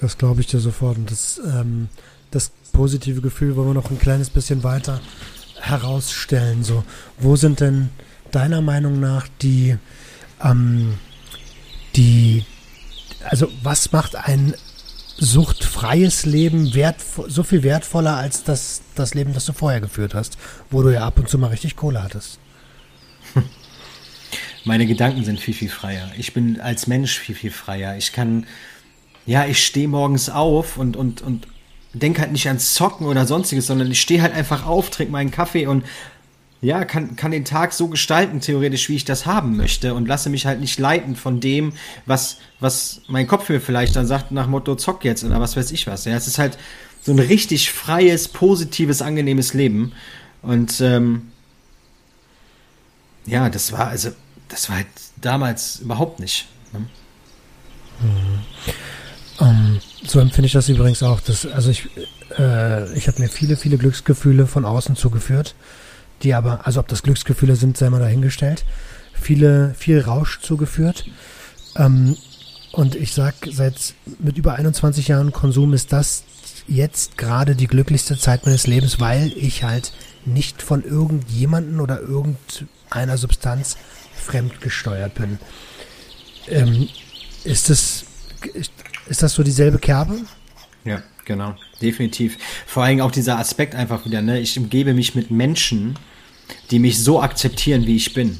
Das 0.00 0.18
glaube 0.18 0.42
ich 0.42 0.48
dir 0.48 0.60
sofort. 0.60 0.98
Und 0.98 1.10
das, 1.10 1.40
ähm, 1.42 1.88
das 2.30 2.50
positive 2.72 3.22
Gefühl 3.22 3.56
wollen 3.56 3.68
wir 3.68 3.74
noch 3.74 3.90
ein 3.90 3.98
kleines 3.98 4.28
bisschen 4.28 4.62
weiter 4.62 5.00
herausstellen. 5.58 6.62
So, 6.62 6.84
wo 7.18 7.36
sind 7.36 7.60
denn 7.60 7.88
deiner 8.32 8.60
Meinung 8.60 9.00
nach 9.00 9.28
die, 9.40 9.78
ähm, 10.44 10.98
die, 11.96 12.44
also 13.24 13.48
was 13.62 13.92
macht 13.92 14.14
ein 14.14 14.52
suchtfreies 15.18 16.24
Leben 16.24 16.74
wertvoll, 16.74 17.30
so 17.30 17.42
viel 17.42 17.62
wertvoller 17.62 18.16
als 18.16 18.44
das, 18.44 18.82
das 18.94 19.14
Leben, 19.14 19.34
das 19.34 19.44
du 19.46 19.52
vorher 19.52 19.80
geführt 19.80 20.14
hast, 20.14 20.38
wo 20.70 20.82
du 20.82 20.90
ja 20.92 21.04
ab 21.06 21.18
und 21.18 21.28
zu 21.28 21.38
mal 21.38 21.48
richtig 21.48 21.76
Kohle 21.76 22.02
hattest. 22.02 22.38
Meine 24.64 24.86
Gedanken 24.86 25.24
sind 25.24 25.40
viel, 25.40 25.54
viel 25.54 25.70
freier. 25.70 26.10
Ich 26.16 26.34
bin 26.34 26.60
als 26.60 26.86
Mensch 26.86 27.18
viel, 27.18 27.34
viel 27.34 27.50
freier. 27.50 27.96
Ich 27.96 28.12
kann, 28.12 28.46
ja, 29.26 29.46
ich 29.46 29.64
stehe 29.64 29.88
morgens 29.88 30.30
auf 30.30 30.76
und, 30.76 30.96
und, 30.96 31.20
und 31.22 31.48
denke 31.94 32.20
halt 32.20 32.32
nicht 32.32 32.46
ans 32.46 32.74
Zocken 32.74 33.06
oder 33.06 33.26
sonstiges, 33.26 33.66
sondern 33.66 33.90
ich 33.90 34.00
stehe 34.00 34.22
halt 34.22 34.34
einfach 34.34 34.66
auf, 34.66 34.90
trinke 34.90 35.12
meinen 35.12 35.30
Kaffee 35.30 35.66
und 35.66 35.84
ja, 36.60 36.84
kann, 36.84 37.14
kann 37.14 37.30
den 37.30 37.44
Tag 37.44 37.72
so 37.72 37.88
gestalten, 37.88 38.40
theoretisch, 38.40 38.88
wie 38.88 38.96
ich 38.96 39.04
das 39.04 39.26
haben 39.26 39.56
möchte 39.56 39.94
und 39.94 40.08
lasse 40.08 40.28
mich 40.28 40.44
halt 40.44 40.60
nicht 40.60 40.78
leiten 40.78 41.14
von 41.14 41.40
dem, 41.40 41.72
was, 42.04 42.38
was 42.58 43.02
mein 43.06 43.28
Kopf 43.28 43.48
mir 43.48 43.60
vielleicht 43.60 43.94
dann 43.94 44.06
sagt, 44.06 44.32
nach 44.32 44.48
Motto, 44.48 44.74
zock 44.74 45.04
jetzt 45.04 45.22
oder 45.22 45.40
was 45.40 45.56
weiß 45.56 45.70
ich 45.70 45.86
was. 45.86 46.04
Ja, 46.04 46.16
es 46.16 46.26
ist 46.26 46.38
halt 46.38 46.58
so 47.02 47.12
ein 47.12 47.20
richtig 47.20 47.70
freies, 47.70 48.28
positives, 48.28 49.02
angenehmes 49.02 49.54
Leben. 49.54 49.92
Und 50.42 50.80
ähm, 50.80 51.28
ja, 53.24 53.48
das 53.50 53.72
war, 53.72 53.88
also, 53.88 54.10
das 54.48 54.68
war 54.68 54.76
halt 54.76 54.88
damals 55.20 55.80
überhaupt 55.80 56.18
nicht. 56.18 56.48
Ne? 56.72 56.86
Mhm. 59.40 59.80
so 60.04 60.18
empfinde 60.18 60.46
ich 60.46 60.52
das 60.52 60.68
übrigens 60.68 61.02
auch. 61.02 61.20
Dass, 61.20 61.46
also 61.46 61.70
ich, 61.70 61.88
äh, 62.36 62.92
ich 62.96 63.06
habe 63.06 63.20
mir 63.20 63.28
viele, 63.28 63.56
viele 63.56 63.78
Glücksgefühle 63.78 64.46
von 64.46 64.64
außen 64.64 64.96
zugeführt, 64.96 65.54
die 66.22 66.34
aber, 66.34 66.66
also 66.66 66.80
ob 66.80 66.88
das 66.88 67.02
Glücksgefühle 67.02 67.56
sind, 67.56 67.76
sei 67.76 67.90
mal 67.90 68.00
dahingestellt, 68.00 68.64
viele, 69.12 69.74
viel 69.74 70.00
Rausch 70.00 70.40
zugeführt. 70.40 71.06
Ähm, 71.76 72.16
und 72.72 72.94
ich 72.94 73.12
sag, 73.12 73.34
seit 73.50 73.94
mit 74.18 74.36
über 74.38 74.54
21 74.54 75.08
Jahren 75.08 75.32
Konsum 75.32 75.72
ist 75.72 75.92
das 75.92 76.24
jetzt 76.66 77.16
gerade 77.16 77.56
die 77.56 77.66
glücklichste 77.66 78.18
Zeit 78.18 78.44
meines 78.44 78.66
Lebens, 78.66 79.00
weil 79.00 79.32
ich 79.36 79.64
halt 79.64 79.92
nicht 80.26 80.62
von 80.62 80.84
irgendjemanden 80.84 81.80
oder 81.80 82.00
irgendeiner 82.00 83.16
Substanz 83.16 83.76
fremdgesteuert 84.14 85.14
bin. 85.14 85.38
Ähm, 86.48 86.88
ist 87.44 87.70
das 87.70 88.04
ist 89.08 89.22
das 89.22 89.32
so 89.32 89.42
dieselbe 89.42 89.78
Kerbe? 89.78 90.20
Ja, 90.84 91.02
genau, 91.28 91.54
definitiv. 91.80 92.36
Vor 92.66 92.82
allem 92.82 93.00
auch 93.00 93.12
dieser 93.12 93.38
Aspekt 93.38 93.76
einfach 93.76 94.04
wieder, 94.04 94.20
ne? 94.20 94.40
Ich 94.40 94.58
umgebe 94.58 94.94
mich 94.94 95.14
mit 95.14 95.30
Menschen, 95.30 95.94
die 96.72 96.80
mich 96.80 96.98
so 96.98 97.22
akzeptieren, 97.22 97.86
wie 97.86 97.94
ich 97.94 98.14
bin. 98.14 98.38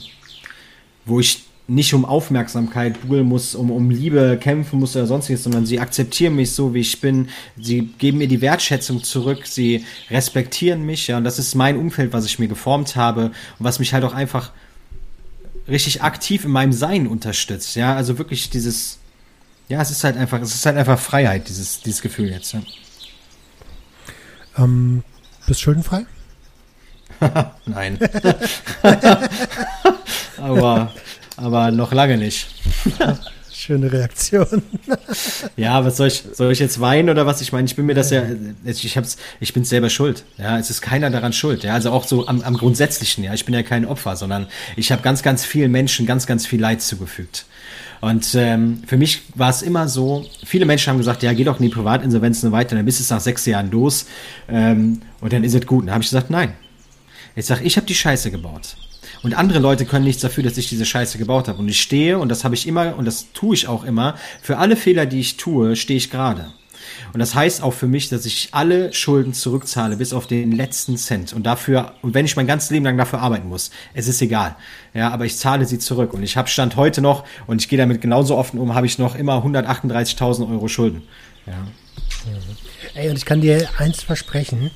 Wo 1.05 1.21
ich 1.21 1.45
nicht 1.69 1.93
um 1.93 2.07
Aufmerksamkeit 2.07 3.07
buhlen 3.07 3.27
muss, 3.27 3.55
um, 3.55 3.71
um 3.71 3.91
Liebe 3.91 4.39
kämpfen 4.41 4.81
muss 4.81 4.97
oder 4.97 5.07
sonstiges, 5.07 5.45
sondern 5.45 5.67
sie 5.67 5.79
akzeptieren 5.79 6.35
mich 6.35 6.53
so, 6.53 6.73
wie 6.73 6.81
ich 6.81 7.01
bin. 7.03 7.29
Sie 7.61 7.91
geben 7.99 8.19
mir 8.19 8.27
die 8.27 8.41
Wertschätzung 8.41 9.05
zurück, 9.05 9.47
sie 9.47 9.85
respektieren 10.11 10.87
mich, 10.87 11.09
ja, 11.09 11.19
und 11.19 11.25
das 11.25 11.39
ist 11.39 11.55
mein 11.55 11.77
Umfeld, 11.77 12.15
was 12.15 12.25
ich 12.25 12.39
mir 12.39 12.49
geformt 12.49 12.97
habe 12.97 13.27
und 13.27 13.33
was 13.59 13.81
mich 13.81 13.93
halt 13.93 14.05
auch 14.05 14.15
einfach 14.15 14.53
richtig 15.69 16.03
aktiv 16.03 16.47
in 16.47 16.51
meinem 16.51 16.73
Sein 16.73 17.07
unterstützt, 17.07 17.77
ja, 17.77 17.95
also 17.95 18.17
wirklich 18.17 18.49
dieses, 18.49 18.99
ja, 19.69 19.83
es 19.83 19.91
ist 19.91 20.03
halt 20.05 20.17
einfach, 20.17 20.41
es 20.41 20.55
ist 20.55 20.65
halt 20.67 20.77
einfach 20.77 20.99
Freiheit, 20.99 21.49
dieses, 21.49 21.81
dieses 21.81 22.03
Gefühl 22.03 22.31
jetzt, 22.31 22.53
ja. 22.53 22.63
Ähm, 24.57 25.05
bist 25.47 25.61
schuldenfrei? 25.61 26.05
Nein. 27.67 27.99
aber, 30.39 30.93
aber 31.37 31.71
noch 31.71 31.93
lange 31.93 32.17
nicht. 32.17 32.49
Schöne 33.53 33.93
Reaktion. 33.93 34.63
ja, 35.57 35.85
was 35.85 35.97
soll 35.97 36.07
ich, 36.07 36.23
soll 36.33 36.53
ich 36.53 36.61
jetzt 36.61 36.81
weinen 36.81 37.11
oder 37.11 37.27
was? 37.27 37.41
Ich 37.41 37.53
meine, 37.53 37.67
ich 37.67 37.75
bin 37.75 37.87
mir 37.87 37.95
das 37.95 38.11
ja, 38.11 38.23
ich 38.65 38.97
hab's, 38.97 39.19
ich 39.41 39.53
bin 39.53 39.65
selber 39.65 39.91
schuld. 39.91 40.25
Ja, 40.39 40.59
es 40.59 40.71
ist 40.71 40.81
keiner 40.81 41.11
daran 41.11 41.33
schuld. 41.33 41.65
Ja, 41.65 41.75
also 41.75 41.91
auch 41.91 42.07
so 42.07 42.29
am, 42.29 42.41
am 42.43 42.57
Grundsätzlichen. 42.57 43.25
Ja, 43.25 43.35
ich 43.35 43.45
bin 43.45 43.55
ja 43.55 43.63
kein 43.65 43.85
Opfer, 43.85 44.17
sondern 44.17 44.47
ich 44.77 44.93
habe 44.93 45.03
ganz, 45.03 45.23
ganz 45.23 45.45
vielen 45.45 45.73
Menschen 45.73 46.07
ganz, 46.07 46.27
ganz 46.27 46.47
viel 46.47 46.61
Leid 46.61 46.81
zugefügt. 46.81 47.47
Und 48.01 48.35
ähm, 48.35 48.83
für 48.87 48.97
mich 48.97 49.23
war 49.35 49.51
es 49.51 49.63
immer 49.63 49.89
so, 49.89 50.25
viele 50.45 50.67
Menschen 50.67 50.91
haben 50.91 50.99
gesagt, 50.99 51.23
ja, 51.23 51.33
geh 51.33 51.45
doch 51.45 51.59
in 51.59 51.65
die 51.65 51.75
Privatinsolvenzen 51.75 52.53
weiter, 52.53 52.77
dann 52.77 52.85
bist 52.85 53.01
du 53.01 53.03
es 53.03 53.11
nach 53.11 53.21
sechs 53.21 53.45
Jahren 53.47 53.71
los 53.71 54.07
ähm, 54.49 55.03
und 55.21 55.33
dann 55.33 55.45
ist 55.45 55.55
es 55.55 55.67
gut. 55.67 55.87
Dann 55.87 55.95
habe 55.95 56.03
ich 56.03 56.11
gesagt, 56.11 56.31
nein. 56.31 56.53
Jetzt 57.35 57.49
sag 57.49 57.65
ich, 57.65 57.77
habe 57.77 57.87
die 57.87 57.95
Scheiße 57.95 58.31
gebaut. 58.31 58.77
Und 59.23 59.35
andere 59.35 59.59
Leute 59.59 59.85
können 59.85 60.05
nichts 60.05 60.23
dafür, 60.23 60.45
dass 60.45 60.59
ich 60.59 60.69
diese 60.69 60.85
Scheiße 60.85 61.19
gebaut 61.19 61.49
habe. 61.49 61.59
Und 61.59 61.69
ich 61.69 61.81
stehe, 61.81 62.19
und 62.19 62.29
das 62.29 62.45
habe 62.45 62.55
ich 62.55 62.67
immer, 62.67 62.97
und 62.97 63.05
das 63.05 63.33
tue 63.33 63.55
ich 63.55 63.67
auch 63.67 63.85
immer, 63.85 64.17
für 64.43 64.59
alle 64.59 64.77
Fehler, 64.77 65.07
die 65.07 65.21
ich 65.21 65.37
tue, 65.37 65.77
stehe 65.77 65.97
ich 65.97 66.11
gerade. 66.11 66.53
Und 67.13 67.21
das 67.21 67.35
heißt 67.35 67.63
auch 67.63 67.73
für 67.73 67.87
mich, 67.87 68.09
dass 68.09 68.27
ich 68.27 68.51
alle 68.53 68.93
Schulden 68.93 69.33
zurückzahle, 69.35 69.97
bis 69.97 70.13
auf 70.13 70.27
den 70.27 70.53
letzten 70.53 70.97
Cent. 70.97 71.33
Und 71.33 71.45
dafür, 71.45 71.95
und 72.03 72.15
wenn 72.15 72.25
ich 72.25 72.37
mein 72.37 72.47
ganzes 72.47 72.71
Leben 72.71 72.85
lang 72.85 72.97
dafür 72.97 73.21
arbeiten 73.21 73.49
muss, 73.49 73.71
es 73.95 74.09
ist 74.09 74.21
egal. 74.23 74.57
Ja, 74.95 75.11
aber 75.11 75.25
ich 75.25 75.37
zahle 75.37 75.65
sie 75.67 75.79
zurück. 75.79 76.15
Und 76.15 76.23
ich 76.23 76.37
habe 76.37 76.49
Stand 76.49 76.77
heute 76.77 77.01
noch, 77.01 77.25
und 77.47 77.61
ich 77.61 77.69
gehe 77.69 77.79
damit 77.79 78.01
genauso 78.01 78.37
offen 78.37 78.59
um, 78.59 78.75
habe 78.75 78.87
ich 78.87 78.99
noch 78.99 79.15
immer 79.15 79.45
138.000 79.45 80.51
Euro 80.51 80.69
Schulden. 80.69 81.03
Ja. 81.47 81.67
Ey, 82.95 83.11
und 83.11 83.17
ich 83.17 83.25
kann 83.25 83.41
dir 83.41 83.69
eins 83.79 84.03
versprechen, 84.03 84.71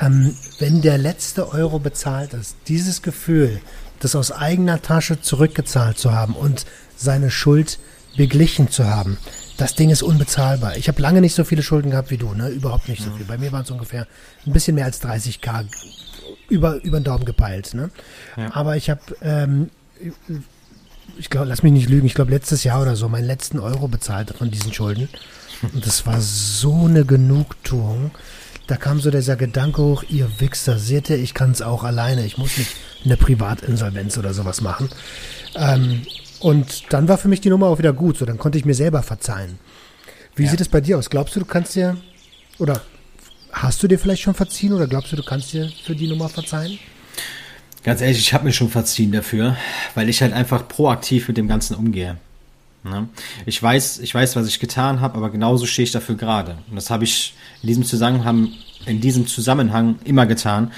ähm, 0.00 0.36
wenn 0.58 0.82
der 0.82 0.98
letzte 0.98 1.50
Euro 1.52 1.78
bezahlt 1.78 2.34
ist, 2.34 2.56
dieses 2.68 3.02
Gefühl, 3.02 3.60
das 4.00 4.14
aus 4.14 4.32
eigener 4.32 4.82
Tasche 4.82 5.20
zurückgezahlt 5.20 5.98
zu 5.98 6.12
haben 6.12 6.34
und 6.34 6.66
seine 6.96 7.30
Schuld 7.30 7.78
beglichen 8.16 8.70
zu 8.70 8.86
haben, 8.86 9.18
das 9.56 9.74
Ding 9.74 9.90
ist 9.90 10.02
unbezahlbar. 10.02 10.76
Ich 10.76 10.88
habe 10.88 11.00
lange 11.00 11.20
nicht 11.20 11.34
so 11.34 11.44
viele 11.44 11.62
Schulden 11.62 11.90
gehabt 11.90 12.10
wie 12.10 12.16
du, 12.16 12.34
ne? 12.34 12.48
Überhaupt 12.48 12.88
nicht 12.88 13.02
so 13.02 13.10
viel. 13.12 13.24
Bei 13.24 13.38
mir 13.38 13.52
waren 13.52 13.62
es 13.62 13.70
ungefähr 13.70 14.06
ein 14.46 14.52
bisschen 14.52 14.74
mehr 14.74 14.84
als 14.84 15.02
30k 15.02 15.66
über, 16.48 16.82
über 16.82 17.00
den 17.00 17.04
Daumen 17.04 17.24
gepeilt, 17.24 17.74
ne? 17.74 17.90
Ja. 18.36 18.54
Aber 18.54 18.76
ich 18.76 18.90
habe, 18.90 19.00
ähm, 19.22 19.70
ich 21.18 21.30
glaube, 21.30 21.46
lass 21.46 21.62
mich 21.62 21.72
nicht 21.72 21.88
lügen, 21.88 22.06
ich 22.06 22.14
glaube 22.14 22.32
letztes 22.32 22.64
Jahr 22.64 22.82
oder 22.82 22.96
so 22.96 23.08
meinen 23.08 23.26
letzten 23.26 23.58
Euro 23.58 23.88
bezahlt 23.88 24.34
von 24.36 24.50
diesen 24.50 24.72
Schulden. 24.72 25.08
Und 25.72 25.86
das 25.86 26.04
war 26.06 26.20
so 26.20 26.86
eine 26.86 27.04
Genugtuung. 27.04 28.10
Da 28.66 28.76
kam 28.76 29.00
so 29.00 29.10
dieser 29.10 29.36
Gedanke 29.36 29.82
hoch, 29.82 30.04
ihr 30.08 30.28
Wichser, 30.40 30.78
seht 30.78 31.10
ihr, 31.10 31.18
ich 31.18 31.34
kann 31.34 31.50
es 31.50 31.62
auch 31.62 31.84
alleine. 31.84 32.24
Ich 32.24 32.38
muss 32.38 32.56
nicht 32.56 32.72
eine 33.04 33.16
Privatinsolvenz 33.16 34.16
oder 34.18 34.32
sowas 34.32 34.62
machen. 34.62 34.88
Ähm, 35.54 36.02
und 36.44 36.92
dann 36.92 37.08
war 37.08 37.16
für 37.16 37.28
mich 37.28 37.40
die 37.40 37.48
Nummer 37.48 37.68
auch 37.68 37.78
wieder 37.78 37.94
gut, 37.94 38.18
so 38.18 38.26
dann 38.26 38.36
konnte 38.36 38.58
ich 38.58 38.66
mir 38.66 38.74
selber 38.74 39.02
verzeihen. 39.02 39.58
Wie 40.36 40.44
ja. 40.44 40.50
sieht 40.50 40.60
es 40.60 40.68
bei 40.68 40.82
dir 40.82 40.98
aus? 40.98 41.08
Glaubst 41.08 41.34
du, 41.34 41.40
du 41.40 41.46
kannst 41.46 41.74
dir, 41.74 41.96
oder 42.58 42.82
hast 43.50 43.82
du 43.82 43.88
dir 43.88 43.98
vielleicht 43.98 44.20
schon 44.20 44.34
verziehen 44.34 44.74
oder 44.74 44.86
glaubst 44.86 45.10
du, 45.10 45.16
du 45.16 45.22
kannst 45.22 45.54
dir 45.54 45.72
für 45.86 45.96
die 45.96 46.06
Nummer 46.06 46.28
verzeihen? 46.28 46.78
Ganz 47.82 48.02
ehrlich, 48.02 48.18
ich 48.18 48.34
habe 48.34 48.44
mir 48.44 48.52
schon 48.52 48.68
verziehen 48.68 49.10
dafür, 49.10 49.56
weil 49.94 50.10
ich 50.10 50.20
halt 50.20 50.34
einfach 50.34 50.68
proaktiv 50.68 51.28
mit 51.28 51.38
dem 51.38 51.48
Ganzen 51.48 51.76
umgehe. 51.76 52.18
Ne? 52.82 53.08
Ich 53.46 53.62
weiß, 53.62 54.00
ich 54.00 54.14
weiß, 54.14 54.36
was 54.36 54.46
ich 54.46 54.60
getan 54.60 55.00
habe, 55.00 55.16
aber 55.16 55.30
genauso 55.30 55.64
stehe 55.64 55.84
ich 55.84 55.92
dafür 55.92 56.16
gerade. 56.16 56.58
Und 56.68 56.76
das 56.76 56.90
habe 56.90 57.04
ich 57.04 57.34
in 57.62 57.68
diesem 57.68 57.84
Zusammenhang, 57.84 58.52
in 58.84 59.00
diesem 59.00 59.26
Zusammenhang 59.26 59.98
immer 60.04 60.26
getan. 60.26 60.72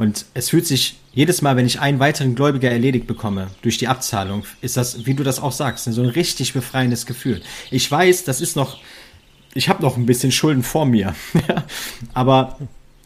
Und 0.00 0.24
es 0.32 0.48
fühlt 0.48 0.66
sich 0.66 0.96
jedes 1.12 1.42
Mal, 1.42 1.56
wenn 1.56 1.66
ich 1.66 1.78
einen 1.78 1.98
weiteren 1.98 2.34
Gläubiger 2.34 2.70
erledigt 2.70 3.06
bekomme 3.06 3.48
durch 3.60 3.76
die 3.76 3.86
Abzahlung, 3.86 4.44
ist 4.62 4.78
das, 4.78 5.04
wie 5.04 5.12
du 5.12 5.22
das 5.22 5.40
auch 5.40 5.52
sagst, 5.52 5.84
so 5.84 6.00
ein 6.00 6.08
richtig 6.08 6.54
befreiendes 6.54 7.04
Gefühl. 7.04 7.42
Ich 7.70 7.90
weiß, 7.90 8.24
das 8.24 8.40
ist 8.40 8.56
noch, 8.56 8.78
ich 9.52 9.68
habe 9.68 9.82
noch 9.82 9.98
ein 9.98 10.06
bisschen 10.06 10.32
Schulden 10.32 10.62
vor 10.62 10.86
mir, 10.86 11.14
aber 12.14 12.58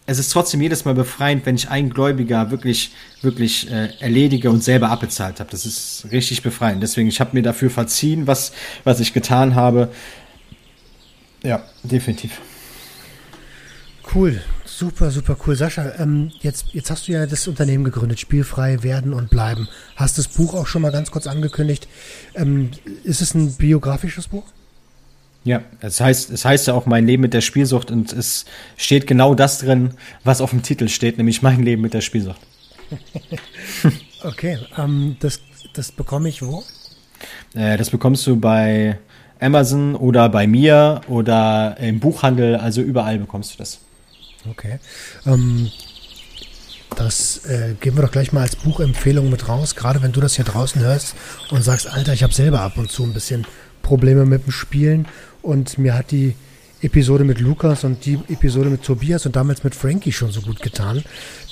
es 0.07 0.21
ist 0.21 0.31
trotzdem 0.31 0.61
jedes 0.61 0.85
Mal 0.85 0.95
befreiend, 0.95 1.45
wenn 1.47 1.57
ich 1.57 1.69
einen 1.69 1.91
Gläubiger 1.91 2.53
wirklich, 2.53 2.93
wirklich 3.23 3.69
äh, 3.73 3.89
erledige 3.99 4.49
und 4.49 4.63
selber 4.63 4.91
abbezahlt 4.91 5.41
habe. 5.41 5.51
Das 5.51 5.67
ist 5.67 6.07
richtig 6.13 6.45
befreiend. 6.45 6.81
Deswegen, 6.81 7.09
ich 7.09 7.19
habe 7.19 7.31
mir 7.33 7.43
dafür 7.43 7.71
verziehen, 7.71 8.29
was, 8.29 8.53
was 8.85 9.01
ich 9.01 9.13
getan 9.13 9.57
habe. 9.57 9.91
Ja, 11.43 11.65
definitiv. 11.83 12.41
Cool. 14.15 14.41
Super, 14.77 15.13
super 15.13 15.37
cool. 15.47 15.55
Sascha, 15.55 15.93
ähm, 16.01 16.33
jetzt, 16.41 16.67
jetzt 16.73 16.91
hast 16.91 17.07
du 17.07 17.13
ja 17.13 17.27
das 17.27 17.47
Unternehmen 17.47 17.85
gegründet, 17.85 18.19
Spielfrei 18.19 18.83
werden 18.83 19.15
und 19.15 19.31
bleiben. 19.31 19.69
Hast 19.95 20.19
das 20.19 20.27
Buch 20.27 20.53
auch 20.53 20.67
schon 20.67 20.83
mal 20.83 20.91
ganz 20.91 21.13
kurz 21.13 21.29
angekündigt. 21.29 21.87
Ähm, 22.35 22.73
ist 23.05 23.23
es 23.23 23.35
ein 23.35 23.53
biografisches 23.53 24.27
Buch? 24.27 24.43
Ja, 25.45 25.63
es 25.79 26.01
heißt, 26.01 26.31
es 26.31 26.45
heißt 26.45 26.67
ja 26.67 26.75
auch 26.75 26.87
mein 26.87 27.07
Leben 27.07 27.21
mit 27.21 27.35
der 27.35 27.41
Spielsucht 27.41 27.93
und 27.93 28.13
es 28.13 28.47
steht 28.77 29.07
genau 29.07 29.37
das 29.37 29.59
drin, 29.59 29.91
was 30.25 30.41
auf 30.41 30.51
dem 30.51 30.63
Titel 30.63 30.89
steht, 30.89 31.19
nämlich 31.19 31.41
mein 31.41 31.63
Leben 31.63 31.81
mit 31.81 31.95
der 31.95 32.01
Spielsucht. 32.01 32.41
okay, 34.25 34.59
ähm, 34.77 35.17
das, 35.21 35.39
das 35.75 35.93
bekomme 35.93 36.29
ich 36.29 36.43
wo? 36.43 36.65
Äh, 37.55 37.77
das 37.77 37.91
bekommst 37.91 38.27
du 38.27 38.35
bei 38.41 38.99
Amazon 39.39 39.95
oder 39.95 40.29
bei 40.29 40.49
mir 40.49 41.01
oder 41.07 41.77
im 41.79 42.01
Buchhandel, 42.01 42.57
also 42.57 42.81
überall 42.81 43.19
bekommst 43.19 43.55
du 43.55 43.59
das. 43.59 43.79
Okay. 44.51 44.79
Ähm, 45.27 45.71
das 46.97 47.45
äh, 47.47 47.75
geben 47.81 47.97
wir 47.97 48.03
doch 48.03 48.13
gleich 48.13 48.33
mal 48.33 48.43
als 48.43 48.57
Buchempfehlung 48.57 49.31
mit 49.31 49.49
raus, 49.49 49.75
gerade 49.75 50.03
wenn 50.03 50.13
du 50.13 50.21
das 50.21 50.37
hier 50.37 50.45
draußen 50.45 50.81
hörst 50.81 51.15
und 51.51 51.63
sagst, 51.63 51.89
Alter, 51.91 52.13
ich 52.13 52.23
habe 52.23 52.33
selber 52.33 52.61
ab 52.61 52.79
und 52.79 52.91
zu 52.91 53.03
ein 53.03 53.13
bisschen 53.13 53.47
Probleme 53.83 54.25
mit 54.27 54.47
dem 54.47 54.53
Spielen 54.53 55.09
und 55.43 55.79
mir 55.79 55.95
hat 55.95 56.11
die 56.11 56.35
Episode 56.83 57.25
mit 57.25 57.41
Lukas 57.41 57.85
und 57.85 58.05
die 58.05 58.19
Episode 58.29 58.69
mit 58.69 58.83
Tobias 58.83 59.27
und 59.27 59.37
damals 59.37 59.65
mit 59.65 59.75
Frankie 59.75 60.13
schon 60.13 60.31
so 60.31 60.43
gut 60.43 60.61
getan, 60.61 61.03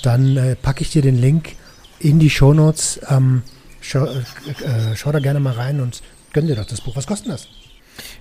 dann 0.03 0.37
äh, 0.37 0.55
packe 0.55 0.81
ich 0.81 0.91
dir 0.91 1.01
den 1.01 1.17
Link 1.19 1.55
in 1.99 2.19
die 2.19 2.29
Shownotes. 2.29 3.01
Ähm, 3.09 3.41
schau, 3.81 4.05
äh, 4.05 4.19
äh, 4.63 4.95
schau 4.95 5.11
da 5.11 5.19
gerne 5.19 5.39
mal 5.39 5.53
rein 5.53 5.81
und 5.81 6.03
gönn 6.33 6.47
dir 6.47 6.55
doch 6.55 6.65
das 6.65 6.81
Buch. 6.81 6.95
Was 6.95 7.07
kostet 7.07 7.31
das? 7.31 7.47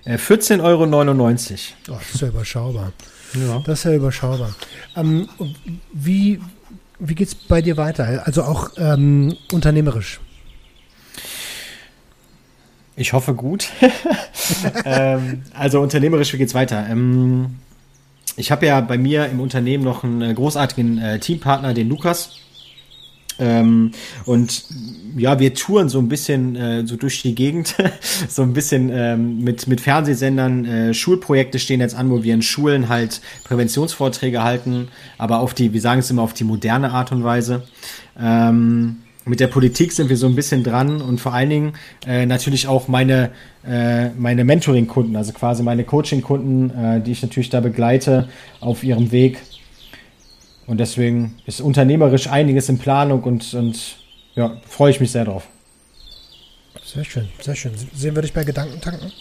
14,99 0.06 0.56
äh, 0.56 0.60
Euro. 0.62 0.84
Oh, 0.84 1.98
das 1.98 2.14
ist 2.14 2.20
ja 2.20 2.28
überschaubar. 2.28 2.92
Ja. 3.34 3.62
Das 3.64 3.80
ist 3.80 3.84
ja 3.84 3.94
überschaubar. 3.94 4.54
Ähm, 4.96 5.28
wie 5.92 6.40
wie 7.04 7.14
geht 7.14 7.28
es 7.28 7.34
bei 7.34 7.62
dir 7.62 7.76
weiter? 7.76 8.22
Also 8.26 8.44
auch 8.44 8.70
ähm, 8.76 9.36
unternehmerisch? 9.50 10.20
Ich 12.94 13.12
hoffe 13.12 13.34
gut. 13.34 13.68
ähm, 14.84 15.42
also 15.54 15.80
unternehmerisch, 15.80 16.32
wie 16.32 16.38
geht's 16.38 16.54
weiter? 16.54 16.86
Ähm, 16.88 17.56
ich 18.36 18.52
habe 18.52 18.66
ja 18.66 18.80
bei 18.80 18.98
mir 18.98 19.26
im 19.26 19.40
Unternehmen 19.40 19.82
noch 19.82 20.04
einen 20.04 20.34
großartigen 20.34 20.98
äh, 20.98 21.18
Teampartner, 21.18 21.74
den 21.74 21.88
Lukas. 21.88 22.36
Ähm, 23.38 23.92
und 24.24 24.64
ja, 25.16 25.38
wir 25.38 25.54
touren 25.54 25.88
so 25.88 25.98
ein 25.98 26.08
bisschen 26.08 26.56
äh, 26.56 26.86
so 26.86 26.96
durch 26.96 27.22
die 27.22 27.34
Gegend, 27.34 27.74
so 28.28 28.42
ein 28.42 28.52
bisschen 28.52 28.90
ähm, 28.92 29.42
mit, 29.42 29.66
mit 29.66 29.80
Fernsehsendern. 29.80 30.64
Äh, 30.64 30.94
Schulprojekte 30.94 31.58
stehen 31.58 31.80
jetzt 31.80 31.94
an, 31.94 32.10
wo 32.10 32.22
wir 32.22 32.34
in 32.34 32.42
Schulen 32.42 32.88
halt 32.88 33.20
Präventionsvorträge 33.44 34.42
halten, 34.42 34.88
aber 35.18 35.40
auf 35.40 35.54
die, 35.54 35.72
wir 35.72 35.80
sagen 35.80 36.00
es 36.00 36.10
immer, 36.10 36.22
auf 36.22 36.34
die 36.34 36.44
moderne 36.44 36.90
Art 36.92 37.12
und 37.12 37.24
Weise. 37.24 37.64
Ähm, 38.18 38.96
mit 39.24 39.38
der 39.38 39.46
Politik 39.46 39.92
sind 39.92 40.08
wir 40.08 40.16
so 40.16 40.26
ein 40.26 40.34
bisschen 40.34 40.64
dran 40.64 41.00
und 41.00 41.20
vor 41.20 41.32
allen 41.32 41.50
Dingen 41.50 41.72
äh, 42.06 42.26
natürlich 42.26 42.66
auch 42.66 42.88
meine, 42.88 43.30
äh, 43.64 44.08
meine 44.10 44.44
Mentoring-Kunden, 44.44 45.14
also 45.14 45.32
quasi 45.32 45.62
meine 45.62 45.84
Coaching-Kunden, 45.84 46.70
äh, 46.70 47.00
die 47.00 47.12
ich 47.12 47.22
natürlich 47.22 47.48
da 47.48 47.60
begleite 47.60 48.28
auf 48.60 48.82
ihrem 48.82 49.12
Weg 49.12 49.38
und 50.66 50.78
deswegen 50.78 51.36
ist 51.46 51.60
unternehmerisch 51.60 52.28
einiges 52.28 52.68
in 52.68 52.78
Planung 52.78 53.22
und, 53.22 53.54
und 53.54 53.96
ja, 54.34 54.56
freue 54.68 54.90
ich 54.90 55.00
mich 55.00 55.10
sehr 55.12 55.24
drauf. 55.24 55.46
Sehr 56.84 57.04
schön, 57.04 57.28
sehr 57.40 57.54
schön. 57.54 57.72
Sehen 57.94 58.14
wir 58.14 58.22
dich 58.22 58.32
bei 58.32 58.44
Gedankentanken? 58.44 59.12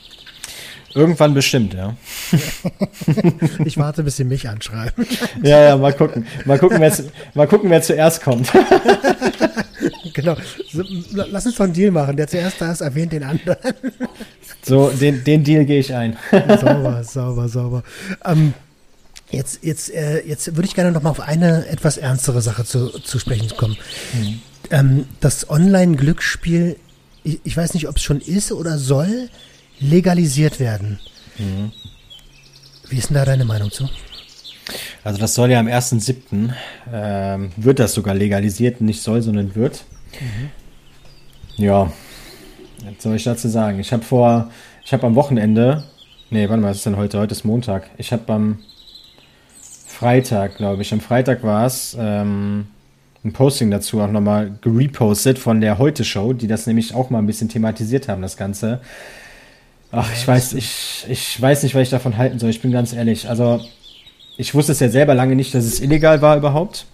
Irgendwann 0.94 1.34
bestimmt, 1.34 1.74
ja. 1.74 1.96
ich 3.66 3.78
warte, 3.78 4.04
bis 4.04 4.18
sie 4.18 4.26
mich 4.26 4.50
anschreiben. 4.50 5.06
ja, 5.44 5.62
ja, 5.62 5.78
mal 5.78 5.94
gucken. 5.94 6.26
Mal 6.46 6.60
gucken, 6.60 6.82
wer, 6.82 6.94
mal 7.34 7.48
gucken, 7.48 7.70
wer 7.70 7.82
zuerst 7.82 8.22
kommt. 8.22 8.52
genau. 10.14 10.36
Lass 11.14 11.46
uns 11.46 11.56
doch 11.56 11.64
einen 11.64 11.74
Deal 11.74 11.92
machen. 11.92 12.18
Der 12.18 12.28
zuerst 12.28 12.60
da 12.60 12.72
ist, 12.72 12.82
erwähnt 12.82 13.14
den 13.14 13.24
anderen. 13.24 13.58
so, 14.64 14.90
den, 14.90 15.24
den 15.24 15.44
Deal 15.44 15.64
gehe 15.64 15.80
ich 15.80 15.94
ein. 15.94 16.18
sauber, 16.60 17.04
sauber, 17.04 17.48
sauber. 17.48 17.84
Ähm, 18.26 18.54
Jetzt, 19.32 19.64
jetzt, 19.64 19.94
äh, 19.94 20.26
jetzt 20.28 20.56
würde 20.56 20.68
ich 20.68 20.76
gerne 20.76 20.92
noch 20.92 21.02
mal 21.02 21.10
auf 21.10 21.22
eine 21.22 21.66
etwas 21.68 21.98
ernstere 21.98 22.42
Sache 22.42 22.66
zu, 22.66 22.90
zu 22.90 23.18
sprechen 23.18 23.50
kommen. 23.56 23.78
Mhm. 24.14 24.42
Ähm, 24.70 25.06
das 25.22 25.50
Online-Glücksspiel, 25.50 26.76
ich, 27.24 27.40
ich, 27.44 27.56
weiß 27.56 27.74
nicht, 27.74 27.88
ob 27.88 27.96
es 27.96 28.04
schon 28.04 28.20
ist 28.20 28.52
oder 28.52 28.78
soll 28.78 29.30
legalisiert 29.80 30.60
werden. 30.60 31.00
Mhm. 31.38 31.72
Wie 32.90 32.98
ist 32.98 33.10
denn 33.10 33.16
da 33.16 33.26
deine 33.26 33.46
Meinung 33.46 33.72
zu? 33.72 33.90
Also 35.04 35.20
das 35.20 35.34
soll 35.34 35.50
ja 35.50 35.60
am 35.60 35.68
1.7. 35.68 36.54
Ähm, 36.92 37.52
wird 37.56 37.80
das 37.80 37.94
sogar 37.94 38.14
legalisiert, 38.14 38.82
nicht 38.82 39.02
soll, 39.02 39.22
sondern 39.22 39.56
wird. 39.56 39.86
Mhm. 40.20 41.64
Ja, 41.64 41.92
was 42.84 43.04
soll 43.04 43.16
ich 43.16 43.24
dazu 43.24 43.48
sagen? 43.48 43.80
Ich 43.80 43.94
habe 43.94 44.04
vor, 44.04 44.52
ich 44.84 44.92
habe 44.92 45.08
am 45.08 45.16
Wochenende, 45.16 45.86
nee, 46.30 46.50
warte 46.50 46.62
mal, 46.62 46.72
was 46.72 46.78
ist 46.78 46.86
denn 46.86 46.98
heute? 46.98 47.20
Heute 47.20 47.32
ist 47.32 47.46
Montag. 47.46 47.90
Ich 47.98 48.12
habe 48.12 48.32
am 48.34 48.60
Freitag, 50.02 50.58
glaube 50.58 50.82
ich. 50.82 50.92
Am 50.94 51.00
Freitag 51.00 51.44
war 51.44 51.64
es 51.68 51.96
ähm, 52.00 52.66
ein 53.24 53.34
Posting 53.34 53.70
dazu 53.70 54.02
auch 54.02 54.10
nochmal 54.10 54.58
gerepostet 54.62 55.38
von 55.38 55.62
der 55.62 55.78
Heute-Show, 55.78 56.34
die 56.34 56.48
das 56.48 56.66
nämlich 56.66 56.96
auch 56.96 57.12
mal 57.12 57.20
ein 57.20 57.28
bisschen 57.28 57.50
thematisiert 57.50 58.08
haben, 58.08 58.24
das 58.24 58.36
Ganze. 58.36 58.82
Ach, 59.92 60.12
ich 60.12 60.28
weiß, 60.28 60.54
ich, 60.54 61.06
ich 61.08 61.40
weiß 61.40 61.62
nicht, 61.62 61.76
was 61.76 61.84
ich 61.84 61.92
davon 61.92 62.18
halten 62.18 62.40
soll. 62.40 62.50
Ich 62.50 62.64
bin 62.64 62.72
ganz 62.72 62.94
ehrlich. 62.94 63.30
Also, 63.30 63.62
ich 64.38 64.56
wusste 64.56 64.72
es 64.72 64.80
ja 64.80 64.90
selber 64.90 65.14
lange 65.14 65.36
nicht, 65.36 65.54
dass 65.54 65.66
es 65.66 65.80
illegal 65.80 66.24
war 66.24 66.36
überhaupt. 66.36 66.88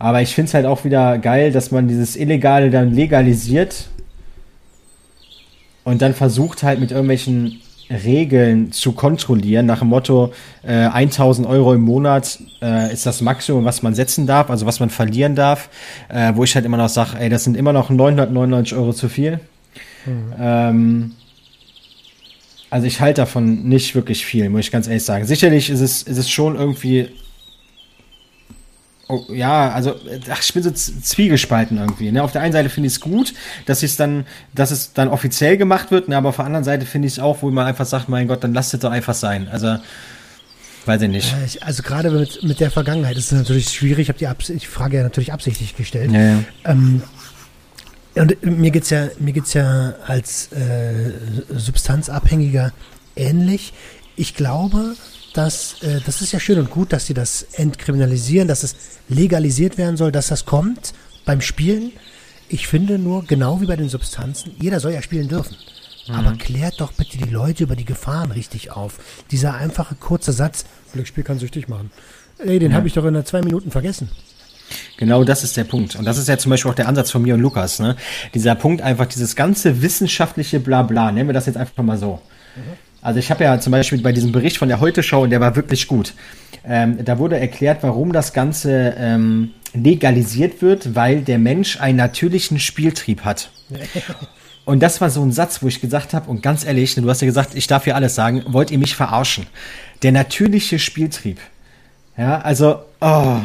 Aber 0.00 0.20
ich 0.20 0.34
finde 0.34 0.48
es 0.48 0.54
halt 0.54 0.66
auch 0.66 0.82
wieder 0.82 1.16
geil, 1.18 1.52
dass 1.52 1.70
man 1.70 1.86
dieses 1.86 2.16
Illegale 2.16 2.70
dann 2.70 2.92
legalisiert 2.92 3.86
und 5.84 6.02
dann 6.02 6.12
versucht 6.12 6.64
halt 6.64 6.80
mit 6.80 6.90
irgendwelchen 6.90 7.60
Regeln 7.90 8.72
zu 8.72 8.92
kontrollieren, 8.92 9.66
nach 9.66 9.80
dem 9.80 9.88
Motto, 9.88 10.32
äh, 10.62 10.72
1000 10.72 11.46
Euro 11.46 11.74
im 11.74 11.82
Monat 11.82 12.38
äh, 12.60 12.92
ist 12.92 13.06
das 13.06 13.20
Maximum, 13.20 13.64
was 13.64 13.82
man 13.82 13.94
setzen 13.94 14.26
darf, 14.26 14.50
also 14.50 14.66
was 14.66 14.80
man 14.80 14.90
verlieren 14.90 15.34
darf, 15.34 15.70
äh, 16.08 16.32
wo 16.34 16.44
ich 16.44 16.54
halt 16.54 16.64
immer 16.64 16.76
noch 16.76 16.88
sage, 16.88 17.18
ey, 17.18 17.28
das 17.28 17.44
sind 17.44 17.56
immer 17.56 17.72
noch 17.72 17.90
999 17.90 18.76
Euro 18.76 18.92
zu 18.92 19.08
viel. 19.08 19.40
Mhm. 20.06 20.34
Ähm, 20.38 21.10
also 22.70 22.86
ich 22.86 23.00
halte 23.00 23.22
davon 23.22 23.68
nicht 23.68 23.94
wirklich 23.94 24.26
viel, 24.26 24.50
muss 24.50 24.60
ich 24.60 24.70
ganz 24.70 24.86
ehrlich 24.86 25.04
sagen. 25.04 25.24
Sicherlich 25.24 25.70
ist 25.70 25.80
es, 25.80 26.02
ist 26.02 26.18
es 26.18 26.28
schon 26.28 26.56
irgendwie 26.56 27.08
Oh, 29.10 29.24
ja, 29.32 29.70
also 29.70 29.94
ach, 30.30 30.42
ich 30.42 30.52
bin 30.52 30.62
so 30.62 30.70
zwiegespalten 30.70 31.78
irgendwie. 31.78 32.12
Ne? 32.12 32.22
Auf 32.22 32.32
der 32.32 32.42
einen 32.42 32.52
Seite 32.52 32.68
finde 32.68 32.88
ich 32.88 32.94
es 32.94 33.00
gut, 33.00 33.32
dass 33.64 33.82
es 33.82 33.96
dann, 33.96 34.26
dass 34.54 34.70
es 34.70 34.92
dann 34.92 35.08
offiziell 35.08 35.56
gemacht 35.56 35.90
wird, 35.90 36.08
ne? 36.08 36.16
aber 36.16 36.28
auf 36.28 36.36
der 36.36 36.44
anderen 36.44 36.64
Seite 36.64 36.84
finde 36.84 37.08
ich 37.08 37.14
es 37.14 37.18
auch, 37.18 37.40
wo 37.40 37.50
man 37.50 37.66
einfach 37.66 37.86
sagt, 37.86 38.10
mein 38.10 38.28
Gott, 38.28 38.44
dann 38.44 38.52
lasst 38.52 38.74
es 38.74 38.80
doch 38.80 38.90
einfach 38.90 39.14
sein. 39.14 39.48
Also 39.50 39.78
weiß 40.84 41.02
ich 41.02 41.08
nicht. 41.08 41.34
Also 41.62 41.82
gerade 41.82 42.10
mit, 42.10 42.42
mit 42.42 42.60
der 42.60 42.70
Vergangenheit 42.70 43.16
ist 43.16 43.32
es 43.32 43.38
natürlich 43.38 43.70
schwierig. 43.70 44.00
Ich 44.00 44.08
habe 44.08 44.18
die, 44.18 44.26
Abs 44.26 44.50
ich 44.50 44.68
Frage 44.68 44.98
ja 44.98 45.02
natürlich 45.02 45.32
absichtlich 45.32 45.74
gestellt. 45.74 46.12
Ja, 46.12 46.20
ja. 46.20 46.44
Ähm, 46.64 47.02
und 48.14 48.44
mir 48.44 48.70
geht's 48.70 48.90
ja, 48.90 49.08
mir 49.18 49.32
geht's 49.32 49.54
ja 49.54 49.94
als 50.06 50.50
äh, 50.52 51.12
Substanzabhängiger 51.54 52.72
ähnlich. 53.16 53.72
Ich 54.16 54.34
glaube, 54.34 54.96
dass 55.34 55.82
äh, 55.82 56.00
das 56.04 56.22
ist 56.22 56.32
ja 56.32 56.40
schön 56.40 56.58
und 56.58 56.70
gut, 56.70 56.92
dass 56.92 57.06
sie 57.06 57.14
das 57.14 57.42
entkriminalisieren, 57.54 58.48
dass 58.48 58.62
es 58.62 58.76
legalisiert 59.08 59.78
werden 59.78 59.96
soll, 59.96 60.12
dass 60.12 60.28
das 60.28 60.44
kommt 60.44 60.94
beim 61.24 61.40
Spielen. 61.40 61.92
Ich 62.48 62.66
finde 62.66 62.98
nur, 62.98 63.24
genau 63.24 63.60
wie 63.60 63.66
bei 63.66 63.76
den 63.76 63.88
Substanzen, 63.88 64.52
jeder 64.60 64.80
soll 64.80 64.92
ja 64.92 65.02
spielen 65.02 65.28
dürfen. 65.28 65.56
Mhm. 66.08 66.14
Aber 66.14 66.32
klärt 66.32 66.80
doch 66.80 66.92
bitte 66.92 67.18
die 67.18 67.28
Leute 67.28 67.64
über 67.64 67.76
die 67.76 67.84
Gefahren 67.84 68.30
richtig 68.30 68.70
auf. 68.70 68.98
Dieser 69.30 69.54
einfache 69.54 69.94
kurze 69.94 70.32
Satz, 70.32 70.64
Glücksspiel 70.92 71.24
kann 71.24 71.38
süchtig 71.38 71.68
machen. 71.68 71.90
Ey, 72.38 72.58
den 72.58 72.70
ja. 72.70 72.76
habe 72.76 72.86
ich 72.86 72.94
doch 72.94 73.04
in 73.04 73.24
zwei 73.26 73.42
Minuten 73.42 73.70
vergessen. 73.70 74.08
Genau 74.96 75.24
das 75.24 75.44
ist 75.44 75.56
der 75.56 75.64
Punkt. 75.64 75.96
Und 75.96 76.04
das 76.04 76.18
ist 76.18 76.28
ja 76.28 76.38
zum 76.38 76.50
Beispiel 76.50 76.70
auch 76.70 76.74
der 76.74 76.88
Ansatz 76.88 77.10
von 77.10 77.22
mir 77.22 77.34
und 77.34 77.40
Lukas. 77.40 77.78
Ne? 77.78 77.96
Dieser 78.34 78.54
Punkt 78.54 78.82
einfach, 78.82 79.06
dieses 79.06 79.34
ganze 79.34 79.82
wissenschaftliche 79.82 80.60
Blabla, 80.60 81.10
nennen 81.10 81.28
wir 81.28 81.34
das 81.34 81.46
jetzt 81.46 81.56
einfach 81.56 81.82
mal 81.82 81.98
so. 81.98 82.20
Mhm 82.56 82.87
also 83.02 83.18
ich 83.18 83.30
habe 83.30 83.44
ja 83.44 83.58
zum 83.60 83.70
Beispiel 83.70 84.00
bei 84.02 84.12
diesem 84.12 84.32
Bericht 84.32 84.58
von 84.58 84.68
der 84.68 84.80
Heute-Show, 84.80 85.22
und 85.22 85.30
der 85.30 85.40
war 85.40 85.56
wirklich 85.56 85.86
gut, 85.86 86.14
ähm, 86.64 87.04
da 87.04 87.18
wurde 87.18 87.38
erklärt, 87.38 87.78
warum 87.82 88.12
das 88.12 88.32
Ganze 88.32 88.94
ähm, 88.98 89.52
legalisiert 89.74 90.62
wird, 90.62 90.94
weil 90.94 91.22
der 91.22 91.38
Mensch 91.38 91.80
einen 91.80 91.98
natürlichen 91.98 92.58
Spieltrieb 92.58 93.24
hat. 93.24 93.50
Und 94.64 94.80
das 94.80 95.00
war 95.00 95.08
so 95.08 95.22
ein 95.22 95.32
Satz, 95.32 95.62
wo 95.62 95.68
ich 95.68 95.80
gesagt 95.80 96.12
habe, 96.12 96.28
und 96.28 96.42
ganz 96.42 96.62
ehrlich, 96.66 96.94
du 96.94 97.08
hast 97.08 97.22
ja 97.22 97.26
gesagt, 97.26 97.54
ich 97.54 97.66
darf 97.68 97.84
hier 97.84 97.96
alles 97.96 98.14
sagen, 98.14 98.44
wollt 98.48 98.70
ihr 98.70 98.76
mich 98.76 98.94
verarschen? 98.94 99.46
Der 100.02 100.12
natürliche 100.12 100.78
Spieltrieb. 100.78 101.38
Ja, 102.18 102.42
also, 102.42 102.80
oh. 103.00 103.38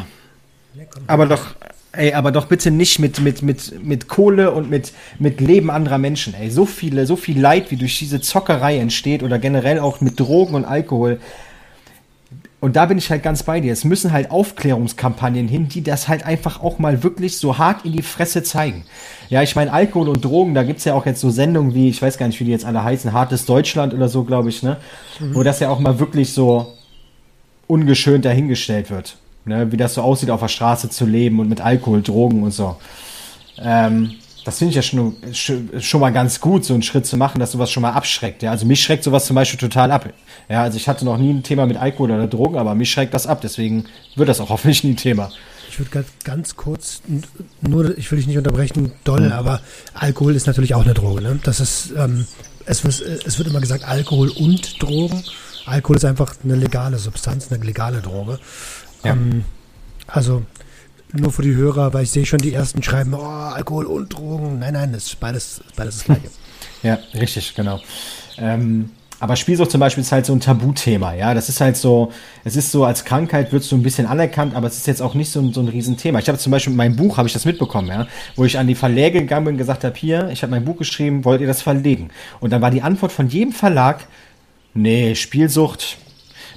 Aber 1.07 1.25
doch, 1.25 1.55
Ey, 1.95 2.13
aber 2.13 2.31
doch 2.31 2.47
bitte 2.47 2.71
nicht 2.71 2.97
mit, 2.97 3.21
mit, 3.21 3.43
mit, 3.43 3.85
mit 3.85 4.07
Kohle 4.07 4.51
und 4.51 4.67
mit, 4.67 4.93
mit 5.19 5.39
Leben 5.39 5.69
anderer 5.69 5.99
Menschen. 5.99 6.33
Ey, 6.33 6.49
so 6.49 6.65
viele, 6.65 7.05
so 7.05 7.15
viel 7.15 7.39
Leid, 7.39 7.69
wie 7.69 7.75
durch 7.75 7.99
diese 7.99 8.19
Zockerei 8.19 8.79
entsteht 8.79 9.21
oder 9.21 9.37
generell 9.37 9.77
auch 9.77 10.01
mit 10.01 10.19
Drogen 10.19 10.55
und 10.55 10.65
Alkohol. 10.65 11.19
Und 12.59 12.77
da 12.77 12.87
bin 12.87 12.97
ich 12.97 13.11
halt 13.11 13.21
ganz 13.21 13.43
bei 13.43 13.59
dir. 13.59 13.71
Es 13.71 13.83
müssen 13.83 14.11
halt 14.11 14.31
Aufklärungskampagnen 14.31 15.47
hin, 15.47 15.67
die 15.67 15.83
das 15.83 16.07
halt 16.07 16.25
einfach 16.25 16.63
auch 16.63 16.79
mal 16.79 17.03
wirklich 17.03 17.37
so 17.37 17.59
hart 17.59 17.85
in 17.85 17.91
die 17.91 18.01
Fresse 18.01 18.41
zeigen. 18.41 18.85
Ja, 19.29 19.43
ich 19.43 19.55
meine, 19.55 19.71
Alkohol 19.71 20.09
und 20.09 20.25
Drogen, 20.25 20.55
da 20.55 20.63
gibt's 20.63 20.85
ja 20.85 20.95
auch 20.95 21.05
jetzt 21.05 21.19
so 21.21 21.29
Sendungen 21.29 21.75
wie, 21.75 21.89
ich 21.89 22.01
weiß 22.01 22.17
gar 22.17 22.25
nicht, 22.25 22.39
wie 22.39 22.45
die 22.45 22.51
jetzt 22.51 22.65
alle 22.65 22.83
heißen, 22.83 23.13
Hartes 23.13 23.45
Deutschland 23.45 23.93
oder 23.93 24.09
so, 24.09 24.23
glaube 24.23 24.49
ich, 24.49 24.63
ne? 24.63 24.77
Mhm. 25.19 25.35
Wo 25.35 25.43
das 25.43 25.59
ja 25.59 25.69
auch 25.69 25.79
mal 25.79 25.99
wirklich 25.99 26.33
so 26.33 26.73
ungeschönt 27.67 28.25
dahingestellt 28.25 28.89
wird 28.89 29.17
ne, 29.45 29.71
wie 29.71 29.77
das 29.77 29.93
so 29.95 30.01
aussieht, 30.01 30.29
auf 30.29 30.41
der 30.41 30.47
Straße 30.47 30.89
zu 30.89 31.05
leben 31.05 31.39
und 31.39 31.49
mit 31.49 31.61
Alkohol, 31.61 32.01
Drogen 32.01 32.43
und 32.43 32.51
so. 32.51 32.77
Ähm, 33.59 34.15
das 34.45 34.57
finde 34.57 34.71
ich 34.71 34.75
ja 34.75 34.81
schon, 34.81 35.15
schon 35.79 36.01
mal 36.01 36.11
ganz 36.11 36.41
gut, 36.41 36.65
so 36.65 36.73
einen 36.73 36.83
Schritt 36.83 37.05
zu 37.05 37.15
machen, 37.15 37.39
dass 37.39 37.53
sowas 37.53 37.71
schon 37.71 37.81
mal 37.81 37.91
abschreckt. 37.91 38.43
Ja, 38.43 38.51
also 38.51 38.65
mich 38.65 38.83
schreckt 38.83 39.03
sowas 39.03 39.25
zum 39.25 39.35
Beispiel 39.35 39.59
total 39.59 39.91
ab. 39.91 40.09
Ja, 40.49 40.63
also 40.63 40.75
ich 40.77 40.87
hatte 40.89 41.05
noch 41.05 41.17
nie 41.17 41.31
ein 41.31 41.43
Thema 41.43 41.65
mit 41.65 41.77
Alkohol 41.77 42.11
oder 42.11 42.27
Drogen, 42.27 42.57
aber 42.57 42.75
mich 42.75 42.91
schreckt 42.91 43.13
das 43.13 43.25
ab. 43.25 43.39
Deswegen 43.41 43.85
wird 44.15 44.27
das 44.27 44.41
auch 44.41 44.49
hoffentlich 44.49 44.83
nie 44.83 44.91
ein 44.91 44.97
Thema. 44.97 45.31
Ich 45.69 45.79
würde 45.79 45.91
ganz, 45.91 46.07
ganz 46.23 46.55
kurz, 46.55 47.01
nur, 47.61 47.97
ich 47.97 48.11
will 48.11 48.17
dich 48.17 48.27
nicht 48.27 48.37
unterbrechen, 48.37 48.91
doll, 49.03 49.21
mhm. 49.21 49.31
aber 49.31 49.61
Alkohol 49.93 50.35
ist 50.35 50.45
natürlich 50.45 50.75
auch 50.75 50.83
eine 50.83 50.93
Droge. 50.93 51.21
Ne? 51.21 51.39
Das 51.43 51.59
ist, 51.59 51.93
ähm, 51.97 52.27
es, 52.65 52.83
es 52.83 53.37
wird 53.37 53.47
immer 53.47 53.61
gesagt, 53.61 53.85
Alkohol 53.85 54.29
und 54.29 54.81
Drogen. 54.83 55.23
Alkohol 55.65 55.95
ist 55.95 56.05
einfach 56.05 56.35
eine 56.43 56.55
legale 56.55 56.97
Substanz, 56.97 57.51
eine 57.51 57.63
legale 57.63 58.01
Droge. 58.01 58.39
Ja. 59.03 59.13
Ähm, 59.13 59.43
also 60.07 60.43
nur 61.13 61.31
für 61.31 61.43
die 61.43 61.53
Hörer, 61.53 61.93
weil 61.93 62.03
ich 62.03 62.11
sehe 62.11 62.25
schon 62.25 62.39
die 62.39 62.53
ersten 62.53 62.81
schreiben, 62.81 63.13
oh, 63.13 63.21
Alkohol 63.21 63.85
und 63.85 64.13
Drogen. 64.13 64.59
Nein, 64.59 64.73
nein, 64.73 64.93
das 64.93 65.05
ist 65.05 65.19
beides, 65.19 65.61
beides 65.75 65.97
das 65.97 66.05
Gleiche. 66.05 66.29
Ja, 66.81 66.99
richtig, 67.13 67.55
genau. 67.55 67.79
Ähm, 68.37 68.89
aber 69.19 69.37
Spielsucht 69.37 69.71
zum 69.71 69.79
Beispiel 69.79 70.01
ist 70.01 70.11
halt 70.11 70.25
so 70.25 70.33
ein 70.33 70.41
Tabuthema, 70.41 71.13
ja. 71.13 71.33
Das 71.33 71.47
ist 71.47 71.61
halt 71.61 71.77
so, 71.77 72.11
es 72.43 72.57
ist 72.57 72.71
so, 72.71 72.83
als 72.83 73.05
Krankheit 73.05 73.53
wird 73.53 73.63
so 73.63 73.75
ein 73.77 73.81
bisschen 73.83 74.05
anerkannt, 74.05 74.53
aber 74.53 74.67
es 74.67 74.75
ist 74.75 74.87
jetzt 74.87 75.01
auch 75.01 75.13
nicht 75.13 75.31
so 75.31 75.39
ein, 75.39 75.53
so 75.53 75.61
ein 75.61 75.69
Riesenthema. 75.69 76.19
Ich 76.19 76.27
habe 76.27 76.37
zum 76.37 76.51
Beispiel 76.51 76.71
in 76.71 76.77
meinem 76.77 76.97
Buch, 76.97 77.15
habe 77.15 77.27
ich 77.27 77.33
das 77.33 77.45
mitbekommen, 77.45 77.87
ja, 77.87 78.07
wo 78.35 78.43
ich 78.43 78.57
an 78.57 78.67
die 78.67 78.75
Verläge 78.75 79.21
gegangen 79.21 79.45
bin 79.45 79.53
und 79.53 79.59
gesagt 79.59 79.85
habe, 79.85 79.95
hier, 79.95 80.29
ich 80.29 80.41
habe 80.41 80.51
mein 80.51 80.65
Buch 80.65 80.77
geschrieben, 80.77 81.23
wollt 81.23 81.39
ihr 81.39 81.47
das 81.47 81.61
verlegen? 81.61 82.09
Und 82.41 82.51
dann 82.51 82.61
war 82.61 82.69
die 82.69 82.81
Antwort 82.81 83.13
von 83.13 83.29
jedem 83.29 83.53
Verlag, 83.53 84.07
nee, 84.73 85.15
Spielsucht, 85.15 85.97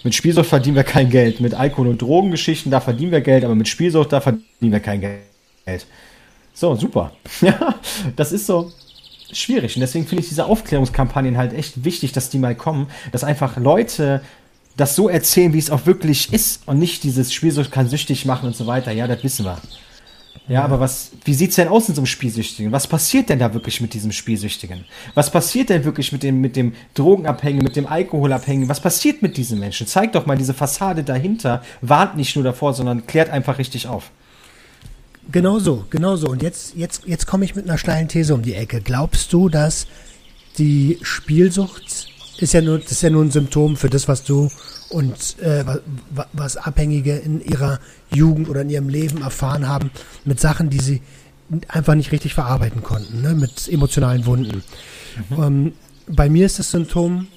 mit 0.07 0.15
Spielsucht 0.15 0.47
verdienen 0.47 0.77
wir 0.77 0.85
kein 0.85 1.11
Geld. 1.11 1.41
Mit 1.41 1.55
Alkohol- 1.55 1.89
und 1.89 2.01
Drogengeschichten, 2.01 2.71
da 2.71 2.79
verdienen 2.79 3.11
wir 3.11 3.21
Geld, 3.23 3.45
aber 3.45 3.57
mit 3.57 3.67
Spielsucht, 3.67 4.13
da 4.13 4.21
verdienen 4.21 4.45
wir 4.61 4.79
kein 4.79 5.01
Geld. 5.01 5.85
So, 6.55 6.77
super. 6.77 7.11
Ja, 7.41 7.75
das 8.15 8.31
ist 8.31 8.47
so 8.47 8.71
schwierig. 9.33 9.75
Und 9.75 9.81
deswegen 9.81 10.07
finde 10.07 10.23
ich 10.23 10.29
diese 10.29 10.47
Aufklärungskampagnen 10.47 11.37
halt 11.37 11.53
echt 11.55 11.85
wichtig, 11.85 12.13
dass 12.13 12.31
die 12.31 12.39
mal 12.39 12.55
kommen, 12.55 12.87
dass 13.11 13.25
einfach 13.25 13.57
Leute 13.57 14.23
das 14.77 14.95
so 14.95 15.09
erzählen, 15.09 15.53
wie 15.53 15.59
es 15.59 15.71
auch 15.71 15.87
wirklich 15.87 16.33
ist 16.33 16.63
und 16.69 16.79
nicht 16.79 17.03
dieses 17.03 17.35
Spielsucht 17.35 17.73
kann 17.73 17.89
süchtig 17.89 18.27
machen 18.27 18.47
und 18.47 18.55
so 18.55 18.69
weiter. 18.69 18.93
Ja, 18.93 19.09
das 19.09 19.25
wissen 19.25 19.45
wir. 19.45 19.59
Ja, 20.49 20.65
aber 20.65 20.81
was, 20.81 21.11
wie 21.25 21.35
sieht's 21.35 21.57
denn 21.57 21.69
aus 21.69 21.89
in 21.89 21.95
so 21.95 22.01
einem 22.01 22.07
Spielsüchtigen? 22.07 22.73
Was 22.73 22.87
passiert 22.87 23.29
denn 23.29 23.39
da 23.39 23.53
wirklich 23.53 23.81
mit 23.81 23.95
diesem 23.95 24.13
Spielsüchtigen? 24.13 24.85
Was 25.15 25.31
passiert 25.31 25.71
denn 25.71 25.85
wirklich 25.85 26.13
mit 26.13 26.23
dem, 26.23 26.41
mit 26.41 26.57
dem 26.57 26.75
Drogenabhängigen, 26.95 27.65
mit 27.65 27.77
dem 27.77 27.87
Alkoholabhängigen? 27.87 28.69
Was 28.69 28.81
passiert 28.81 29.23
mit 29.23 29.37
diesen 29.37 29.59
Menschen? 29.59 29.87
Zeigt 29.87 30.15
doch 30.15 30.27
mal 30.27 30.37
diese 30.37 30.55
Fassade 30.55 31.05
dahinter, 31.05 31.63
warnt 31.81 32.17
nicht 32.17 32.37
nur 32.37 32.45
davor, 32.45 32.75
sondern 32.75 33.07
klärt 33.07 33.31
einfach 33.31 33.59
richtig 33.59 33.89
auf. 33.89 34.11
Genau 35.33 35.59
so, 35.59 35.85
genau 35.91 36.17
so. 36.17 36.29
Und 36.29 36.43
jetzt, 36.43 36.77
jetzt, 36.77 37.03
jetzt 37.07 37.27
komme 37.27 37.45
ich 37.45 37.57
mit 37.57 37.69
einer 37.69 37.79
steilen 37.79 38.09
These 38.09 38.35
um 38.35 38.43
die 38.43 38.55
Ecke. 38.55 38.81
Glaubst 38.81 39.33
du, 39.33 39.49
dass 39.49 39.87
die 40.59 40.99
Spielsucht 41.03 42.09
ist 42.39 42.53
ja 42.53 42.61
nur, 42.61 42.79
das 42.79 42.93
ist 42.93 43.03
ja 43.03 43.11
nur 43.11 43.23
ein 43.23 43.31
Symptom 43.31 43.77
für 43.77 43.91
das, 43.91 44.09
was 44.09 44.25
du 44.25 44.51
und 44.89 45.39
äh, 45.41 45.65
was, 46.33 46.57
Abhängige 46.57 47.17
in 47.17 47.45
ihrer 47.45 47.81
Jugend 48.11 48.49
oder 48.49 48.63
in 48.63 48.71
ihrem 48.71 48.89
Leben 48.89 49.23
erfahren 49.23 49.69
haben, 49.69 49.91
mit 50.25 50.41
Sachen, 50.41 50.71
die 50.71 50.81
sie 50.81 51.03
einfach 51.69 51.95
nicht 51.95 52.13
richtig 52.13 52.35
verarbeiten 52.35 52.83
konnten, 52.83 53.23
ne? 53.23 53.35
mit 53.35 53.69
emotionalen 53.69 54.27
Wunden. 54.27 54.63
Mhm. 55.31 55.43
Ähm, 55.43 55.73
bei 56.09 56.29
mir 56.29 56.47
ist 56.47 56.59
das 56.59 56.71
Symptom 56.71 57.29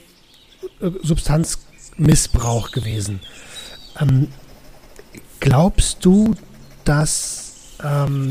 äh, 0.81 0.91
Substanzmissbrauch 1.01 2.71
gewesen. 2.71 3.19
Ähm, 3.99 4.27
glaubst 5.39 6.05
du, 6.05 6.35
dass, 6.85 7.53
ähm, 7.83 8.29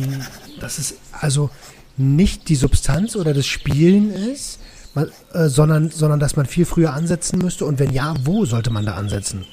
dass 0.61 0.79
es 0.79 0.97
also 1.13 1.51
nicht 1.97 2.49
die 2.49 2.57
Substanz 2.57 3.17
oder 3.17 3.35
das 3.35 3.47
Spielen 3.47 4.11
ist, 4.11 4.61
man, 4.95 5.11
äh, 5.33 5.49
sondern, 5.49 5.91
sondern 5.91 6.21
dass 6.21 6.37
man 6.37 6.47
viel 6.47 6.65
früher 6.65 6.93
ansetzen 6.93 7.39
müsste? 7.39 7.65
Und 7.65 7.79
wenn 7.79 7.93
ja, 7.93 8.15
wo 8.25 8.45
sollte 8.45 8.71
man 8.71 8.85
da 8.87 8.95
ansetzen? 8.95 9.45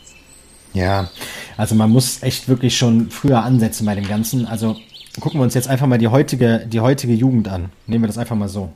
Ja, 0.74 1.10
also 1.56 1.74
man 1.74 1.90
muss 1.90 2.22
echt 2.22 2.50
wirklich 2.50 2.78
schon 2.78 3.10
früher 3.10 3.44
ansetzen 3.44 3.86
bei 3.86 3.96
dem 3.96 4.08
Ganzen. 4.08 4.46
Also 4.46 4.76
gucken 5.20 5.40
wir 5.40 5.44
uns 5.44 5.54
jetzt 5.54 5.70
einfach 5.70 5.88
mal 5.88 5.98
die 5.98 6.10
heutige, 6.10 6.66
die 6.68 6.82
heutige 6.82 7.14
Jugend 7.14 7.48
an. 7.48 7.72
Nehmen 7.88 8.04
wir 8.04 8.08
das 8.08 8.18
einfach 8.18 8.36
mal 8.36 8.50
so. 8.50 8.74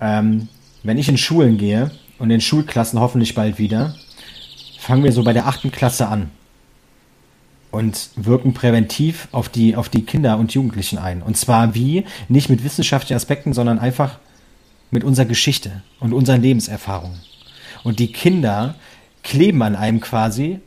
Ähm, 0.00 0.48
wenn 0.82 0.98
ich 0.98 1.08
in 1.08 1.18
Schulen 1.18 1.56
gehe 1.58 1.90
und 2.18 2.30
in 2.30 2.40
Schulklassen 2.40 3.00
hoffentlich 3.00 3.34
bald 3.34 3.58
wieder, 3.58 3.94
fangen 4.78 5.02
wir 5.02 5.12
so 5.12 5.24
bei 5.24 5.32
der 5.32 5.46
achten 5.46 5.72
Klasse 5.72 6.08
an 6.08 6.30
und 7.70 8.10
wirken 8.16 8.54
präventiv 8.54 9.28
auf 9.32 9.48
die, 9.48 9.76
auf 9.76 9.88
die 9.88 10.02
Kinder 10.04 10.38
und 10.38 10.52
Jugendlichen 10.52 10.98
ein. 10.98 11.22
Und 11.22 11.36
zwar 11.36 11.74
wie? 11.74 12.04
Nicht 12.28 12.48
mit 12.48 12.64
wissenschaftlichen 12.64 13.16
Aspekten, 13.16 13.52
sondern 13.52 13.78
einfach 13.78 14.18
mit 14.90 15.04
unserer 15.04 15.26
Geschichte 15.26 15.82
und 16.00 16.12
unseren 16.12 16.42
Lebenserfahrungen. 16.42 17.20
Und 17.84 17.98
die 17.98 18.12
Kinder 18.12 18.74
kleben 19.22 19.62
an 19.62 19.76
einem 19.76 20.00
quasi 20.00 20.60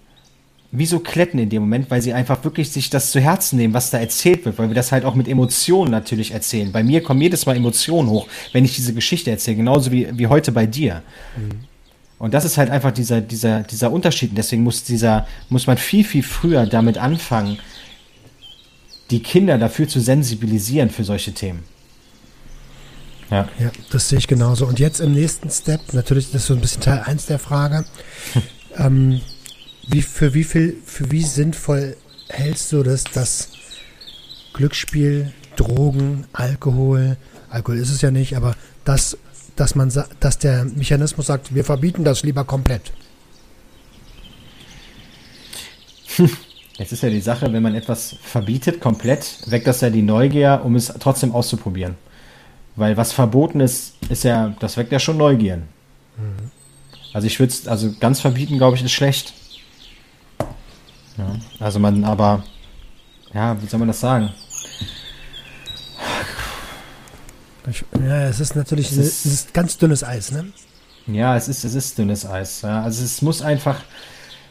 wie 0.72 0.85
so 0.85 0.99
Kletten 0.99 1.38
in 1.38 1.49
dem 1.49 1.64
Moment, 1.64 1.91
weil 1.91 2.02
sie 2.02 2.14
einfach 2.14 2.43
wirklich 2.45 2.72
sich 2.72 2.89
das 2.89 3.11
zu 3.11 3.19
Herzen 3.19 3.57
nehmen, 3.57 3.73
was 3.73 3.89
da 3.89 3.98
erzählt 3.99 4.45
wird, 4.45 4.57
weil 4.57 4.69
wir 4.69 4.76
das 4.76 4.93
halt 4.93 5.03
auch 5.03 5.15
mit 5.15 5.27
Emotionen 5.27 5.91
natürlich 5.91 6.31
erzählen. 6.31 6.72
Bei 6.72 6.81
mir 6.81 7.03
kommen 7.03 7.19
jedes 7.22 7.45
Mal 7.45 7.57
Emotionen 7.57 8.10
hoch, 8.10 8.27
wenn 8.53 8.64
ich 8.64 8.76
diese 8.76 8.93
Geschichte 8.93 9.31
erzähle, 9.31 9.57
genauso 9.57 9.91
wie, 9.91 10.07
wie 10.18 10.27
heute 10.27 10.53
bei 10.53 10.65
dir. 10.65 11.02
Mhm. 11.35 11.65
Und 12.19 12.34
das 12.34 12.45
ist 12.45 12.57
halt 12.57 12.69
einfach 12.69 12.91
dieser, 12.91 13.19
dieser, 13.19 13.64
dieser 13.64 13.91
Unterschied. 13.91 14.30
Und 14.30 14.38
deswegen 14.38 14.64
muss 14.64 14.84
dieser, 14.84 15.27
muss 15.49 15.68
man 15.68 15.77
viel, 15.77 16.06
viel 16.06 16.23
früher 16.23 16.65
damit 16.65 16.98
anfangen, 16.98 17.60
die 19.10 19.22
Kinder 19.22 19.57
dafür 19.57 19.89
zu 19.89 19.99
sensibilisieren 19.99 20.89
für 20.89 21.03
solche 21.03 21.34
Themen. 21.34 21.64
Ja. 23.32 23.48
ja, 23.60 23.72
das 23.90 24.10
sehe 24.10 24.20
ich 24.20 24.28
genauso. 24.28 24.68
Und 24.68 24.78
jetzt 24.80 24.99
im 24.99 25.14
nächsten 25.14 25.49
Step, 25.49 25.94
natürlich, 25.94 26.32
das 26.32 26.41
ist 26.41 26.48
so 26.48 26.53
ein 26.53 26.60
bisschen 26.60 26.82
Teil 26.82 27.02
1 27.06 27.28
der 27.28 27.40
Frage. 27.40 27.86
ähm, 28.78 29.22
wie, 29.88 30.02
für 30.02 30.34
wie 30.34 30.44
viel, 30.44 30.78
für 30.86 31.10
wie 31.12 31.24
sinnvoll 31.24 31.95
hältst 32.28 32.72
du 32.74 32.84
das, 32.84 33.06
dass 33.06 33.49
Glücksspiel, 34.53 35.32
Drogen, 35.56 36.26
Alkohol, 36.34 37.16
Alkohol 37.49 37.78
ist 37.78 37.90
es 37.90 38.02
ja 38.02 38.12
nicht, 38.12 38.36
aber 38.36 38.53
dass, 38.84 39.18
dass 39.56 39.76
man 39.76 39.91
dass 40.20 40.38
der 40.38 40.66
Mechanismus 40.66 41.28
sagt, 41.28 41.56
wir 41.56 41.64
verbieten 41.64 42.03
das 42.03 42.24
lieber 42.24 42.44
komplett. 42.44 42.91
Jetzt 46.78 46.91
ist 46.91 47.03
ja 47.03 47.10
die 47.10 47.22
Sache, 47.22 47.52
wenn 47.53 47.64
man 47.64 47.76
etwas 47.76 48.16
verbietet 48.24 48.82
komplett, 48.82 49.38
weckt 49.45 49.68
das 49.68 49.82
ja 49.82 49.90
die 49.90 50.02
Neugier, 50.02 50.62
um 50.64 50.76
es 50.76 50.94
trotzdem 50.99 51.32
auszuprobieren. 51.34 51.95
Weil 52.76 52.98
was 52.98 53.11
verboten 53.11 53.60
ist, 53.60 53.95
ist 54.10 54.23
ja, 54.23 54.56
das 54.60 54.77
weckt 54.77 54.91
ja 54.91 54.99
schon 54.99 55.18
Neugieren. 55.18 55.64
Mhm. 56.18 56.52
Also 57.14 57.27
ich 57.27 57.39
würde 57.39 57.52
es, 57.52 57.68
also 57.68 57.93
ganz 57.99 58.22
verbieten, 58.22 58.57
glaube 58.57 58.77
ich, 58.77 58.84
ist 58.84 58.91
schlecht. 58.91 59.34
Ja, 61.18 61.35
also 61.60 61.80
man, 61.80 62.03
aber, 62.06 62.43
ja, 63.34 63.61
wie 63.61 63.68
soll 63.68 63.80
man 63.80 63.89
das 63.89 63.99
sagen? 63.99 64.30
Ja, 68.06 68.23
es 68.23 68.39
ist 68.39 68.56
natürlich, 68.56 68.91
es 68.91 68.98
ist, 68.98 69.26
es 69.26 69.34
ist 69.34 69.53
ganz 69.53 69.77
dünnes 69.77 70.03
Eis, 70.03 70.31
ne? 70.31 70.52
Ja, 71.07 71.35
es 71.35 71.48
ist, 71.48 71.64
es 71.64 71.76
ist 71.76 71.98
dünnes 71.98 72.26
Eis. 72.26 72.61
Ja. 72.61 72.81
Also 72.81 73.03
es 73.03 73.22
muss 73.22 73.41
einfach, 73.41 73.84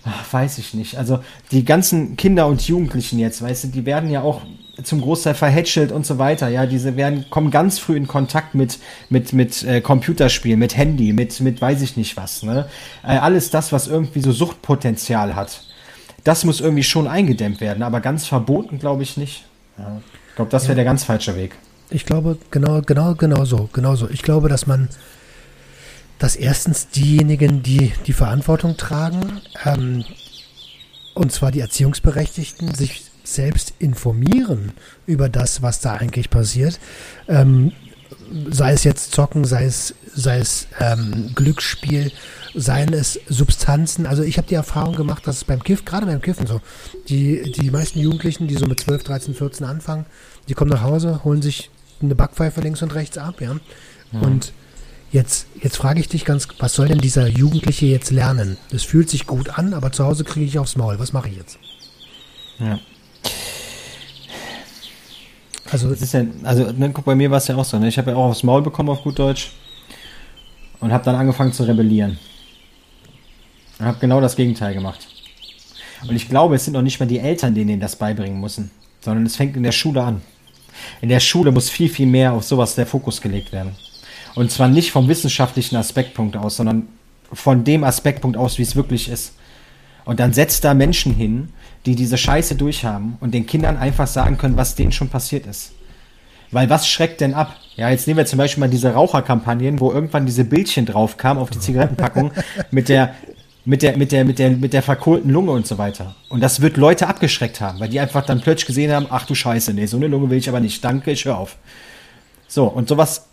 ach, 0.05 0.33
weiß 0.33 0.59
ich 0.59 0.75
nicht. 0.75 0.97
Also 0.97 1.21
die 1.51 1.65
ganzen 1.65 2.17
Kinder 2.17 2.47
und 2.47 2.67
Jugendlichen 2.67 3.19
jetzt, 3.19 3.43
weißt 3.43 3.65
du, 3.65 3.69
die 3.69 3.87
werden 3.87 4.11
ja 4.11 4.21
auch 4.21 4.43
zum 4.83 5.01
Großteil 5.01 5.35
verhätschelt 5.35 5.93
und 5.93 6.07
so 6.07 6.19
weiter. 6.19 6.49
Ja, 6.49 6.67
diese 6.67 6.97
werden 6.97 7.27
kommen 7.31 7.51
ganz 7.51 7.79
früh 7.79 7.97
in 7.97 8.07
Kontakt 8.09 8.55
mit 8.55 8.79
mit 9.09 9.33
mit 9.33 9.63
äh, 9.63 9.81
Computerspielen, 9.81 10.59
mit 10.59 10.77
Handy, 10.77 11.13
mit 11.13 11.41
mit 11.41 11.61
weiß 11.61 11.83
ich 11.83 11.97
nicht 11.97 12.17
was. 12.17 12.43
Ne, 12.43 12.67
äh, 13.03 13.17
alles 13.19 13.51
das, 13.51 13.73
was 13.73 13.89
irgendwie 13.89 14.21
so 14.21 14.33
Suchtpotenzial 14.33 15.37
hat, 15.37 15.63
das 16.25 16.45
muss 16.45 16.61
irgendwie 16.61 16.83
schon 16.83 17.09
eingedämmt 17.09 17.61
werden. 17.61 17.83
Aber 17.83 18.01
ganz 18.01 18.27
verboten, 18.27 18.79
glaube 18.79 19.03
ich 19.03 19.17
nicht. 19.17 19.45
Ja. 19.79 20.01
Ich 20.29 20.37
glaube, 20.37 20.51
das 20.51 20.65
wäre 20.65 20.73
ja. 20.73 20.77
der 20.77 20.85
ganz 20.85 21.05
falsche 21.05 21.37
Weg. 21.37 21.57
Ich 21.91 22.07
glaube 22.07 22.39
genau 22.51 22.83
genau 22.83 23.15
genau 23.15 23.45
so 23.45 23.69
genau 23.73 23.97
so. 23.97 24.09
Ich 24.09 24.23
glaube, 24.23 24.49
dass 24.49 24.67
man 24.67 24.89
dass 26.19 26.37
erstens 26.37 26.89
diejenigen, 26.89 27.63
die 27.63 27.93
die 28.07 28.13
Verantwortung 28.13 28.77
tragen, 28.77 29.41
ähm, 29.65 30.05
und 31.15 31.33
zwar 31.33 31.51
die 31.51 31.61
Erziehungsberechtigten, 31.61 32.75
sich 32.75 33.10
selbst 33.25 33.75
informieren 33.79 34.73
über 35.07 35.29
das, 35.29 35.63
was 35.63 35.81
da 35.81 35.95
eigentlich 35.95 36.31
passiert. 36.31 36.79
Ähm, 37.29 37.73
sei 38.51 38.73
es 38.73 38.85
jetzt 38.85 39.13
Zocken, 39.13 39.45
sei 39.45 39.65
es, 39.65 39.95
sei 40.15 40.39
es 40.39 40.69
ähm, 40.79 41.33
Glücksspiel, 41.35 42.13
seien 42.55 42.93
es 42.93 43.21
Substanzen. 43.29 44.07
Also 44.07 44.23
ich 44.23 44.39
habe 44.39 44.49
die 44.49 44.55
Erfahrung 44.55 44.97
gemacht, 44.97 45.27
dass 45.27 45.39
es 45.39 45.45
beim 45.45 45.63
Kiff, 45.63 45.85
gerade 45.85 46.07
beim 46.07 46.21
Kiffen 46.21 46.47
so, 46.47 46.61
die, 47.09 47.53
die 47.53 47.71
meisten 47.71 47.99
Jugendlichen, 47.99 48.49
die 48.49 48.57
so 48.57 48.67
mit 48.67 48.81
12, 48.81 49.05
13, 49.05 49.35
14 49.35 49.67
anfangen, 49.67 50.07
die 50.49 50.55
kommen 50.55 50.71
nach 50.71 50.83
Hause, 50.83 51.25
holen 51.25 51.43
sich 51.43 51.71
eine 52.03 52.15
Backpfeife 52.15 52.61
links 52.61 52.83
und 52.83 52.95
rechts 52.95 53.19
ab, 53.19 53.41
ja. 53.41 53.57
ja. 54.13 54.21
Und 54.21 54.53
jetzt, 55.13 55.47
jetzt 55.63 55.77
frage 55.77 56.01
ich 56.01 56.09
dich 56.09 56.25
ganz, 56.25 56.49
was 56.59 56.75
soll 56.75 56.89
denn 56.89 56.99
dieser 56.99 57.27
Jugendliche 57.27 57.87
jetzt 57.87 58.11
lernen? 58.11 58.57
Das 58.71 58.83
fühlt 58.83 59.11
sich 59.11 59.27
gut 59.27 59.59
an, 59.59 59.75
aber 59.75 59.93
zu 59.93 60.05
Hause 60.05 60.25
kriege 60.25 60.47
ich 60.47 60.59
aufs 60.59 60.77
Maul. 60.77 60.99
Was 60.99 61.13
mache 61.13 61.29
ich 61.29 61.37
jetzt? 61.37 61.59
Ja. 62.59 62.79
Also, 65.71 65.89
das 65.89 66.03
ist 66.03 66.15
ja, 66.15 66.25
also 66.43 66.73
ne, 66.73 66.91
guck, 66.91 67.05
bei 67.05 67.15
mir 67.15 67.31
war 67.31 67.39
es 67.39 67.47
ja 67.47 67.57
auch 67.57 67.65
so. 67.65 67.79
Ne? 67.79 67.89
Ich 67.89 67.99
habe 67.99 68.11
ja 68.11 68.17
auch 68.17 68.31
aufs 68.31 68.43
Maul 68.43 68.63
bekommen 68.63 68.89
auf 68.89 69.03
gut 69.03 69.19
Deutsch 69.19 69.53
und 70.81 70.93
habe 70.93 71.05
dann 71.05 71.15
angefangen 71.15 71.53
zu 71.53 71.63
rebellieren. 71.63 72.19
Und 73.79 73.87
habe 73.87 73.99
genau 73.99 74.21
das 74.21 74.37
Gegenteil 74.37 74.75
gemacht. 74.75 75.07
Und 76.09 76.17
ich 76.17 76.29
glaube, 76.29 76.57
es 76.57 76.65
sind 76.65 76.75
noch 76.75 76.83
nicht 76.83 76.99
mal 76.99 77.07
die 77.07 77.19
Eltern, 77.19 77.55
denen 77.55 77.81
das 77.81 77.97
beibringen 77.97 78.41
müssen, 78.41 78.71
sondern 79.01 79.27
es 79.27 79.37
fängt 79.37 79.57
in 79.57 79.63
der 79.63 79.73
Schule 79.73 80.03
an. 80.03 80.23
In 81.01 81.09
der 81.09 81.21
Schule 81.21 81.53
muss 81.53 81.69
viel, 81.69 81.89
viel 81.89 82.07
mehr 82.07 82.33
auf 82.33 82.45
sowas 82.45 82.75
der 82.75 82.87
Fokus 82.87 83.21
gelegt 83.21 83.53
werden. 83.53 83.77
Und 84.35 84.51
zwar 84.51 84.69
nicht 84.69 84.93
vom 84.93 85.09
wissenschaftlichen 85.09 85.77
Aspektpunkt 85.77 86.37
aus, 86.37 86.57
sondern 86.57 86.89
von 87.33 87.65
dem 87.65 87.85
Aspektpunkt 87.85 88.37
aus, 88.37 88.59
wie 88.59 88.63
es 88.63 88.77
wirklich 88.77 89.09
ist. 89.09 89.35
Und 90.05 90.21
dann 90.21 90.33
setzt 90.33 90.65
da 90.65 90.75
Menschen 90.75 91.15
hin, 91.15 91.51
die 91.87 91.95
diese 91.95 92.19
Scheiße 92.19 92.57
durchhaben 92.57 93.17
und 93.21 93.33
den 93.33 93.47
Kindern 93.47 93.77
einfach 93.77 94.07
sagen 94.07 94.39
können, 94.39 94.57
was 94.57 94.75
denen 94.75 94.93
schon 94.93 95.09
passiert 95.09 95.47
ist. 95.47 95.73
Weil 96.51 96.69
was 96.69 96.89
schreckt 96.89 97.21
denn 97.21 97.35
ab? 97.35 97.57
Ja, 97.77 97.91
jetzt 97.91 98.07
nehmen 98.07 98.19
wir 98.19 98.27
zum 98.27 98.39
Beispiel 98.39 98.61
mal 98.61 98.69
diese 98.69 98.93
Raucherkampagnen, 98.93 99.81
wo 99.81 99.93
irgendwann 99.93 100.27
diese 100.27 100.45
Bildchen 100.45 100.85
drauf 100.85 101.17
kam 101.17 101.39
auf 101.39 101.51
die 101.51 101.59
Zigarettenpackung 101.61 102.33
mit 102.71 102.89
der, 102.89 103.15
mit 103.65 103.83
der, 103.83 103.97
mit 103.97 104.13
der, 104.13 104.25
mit 104.25 104.39
der, 104.39 104.51
mit 104.51 104.73
der 104.73 104.83
verkohlten 104.83 105.31
Lunge 105.31 105.53
und 105.53 105.67
so 105.67 105.79
weiter. 105.79 106.17
Und 106.29 106.41
das 106.41 106.61
wird 106.61 106.77
Leute 106.77 107.07
abgeschreckt 107.07 107.61
haben, 107.61 107.79
weil 107.79 107.89
die 107.89 108.01
einfach 108.01 108.27
dann 108.27 108.41
plötzlich 108.41 108.67
gesehen 108.67 108.93
haben, 108.93 109.07
ach 109.11 109.27
du 109.27 109.35
Scheiße, 109.35 109.73
nee, 109.75 109.87
so 109.87 109.97
eine 109.97 110.09
Lunge 110.09 110.29
will 110.29 110.39
ich 110.39 110.49
aber 110.49 110.61
nicht. 110.61 110.85
Danke, 110.85 111.13
ich 111.13 111.25
höre 111.25 111.39
auf. 111.39 111.57
So, 112.49 112.65
und 112.65 112.89
sowas, 112.89 113.29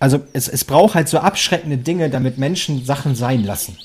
also 0.00 0.20
es, 0.32 0.48
es 0.48 0.64
braucht 0.64 0.96
halt 0.96 1.08
so 1.08 1.18
abschreckende 1.18 1.78
Dinge, 1.78 2.10
damit 2.10 2.36
Menschen 2.36 2.84
Sachen 2.84 3.14
sein 3.14 3.44
lassen. 3.44 3.78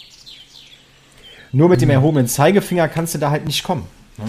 Nur 1.52 1.70
mit 1.70 1.82
dem 1.82 1.88
mhm. 1.88 1.96
erhobenen 1.96 2.28
Zeigefinger 2.28 2.88
kannst 2.88 3.16
du 3.16 3.20
da 3.20 3.32
halt 3.32 3.46
nicht 3.46 3.64
kommen. 3.64 3.88
Ne? 4.18 4.26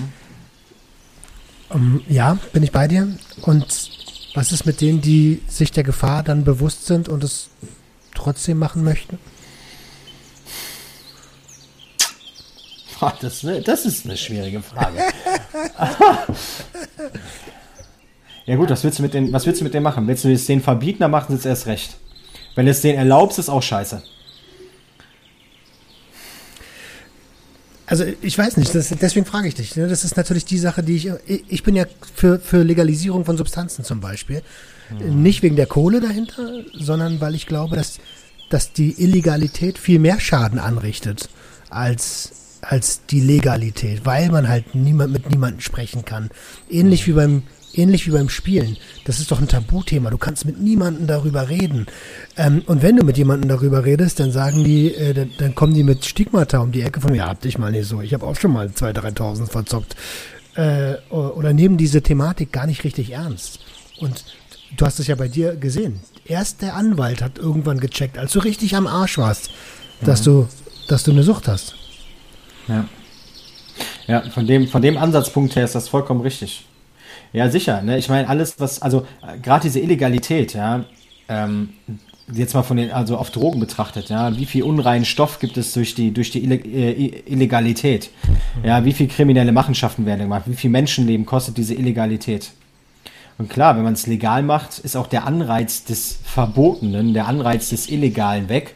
Um, 1.70 2.02
ja, 2.08 2.38
bin 2.52 2.62
ich 2.62 2.72
bei 2.72 2.88
dir. 2.88 3.08
Und 3.42 3.90
was 4.34 4.52
ist 4.52 4.66
mit 4.66 4.80
denen, 4.80 5.00
die 5.00 5.42
sich 5.46 5.70
der 5.70 5.84
Gefahr 5.84 6.22
dann 6.22 6.44
bewusst 6.44 6.86
sind 6.86 7.08
und 7.08 7.24
es 7.24 7.50
trotzdem 8.14 8.58
machen 8.58 8.84
möchten? 8.84 9.18
Das, 13.20 13.46
das 13.64 13.86
ist 13.86 14.04
eine 14.04 14.16
schwierige 14.16 14.60
Frage. 14.60 14.98
ja 18.44 18.56
gut, 18.56 18.68
was 18.68 18.84
willst 18.84 18.98
du 18.98 19.02
mit 19.02 19.14
denen, 19.14 19.32
was 19.32 19.46
willst 19.46 19.62
du 19.62 19.64
mit 19.64 19.72
denen 19.72 19.84
machen? 19.84 20.06
Willst 20.06 20.24
du 20.24 20.30
es 20.30 20.44
denen 20.44 20.60
verbieten, 20.60 20.98
dann 21.00 21.10
machen 21.10 21.32
sie 21.32 21.38
es 21.38 21.46
erst 21.46 21.66
recht. 21.66 21.96
Wenn 22.54 22.66
du 22.66 22.72
es 22.72 22.82
denen 22.82 22.98
erlaubst, 22.98 23.38
ist 23.38 23.48
auch 23.48 23.62
scheiße. 23.62 24.02
Also 27.90 28.04
ich 28.22 28.38
weiß 28.38 28.56
nicht, 28.56 28.72
das, 28.72 28.88
deswegen 28.88 29.26
frage 29.26 29.48
ich 29.48 29.56
dich. 29.56 29.74
Ne? 29.74 29.88
Das 29.88 30.04
ist 30.04 30.16
natürlich 30.16 30.44
die 30.44 30.58
Sache, 30.58 30.84
die 30.84 30.94
ich. 30.94 31.10
Ich 31.48 31.64
bin 31.64 31.74
ja 31.74 31.86
für, 32.14 32.38
für 32.38 32.62
Legalisierung 32.62 33.24
von 33.24 33.36
Substanzen 33.36 33.84
zum 33.84 34.00
Beispiel. 34.00 34.42
Mhm. 34.90 35.22
Nicht 35.22 35.42
wegen 35.42 35.56
der 35.56 35.66
Kohle 35.66 36.00
dahinter, 36.00 36.62
sondern 36.72 37.20
weil 37.20 37.34
ich 37.34 37.46
glaube, 37.46 37.74
dass, 37.74 37.98
dass 38.48 38.72
die 38.72 39.02
Illegalität 39.02 39.76
viel 39.76 39.98
mehr 39.98 40.20
Schaden 40.20 40.60
anrichtet 40.60 41.28
als, 41.68 42.58
als 42.60 43.06
die 43.06 43.20
Legalität, 43.20 44.06
weil 44.06 44.30
man 44.30 44.48
halt 44.48 44.76
niemand 44.76 45.12
mit 45.12 45.28
niemandem 45.28 45.60
sprechen 45.60 46.04
kann. 46.04 46.30
Ähnlich 46.70 47.02
mhm. 47.02 47.10
wie 47.10 47.14
beim 47.16 47.42
ähnlich 47.74 48.06
wie 48.06 48.10
beim 48.10 48.28
Spielen. 48.28 48.76
Das 49.04 49.20
ist 49.20 49.30
doch 49.30 49.40
ein 49.40 49.48
Tabuthema. 49.48 50.10
Du 50.10 50.18
kannst 50.18 50.44
mit 50.44 50.60
niemandem 50.60 51.06
darüber 51.06 51.48
reden. 51.48 51.86
Ähm, 52.36 52.62
und 52.66 52.82
wenn 52.82 52.96
du 52.96 53.04
mit 53.04 53.18
jemandem 53.18 53.48
darüber 53.48 53.84
redest, 53.84 54.20
dann 54.20 54.32
sagen 54.32 54.64
die, 54.64 54.94
äh, 54.94 55.14
dann, 55.14 55.30
dann, 55.38 55.54
kommen 55.54 55.74
die 55.74 55.84
mit 55.84 56.04
Stigmata 56.04 56.58
um 56.58 56.72
die 56.72 56.82
Ecke 56.82 57.00
von, 57.00 57.14
ja, 57.14 57.28
hab 57.28 57.40
dich 57.40 57.58
mal 57.58 57.72
nicht 57.72 57.88
so. 57.88 58.00
Ich 58.00 58.14
habe 58.14 58.26
auch 58.26 58.36
schon 58.36 58.52
mal 58.52 58.68
2.000, 58.68 59.16
3.000 59.16 59.46
verzockt. 59.46 59.96
Äh, 60.54 60.94
oder 61.10 61.52
nehmen 61.52 61.76
diese 61.76 62.02
Thematik 62.02 62.52
gar 62.52 62.66
nicht 62.66 62.84
richtig 62.84 63.12
ernst. 63.12 63.60
Und 64.00 64.24
du 64.76 64.86
hast 64.86 64.98
es 64.98 65.06
ja 65.06 65.14
bei 65.14 65.28
dir 65.28 65.56
gesehen. 65.56 66.00
Erst 66.24 66.62
der 66.62 66.74
Anwalt 66.74 67.22
hat 67.22 67.38
irgendwann 67.38 67.80
gecheckt, 67.80 68.18
als 68.18 68.32
du 68.32 68.40
richtig 68.40 68.76
am 68.76 68.86
Arsch 68.86 69.18
warst, 69.18 69.50
mhm. 70.00 70.06
dass 70.06 70.22
du, 70.22 70.48
dass 70.88 71.04
du 71.04 71.12
eine 71.12 71.22
Sucht 71.22 71.48
hast. 71.48 71.74
Ja. 72.68 72.84
Ja, 74.06 74.22
von 74.30 74.46
dem, 74.46 74.66
von 74.66 74.82
dem 74.82 74.96
Ansatzpunkt 74.96 75.54
her 75.54 75.64
ist 75.64 75.74
das 75.76 75.88
vollkommen 75.88 76.20
richtig. 76.20 76.64
Ja, 77.32 77.48
sicher. 77.48 77.82
Ne? 77.82 77.98
Ich 77.98 78.08
meine, 78.08 78.28
alles, 78.28 78.58
was, 78.58 78.82
also 78.82 79.06
gerade 79.42 79.62
diese 79.62 79.80
Illegalität, 79.80 80.54
ja, 80.54 80.84
ähm, 81.28 81.70
jetzt 82.32 82.54
mal 82.54 82.62
von 82.62 82.76
den, 82.76 82.90
also 82.90 83.16
auf 83.16 83.30
Drogen 83.30 83.60
betrachtet, 83.60 84.08
ja, 84.08 84.36
wie 84.36 84.46
viel 84.46 84.62
unreinen 84.62 85.04
Stoff 85.04 85.38
gibt 85.38 85.56
es 85.56 85.72
durch 85.72 85.94
die, 85.94 86.12
durch 86.12 86.30
die 86.30 86.44
äh, 86.44 87.22
Illegalität? 87.26 88.10
Ja, 88.64 88.84
wie 88.84 88.92
viel 88.92 89.08
kriminelle 89.08 89.52
Machenschaften 89.52 90.06
werden 90.06 90.22
gemacht? 90.22 90.44
Wie 90.46 90.56
viel 90.56 90.70
Menschenleben 90.70 91.26
kostet 91.26 91.56
diese 91.56 91.74
Illegalität? 91.74 92.52
Und 93.38 93.48
klar, 93.48 93.76
wenn 93.76 93.84
man 93.84 93.94
es 93.94 94.06
legal 94.06 94.42
macht, 94.42 94.78
ist 94.80 94.96
auch 94.96 95.06
der 95.06 95.26
Anreiz 95.26 95.84
des 95.84 96.18
Verbotenen, 96.24 97.14
der 97.14 97.26
Anreiz 97.26 97.70
des 97.70 97.88
Illegalen 97.88 98.48
weg. 98.48 98.74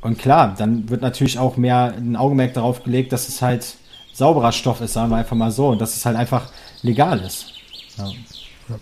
Und 0.00 0.18
klar, 0.18 0.54
dann 0.56 0.88
wird 0.88 1.02
natürlich 1.02 1.38
auch 1.38 1.56
mehr 1.56 1.94
ein 1.96 2.16
Augenmerk 2.16 2.54
darauf 2.54 2.82
gelegt, 2.82 3.12
dass 3.12 3.28
es 3.28 3.42
halt 3.42 3.76
sauberer 4.12 4.52
Stoff 4.52 4.80
ist, 4.80 4.94
sagen 4.94 5.10
wir 5.10 5.16
einfach 5.16 5.36
mal 5.36 5.50
so. 5.50 5.68
Und 5.68 5.80
dass 5.80 5.96
es 5.96 6.06
halt 6.06 6.16
einfach 6.16 6.50
legal 6.84 7.20
ist. 7.20 7.46
Ja. 7.98 8.12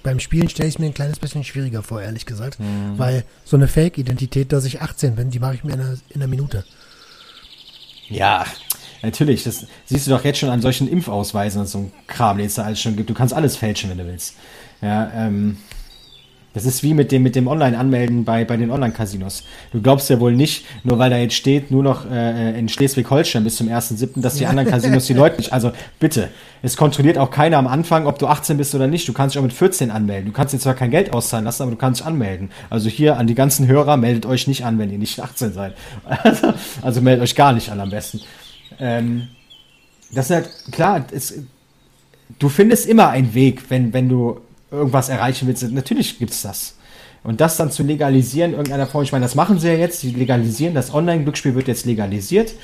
Beim 0.03 0.21
Spielen 0.21 0.49
stelle 0.49 0.69
ich 0.69 0.77
es 0.77 0.79
mir 0.79 0.87
ein 0.87 0.95
kleines 0.95 1.19
bisschen 1.19 1.43
schwieriger 1.43 1.83
vor, 1.83 2.03
ehrlich 2.03 2.27
gesagt. 2.27 2.61
Mhm. 2.61 2.99
Weil 2.99 3.25
so 3.45 3.57
eine 3.57 3.69
Fake-Identität, 3.69 4.53
dass 4.53 4.65
ich 4.65 4.81
18 4.81 5.17
bin, 5.17 5.31
die 5.31 5.39
mache 5.39 5.55
ich 5.55 5.65
mir 5.65 5.73
in 5.73 5.81
einer, 5.81 5.97
in 6.11 6.23
einer 6.23 6.29
Minute. 6.29 6.65
Ja, 8.09 8.45
natürlich. 9.03 9.45
Das 9.45 9.67
siehst 9.87 10.07
du 10.07 10.11
doch 10.11 10.25
jetzt 10.25 10.39
schon 10.39 10.51
an 10.51 10.61
solchen 10.61 10.89
Impfausweisen 10.89 11.63
und 11.63 11.67
so 11.67 11.79
ein 11.79 11.93
Kram, 12.07 12.39
den 12.39 12.47
es 12.47 12.55
da 12.55 12.65
alles 12.65 12.81
schon 12.81 12.97
gibt. 12.97 13.11
Du 13.11 13.15
kannst 13.15 13.35
alles 13.35 13.57
fälschen, 13.57 13.91
wenn 13.91 13.99
du 13.99 14.07
willst. 14.07 14.35
Ja, 14.83 15.11
ähm, 15.15 15.57
das 16.55 16.67
ist 16.67 16.83
wie 16.83 16.93
mit 16.93 17.13
dem, 17.13 17.23
mit 17.23 17.35
dem 17.35 17.47
Online-Anmelden 17.47 18.25
bei, 18.25 18.45
bei 18.45 18.57
den 18.57 18.71
Online-Casinos. 18.71 19.45
Du 19.73 19.81
glaubst 19.81 20.11
ja 20.11 20.21
wohl 20.21 20.35
nicht, 20.35 20.67
nur 20.85 20.99
weil 20.99 21.11
da 21.11 21.17
jetzt 21.17 21.35
steht, 21.35 21.71
nur 21.71 21.83
noch 21.83 22.11
äh, 22.11 22.59
in 22.59 22.69
Schleswig-Holstein 22.69 23.43
bis 23.43 23.57
zum 23.57 23.69
1.7., 23.69 24.21
dass 24.21 24.35
die 24.35 24.47
anderen 24.47 24.69
Casinos 24.69 25.07
die 25.07 25.15
Leute 25.15 25.39
nicht. 25.39 25.53
Also 25.53 25.73
bitte, 25.99 26.29
es 26.63 26.77
kontrolliert 26.77 27.17
auch 27.17 27.31
keiner 27.31 27.57
am 27.57 27.67
Anfang, 27.67 28.07
ob 28.07 28.19
du 28.19 28.27
18 28.27 28.57
bist 28.59 28.75
oder 28.75 28.87
nicht. 28.87 29.09
Du 29.09 29.13
kannst 29.13 29.35
dich 29.35 29.41
auch 29.41 29.45
mit 29.45 29.53
14 29.53 29.91
anmelden. 29.91 30.27
Du 30.27 30.33
kannst 30.33 30.53
dir 30.53 30.59
zwar 30.59 30.75
kein 30.75 30.91
Geld 30.91 31.13
auszahlen 31.13 31.45
lassen, 31.45 31.63
aber 31.63 31.73
du 31.73 31.79
kannst 31.79 32.01
dich 32.01 32.07
anmelden. 32.07 32.51
Also 32.69 32.89
hier 32.89 33.17
an 33.17 33.27
die 33.27 33.35
ganzen 33.35 33.67
Hörer, 33.67 33.97
meldet 33.97 34.27
euch 34.27 34.47
nicht 34.47 34.65
an, 34.65 34.79
wenn 34.79 34.91
ihr 34.91 34.99
nicht 34.99 35.21
18 35.21 35.53
seid. 35.53 35.75
Also, 36.05 36.53
also 36.83 37.01
meldet 37.01 37.25
euch 37.25 37.35
gar 37.35 37.53
nicht 37.53 37.71
an 37.71 37.81
am 37.81 37.91
besten. 37.91 38.21
Ähm, 38.79 39.29
das 40.13 40.27
ist 40.27 40.35
halt, 40.35 40.51
klar, 40.71 41.05
es, 41.11 41.35
du 42.39 42.49
findest 42.49 42.87
immer 42.87 43.09
einen 43.09 43.35
Weg, 43.35 43.71
wenn, 43.71 43.93
wenn 43.93 44.09
du 44.09 44.41
irgendwas 44.73 45.09
erreichen 45.09 45.47
willst, 45.47 45.63
natürlich 45.71 46.19
gibt 46.19 46.33
es 46.33 46.43
das. 46.43 46.75
Und 47.23 47.41
das 47.41 47.57
dann 47.57 47.71
zu 47.71 47.85
legalisieren, 47.85 48.53
irgendeiner 48.53 48.87
Form, 48.87 49.05
ich 49.05 49.13
meine, 49.13 49.25
das 49.25 49.37
machen 49.37 49.61
sie 49.61 49.69
ja 49.69 49.75
jetzt, 49.75 50.03
die 50.03 50.11
legalisieren, 50.11 50.75
das 50.75 50.93
Online-Glücksspiel 50.93 51.55
wird 51.55 51.69
jetzt 51.69 51.87
legalisiert, 51.87 52.55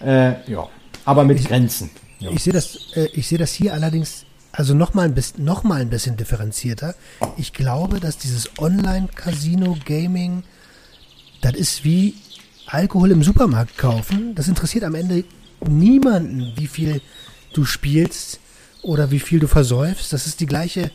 äh, 0.00 0.34
ja, 0.50 0.68
aber 1.04 1.24
mit 1.24 1.40
ich, 1.40 1.48
Grenzen. 1.48 1.90
Ja. 2.20 2.30
Ich 2.30 2.44
sehe 2.44 2.52
das, 2.52 2.78
äh, 2.94 3.08
ich 3.14 3.26
sehe 3.26 3.38
das 3.38 3.52
hier 3.52 3.74
allerdings, 3.74 4.24
also 4.52 4.72
nochmal 4.72 5.06
ein 5.06 5.14
bisschen, 5.14 5.44
noch 5.44 5.64
mal 5.64 5.80
ein 5.80 5.90
bisschen 5.90 6.16
differenzierter. 6.16 6.94
Ich 7.36 7.52
glaube, 7.52 7.98
dass 7.98 8.18
dieses 8.18 8.50
Online-Casino-Gaming, 8.58 10.44
das 11.40 11.54
ist 11.54 11.84
wie 11.84 12.14
Alkohol 12.66 13.10
im 13.10 13.24
Supermarkt 13.24 13.76
kaufen. 13.76 14.34
Das 14.36 14.46
interessiert 14.46 14.84
am 14.84 14.94
Ende 14.94 15.24
niemanden, 15.66 16.52
wie 16.56 16.68
viel 16.68 17.00
du 17.52 17.64
spielst 17.64 18.38
oder 18.82 19.10
wie 19.10 19.18
viel 19.18 19.40
du 19.40 19.48
versäufst. 19.48 20.12
Das 20.12 20.26
ist 20.26 20.40
die 20.40 20.46
gleiche 20.46 20.90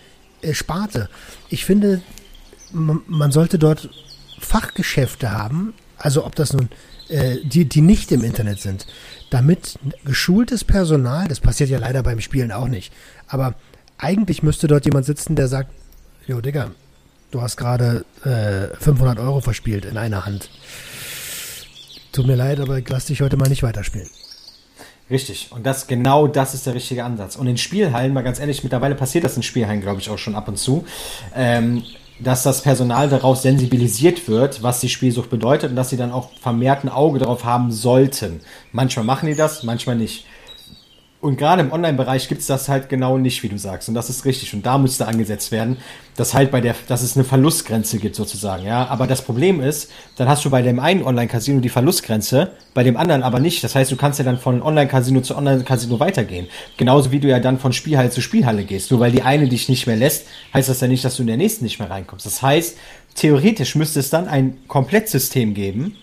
Sparte. 0.53 1.09
Ich 1.49 1.65
finde, 1.65 2.01
man 2.71 3.31
sollte 3.31 3.59
dort 3.59 3.89
Fachgeschäfte 4.39 5.31
haben, 5.31 5.73
also 5.97 6.25
ob 6.25 6.35
das 6.35 6.53
nun 6.53 6.69
äh, 7.09 7.37
die, 7.43 7.65
die 7.65 7.81
nicht 7.81 8.11
im 8.11 8.23
Internet 8.23 8.59
sind, 8.59 8.87
damit 9.29 9.77
geschultes 10.05 10.63
Personal, 10.63 11.27
das 11.27 11.39
passiert 11.39 11.69
ja 11.69 11.79
leider 11.79 12.03
beim 12.03 12.21
Spielen 12.21 12.51
auch 12.51 12.67
nicht, 12.67 12.93
aber 13.27 13.55
eigentlich 13.97 14.43
müsste 14.43 14.67
dort 14.67 14.85
jemand 14.85 15.05
sitzen, 15.05 15.35
der 15.35 15.47
sagt, 15.47 15.71
jo 16.25 16.39
Digga, 16.39 16.71
du 17.31 17.41
hast 17.41 17.57
gerade 17.57 18.05
äh, 18.23 18.75
500 18.79 19.19
Euro 19.19 19.41
verspielt 19.41 19.85
in 19.85 19.97
einer 19.97 20.25
Hand. 20.25 20.49
Tut 22.11 22.25
mir 22.25 22.35
leid, 22.35 22.59
aber 22.59 22.81
lass 22.87 23.05
dich 23.05 23.21
heute 23.21 23.37
mal 23.37 23.49
nicht 23.49 23.63
weiterspielen. 23.63 24.09
Richtig. 25.09 25.47
Und 25.51 25.65
das, 25.65 25.87
genau 25.87 26.27
das 26.27 26.53
ist 26.53 26.67
der 26.67 26.75
richtige 26.75 27.03
Ansatz. 27.03 27.35
Und 27.35 27.47
in 27.47 27.57
Spielhallen, 27.57 28.13
mal 28.13 28.21
ganz 28.21 28.39
ehrlich, 28.39 28.63
mittlerweile 28.63 28.95
passiert 28.95 29.23
das 29.23 29.35
in 29.35 29.43
Spielhallen, 29.43 29.81
glaube 29.81 29.99
ich, 29.99 30.09
auch 30.09 30.17
schon 30.17 30.35
ab 30.35 30.47
und 30.47 30.57
zu, 30.57 30.85
ähm, 31.35 31.83
dass 32.19 32.43
das 32.43 32.61
Personal 32.61 33.09
daraus 33.09 33.41
sensibilisiert 33.41 34.27
wird, 34.27 34.61
was 34.61 34.81
die 34.81 34.89
Spielsucht 34.89 35.29
bedeutet 35.29 35.71
und 35.71 35.75
dass 35.75 35.89
sie 35.89 35.97
dann 35.97 36.11
auch 36.11 36.29
vermehrt 36.39 36.83
ein 36.83 36.89
Auge 36.89 37.17
darauf 37.17 37.43
haben 37.43 37.71
sollten. 37.71 38.41
Manchmal 38.71 39.05
machen 39.05 39.27
die 39.27 39.35
das, 39.35 39.63
manchmal 39.63 39.95
nicht. 39.95 40.25
Und 41.21 41.37
gerade 41.37 41.61
im 41.61 41.73
Online-Bereich 41.73 42.29
gibt's 42.29 42.47
das 42.47 42.69
halt 42.69 42.87
genau 42.87 43.17
nicht, 43.17 43.43
wie 43.43 43.49
du 43.49 43.57
sagst. 43.57 43.89
Und 43.89 43.95
das 43.95 44.09
ist 44.09 44.23
richtig. 44.23 44.53
Und 44.53 44.65
da 44.65 44.77
müsste 44.77 45.05
angesetzt 45.05 45.51
werden, 45.51 45.75
dass 46.15 46.33
halt 46.33 46.49
bei 46.49 46.61
der, 46.61 46.75
dass 46.87 47.01
es 47.01 47.17
eine 47.17 47.25
Verlustgrenze 47.25 47.99
gibt 47.99 48.15
sozusagen. 48.15 48.65
Ja, 48.65 48.87
aber 48.87 49.05
das 49.05 49.21
Problem 49.21 49.59
ist, 49.59 49.91
dann 50.15 50.29
hast 50.29 50.45
du 50.45 50.49
bei 50.49 50.61
dem 50.61 50.79
einen 50.79 51.03
Online-Casino 51.03 51.59
die 51.59 51.67
Verlustgrenze, 51.67 52.51
bei 52.73 52.83
dem 52.83 52.95
anderen 52.95 53.21
aber 53.21 53.41
nicht. 53.41 53.61
Das 53.65 53.75
heißt, 53.75 53.91
du 53.91 53.97
kannst 53.97 54.19
ja 54.19 54.23
dann 54.23 54.37
von 54.37 54.61
Online-Casino 54.61 55.19
zu 55.19 55.35
Online-Casino 55.35 55.99
weitergehen. 55.99 56.47
Genauso 56.77 57.11
wie 57.11 57.19
du 57.19 57.27
ja 57.27 57.41
dann 57.41 57.59
von 57.59 57.73
Spielhalle 57.73 58.11
zu 58.11 58.21
Spielhalle 58.21 58.63
gehst. 58.63 58.89
Nur 58.89 59.01
weil 59.01 59.11
die 59.11 59.23
eine 59.23 59.49
dich 59.49 59.67
nicht 59.67 59.87
mehr 59.87 59.97
lässt, 59.97 60.25
heißt 60.53 60.69
das 60.69 60.79
ja 60.79 60.87
nicht, 60.87 61.03
dass 61.03 61.17
du 61.17 61.23
in 61.23 61.27
der 61.27 61.37
nächsten 61.37 61.65
nicht 61.65 61.79
mehr 61.79 61.89
reinkommst. 61.89 62.25
Das 62.25 62.41
heißt, 62.41 62.77
theoretisch 63.15 63.75
müsste 63.75 63.99
es 63.99 64.09
dann 64.09 64.29
ein 64.29 64.57
Komplettsystem 64.69 65.53
geben, 65.53 65.97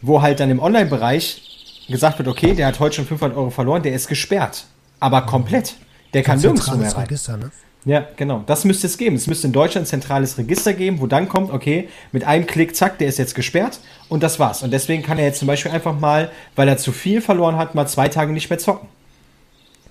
wo 0.00 0.22
halt 0.22 0.40
dann 0.40 0.50
im 0.50 0.60
Online-Bereich 0.60 1.53
gesagt 1.92 2.18
wird, 2.18 2.28
okay, 2.28 2.54
der 2.54 2.66
hat 2.66 2.80
heute 2.80 2.96
schon 2.96 3.06
500 3.06 3.36
Euro 3.36 3.50
verloren, 3.50 3.82
der 3.82 3.94
ist 3.94 4.08
gesperrt. 4.08 4.64
Aber 5.00 5.22
komplett. 5.22 5.74
Der 6.14 6.22
kann 6.22 6.40
nirgendwo 6.40 6.76
mehr 6.76 6.94
rein. 6.94 7.04
Register, 7.04 7.36
ne? 7.36 7.50
Ja, 7.84 8.06
genau. 8.16 8.42
Das 8.46 8.64
müsste 8.64 8.86
es 8.86 8.96
geben. 8.96 9.16
Es 9.16 9.26
müsste 9.26 9.46
in 9.46 9.52
Deutschland 9.52 9.84
ein 9.86 9.88
zentrales 9.88 10.38
Register 10.38 10.72
geben, 10.72 11.00
wo 11.00 11.06
dann 11.06 11.28
kommt, 11.28 11.50
okay, 11.52 11.88
mit 12.12 12.24
einem 12.24 12.46
Klick, 12.46 12.74
zack, 12.74 12.98
der 12.98 13.08
ist 13.08 13.18
jetzt 13.18 13.34
gesperrt 13.34 13.80
und 14.08 14.22
das 14.22 14.38
war's. 14.38 14.62
Und 14.62 14.70
deswegen 14.70 15.02
kann 15.02 15.18
er 15.18 15.26
jetzt 15.26 15.38
zum 15.38 15.48
Beispiel 15.48 15.70
einfach 15.70 15.98
mal, 15.98 16.30
weil 16.56 16.66
er 16.68 16.78
zu 16.78 16.92
viel 16.92 17.20
verloren 17.20 17.56
hat, 17.56 17.74
mal 17.74 17.86
zwei 17.86 18.08
Tage 18.08 18.32
nicht 18.32 18.48
mehr 18.48 18.58
zocken. 18.58 18.88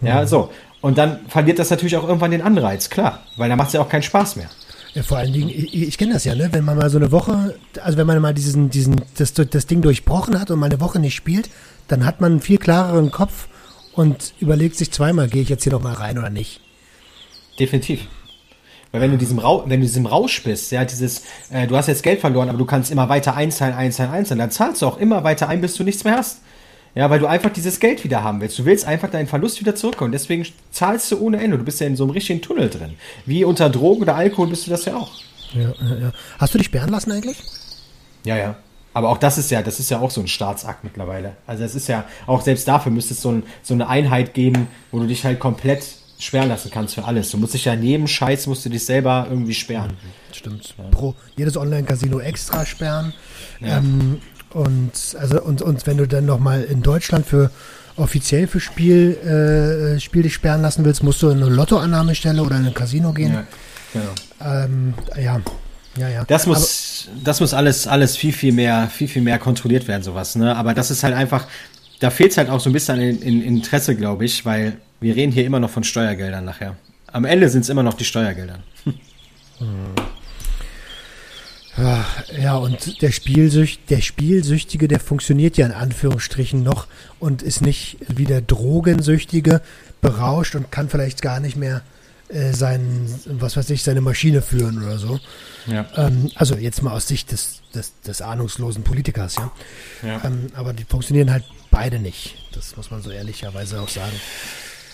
Ja, 0.02 0.22
mhm. 0.22 0.28
so. 0.28 0.50
Und 0.82 0.98
dann 0.98 1.20
verliert 1.28 1.60
das 1.60 1.70
natürlich 1.70 1.96
auch 1.96 2.04
irgendwann 2.04 2.32
den 2.32 2.42
Anreiz, 2.42 2.90
klar, 2.90 3.20
weil 3.38 3.48
da 3.48 3.56
macht 3.56 3.68
es 3.68 3.74
ja 3.74 3.82
auch 3.82 3.90
keinen 3.90 4.04
Spaß 4.04 4.36
mehr. 4.36 4.50
Ja, 4.94 5.02
vor 5.02 5.18
allen 5.18 5.34
Dingen, 5.34 5.50
ich, 5.50 5.74
ich 5.74 5.98
kenne 5.98 6.14
das 6.14 6.24
ja, 6.26 6.36
ne? 6.36 6.50
Wenn 6.52 6.66
man 6.66 6.78
mal 6.78 6.90
so 6.90 6.98
eine 6.98 7.12
Woche, 7.12 7.56
also 7.82 7.98
wenn 7.98 8.06
man 8.06 8.22
mal 8.22 8.34
diesen, 8.34 8.70
diesen, 8.70 9.02
das, 9.18 9.34
das 9.34 9.66
Ding 9.66 9.82
durchbrochen 9.82 10.40
hat 10.40 10.52
und 10.52 10.60
mal 10.60 10.68
eine 10.68 10.80
Woche 10.82 11.00
nicht 11.00 11.16
spielt, 11.16 11.50
dann 11.88 12.06
hat 12.06 12.22
man 12.22 12.34
einen 12.34 12.42
viel 12.42 12.58
klareren 12.58 13.12
Kopf 13.12 13.48
und 13.94 14.34
überlegt 14.40 14.76
sich 14.78 14.92
zweimal, 14.92 15.28
gehe 15.28 15.42
ich 15.42 15.50
jetzt 15.50 15.64
hier 15.64 15.74
noch 15.74 15.84
mal 15.84 15.94
rein 15.94 16.18
oder 16.18 16.30
nicht. 16.30 16.60
Definitiv. 17.60 18.08
Weil 18.92 19.02
wenn 19.02 19.12
du 19.12 19.18
diesem 19.18 19.40
Rausch, 19.40 19.64
wenn 19.68 19.80
du 19.80 19.88
diesem 19.88 20.06
Rausch 20.06 20.44
bist, 20.44 20.72
ja, 20.72 20.86
dieses, 20.86 21.24
äh, 21.50 21.66
du 21.66 21.76
hast 21.76 21.88
jetzt 21.88 22.04
Geld 22.04 22.22
verloren, 22.22 22.50
aber 22.50 22.60
du 22.60 22.66
kannst 22.66 22.92
immer 22.92 23.10
weiter 23.10 23.36
einzahlen, 23.36 23.74
einzahlen, 23.74 24.12
einzahlen, 24.12 24.40
dann 24.40 24.52
zahlst 24.52 24.82
du 24.82 24.88
auch 24.88 24.98
immer 24.98 25.24
weiter 25.24 25.50
ein, 25.50 25.62
bis 25.62 25.76
du 25.76 25.84
nichts 25.84 26.04
mehr 26.04 26.16
hast. 26.16 26.42
Ja, 26.96 27.10
weil 27.10 27.20
du 27.20 27.26
einfach 27.26 27.50
dieses 27.50 27.80
Geld 27.80 28.04
wieder 28.04 28.24
haben 28.24 28.40
willst. 28.40 28.60
Du 28.60 28.66
willst 28.66 28.86
einfach 28.86 29.10
deinen 29.10 29.26
Verlust 29.26 29.60
wieder 29.60 29.74
zurückkommen. 29.74 30.12
Deswegen 30.12 30.46
zahlst 30.72 31.12
du 31.12 31.20
ohne 31.20 31.42
Ende. 31.42 31.58
Du 31.58 31.64
bist 31.64 31.80
ja 31.80 31.88
in 31.88 31.96
so 31.96 32.04
einem 32.04 32.12
richtigen 32.12 32.42
Tunnel 32.42 32.70
drin. 32.70 32.94
Wie 33.26 33.44
unter 33.44 33.72
Drogen 33.72 34.04
oder 34.04 34.16
Alkohol 34.16 34.50
bist 34.50 34.68
du 34.68 34.72
das 34.72 34.86
ja 34.86 34.96
auch. 34.96 35.12
Ja, 35.54 35.74
ja, 35.82 35.96
ja. 35.96 36.12
Hast 36.38 36.54
du 36.54 36.60
dich 36.60 36.68
sperren 36.68 36.90
lassen 36.90 37.12
eigentlich? 37.12 37.42
Ja, 38.26 38.38
ja. 38.38 38.56
Aber 38.94 39.10
auch 39.10 39.18
das 39.18 39.38
ist 39.38 39.50
ja, 39.52 39.62
das 39.62 39.80
ist 39.80 39.90
ja 39.90 40.00
auch 40.00 40.12
so 40.12 40.22
ein 40.22 40.28
Staatsakt 40.28 40.84
mittlerweile. 40.84 41.34
Also 41.48 41.64
es 41.64 41.76
ist 41.76 41.88
ja, 41.88 42.06
auch 42.28 42.42
selbst 42.42 42.68
dafür 42.68 42.92
müsste 42.92 43.14
es 43.14 43.22
so, 43.22 43.32
ein, 43.32 43.44
so 43.64 43.74
eine 43.74 43.88
Einheit 43.88 44.34
geben, 44.34 44.68
wo 44.92 45.00
du 45.00 45.08
dich 45.08 45.26
halt 45.26 45.40
komplett 45.40 45.84
sperren 46.20 46.50
lassen 46.50 46.72
kannst 46.72 46.96
für 46.96 47.04
alles. 47.04 47.32
Du 47.32 47.38
musst 47.38 47.54
dich 47.54 47.66
ja 47.66 47.74
in 47.74 47.84
jedem 47.84 48.08
Scheiß, 48.08 48.48
musst 48.48 48.66
du 48.66 48.70
dich 48.70 48.86
selber 48.86 49.28
irgendwie 49.30 49.54
sperren. 49.54 49.94
Stimmt. 50.32 50.76
Pro 50.92 51.16
jedes 51.36 51.58
Online-Casino 51.58 52.20
extra 52.20 52.66
sperren. 52.66 53.14
Ja. 53.60 53.78
Ähm, 53.78 54.22
und, 54.52 54.92
also, 55.20 55.42
und, 55.42 55.62
und 55.62 55.88
wenn 55.88 55.98
du 55.98 56.08
dann 56.08 56.26
nochmal 56.26 56.64
in 56.64 56.82
Deutschland 56.82 57.26
für 57.26 57.50
offiziell 57.98 58.48
für 58.48 58.60
Spiel, 58.60 59.18
äh, 59.96 60.00
Spiel 60.00 60.24
dich 60.24 60.34
sperren 60.34 60.62
lassen 60.62 60.86
willst, 60.86 61.04
musst 61.04 61.22
du 61.22 61.30
in 61.30 61.42
eine 61.42 61.50
Lottoannahmestelle 61.50 62.42
oder 62.42 62.58
in 62.58 62.68
ein 62.68 62.74
Casino 62.74 63.14
gehen. 63.14 63.34
Ja, 63.34 63.44
genau. 63.94 64.64
Ähm, 64.64 64.94
ja, 65.22 65.42
ja, 65.98 66.10
ja. 66.10 66.24
Das 66.26 66.48
muss, 66.48 67.08
aber, 67.08 67.20
das 67.24 67.40
muss 67.40 67.54
alles, 67.54 67.88
alles 67.88 68.18
viel, 68.18 68.34
viel 68.34 68.54
mehr, 68.54 68.90
viel, 68.90 69.08
viel 69.08 69.22
mehr 69.22 69.40
kontrolliert 69.40 69.88
werden, 69.88 70.04
sowas, 70.04 70.36
ne? 70.36 70.56
Aber 70.56 70.74
das 70.74 70.92
ist 70.92 71.04
halt 71.04 71.16
einfach, 71.16 71.48
da 72.00 72.10
fehlt 72.10 72.32
es 72.32 72.38
halt 72.38 72.50
auch 72.50 72.60
so 72.60 72.70
ein 72.70 72.74
bisschen 72.74 72.96
an 72.96 73.02
in, 73.02 73.22
in 73.22 73.42
Interesse, 73.44 73.96
glaube 73.96 74.26
ich, 74.26 74.46
weil 74.46 74.78
wir 75.00 75.16
reden 75.16 75.32
hier 75.32 75.46
immer 75.46 75.60
noch 75.60 75.70
von 75.70 75.84
Steuergeldern 75.84 76.46
nachher. 76.46 76.76
Am 77.08 77.26
Ende 77.26 77.50
sind 77.50 77.62
es 77.62 77.70
immer 77.70 77.84
noch 77.84 77.94
die 77.94 78.06
Steuergelder. 78.06 78.60
Ja, 82.40 82.56
und 82.58 83.02
der, 83.02 83.12
Spielsücht, 83.12 83.90
der 83.90 84.02
Spielsüchtige, 84.02 84.88
der 84.88 85.00
funktioniert 85.00 85.58
ja 85.58 85.66
in 85.66 85.72
Anführungsstrichen 85.72 86.62
noch 86.62 86.88
und 87.20 87.42
ist 87.42 87.62
nicht 87.62 87.98
wie 88.08 88.26
der 88.26 88.42
Drogensüchtige 88.42 89.62
berauscht 90.00 90.56
und 90.56 90.72
kann 90.72 90.90
vielleicht 90.90 91.22
gar 91.24 91.40
nicht 91.40 91.56
mehr 91.56 91.82
äh, 92.30 92.54
sein, 92.54 93.08
was 93.26 93.58
weiß 93.58 93.70
ich, 93.72 93.84
seine 93.84 94.02
Maschine 94.02 94.42
führen 94.42 94.84
oder 94.84 94.98
so. 94.98 95.20
Ja. 95.68 95.86
Ähm, 95.96 96.32
also 96.36 96.56
jetzt 96.56 96.82
mal 96.82 96.94
aus 96.94 97.08
Sicht 97.08 97.32
des, 97.32 97.62
des, 97.74 97.94
des 98.02 98.22
ahnungslosen 98.22 98.84
Politikers, 98.84 99.36
ja. 99.36 99.52
ja. 100.02 100.22
Ähm, 100.24 100.48
aber 100.56 100.74
die 100.74 100.84
funktionieren 100.84 101.32
halt 101.32 101.44
beide 101.72 102.00
nicht. 102.00 102.36
Das 102.54 102.76
muss 102.78 102.92
man 102.92 103.02
so 103.02 103.10
ehrlicherweise 103.12 103.82
auch 103.82 103.90
sagen. 103.90 104.14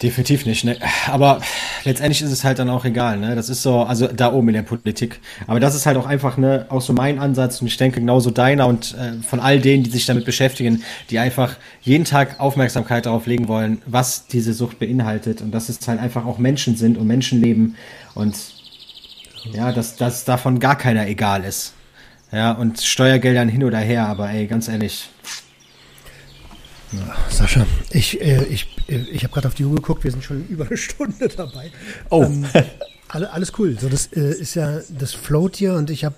Definitiv 0.01 0.45
nicht, 0.45 0.63
ne? 0.63 0.77
Aber 1.07 1.41
letztendlich 1.84 2.21
ist 2.21 2.31
es 2.31 2.45
halt 2.45 2.59
dann 2.59 2.69
auch 2.69 2.85
egal, 2.85 3.17
ne? 3.17 3.35
Das 3.35 3.49
ist 3.49 3.61
so, 3.61 3.81
also 3.81 4.07
da 4.07 4.31
oben 4.31 4.47
in 4.47 4.53
der 4.53 4.61
Politik. 4.61 5.19
Aber 5.45 5.59
das 5.59 5.76
ist 5.76 5.85
halt 5.85 5.97
auch 5.97 6.05
einfach, 6.05 6.38
ne, 6.38 6.65
auch 6.69 6.80
so 6.80 6.93
mein 6.93 7.19
Ansatz 7.19 7.59
und 7.59 7.67
ich 7.67 7.76
denke 7.76 7.99
genauso 7.99 8.31
deiner 8.31 8.67
und 8.67 8.95
äh, 8.95 9.21
von 9.21 9.41
all 9.41 9.59
denen, 9.59 9.84
die 9.84 9.89
sich 9.89 10.05
damit 10.05 10.23
beschäftigen, 10.23 10.84
die 11.09 11.19
einfach 11.19 11.57
jeden 11.81 12.05
Tag 12.05 12.39
Aufmerksamkeit 12.39 13.07
darauf 13.07 13.26
legen 13.26 13.49
wollen, 13.49 13.81
was 13.85 14.26
diese 14.27 14.53
Sucht 14.53 14.80
beinhaltet 14.80 15.41
und 15.41 15.51
dass 15.51 15.67
es 15.67 15.85
halt 15.85 15.99
einfach 15.99 16.26
auch 16.26 16.38
Menschen 16.38 16.77
sind 16.77 16.97
und 16.97 17.05
Menschenleben 17.05 17.76
und 18.15 18.38
ja, 19.51 19.73
dass, 19.73 19.97
dass 19.97 20.23
davon 20.23 20.59
gar 20.59 20.77
keiner 20.77 21.07
egal 21.07 21.43
ist. 21.43 21.73
Ja, 22.31 22.51
und 22.51 22.80
Steuergeldern 22.80 23.49
hin 23.49 23.63
oder 23.63 23.80
her, 23.80 24.05
aber 24.07 24.30
ey, 24.30 24.45
ganz 24.45 24.67
ehrlich, 24.67 25.09
Sascha, 27.30 27.66
ich, 27.91 28.20
äh, 28.22 28.44
ich, 28.45 28.68
äh, 28.88 28.98
ich 29.11 29.24
habe 29.24 29.34
gerade 29.34 29.48
auf 29.48 29.53
die 29.56 29.66
Uhr 29.66 29.76
geguckt, 29.76 30.03
wir 30.03 30.11
sind 30.11 30.24
schon 30.24 30.48
über 30.49 30.66
eine 30.66 30.78
Stunde 30.78 31.28
dabei. 31.28 31.72
Oh. 32.10 32.24
Ähm, 32.24 32.45
alle, 33.07 33.32
alles 33.32 33.53
cool. 33.57 33.78
So, 33.80 33.90
das 33.90 34.07
äh, 34.07 34.32
ist 34.40 34.56
ja, 34.56 34.80
das 34.90 35.14
float 35.14 35.56
hier 35.56 35.74
und 35.74 35.90
ich 35.90 36.06
habe 36.06 36.16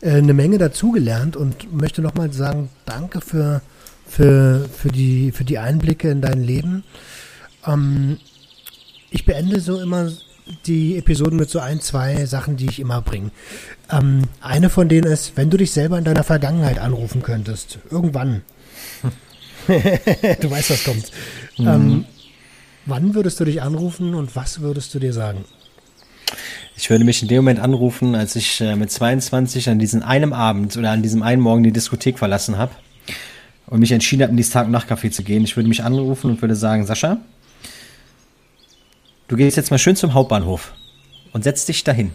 äh, 0.00 0.12
eine 0.12 0.34
Menge 0.34 0.58
dazugelernt 0.58 1.36
und 1.36 1.72
möchte 1.72 2.02
nochmal 2.02 2.32
sagen, 2.32 2.70
danke 2.84 3.20
für, 3.20 3.62
für, 4.06 4.68
für, 4.68 4.88
die, 4.88 5.32
für 5.32 5.44
die 5.44 5.58
Einblicke 5.58 6.10
in 6.10 6.20
dein 6.20 6.42
Leben. 6.42 6.84
Ähm, 7.66 8.18
ich 9.10 9.24
beende 9.24 9.60
so 9.60 9.80
immer 9.80 10.10
die 10.66 10.96
Episoden 10.96 11.38
mit 11.38 11.50
so 11.50 11.58
ein, 11.58 11.80
zwei 11.80 12.24
Sachen, 12.26 12.56
die 12.56 12.66
ich 12.66 12.80
immer 12.80 13.02
bringe. 13.02 13.30
Ähm, 13.90 14.24
eine 14.40 14.70
von 14.70 14.88
denen 14.88 15.10
ist, 15.10 15.32
wenn 15.36 15.50
du 15.50 15.56
dich 15.56 15.72
selber 15.72 15.98
in 15.98 16.04
deiner 16.04 16.24
Vergangenheit 16.24 16.78
anrufen 16.78 17.22
könntest, 17.22 17.78
irgendwann, 17.90 18.42
du 20.40 20.50
weißt, 20.50 20.70
was 20.70 20.84
kommt. 20.84 21.10
Mhm. 21.58 21.66
Ähm, 21.66 22.04
wann 22.86 23.14
würdest 23.14 23.40
du 23.40 23.44
dich 23.44 23.62
anrufen 23.62 24.14
und 24.14 24.34
was 24.36 24.60
würdest 24.60 24.94
du 24.94 24.98
dir 24.98 25.12
sagen? 25.12 25.44
Ich 26.76 26.90
würde 26.90 27.04
mich 27.04 27.22
in 27.22 27.28
dem 27.28 27.38
Moment 27.38 27.58
anrufen, 27.58 28.14
als 28.14 28.36
ich 28.36 28.60
äh, 28.60 28.76
mit 28.76 28.90
22 28.90 29.70
an 29.70 29.78
diesem 29.78 30.02
einen 30.02 30.32
Abend 30.32 30.76
oder 30.76 30.90
an 30.90 31.02
diesem 31.02 31.22
einen 31.22 31.40
Morgen 31.40 31.62
die 31.62 31.72
Diskothek 31.72 32.18
verlassen 32.18 32.58
habe 32.58 32.72
und 33.66 33.80
mich 33.80 33.92
entschieden 33.92 34.22
habe, 34.22 34.32
in 34.32 34.36
dieses 34.36 34.52
Tag- 34.52 34.66
und 34.66 34.76
Nachtcafé 34.76 35.10
zu 35.10 35.22
gehen. 35.22 35.44
Ich 35.44 35.56
würde 35.56 35.68
mich 35.68 35.82
anrufen 35.82 36.30
und 36.30 36.42
würde 36.42 36.54
sagen, 36.54 36.84
Sascha, 36.84 37.16
du 39.28 39.36
gehst 39.36 39.56
jetzt 39.56 39.70
mal 39.70 39.78
schön 39.78 39.96
zum 39.96 40.12
Hauptbahnhof 40.12 40.74
und 41.32 41.44
setzt 41.44 41.68
dich 41.68 41.82
dahin. 41.82 42.12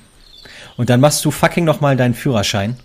Und 0.77 0.89
dann 0.89 0.99
machst 0.99 1.25
du 1.25 1.31
fucking 1.31 1.65
nochmal 1.65 1.97
deinen 1.97 2.13
Führerschein 2.13 2.77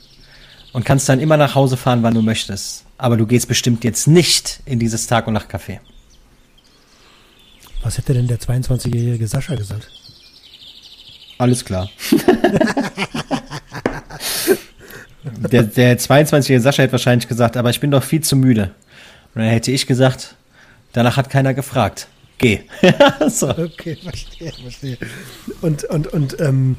und 0.72 0.84
kannst 0.84 1.08
dann 1.08 1.20
immer 1.20 1.36
nach 1.36 1.54
Hause 1.54 1.76
fahren, 1.76 2.02
wann 2.02 2.14
du 2.14 2.22
möchtest. 2.22 2.85
Aber 2.98 3.16
du 3.16 3.26
gehst 3.26 3.48
bestimmt 3.48 3.84
jetzt 3.84 4.06
nicht 4.06 4.60
in 4.64 4.78
dieses 4.78 5.06
Tag- 5.06 5.26
und 5.26 5.36
Nachtcafé. 5.36 5.80
Was 7.82 7.98
hätte 7.98 8.14
denn 8.14 8.26
der 8.26 8.38
22-jährige 8.40 9.28
Sascha 9.28 9.54
gesagt? 9.54 9.88
Alles 11.38 11.64
klar. 11.64 11.90
der, 15.52 15.62
der 15.64 15.98
22-jährige 15.98 16.60
Sascha 16.62 16.82
hätte 16.82 16.92
wahrscheinlich 16.92 17.28
gesagt, 17.28 17.56
aber 17.56 17.70
ich 17.70 17.80
bin 17.80 17.90
doch 17.90 18.02
viel 18.02 18.22
zu 18.22 18.36
müde. 18.36 18.74
Und 19.34 19.42
dann 19.42 19.50
hätte 19.50 19.70
ich 19.70 19.86
gesagt, 19.86 20.34
danach 20.92 21.16
hat 21.16 21.28
keiner 21.30 21.52
gefragt. 21.54 22.08
Geh. 22.38 22.60
so. 23.28 23.50
Okay, 23.50 23.96
verstehe, 24.02 24.52
verstehe. 24.52 24.98
Und, 25.60 25.84
und, 25.84 26.06
und, 26.08 26.40
ähm, 26.40 26.76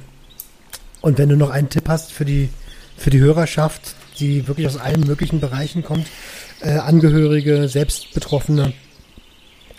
und 1.02 1.18
wenn 1.18 1.30
du 1.30 1.38
noch 1.38 1.52
einen 1.52 1.69
Tipp 1.69 1.88
hast 1.88 2.11
für 2.11 2.26
die, 2.26 2.49
für 2.98 3.11
die 3.11 3.19
Hörerschaft, 3.19 3.95
die 4.19 4.48
wirklich 4.48 4.68
aus 4.68 4.77
allen 4.77 5.02
möglichen 5.02 5.39
Bereichen 5.39 5.84
kommt. 5.84 6.07
Äh, 6.61 6.77
Angehörige, 6.77 7.68
Selbstbetroffene 7.68 8.73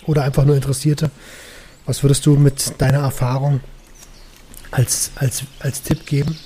oder 0.06 0.24
einfach 0.24 0.44
nur 0.44 0.56
Interessierte. 0.56 1.10
Was 1.86 2.02
würdest 2.02 2.26
du 2.26 2.36
mit 2.36 2.80
deiner 2.80 2.98
Erfahrung 2.98 3.60
als, 4.70 5.10
als, 5.16 5.44
als 5.60 5.82
Tipp 5.82 6.06
geben? 6.06 6.36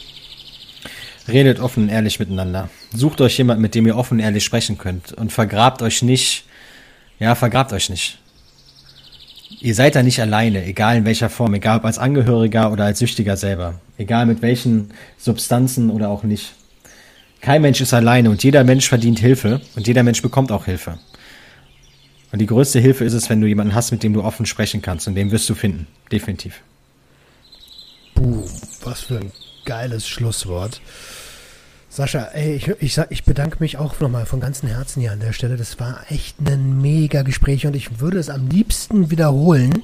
Redet 1.28 1.60
offen 1.60 1.85
und 1.85 1.89
ehrlich 1.89 2.19
miteinander. 2.19 2.69
Sucht 2.94 3.20
euch 3.20 3.39
jemanden, 3.39 3.62
mit 3.62 3.74
dem 3.74 3.86
ihr 3.86 3.97
offen 3.97 4.14
und 4.14 4.20
ehrlich 4.20 4.44
sprechen 4.44 4.78
könnt. 4.78 5.12
Und 5.12 5.32
vergrabt 5.32 5.82
euch 5.82 6.02
nicht. 6.02 6.44
Ja, 7.19 7.35
vergrabt 7.35 7.73
euch 7.73 7.90
nicht. 7.90 8.19
Ihr 9.60 9.77
seid 9.77 9.94
da 9.94 10.02
nicht 10.02 10.20
alleine, 10.20 10.64
egal 10.64 10.97
in 10.97 11.05
welcher 11.05 11.31
Form, 11.31 11.55
egal 11.55 11.78
ob 11.78 11.85
als 11.85 11.98
Angehöriger 11.98 12.73
oder 12.73 12.86
als 12.86 12.98
Süchtiger 12.98 13.36
selber. 13.36 13.81
Egal 13.97 14.27
mit 14.27 14.43
welchen 14.43 14.93
Substanzen 15.19 15.90
oder 15.90 16.09
auch 16.09 16.24
nicht. 16.24 16.55
Kein 17.43 17.60
Mensch 17.60 17.81
ist 17.81 17.93
alleine 17.93 18.31
und 18.31 18.44
jeder 18.44 18.62
Mensch 18.62 18.89
verdient 18.89 19.19
Hilfe 19.19 19.60
und 19.74 19.89
jeder 19.89 20.05
Mensch 20.05 20.23
bekommt 20.23 20.52
auch 20.52 20.64
Hilfe. 20.64 20.98
Und 22.31 22.39
die 22.39 22.47
größte 22.47 22.78
Hilfe 22.78 23.05
ist 23.05 23.14
es, 23.14 23.28
wenn 23.28 23.40
du 23.40 23.48
jemanden 23.48 23.74
hast, 23.74 23.90
mit 23.90 24.05
dem 24.05 24.14
du 24.14 24.23
offen 24.23 24.47
sprechen 24.47 24.81
kannst 24.81 25.09
und 25.09 25.16
den 25.16 25.32
wirst 25.32 25.51
du 25.51 25.55
finden. 25.55 25.89
Definitiv. 26.10 26.60
Boom, 28.14 28.44
was 28.85 29.01
für 29.01 29.19
ein 29.19 29.32
geiles 29.64 30.06
Schlusswort. 30.06 30.81
Sascha, 31.89 32.28
ey, 32.32 32.55
ich, 32.55 32.69
ich, 32.81 32.98
ich 33.10 33.24
bedanke 33.24 33.56
mich 33.59 33.77
auch 33.77 33.98
nochmal 33.98 34.24
von 34.24 34.39
ganzem 34.39 34.69
Herzen 34.69 35.01
hier 35.01 35.12
an 35.12 35.20
der 35.20 35.32
Stelle. 35.32 35.56
Das 35.56 35.81
war 35.81 36.01
echt 36.10 36.36
ein 36.40 36.81
mega 36.81 37.23
Gespräch 37.23 37.66
und 37.66 37.74
ich 37.74 37.98
würde 37.98 38.19
es 38.19 38.31
am 38.31 38.47
liebsten 38.47 39.10
wiederholen, 39.10 39.82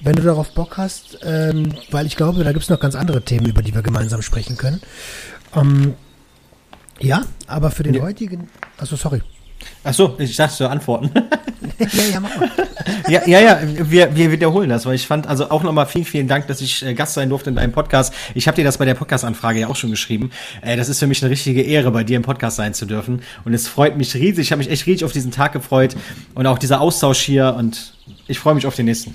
wenn 0.00 0.14
du 0.14 0.22
darauf 0.22 0.52
Bock 0.52 0.76
hast, 0.76 1.18
ähm, 1.24 1.74
weil 1.90 2.06
ich 2.06 2.16
glaube, 2.16 2.44
da 2.44 2.52
gibt 2.52 2.64
es 2.64 2.68
noch 2.68 2.78
ganz 2.78 2.94
andere 2.94 3.22
Themen, 3.22 3.46
über 3.46 3.62
die 3.62 3.74
wir 3.74 3.82
gemeinsam 3.82 4.20
sprechen 4.20 4.58
können. 4.58 4.82
Ähm, 5.56 5.94
ja, 7.00 7.22
aber 7.46 7.70
für 7.70 7.82
den 7.82 7.94
ja. 7.94 8.02
heutigen. 8.02 8.48
Achso, 8.78 8.96
sorry. 8.96 9.22
Ach 9.84 9.94
so, 9.94 10.16
ich 10.18 10.36
dachte 10.36 10.68
antworten. 10.68 11.10
ja, 11.78 12.04
ja, 12.12 12.20
mach 12.20 12.36
mal. 12.36 12.50
ja, 13.08 13.26
ja, 13.26 13.40
ja, 13.40 13.60
wir, 13.90 14.14
wir 14.14 14.30
wiederholen 14.30 14.68
das, 14.68 14.86
weil 14.86 14.94
ich 14.94 15.06
fand, 15.06 15.26
also 15.26 15.50
auch 15.50 15.62
nochmal 15.62 15.86
vielen, 15.86 16.04
vielen 16.04 16.28
Dank, 16.28 16.46
dass 16.46 16.60
ich 16.60 16.84
äh, 16.84 16.94
Gast 16.94 17.14
sein 17.14 17.28
durfte 17.28 17.50
in 17.50 17.56
deinem 17.56 17.72
Podcast. 17.72 18.12
Ich 18.34 18.46
habe 18.46 18.56
dir 18.56 18.64
das 18.64 18.78
bei 18.78 18.84
der 18.84 18.94
Podcast-Anfrage 18.94 19.60
ja 19.60 19.68
auch 19.68 19.76
schon 19.76 19.90
geschrieben. 19.90 20.30
Äh, 20.62 20.76
das 20.76 20.88
ist 20.88 20.98
für 20.98 21.06
mich 21.06 21.22
eine 21.22 21.30
richtige 21.30 21.62
Ehre, 21.62 21.90
bei 21.90 22.04
dir 22.04 22.16
im 22.16 22.22
Podcast 22.22 22.56
sein 22.56 22.74
zu 22.74 22.86
dürfen. 22.86 23.22
Und 23.44 23.54
es 23.54 23.66
freut 23.68 23.96
mich 23.96 24.14
riesig. 24.14 24.46
Ich 24.46 24.52
habe 24.52 24.58
mich 24.58 24.70
echt 24.70 24.86
riesig 24.86 25.04
auf 25.04 25.12
diesen 25.12 25.30
Tag 25.30 25.52
gefreut 25.52 25.96
und 26.34 26.46
auch 26.46 26.58
dieser 26.58 26.80
Austausch 26.80 27.20
hier 27.20 27.54
und 27.56 27.94
ich 28.26 28.38
freue 28.38 28.54
mich 28.54 28.66
auf 28.66 28.76
den 28.76 28.86
nächsten. 28.86 29.14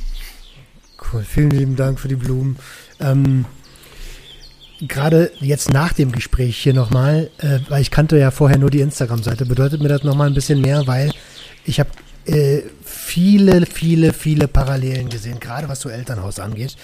Cool, 1.12 1.24
vielen 1.24 1.52
lieben 1.52 1.76
Dank 1.76 2.00
für 2.00 2.08
die 2.08 2.16
Blumen. 2.16 2.58
Ähm, 3.00 3.46
gerade 4.88 5.32
jetzt 5.40 5.72
nach 5.72 5.94
dem 5.94 6.12
Gespräch 6.12 6.58
hier 6.58 6.74
nochmal, 6.74 7.30
äh, 7.40 7.60
weil 7.70 7.82
ich 7.82 7.92
kannte 7.92 8.18
ja 8.18 8.32
vorher 8.32 8.58
nur 8.58 8.70
die 8.70 8.82
Instagram-Seite, 8.82 9.46
bedeutet 9.46 9.82
mir 9.82 9.90
das 9.90 10.04
nochmal 10.04 10.28
ein 10.28 10.34
bisschen 10.34 10.62
mehr, 10.62 10.88
weil 10.88 11.12
ich 11.66 11.80
habe 11.80 11.90
äh, 12.26 12.62
viele, 12.84 13.66
viele, 13.66 14.14
viele 14.14 14.48
Parallelen 14.48 15.10
gesehen, 15.10 15.40
gerade 15.40 15.70
was 15.70 15.82
so 15.82 15.90
Elternhaus 15.90 16.40
angeht. 16.40 16.76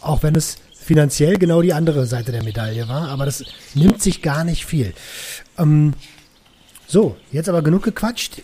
Auch 0.00 0.22
wenn 0.22 0.34
es 0.34 0.56
finanziell 0.72 1.36
genau 1.36 1.62
die 1.62 1.72
andere 1.72 2.06
Seite 2.06 2.32
der 2.32 2.42
Medaille 2.42 2.88
war, 2.88 3.08
aber 3.08 3.26
das 3.26 3.44
nimmt 3.74 4.02
sich 4.02 4.22
gar 4.22 4.44
nicht 4.44 4.64
viel. 4.64 4.94
Ähm, 5.58 5.94
so, 6.86 7.16
jetzt 7.30 7.48
aber 7.48 7.62
genug 7.62 7.82
gequatscht. 7.82 8.42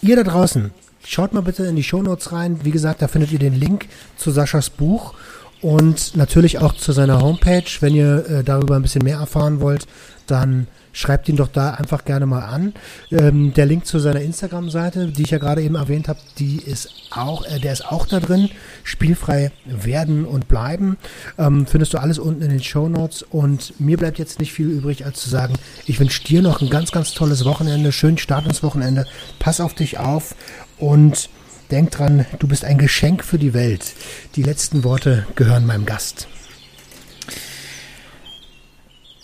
Ihr 0.00 0.16
da 0.16 0.22
draußen, 0.22 0.70
schaut 1.04 1.32
mal 1.32 1.42
bitte 1.42 1.64
in 1.64 1.76
die 1.76 1.82
Shownotes 1.82 2.32
rein. 2.32 2.64
Wie 2.64 2.70
gesagt, 2.70 3.02
da 3.02 3.08
findet 3.08 3.32
ihr 3.32 3.38
den 3.38 3.54
Link 3.54 3.88
zu 4.16 4.30
Saschas 4.30 4.70
Buch 4.70 5.14
und 5.62 6.16
natürlich 6.16 6.58
auch 6.58 6.74
zu 6.74 6.92
seiner 6.92 7.22
Homepage. 7.22 7.64
Wenn 7.80 7.94
ihr 7.94 8.26
äh, 8.28 8.44
darüber 8.44 8.76
ein 8.76 8.82
bisschen 8.82 9.04
mehr 9.04 9.18
erfahren 9.18 9.60
wollt, 9.60 9.86
dann 10.26 10.66
schreibt 10.92 11.28
ihn 11.28 11.36
doch 11.36 11.48
da 11.48 11.70
einfach 11.70 12.04
gerne 12.04 12.26
mal 12.26 12.42
an. 12.42 12.74
Ähm, 13.10 13.54
der 13.54 13.66
Link 13.66 13.86
zu 13.86 13.98
seiner 13.98 14.20
Instagram-Seite, 14.20 15.06
die 15.06 15.22
ich 15.22 15.30
ja 15.30 15.38
gerade 15.38 15.62
eben 15.62 15.74
erwähnt 15.74 16.08
habe, 16.08 16.18
die 16.38 16.56
ist 16.56 16.90
auch, 17.10 17.46
äh, 17.46 17.58
der 17.60 17.72
ist 17.72 17.86
auch 17.86 18.06
da 18.06 18.20
drin. 18.20 18.50
Spielfrei 18.82 19.52
werden 19.64 20.24
und 20.24 20.48
bleiben. 20.48 20.98
Ähm, 21.38 21.66
findest 21.66 21.94
du 21.94 21.98
alles 21.98 22.18
unten 22.18 22.42
in 22.42 22.50
den 22.50 22.62
Show 22.62 22.88
Notes. 22.88 23.22
Und 23.22 23.78
mir 23.80 23.96
bleibt 23.96 24.18
jetzt 24.18 24.40
nicht 24.40 24.52
viel 24.52 24.68
übrig, 24.68 25.06
als 25.06 25.20
zu 25.20 25.30
sagen, 25.30 25.54
ich 25.86 25.98
wünsche 25.98 26.24
dir 26.24 26.42
noch 26.42 26.60
ein 26.60 26.70
ganz, 26.70 26.92
ganz 26.92 27.14
tolles 27.14 27.44
Wochenende, 27.44 27.92
schönen 27.92 28.18
Start 28.18 28.46
ins 28.46 28.62
Wochenende. 28.62 29.06
Pass 29.38 29.60
auf 29.60 29.74
dich 29.74 29.98
auf 29.98 30.34
und 30.78 31.30
denk 31.72 31.90
dran, 31.90 32.26
du 32.38 32.46
bist 32.46 32.64
ein 32.64 32.78
Geschenk 32.78 33.24
für 33.24 33.38
die 33.38 33.54
Welt. 33.54 33.94
Die 34.36 34.42
letzten 34.42 34.84
Worte 34.84 35.26
gehören 35.34 35.66
meinem 35.66 35.86
Gast. 35.86 36.28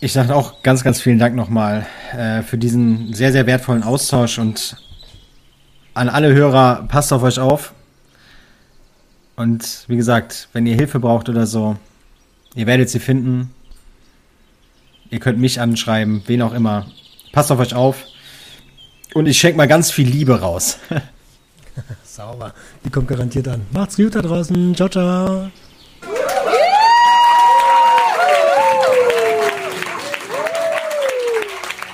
Ich 0.00 0.12
sage 0.12 0.34
auch 0.34 0.62
ganz, 0.62 0.82
ganz 0.82 1.00
vielen 1.00 1.18
Dank 1.18 1.36
nochmal 1.36 1.86
äh, 2.16 2.42
für 2.42 2.56
diesen 2.56 3.12
sehr, 3.12 3.32
sehr 3.32 3.46
wertvollen 3.46 3.82
Austausch 3.82 4.38
und 4.38 4.76
an 5.92 6.08
alle 6.08 6.32
Hörer, 6.32 6.86
passt 6.88 7.12
auf 7.12 7.22
euch 7.22 7.38
auf. 7.38 7.74
Und 9.36 9.84
wie 9.88 9.96
gesagt, 9.96 10.48
wenn 10.52 10.66
ihr 10.66 10.74
Hilfe 10.74 11.00
braucht 11.00 11.28
oder 11.28 11.46
so, 11.46 11.76
ihr 12.54 12.66
werdet 12.66 12.88
sie 12.88 13.00
finden. 13.00 13.52
Ihr 15.10 15.20
könnt 15.20 15.38
mich 15.38 15.60
anschreiben, 15.60 16.22
wen 16.26 16.42
auch 16.42 16.54
immer. 16.54 16.86
Passt 17.32 17.52
auf 17.52 17.58
euch 17.58 17.74
auf. 17.74 18.04
Und 19.14 19.26
ich 19.26 19.38
schenke 19.38 19.56
mal 19.56 19.68
ganz 19.68 19.90
viel 19.90 20.08
Liebe 20.08 20.40
raus. 20.40 20.78
Sauber. 22.18 22.52
Die 22.84 22.90
kommt 22.90 23.06
garantiert 23.06 23.46
an. 23.46 23.64
Macht's 23.70 23.96
gut 23.96 24.12
da 24.12 24.20
draußen. 24.20 24.74
Ciao, 24.74 24.88
ciao. 24.88 25.50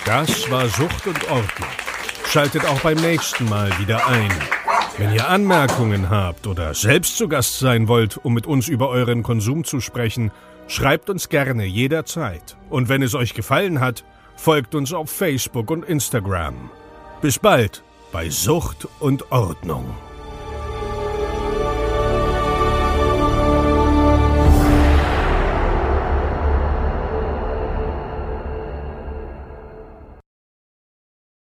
Das 0.06 0.50
war 0.50 0.66
Sucht 0.68 1.06
und 1.06 1.30
Ordnung. 1.30 1.68
Schaltet 2.26 2.64
auch 2.64 2.80
beim 2.80 2.96
nächsten 2.96 3.48
Mal 3.50 3.70
wieder 3.78 4.06
ein. 4.06 4.32
Wenn 4.96 5.12
ihr 5.12 5.28
Anmerkungen 5.28 6.08
habt 6.08 6.46
oder 6.46 6.72
selbst 6.72 7.18
zu 7.18 7.28
Gast 7.28 7.58
sein 7.58 7.86
wollt, 7.88 8.16
um 8.16 8.32
mit 8.32 8.46
uns 8.46 8.68
über 8.68 8.88
euren 8.88 9.22
Konsum 9.22 9.64
zu 9.64 9.80
sprechen, 9.80 10.30
schreibt 10.68 11.10
uns 11.10 11.28
gerne 11.28 11.66
jederzeit. 11.66 12.56
Und 12.70 12.88
wenn 12.88 13.02
es 13.02 13.14
euch 13.14 13.34
gefallen 13.34 13.80
hat, 13.80 14.04
folgt 14.36 14.74
uns 14.74 14.94
auf 14.94 15.10
Facebook 15.10 15.70
und 15.70 15.84
Instagram. 15.84 16.70
Bis 17.20 17.38
bald 17.38 17.82
bei 18.10 18.30
Sucht 18.30 18.88
und 19.00 19.30
Ordnung. 19.32 19.84